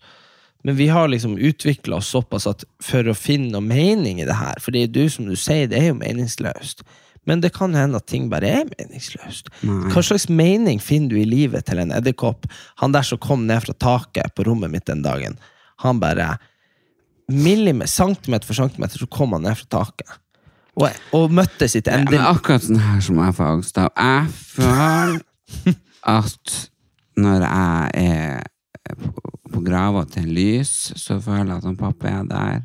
Men 0.68 0.76
vi 0.76 0.90
har 0.92 1.08
liksom 1.08 1.38
utvikla 1.38 2.02
oss 2.02 2.10
såpass 2.12 2.50
at 2.52 2.66
for 2.84 3.08
å 3.08 3.16
finne 3.16 3.54
noe 3.54 3.64
mening 3.64 4.20
i 4.20 4.28
det 4.28 4.36
her, 4.42 4.60
for 4.60 4.76
det 4.76 4.82
er 4.84 4.92
du 4.92 5.06
som 5.08 5.30
du 5.30 5.38
sier, 5.40 5.70
det 5.72 5.80
er 5.80 5.94
jo 5.94 6.02
meningsløst. 6.02 6.84
Men 7.28 7.42
det 7.44 7.52
kan 7.56 7.76
hende 7.76 8.00
at 8.00 8.08
ting 8.10 8.30
bare 8.32 8.50
er 8.62 8.70
meningsløst. 8.70 9.52
Hva 9.64 10.04
slags 10.06 10.30
mening 10.32 10.80
finner 10.82 11.14
du 11.14 11.20
i 11.22 11.28
livet 11.28 11.68
til 11.68 11.82
en 11.82 11.92
edderkopp? 11.96 12.48
Han 12.82 12.96
der 12.96 13.06
som 13.06 13.22
kom 13.22 13.46
ned 13.50 13.64
fra 13.66 13.76
taket 13.76 14.34
på 14.36 14.48
rommet 14.48 14.72
mitt 14.74 14.88
den 14.90 15.04
dagen, 15.06 15.38
han 15.84 16.00
bare 16.02 16.38
millimeter, 17.30 17.92
centimeter 17.92 18.48
for 18.48 18.58
centimeter, 18.58 18.98
så 18.98 19.08
kom 19.12 19.36
han 19.38 19.46
ned 19.46 19.58
fra 19.60 19.70
taket. 19.80 20.18
Og, 20.80 20.88
og 21.16 21.34
møtte 21.36 21.68
sitt 21.70 21.90
ende. 21.92 22.16
Ja, 22.16 22.32
akkurat 22.32 22.64
sånn 22.64 22.80
her 22.82 23.02
som 23.04 23.20
jeg 23.20 23.36
får 23.36 23.52
angst 23.54 23.80
av. 23.82 23.92
Jeg 24.00 24.30
føler 24.54 25.76
at 26.08 26.58
når 27.20 27.46
jeg 27.46 28.08
er 28.08 28.96
på, 28.96 29.12
på 29.52 29.64
grava 29.66 30.06
til 30.10 30.30
lys, 30.34 30.74
så 30.96 31.20
føler 31.22 31.52
jeg 31.52 31.58
at 31.60 31.68
han 31.68 31.80
pappa 31.80 32.12
er 32.22 32.28
der. 32.30 32.62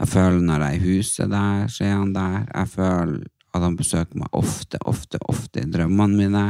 Jeg 0.00 0.12
føler 0.12 0.44
når 0.44 0.64
jeg 0.64 0.76
er 0.76 0.80
i 0.80 0.84
huset 0.96 1.32
der, 1.32 1.66
så 1.72 1.84
er 1.84 1.94
han 1.94 2.14
der. 2.16 2.38
Jeg 2.52 2.72
føler 2.72 3.24
at 3.56 3.64
han 3.66 3.76
besøker 3.78 4.20
meg 4.20 4.28
ofte, 4.36 4.78
ofte, 4.88 5.18
ofte 5.30 5.62
i 5.64 5.70
drømmene 5.72 6.16
mine. 6.20 6.44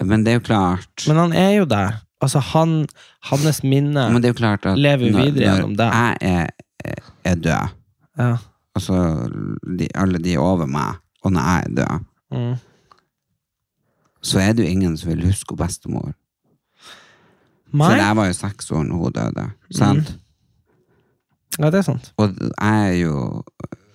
Men 0.00 0.22
det 0.24 0.32
er 0.32 0.38
jo 0.38 0.44
klart 0.46 1.04
Men 1.10 1.18
han 1.20 1.32
er 1.36 1.50
jo 1.58 1.66
der. 1.68 1.98
Altså, 2.20 2.40
han, 2.52 2.86
hans 3.30 3.62
minne 3.64 4.06
Men 4.12 4.20
det 4.22 4.30
er 4.30 4.34
jo 4.34 4.38
lever 4.76 5.10
når, 5.12 5.26
videre 5.28 5.44
gjennom 5.46 5.74
deg. 5.76 5.92
jeg 5.92 6.16
er, 6.84 7.04
er 7.24 7.34
død, 7.44 7.76
ja. 8.20 8.30
altså 8.76 8.96
de, 9.80 9.88
alle 9.94 10.20
de 10.20 10.34
over 10.40 10.68
meg, 10.68 10.98
og 11.24 11.32
når 11.32 11.48
jeg 11.50 11.66
er 11.70 11.76
død, 11.82 12.06
Mm. 12.30 12.52
så 14.22 14.38
er 14.38 14.52
det 14.54 14.62
jo 14.62 14.70
ingen 14.70 14.92
som 14.96 15.08
vil 15.10 15.24
huske 15.26 15.56
bestemor. 15.58 16.12
For 17.72 17.96
jeg 17.98 18.16
var 18.16 18.28
jo 18.28 18.36
seks 18.38 18.70
år 18.70 18.84
når 18.86 19.00
hun 19.00 19.16
døde. 19.16 19.46
Sant? 19.74 20.12
Ja, 21.58 21.70
det 21.74 21.80
er 21.80 21.86
sant. 21.88 22.12
Og 22.22 22.36
jeg 22.38 22.86
er 22.86 22.94
jo 23.00 23.42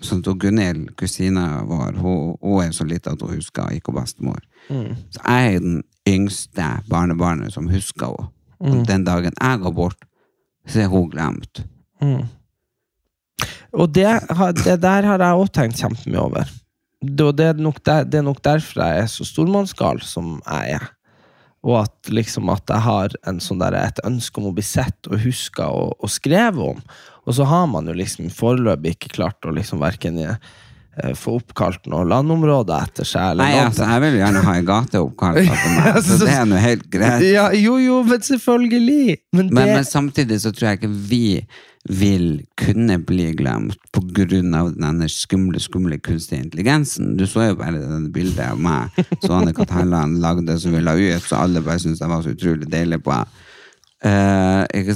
sånn 0.07 0.23
at 0.23 0.39
Gunhild, 0.41 0.93
kusina 0.99 1.63
vår, 1.67 1.99
hun, 1.99 2.35
hun 2.41 2.63
er 2.63 2.73
så 2.75 2.87
lita 2.87 3.13
at 3.15 3.23
hun 3.25 3.35
husker 3.35 3.73
ikke 3.75 3.93
bestemor. 3.95 4.41
Mm. 4.69 4.95
Så 5.13 5.21
jeg 5.21 5.55
er 5.55 5.63
den 5.63 5.83
yngste 6.09 6.69
barnebarnet 6.89 7.53
som 7.55 7.69
husker 7.71 8.13
henne. 8.13 8.31
Og 8.65 8.85
den 8.87 9.03
dagen 9.05 9.35
jeg 9.35 9.61
går 9.61 9.73
bort, 9.75 10.05
så 10.65 10.85
er 10.85 10.89
hun 10.89 11.09
glemt. 11.11 11.59
Og 13.75 13.91
det, 13.91 14.07
det 14.63 14.77
der 14.81 15.07
har 15.09 15.21
jeg 15.21 15.41
òg 15.41 15.49
tenkt 15.53 15.81
kjempemye 15.81 16.21
over. 16.21 16.51
Det, 17.03 17.27
det, 17.37 17.49
er 17.51 17.61
nok 17.61 17.81
der, 17.85 18.05
det 18.07 18.21
er 18.21 18.25
nok 18.25 18.39
derfor 18.45 18.81
jeg 18.85 19.03
er 19.03 19.09
så 19.11 19.27
stormannsgal 19.27 19.99
som 20.05 20.37
jeg 20.45 20.77
er. 20.79 20.87
Og 21.65 21.79
at 21.81 22.13
liksom 22.13 22.49
at 22.53 22.69
jeg 22.69 22.85
har 22.85 23.13
en 23.27 23.41
sånn 23.41 23.61
der, 23.61 23.75
et 23.79 24.01
ønske 24.05 24.41
om 24.41 24.51
å 24.51 24.55
bli 24.55 24.65
sett 24.65 25.09
og 25.09 25.19
huska 25.25 25.67
og, 25.73 25.95
og 25.99 26.13
skrevet 26.13 26.75
om. 26.75 26.81
Og 27.26 27.36
så 27.38 27.47
har 27.49 27.65
man 27.71 27.89
jo 27.89 27.95
liksom 27.97 28.30
foreløpig 28.34 28.95
ikke 28.95 29.15
klart 29.17 29.45
å 29.47 29.53
liksom 29.55 29.82
verken 29.82 30.19
eh, 30.21 30.38
få 31.17 31.39
oppkalt 31.39 31.89
noe 31.91 32.05
landområde 32.07 32.78
etter 32.86 33.07
seg. 33.07 33.39
Nei, 33.41 33.51
altså, 33.63 33.88
jeg 33.89 34.03
vil 34.05 34.19
gjerne 34.21 34.43
ha 34.45 34.55
ei 34.59 34.65
gate 34.67 35.01
oppkalt 35.01 35.41
etter 35.43 35.78
meg, 35.78 36.01
så 36.05 36.19
det 36.21 36.34
er 36.38 36.49
nå 36.49 36.61
helt 36.61 36.89
greit. 36.93 37.26
ja, 37.28 37.47
jo, 37.57 37.78
jo, 37.82 38.01
men 38.07 38.26
selvfølgelig! 38.30 39.21
Men 39.36 39.49
det, 39.49 39.55
Men, 39.57 39.73
men 39.80 39.88
samtidig 39.89 40.41
så 40.45 40.53
tror 40.53 40.71
jeg 40.71 40.84
ikke 40.84 40.93
vi 41.09 41.26
vil 41.86 42.39
kunne 42.57 42.97
bli 43.05 43.28
glemt 43.38 43.78
av 43.93 44.71
denne 44.73 45.07
skumle, 45.09 45.59
skumle 45.61 45.99
kunstige 46.01 46.41
intelligensen. 46.41 47.13
Du 47.17 47.28
så 47.30 47.51
jo 47.51 47.59
bare 47.59 47.78
det 47.78 48.13
bildet 48.13 48.41
av 48.41 48.57
meg 48.59 48.89
som 49.21 49.38
Annika 49.38 49.67
Terland 49.69 50.17
lagde 50.23 50.57
som 50.59 50.73
vi 50.73 50.82
la 50.82 50.95
ut, 50.97 51.21
så 51.21 51.43
alle 51.43 51.61
bare 51.61 51.84
syntes 51.84 52.01
jeg 52.01 52.09
var 52.09 52.23
så 52.26 52.34
utrolig 52.34 52.69
deilig 52.71 53.03
på. 53.05 53.19
Eh? 54.05 54.89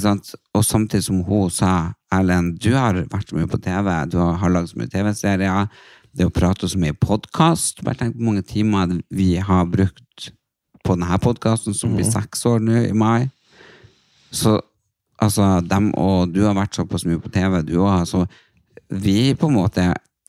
Og 0.54 0.64
samtidig 0.64 1.04
som 1.04 1.22
hun 1.26 1.50
sa 1.50 1.92
Erlend, 2.14 2.58
du 2.62 2.74
har 2.76 2.98
vært 3.10 3.32
mye 3.34 3.48
på 3.50 3.58
TV, 3.62 3.88
du 4.10 4.18
har, 4.20 4.36
har 4.38 4.52
lagd 4.54 4.70
så 4.70 4.78
mye 4.78 4.90
TV-serier, 4.90 5.66
det 6.14 6.26
å 6.26 6.34
prate 6.34 6.66
så 6.66 6.78
mye 6.82 6.96
podkast 6.98 7.84
Bare 7.86 7.94
tenk 8.00 8.16
på 8.16 8.24
mange 8.26 8.42
timer 8.42 8.96
vi 9.14 9.36
har 9.38 9.68
brukt 9.70 10.30
på 10.82 10.96
denne 10.96 11.18
podkasten, 11.22 11.74
som 11.76 11.92
blir 11.94 12.08
seks 12.08 12.46
år 12.48 12.62
nå 12.64 12.78
i 12.88 12.94
mai. 12.96 13.28
Så 14.32 14.56
altså, 15.20 15.60
dem 15.60 15.90
og 15.98 16.32
du 16.32 16.40
har 16.46 16.56
vært 16.56 16.78
såpass 16.78 17.04
mye 17.06 17.20
på 17.20 17.30
TV, 17.34 17.60
du 17.68 17.76
òg, 17.82 18.06
så 18.08 18.24
vi 18.88 19.34
på 19.38 19.50
en 19.50 19.58
måte 19.58 19.84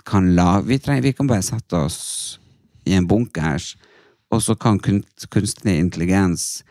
kan 0.06 0.28
la 0.36 0.60
vi, 0.66 0.78
trenger, 0.82 1.06
vi 1.06 1.14
kan 1.16 1.30
bare 1.30 1.46
sette 1.46 1.78
oss 1.78 2.02
i 2.86 2.98
en 2.98 3.08
bunkers, 3.08 3.76
og 4.34 4.44
så 4.44 4.58
kan 4.60 4.80
kunst, 4.84 5.30
kunstig 5.32 5.78
intelligens 5.80 6.66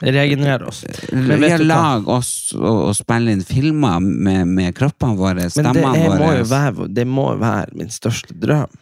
regenerere 0.00 0.66
oss. 0.66 0.84
Men 1.12 1.28
vi 1.28 1.36
vet 1.36 1.50
har 1.50 1.58
du 1.58 1.64
hva? 1.64 1.74
lag 1.74 2.08
oss 2.08 2.54
og, 2.56 2.80
og 2.88 2.96
spille 2.96 3.34
inn 3.36 3.44
filmer 3.44 4.00
med, 4.00 4.48
med 4.48 4.74
kroppene 4.76 5.16
våre, 5.18 5.34
Men 5.34 5.44
det 5.44 5.50
stemmene 5.52 6.08
må 6.08 6.18
våre. 6.22 6.38
jo 6.40 6.48
være, 6.50 6.88
det 6.88 7.04
må 7.08 7.28
jo 7.34 7.40
være 7.42 7.78
min 7.78 7.92
største 7.92 8.36
drøm. 8.40 8.78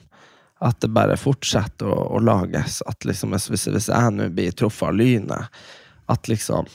At 0.65 0.79
det 0.81 0.93
bare 0.95 1.17
fortsetter 1.21 1.91
å, 1.91 1.99
å 2.17 2.21
lages. 2.23 2.81
At 2.89 3.05
liksom, 3.05 3.35
hvis 3.35 3.67
hvis 3.69 3.91
jeg 3.91 4.15
nå 4.15 4.31
blir 4.33 4.55
truffet 4.57 4.89
av 4.89 4.97
lynet, 4.97 5.65
at 6.09 6.29
liksom 6.29 6.71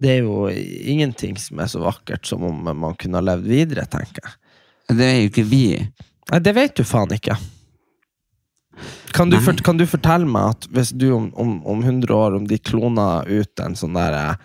Det 0.00 0.08
er 0.14 0.22
jo 0.24 0.48
ingenting 0.48 1.34
som 1.36 1.58
er 1.60 1.66
så 1.68 1.82
vakkert 1.82 2.24
som 2.26 2.44
om 2.48 2.62
man 2.64 2.94
kunne 2.96 3.18
ha 3.18 3.24
levd 3.24 3.44
videre, 3.50 3.84
tenker 3.84 4.24
jeg. 4.24 4.36
Det 4.96 5.04
er 5.06 5.18
jo 5.18 5.26
ikke 5.28 5.44
vi. 5.44 5.64
Nei, 6.30 6.38
det 6.40 6.54
vet 6.56 6.72
du 6.78 6.86
faen 6.88 7.12
ikke. 7.12 7.36
Kan 9.16 9.30
du, 9.32 9.38
fort- 9.42 9.62
kan 9.66 9.78
du 9.80 9.86
fortelle 9.90 10.28
meg 10.28 10.54
at 10.56 10.68
hvis 10.74 10.92
du 10.96 11.08
om, 11.16 11.30
om, 11.34 11.54
om 11.66 11.80
100 11.82 12.12
år, 12.14 12.36
om 12.38 12.44
de 12.46 12.58
kloner 12.58 13.26
ut 13.28 13.62
en 13.64 13.74
sånn 13.78 13.96
der 13.98 14.16
eh, 14.18 14.36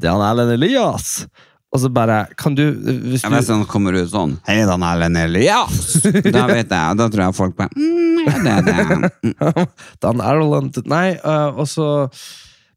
Det 0.00 0.08
er 0.08 0.16
han 0.16 0.24
Erlend 0.30 0.54
Elias! 0.56 1.26
Og 1.74 1.80
så 1.82 1.90
bare 1.90 2.20
Kan 2.38 2.54
du 2.54 2.62
Hvis 3.10 3.24
vet 3.26 3.48
du 3.48 3.52
han 3.52 3.66
kommer 3.70 3.96
ut 3.98 4.10
sånn 4.12 4.36
Hei, 4.46 4.60
Dan 4.68 4.84
Erlend 4.86 5.18
Elias! 5.20 5.98
Da 6.04 6.46
vet 6.52 6.70
jeg, 6.70 6.98
da 7.00 7.10
tror 7.10 7.24
jeg 7.26 7.36
folk 7.36 7.58
bare 7.58 7.74
mm, 7.74 8.24
ja, 8.24 8.56
det 8.64 8.74
er 8.74 8.90
det. 8.90 9.12
Mm. 9.26 9.68
Dan 10.06 10.22
Erlend 10.24 10.80
Nei, 10.90 11.06
øh, 11.18 11.60
og 11.60 11.68
så 11.68 11.88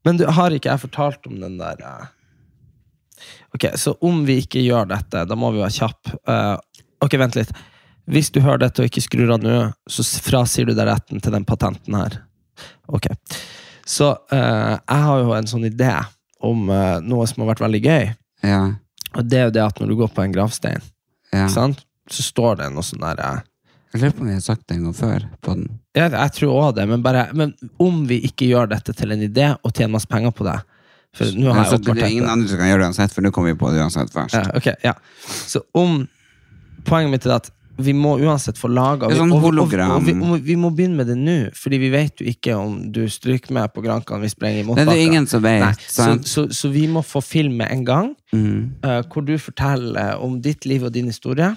Men 0.05 0.19
du, 0.19 0.25
har 0.27 0.51
ikke 0.55 0.73
jeg 0.73 0.83
fortalt 0.87 1.29
om 1.29 1.37
den 1.43 1.59
der 1.61 1.81
øh, 1.85 2.05
Ok, 3.55 3.69
så 3.79 3.93
om 4.05 4.25
vi 4.27 4.41
ikke 4.43 4.61
gjør 4.61 4.89
dette, 4.91 5.23
da 5.25 5.35
må 5.39 5.49
vi 5.55 5.61
være 5.63 5.73
kjapp. 5.73 6.09
Uh, 6.27 6.57
ok, 7.01 7.15
vent 7.17 7.37
litt. 7.39 7.53
Hvis 8.07 8.29
du 8.31 8.39
hører 8.43 8.61
dette 8.65 8.83
og 8.83 8.87
ikke 8.89 9.03
skrur 9.03 9.33
av 9.35 9.41
nå, 9.43 9.55
så 9.91 10.03
frasier 10.23 10.67
du 10.69 10.73
deg 10.77 10.87
retten 10.87 11.19
til 11.23 11.33
den 11.35 11.45
patenten 11.47 11.97
her. 11.97 12.21
Ok. 12.87 13.09
Så 13.87 14.13
øh, 14.33 14.77
jeg 14.77 15.01
har 15.07 15.19
jo 15.23 15.33
en 15.35 15.49
sånn 15.49 15.67
idé 15.67 15.91
om 16.43 16.69
øh, 16.71 17.01
noe 17.03 17.27
som 17.27 17.43
har 17.43 17.53
vært 17.53 17.65
veldig 17.65 17.81
gøy. 17.83 18.07
Ja, 18.47 18.61
Og 19.17 19.25
det 19.27 19.37
er 19.39 19.45
jo 19.49 19.53
det 19.55 19.63
at 19.65 19.79
når 19.81 19.91
du 19.91 19.95
går 19.99 20.09
på 20.13 20.21
en 20.23 20.33
gravstein, 20.35 20.83
ja. 21.33 21.47
sant? 21.51 21.83
så 22.07 22.23
står 22.23 22.59
det 22.61 22.67
noe 22.71 22.85
sånn 22.87 23.01
der 23.03 23.19
øh, 23.19 23.39
Jeg 23.91 23.99
lurer 24.01 24.13
på 24.15 24.21
om 24.23 24.27
vi 24.29 24.35
har 24.37 24.43
sagt 24.45 24.63
det 24.69 24.77
en 24.77 24.83
gang 24.87 24.95
før 24.95 25.25
på 25.43 25.55
den. 25.57 25.65
Jeg, 25.97 26.11
jeg 26.13 26.33
tror 26.37 26.53
også 26.61 26.75
det, 26.77 26.85
men, 26.91 27.03
bare, 27.03 27.25
men 27.35 27.51
om 27.83 28.01
vi 28.07 28.21
ikke 28.29 28.47
gjør 28.51 28.69
dette 28.71 28.93
til 28.95 29.11
en 29.15 29.23
idé 29.25 29.49
og 29.57 29.73
tjener 29.73 29.95
masse 29.97 30.07
penger 30.11 30.31
på 30.37 30.45
det 30.47 30.55
For 31.17 31.33
nå 31.35 31.49
har 31.51 31.63
Altså, 31.65 31.79
dette. 31.81 31.83
det 31.83 31.91
åpenbart 31.91 32.05
er 32.05 32.13
ingen 32.13 32.23
tenkt 32.23 32.35
andre 32.37 32.51
som 32.53 32.61
kan 32.61 32.71
gjøre 32.71 32.83
det 32.83 32.87
uansett, 32.91 33.15
for 33.17 33.25
nå 33.27 33.31
kommer 33.35 33.51
vi 33.51 33.59
på 33.59 33.71
det 33.73 33.81
uansett 33.83 34.13
først. 34.15 34.37
Ja, 34.39 34.45
ok, 34.55 34.69
ja. 34.87 34.93
Så 35.51 35.63
om 35.75 36.05
Poenget 36.87 37.11
mitt 37.11 37.25
er 37.27 37.33
at 37.35 37.49
vi 37.77 37.93
må 37.93 38.15
uansett 38.19 38.57
få 38.57 38.69
laga 38.73 39.09
sånn 39.13 39.31
og, 39.35 39.43
og, 39.45 39.59
og, 39.61 39.73
og, 39.77 40.05
vi, 40.05 40.13
vi 40.47 40.55
må 40.59 40.71
begynne 40.73 40.97
med 40.97 41.09
det 41.11 41.17
nå, 41.19 41.35
Fordi 41.57 41.77
vi 41.81 41.89
vet 41.93 42.21
jo 42.21 42.27
ikke 42.31 42.55
om 42.57 42.79
du 42.93 43.03
stryker 43.11 43.53
med 43.53 43.73
på 43.75 43.83
Grankan 43.85 44.23
vi 44.23 44.31
sprenger 44.33 44.63
i 44.63 44.77
Det 44.79 44.87
er 44.87 45.03
ingen 45.03 45.27
som 45.29 45.43
vet. 45.45 45.83
Så, 45.85 46.07
så, 46.25 46.47
så 46.53 46.71
vi 46.73 46.87
må 46.91 47.03
få 47.05 47.21
film 47.25 47.59
med 47.61 47.71
en 47.73 47.85
gang, 47.87 48.15
Mm. 48.33 48.73
uh, 48.83 49.05
hvor 49.07 49.23
du 49.23 49.37
forteller 49.39 50.19
om 50.19 50.41
ditt 50.43 50.65
liv 50.67 50.83
og 50.83 50.91
din 50.91 51.07
historie. 51.07 51.53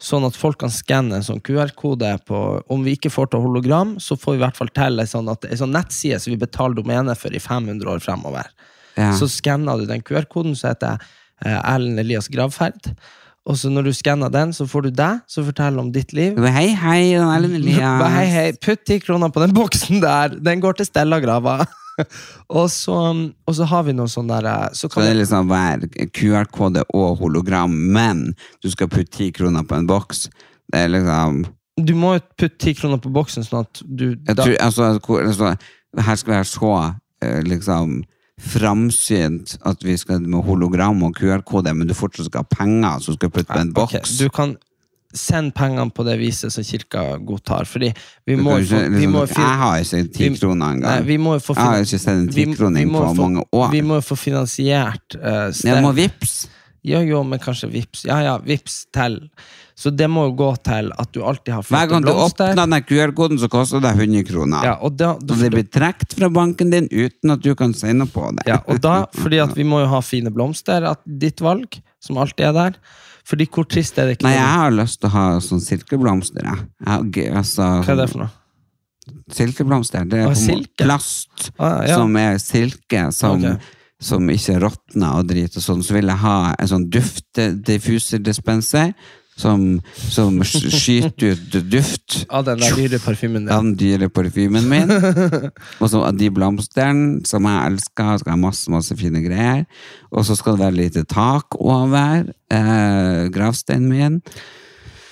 Sånn 0.00 0.24
at 0.24 0.36
folk 0.38 0.56
kan 0.62 0.72
skanne 0.72 1.18
en 1.18 1.26
sånn 1.26 1.42
QR-kode 1.44 2.10
på 2.28 2.38
Om 2.72 2.84
vi 2.86 2.94
ikke 2.96 3.10
får 3.12 3.32
til 3.32 3.42
hologram, 3.44 3.96
så 4.00 4.16
får 4.16 4.32
vi 4.32 4.38
i 4.38 4.44
hvert 4.44 4.56
fall 4.56 4.70
til 4.72 5.02
en 5.02 5.10
sånn, 5.10 5.28
sånn 5.60 5.74
nettside 5.74 6.20
som 6.22 6.32
vi 6.32 6.40
betaler 6.40 6.78
domenet 6.78 7.20
for 7.20 7.34
i 7.34 7.42
500 7.42 7.90
år 7.90 8.00
fremover. 8.04 8.48
Ja. 8.96 9.10
Så 9.18 9.28
skanner 9.28 9.80
du 9.80 9.88
den 9.90 10.04
QR-koden, 10.06 10.54
så 10.56 10.70
heter 10.70 10.94
jeg 10.94 11.50
eh, 11.50 11.60
Erlend 11.74 12.00
Elias 12.00 12.30
Gravferd. 12.32 12.94
Og 13.44 13.58
så 13.60 13.68
når 13.68 13.90
du 13.90 13.92
skanner 13.92 14.32
den, 14.32 14.54
så 14.56 14.64
får 14.68 14.86
du 14.86 14.92
deg, 14.96 15.20
som 15.28 15.44
forteller 15.44 15.82
om 15.82 15.90
ditt 15.92 16.14
liv. 16.16 16.38
Hei, 16.40 16.70
hei, 16.80 17.00
Hei, 18.16 18.26
hei, 18.32 18.46
putt 18.56 18.86
ti 18.88 18.96
kroner 19.04 19.32
på 19.32 19.42
den 19.44 19.52
boksen 19.56 20.00
der! 20.00 20.38
Den 20.40 20.62
går 20.64 20.78
til 20.78 20.88
Stella-grava. 20.88 21.58
og, 22.58 22.70
så, 22.72 22.96
og 23.46 23.54
så 23.54 23.66
har 23.70 23.84
vi 23.86 23.92
noe 23.94 24.10
sånn 24.10 24.26
der 24.26 24.48
eh, 24.50 24.64
Så 24.74 24.88
Så 24.90 25.04
det 25.04 25.12
er 25.12 25.20
liksom 25.20 25.52
hver 25.52 25.84
QR-kode 26.16 26.82
og 26.90 27.20
hologram, 27.20 27.76
men 27.94 28.32
du 28.64 28.70
skal 28.72 28.90
putte 28.90 29.12
ti 29.14 29.28
kroner 29.36 29.62
på 29.68 29.76
en 29.76 29.86
boks. 29.92 30.26
Det 30.72 30.86
er 30.86 30.90
liksom 30.96 31.44
du 31.74 31.90
må 31.98 32.12
jo 32.14 32.20
putte 32.38 32.58
ti 32.62 32.74
kroner 32.78 33.00
på 33.02 33.10
boksen, 33.10 33.42
sånn 33.42 33.64
at 33.64 33.80
du 33.82 34.12
tror, 34.28 34.52
altså, 34.62 34.92
altså, 34.94 35.54
Her 36.06 36.18
skal 36.20 36.36
være 36.36 36.46
så 36.46 36.74
eh, 37.22 37.40
liksom 37.42 37.96
framsynt 38.40 39.56
at 39.66 39.82
vi 39.84 39.96
skal 40.00 40.20
med 40.26 40.44
hologram 40.46 41.02
og 41.06 41.16
QR-kode, 41.18 41.74
men 41.74 41.88
du 41.90 41.94
fortsatt 41.96 42.26
skal 42.30 42.44
ha 42.44 42.48
penger, 42.56 43.02
som 43.04 43.16
skal 43.18 43.30
putte 43.30 43.50
på 43.52 43.60
en 43.60 43.72
boks. 43.76 43.92
boks. 43.98 44.16
Du 44.18 44.28
kan 44.34 44.56
sende 45.14 45.52
pengene 45.54 45.92
på 45.94 46.02
det 46.06 46.16
viset 46.18 46.50
som 46.52 46.64
kirka 46.66 47.04
godtar, 47.22 47.64
fordi 47.70 47.92
vi 48.26 48.34
må 48.36 48.56
jo 48.58 48.64
ikke, 48.64 48.80
vi 48.90 49.04
liksom, 49.04 49.12
må 49.14 49.26
jeg 49.28 49.58
har 49.60 49.76
ikke 49.84 50.12
ti 50.16 50.28
vi- 50.28 50.38
kroner 50.40 50.72
engang. 50.74 51.04
vi 51.06 51.16
må 51.16 51.36
få 51.40 51.54
Jeg 51.54 51.64
har 51.64 51.76
ikke 51.84 51.98
sett 52.00 52.08
en 52.08 52.26
vi- 52.26 52.32
vi 52.44 52.44
tikroning 52.54 52.90
på 52.90 53.04
få- 53.04 53.14
mange 53.14 53.44
år. 53.52 53.70
Vi 53.70 53.80
må 53.82 53.94
jo 53.94 54.00
få 54.00 54.16
finansiert 54.16 55.14
uh, 55.22 55.52
Jeg 55.64 55.82
må 55.82 55.92
vips. 55.94 56.48
Ja, 56.84 57.00
jo, 57.00 57.22
men 57.22 57.38
kanskje 57.38 57.70
vips. 57.72 58.04
Ja, 58.04 58.18
ja, 58.20 58.38
vips 58.38 58.86
til. 58.92 59.30
Så 59.74 59.90
det 59.90 60.06
må 60.10 60.28
jo 60.28 60.34
gå 60.38 60.48
til 60.62 60.92
at 60.94 61.10
du 61.10 61.18
alltid 61.26 61.50
har 61.56 61.64
Hver 61.66 61.88
gang 61.90 62.04
du 62.04 62.12
blomster. 62.12 62.52
åpner 62.52 62.68
den 62.70 62.84
QR-koden, 62.86 63.40
så 63.42 63.48
koster 63.50 63.82
det 63.82 63.90
100 63.96 64.22
kroner. 64.28 64.68
Ja, 64.68 64.74
og 64.78 64.94
da, 64.94 65.14
da, 65.18 65.34
Og 65.34 65.42
det 65.42 65.50
blir 65.50 65.66
trukket 65.66 66.14
fra 66.14 66.28
banken 66.30 66.70
din 66.70 66.86
uten 66.92 67.34
at 67.34 67.42
du 67.42 67.50
kan 67.58 67.74
si 67.74 67.90
noe 67.96 68.10
på 68.10 68.28
det. 68.36 68.46
ja, 68.52 68.60
og 68.70 68.78
da, 68.84 69.00
fordi 69.22 69.42
at 69.42 69.56
vi 69.58 69.66
må 69.66 69.82
jo 69.82 69.90
ha 69.90 70.00
fine 70.04 70.30
blomster, 70.34 70.86
at 70.86 71.02
ditt 71.04 71.42
valg, 71.42 71.80
som 72.02 72.22
alltid 72.22 72.52
er 72.52 72.56
der. 72.60 72.78
Fordi 73.26 73.48
hvor 73.50 73.66
trist 73.66 73.98
er 73.98 74.06
det 74.06 74.18
ikke? 74.18 74.28
Nei, 74.28 74.36
jeg 74.36 74.56
har 74.62 74.78
lyst 74.78 75.00
til 75.00 75.10
å 75.10 75.14
ha 75.16 75.26
sånn 75.42 75.62
silkeblomster. 75.64 76.44
Jeg. 76.44 76.66
Jeg 76.86 77.34
altså, 77.34 77.70
Hva 77.82 77.96
er 77.96 78.02
det 78.04 78.10
for 78.12 78.26
noe? 78.26 78.34
Silkeblomster. 79.34 80.04
Det 80.08 80.20
er 80.20 80.28
måte 80.28 80.40
silke. 80.40 80.84
plast 80.84 81.48
Ah, 81.58 81.80
ja. 81.88 81.96
som 81.98 82.14
er 82.20 82.38
silke, 82.40 83.08
som, 83.16 83.42
okay 83.42 83.80
som 84.04 84.28
ikke 84.30 84.58
råtner 84.62 85.20
og 85.20 85.28
drit 85.30 85.56
og 85.56 85.64
sånn. 85.64 85.82
Så 85.84 85.96
vil 85.96 86.10
jeg 86.10 86.20
ha 86.20 86.36
en 86.52 86.70
sånn 86.70 86.88
duftdiffuserdispenser 86.92 88.92
som, 89.36 89.64
som 89.92 90.36
skyter 90.46 91.34
ut 91.34 91.56
duft 91.70 92.20
Av 92.34 92.44
den 92.46 92.60
der 92.62 92.76
dyre 92.78 93.00
parfymen 93.02 93.48
av 93.48 93.62
din. 93.64 93.72
den 93.72 93.78
dyre 93.80 94.08
parfymen 94.14 94.68
min. 94.70 94.92
og 95.82 95.86
så 95.90 96.02
de 96.14 96.30
blomstene 96.34 97.24
som 97.26 97.46
jeg 97.50 97.72
elsker, 97.72 98.20
skal 98.22 98.34
ha 98.36 98.40
masse, 98.40 98.70
masse 98.72 98.96
fine 98.98 99.22
greier. 99.24 99.64
Og 100.14 100.26
så 100.28 100.36
skal 100.38 100.56
det 100.56 100.66
være 100.66 100.78
lite 100.78 101.04
tak 101.10 101.58
over 101.58 102.28
eh, 102.54 103.24
gravsteinen 103.34 103.90
min. 103.90 104.20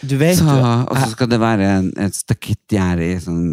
Du 0.03 0.17
vet 0.19 0.35
Så, 0.39 0.47
og 0.51 0.97
så 0.99 1.11
skal 1.13 1.29
det 1.31 1.39
være 1.39 1.67
en, 1.79 1.93
et 2.03 2.17
stakittgjerde 2.17 3.05
i 3.07 3.19
sånn 3.23 3.45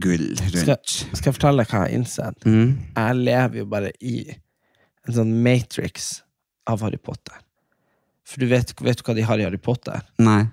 gull 0.00 0.30
gull 0.32 0.38
skal, 0.38 0.78
rundt. 0.78 0.94
skal 1.12 1.28
jeg 1.28 1.36
fortelle 1.36 1.60
deg 1.60 1.68
hva 1.74 1.82
jeg 1.82 1.90
har 1.90 1.98
innsett? 1.98 2.46
Mm. 2.48 2.70
Jeg 2.96 3.18
lever 3.20 3.60
jo 3.60 3.66
bare 3.68 3.90
i 4.00 4.16
en 4.30 5.16
sånn 5.16 5.34
matrix 5.44 6.10
av 6.70 6.80
Harry 6.86 7.00
Potter. 7.02 7.36
For 8.30 8.42
du 8.42 8.46
vet, 8.50 8.72
vet 8.78 9.00
du 9.00 9.04
hva 9.06 9.16
de 9.16 9.26
har 9.26 9.42
i 9.42 9.46
Harry 9.46 9.58
Potter? 9.58 10.02
Nei. 10.22 10.44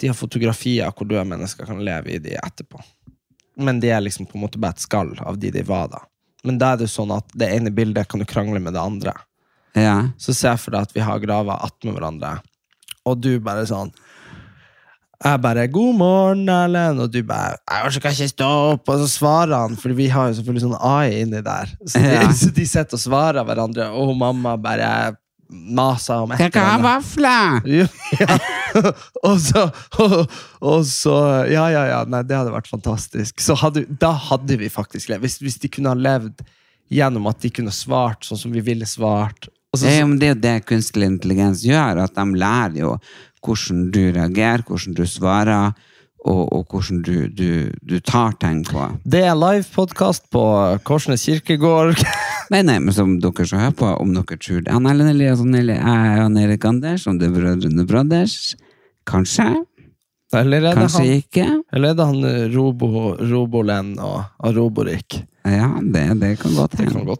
De 0.00 0.08
har 0.10 0.16
fotografier 0.16 0.92
hvor 0.92 1.08
døde 1.08 1.24
mennesker 1.28 1.68
kan 1.68 1.80
leve 1.84 2.12
i 2.16 2.20
de 2.20 2.36
etterpå. 2.40 2.80
Men 3.60 3.80
de 3.80 3.90
er 3.92 4.04
liksom 4.04 4.28
på 4.28 4.38
en 4.38 4.44
måte 4.44 4.60
bare 4.60 4.76
et 4.76 4.84
skall 4.84 5.14
av 5.24 5.40
de 5.40 5.52
de 5.52 5.64
var 5.68 5.88
da. 5.92 6.04
Men 6.44 6.60
da 6.60 6.74
er 6.74 6.82
det 6.82 6.92
sånn 6.92 7.12
at 7.12 7.32
det 7.36 7.50
ene 7.52 7.72
bildet 7.74 8.08
kan 8.08 8.20
du 8.20 8.28
krangle 8.28 8.60
med 8.62 8.76
det 8.76 8.80
andre. 8.80 9.12
Ja. 9.76 9.96
Så 10.20 10.34
se 10.36 10.52
for 10.60 10.72
deg 10.74 10.88
at 10.88 10.94
vi 10.96 11.04
har 11.04 11.20
graver 11.22 11.60
attmed 11.60 11.96
hverandre, 11.96 12.38
og 13.06 13.20
du 13.20 13.34
bare 13.44 13.66
sånn 13.68 13.92
jeg 15.20 15.36
bare 15.44 15.66
'God 15.68 15.96
morgen, 16.00 16.48
Erlend', 16.48 17.02
og 17.02 17.10
du 17.12 17.22
bare 17.22 17.58
'Jeg 17.68 17.84
orker 17.84 18.10
ikke 18.10 18.28
stå 18.28 18.46
opp', 18.72 18.88
og 18.88 19.00
så 19.02 19.08
svarer 19.08 19.52
han, 19.54 19.76
for 19.76 19.92
vi 19.92 20.08
har 20.08 20.28
jo 20.30 20.40
selvfølgelig 20.40 20.62
sånn 20.64 20.80
AI 20.80 21.20
inni 21.20 21.42
der. 21.44 21.68
Så 21.84 22.00
de, 22.00 22.14
Ja. 22.14 22.32
så 22.40 22.48
de 22.56 22.64
sitter 22.64 22.96
og 22.96 23.00
svarer 23.04 23.44
hverandre, 23.44 23.90
og 23.92 24.16
mamma 24.16 24.56
bare 24.56 25.16
maser 25.50 26.24
om 26.24 26.32
et 26.34 26.42
Jeg 26.44 26.54
kan 26.54 26.68
ha 26.68 26.78
vafler! 26.82 27.60
Ja, 27.68 27.86
ja. 28.20 28.38
og 29.26 29.36
så 29.42 29.66
og, 29.98 30.16
og 30.62 30.84
så 30.86 31.16
Ja, 31.50 31.66
ja, 31.72 31.84
ja. 31.90 32.00
Nei, 32.08 32.22
det 32.26 32.38
hadde 32.38 32.54
vært 32.54 32.70
fantastisk. 32.70 33.42
Så 33.42 33.56
hadde, 33.58 33.84
da 33.90 34.12
hadde 34.30 34.60
vi 34.60 34.70
faktisk 34.72 35.10
levd. 35.10 35.26
Hvis, 35.26 35.40
hvis 35.42 35.58
de 35.62 35.70
kunne 35.72 35.92
ha 35.92 35.98
levd 35.98 36.44
gjennom 36.90 37.28
at 37.30 37.42
de 37.42 37.52
kunne 37.54 37.74
svart 37.74 38.26
sånn 38.26 38.38
som 38.40 38.54
vi 38.54 38.62
ville 38.64 38.86
svart. 38.88 39.50
Og 39.70 39.78
så, 39.78 39.90
Ja, 39.90 40.06
men 40.06 40.18
det 40.18 40.30
er 40.30 40.34
jo 40.34 40.40
det 40.46 40.56
kunstig 40.70 41.06
intelligens 41.06 41.62
gjør, 41.66 42.04
at 42.06 42.16
de 42.16 42.26
lærer 42.38 42.80
jo 42.80 42.96
hvordan 43.44 43.86
du 43.94 44.02
reagerer, 44.12 44.64
hvordan 44.66 44.96
du 44.98 45.06
svarer, 45.08 45.70
og, 46.20 46.42
og 46.52 46.66
hvordan 46.68 47.00
du, 47.06 47.14
du, 47.32 47.70
du 47.80 47.96
tar 48.04 48.34
ting 48.42 48.60
på. 48.66 48.90
det 49.08 49.22
er 49.24 49.38
livepodkast 49.38 50.28
på 50.34 50.42
Korsnes 50.84 51.24
kirkegård. 51.24 51.96
Nei, 52.50 52.64
nei, 52.66 52.80
men 52.82 52.94
som 52.94 53.12
dere 53.22 53.46
så 53.46 53.60
hører 53.60 53.74
på, 53.78 53.88
om 54.02 54.14
dere 54.16 54.38
tror 54.42 54.64
det 54.66 54.74
han 54.74 54.86
Ellen 54.90 55.12
Eliasson 55.12 55.54
eller 55.54 55.78
jeg 55.78 56.14
er 56.14 56.22
han 56.24 56.38
Erik 56.40 56.64
Anders, 56.66 57.06
om 57.06 57.18
det 57.20 57.28
er 57.28 57.34
Brødrene 57.36 57.84
Brothers. 57.86 58.56
Kanskje, 59.06 59.46
Eller 60.36 60.62
er 60.62 60.74
det 60.74 60.82
kanskje 60.82 61.00
han, 61.00 61.20
ikke. 61.22 61.44
eller 61.72 61.90
er 61.90 61.94
det 61.98 62.06
han 62.06 62.26
eh, 62.26 62.42
Robo, 62.52 62.88
Robolen 63.18 63.94
og, 63.98 64.20
Roborik? 64.54 65.16
Ja, 65.46 65.70
det, 65.82 66.04
det 66.20 66.34
kan 66.42 66.54
godt 66.54 66.76
hende. 66.78 67.16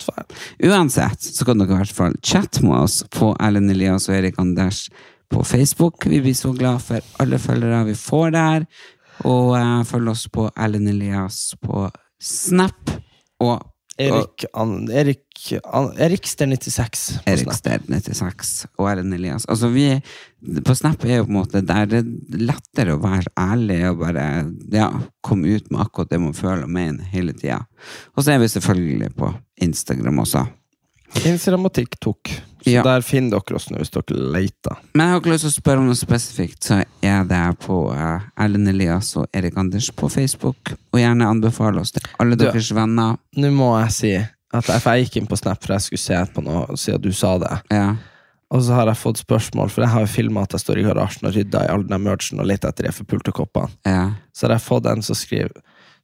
Uansett 0.67 1.25
så 1.25 1.47
kan 1.47 1.63
dere 1.63 1.73
i 1.73 1.81
hvert 1.81 1.97
fall 1.97 2.15
chatte 2.23 2.63
med 2.67 2.77
oss 2.85 3.01
på 3.11 3.33
Ellen 3.41 3.71
Elias 3.73 4.11
og 4.11 4.19
Erik 4.19 4.39
Anders 4.39 4.85
på 5.31 5.43
Facebook. 5.47 6.07
Vi 6.07 6.21
blir 6.21 6.35
så 6.35 6.53
glad 6.53 6.83
for 6.85 7.01
alle 7.23 7.39
følgere 7.39 7.85
vi 7.89 7.97
får 7.99 8.35
der. 8.37 8.67
Og 9.27 9.55
uh, 9.57 9.83
følg 9.89 10.13
oss 10.13 10.27
på 10.33 10.47
Ellen 10.59 10.89
Elias 10.91 11.55
på 11.63 11.89
Snap 12.21 12.95
og 13.41 13.70
Erik, 14.01 14.45
an, 14.57 14.75
Erik, 14.91 15.25
an, 15.65 15.91
Erikster96. 16.01 17.03
på 17.19 17.31
Erik 17.31 17.45
Snap. 17.45 17.59
Sted 17.59 17.89
96 17.89 18.53
og 18.79 18.89
Erlend 18.91 19.15
Elias. 19.17 19.47
Altså, 19.51 19.69
vi 19.75 19.87
på 20.65 20.77
Snap 20.79 21.05
er 21.05 21.21
jo 21.21 21.27
på 21.27 21.35
en 21.35 21.39
måte 21.41 21.63
der 21.67 21.89
det 21.91 22.01
er 22.01 22.45
lettere 22.51 22.97
å 22.97 23.03
være 23.03 23.33
ærlig 23.41 23.81
og 23.91 24.01
bare 24.05 24.27
ja, 24.73 24.89
komme 25.27 25.57
ut 25.57 25.69
med 25.71 25.85
akkurat 25.85 26.13
det 26.13 26.23
man 26.23 26.37
føler 26.37 26.65
og 26.65 26.73
mener 26.77 27.13
hele 27.13 27.37
tida. 27.37 27.61
Og 28.17 28.25
så 28.25 28.35
er 28.35 28.43
vi 28.43 28.51
selvfølgelig 28.53 29.13
på 29.19 29.35
Instagram 29.67 30.25
også. 30.25 30.47
Instagram 31.27 31.65
og 31.67 31.73
TikTok. 31.75 32.31
Så 32.61 32.71
Ja. 32.75 32.83
der 32.83 33.01
finner 33.01 33.31
dere 33.41 33.57
oss 33.57 33.71
nå, 33.71 33.79
hvis 33.79 33.91
dere 33.91 34.17
leter. 34.33 34.77
Men 34.95 35.07
jeg 35.07 35.13
har 35.15 35.21
ikke 35.21 35.33
lyst 35.33 35.45
til 35.47 35.51
å 35.51 35.63
spørre 35.63 35.79
om 35.79 35.87
noe 35.87 35.95
spesifikt, 35.97 36.61
så 36.63 36.85
er 37.03 37.25
det 37.25 37.59
på 37.65 37.79
Erlend 38.39 38.69
Elias 38.69 39.17
og 39.17 39.27
Erik 39.33 39.57
Anders 39.57 39.91
på 39.91 40.11
Facebook. 40.13 40.75
Og 40.93 41.01
gjerne 41.01 41.25
anbefale 41.27 41.81
oss 41.81 41.93
til 41.93 42.03
alle 42.21 42.37
Du- 42.37 42.45
deres 42.45 42.71
venner. 42.73 43.17
Nå 43.37 43.51
må 43.53 43.81
jeg 43.83 43.91
si 43.93 44.15
at 44.53 44.65
jeg, 44.67 44.83
jeg 44.83 45.05
gikk 45.07 45.17
inn 45.17 45.27
på 45.27 45.39
Snap 45.39 45.63
for 45.65 45.73
jeg 45.73 45.81
skulle 45.81 45.99
se 45.99 46.33
på 46.35 46.43
noe 46.45 46.67
siden 46.77 47.01
du 47.01 47.13
sa 47.13 47.39
det. 47.39 47.63
Ja. 47.71 47.97
Og 48.53 48.61
så 48.63 48.75
har 48.75 48.87
jeg 48.87 48.97
fått 48.97 49.25
spørsmål, 49.25 49.71
for 49.71 49.83
jeg 49.83 49.91
har 49.91 50.01
jo 50.01 50.07
filma 50.07 50.43
at 50.43 50.51
jeg 50.51 50.61
står 50.61 50.79
i 50.79 50.83
garasjen 50.83 51.29
og 51.29 51.35
rydder 51.35 51.65
i 51.65 51.69
all 51.73 51.83
den 51.85 52.03
merchen 52.03 52.41
og 52.41 52.47
leter 52.47 52.69
etter 52.69 52.83
de 52.85 52.93
forpulte 52.93 53.33
koppene. 53.33 53.71
ja. 53.87 54.11
Så 54.35 54.49
har 54.49 54.57
jeg 54.59 54.63
fått 54.67 54.87
en 54.87 55.03
som 55.03 55.15
skriver 55.15 55.53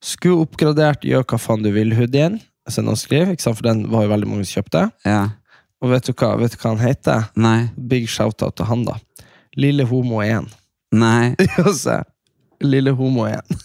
Skulle 0.00 0.46
oppgradert, 0.46 1.00
gjør 1.02 1.24
hva 1.24 1.38
faen 1.40 1.62
du 1.62 1.70
vil-hoodien. 1.72 2.40
Så 2.68 2.82
noen 2.82 2.96
ikke 2.98 3.40
sant? 3.42 3.56
for 3.56 3.62
den 3.62 3.84
var 3.90 4.02
jo 4.06 4.10
veldig 4.10 4.28
mange 4.28 4.44
som 4.46 4.62
kjøpte. 4.62 4.90
ja. 5.06 5.24
Og 5.84 5.90
vet 5.92 6.06
du 6.08 6.12
hva, 6.16 6.30
vet 6.40 6.54
du 6.54 6.56
hva 6.56 6.70
han 6.72 6.78
heter? 6.80 7.24
Nei. 7.36 7.68
Big 7.76 8.06
shout-out 8.08 8.56
til 8.56 8.64
han, 8.64 8.84
da. 8.88 8.94
Lille 9.60 9.84
Homo 9.84 10.22
1. 10.24 10.46
Nei. 10.96 11.34
Lille 12.72 12.94
Homo 12.96 13.26
1. 13.28 13.58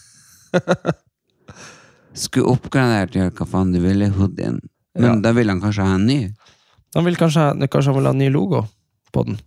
Skulle 2.13 2.51
oppgradert 2.51 3.15
gjøre 3.15 3.31
hva 3.37 3.47
faen 3.47 3.71
du 3.71 3.79
ville 3.83 4.09
hoodien. 4.17 4.59
Men 4.99 5.07
Ja. 5.07 5.15
da 5.23 5.31
vil 5.31 5.47
han 5.49 5.61
kanskje 5.63 5.85
ha 5.87 5.95
en 5.95 6.05
ny? 6.05 6.19
Han 6.95 7.05
vil 7.07 7.15
kanskje, 7.15 7.45
kanskje 7.71 7.93
han 7.93 7.99
vil 8.01 8.09
ha 8.11 8.13
ny 8.19 8.27
logo 8.29 8.65
på 9.15 9.23
den. 9.25 9.39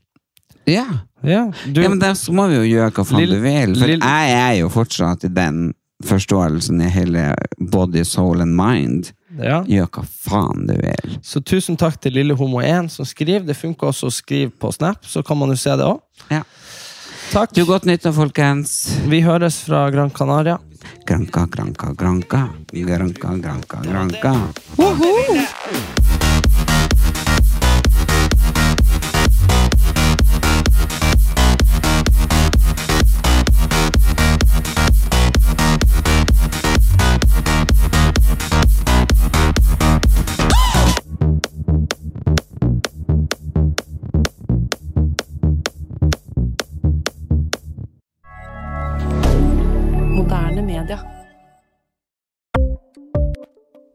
Ja. 0.66 0.86
Ja, 1.24 1.50
du, 1.68 1.82
ja, 1.82 1.88
men 1.88 1.98
da 2.00 2.14
så 2.16 2.32
må 2.32 2.48
vi 2.48 2.56
jo 2.56 2.64
gjøre 2.64 2.90
hva 2.96 3.04
faen 3.04 3.20
Lill- 3.20 3.36
du 3.36 3.40
vil. 3.44 3.74
For 3.76 3.86
Lill- 3.88 4.00
jeg 4.04 4.32
er 4.40 4.54
jo 4.60 4.68
fortsatt 4.72 5.24
i 5.24 5.28
den 5.28 5.74
forståelsen 6.04 6.80
i 6.84 6.88
hele 6.92 7.34
body, 7.60 8.02
soul 8.04 8.40
and 8.40 8.56
mind. 8.56 9.12
Ja. 9.38 9.62
Gjør 9.68 9.90
hva 9.96 10.04
faen 10.06 10.66
du 10.68 10.74
vil. 10.78 11.16
Så 11.24 11.42
tusen 11.44 11.78
takk 11.80 11.98
til 12.02 12.16
Lille 12.18 12.36
Homo 12.38 12.62
1 12.62 12.92
som 12.92 13.08
skriver. 13.08 13.46
Det 13.48 13.56
funker 13.58 13.90
også 13.90 14.10
å 14.10 14.14
skrive 14.14 14.52
på 14.52 14.72
Snap, 14.74 15.06
så 15.06 15.24
kan 15.26 15.40
man 15.40 15.54
jo 15.54 15.58
se 15.60 15.74
det 15.80 15.88
òg. 15.88 16.02
Ja. 16.30 16.44
Takk. 17.32 17.54
Du, 17.56 17.64
godt 17.66 17.88
nyttår, 17.88 18.12
folkens. 18.14 18.76
Vi 19.10 19.22
høres 19.24 19.58
fra 19.64 19.88
Gran 19.90 20.12
Canaria. 20.14 20.58
Granka, 21.08 21.46
granka, 21.50 21.92
granka. 21.98 22.48
Granka, 22.70 23.34
granka, 23.40 23.82
granka. 23.82 24.34
Moderne 24.76 26.03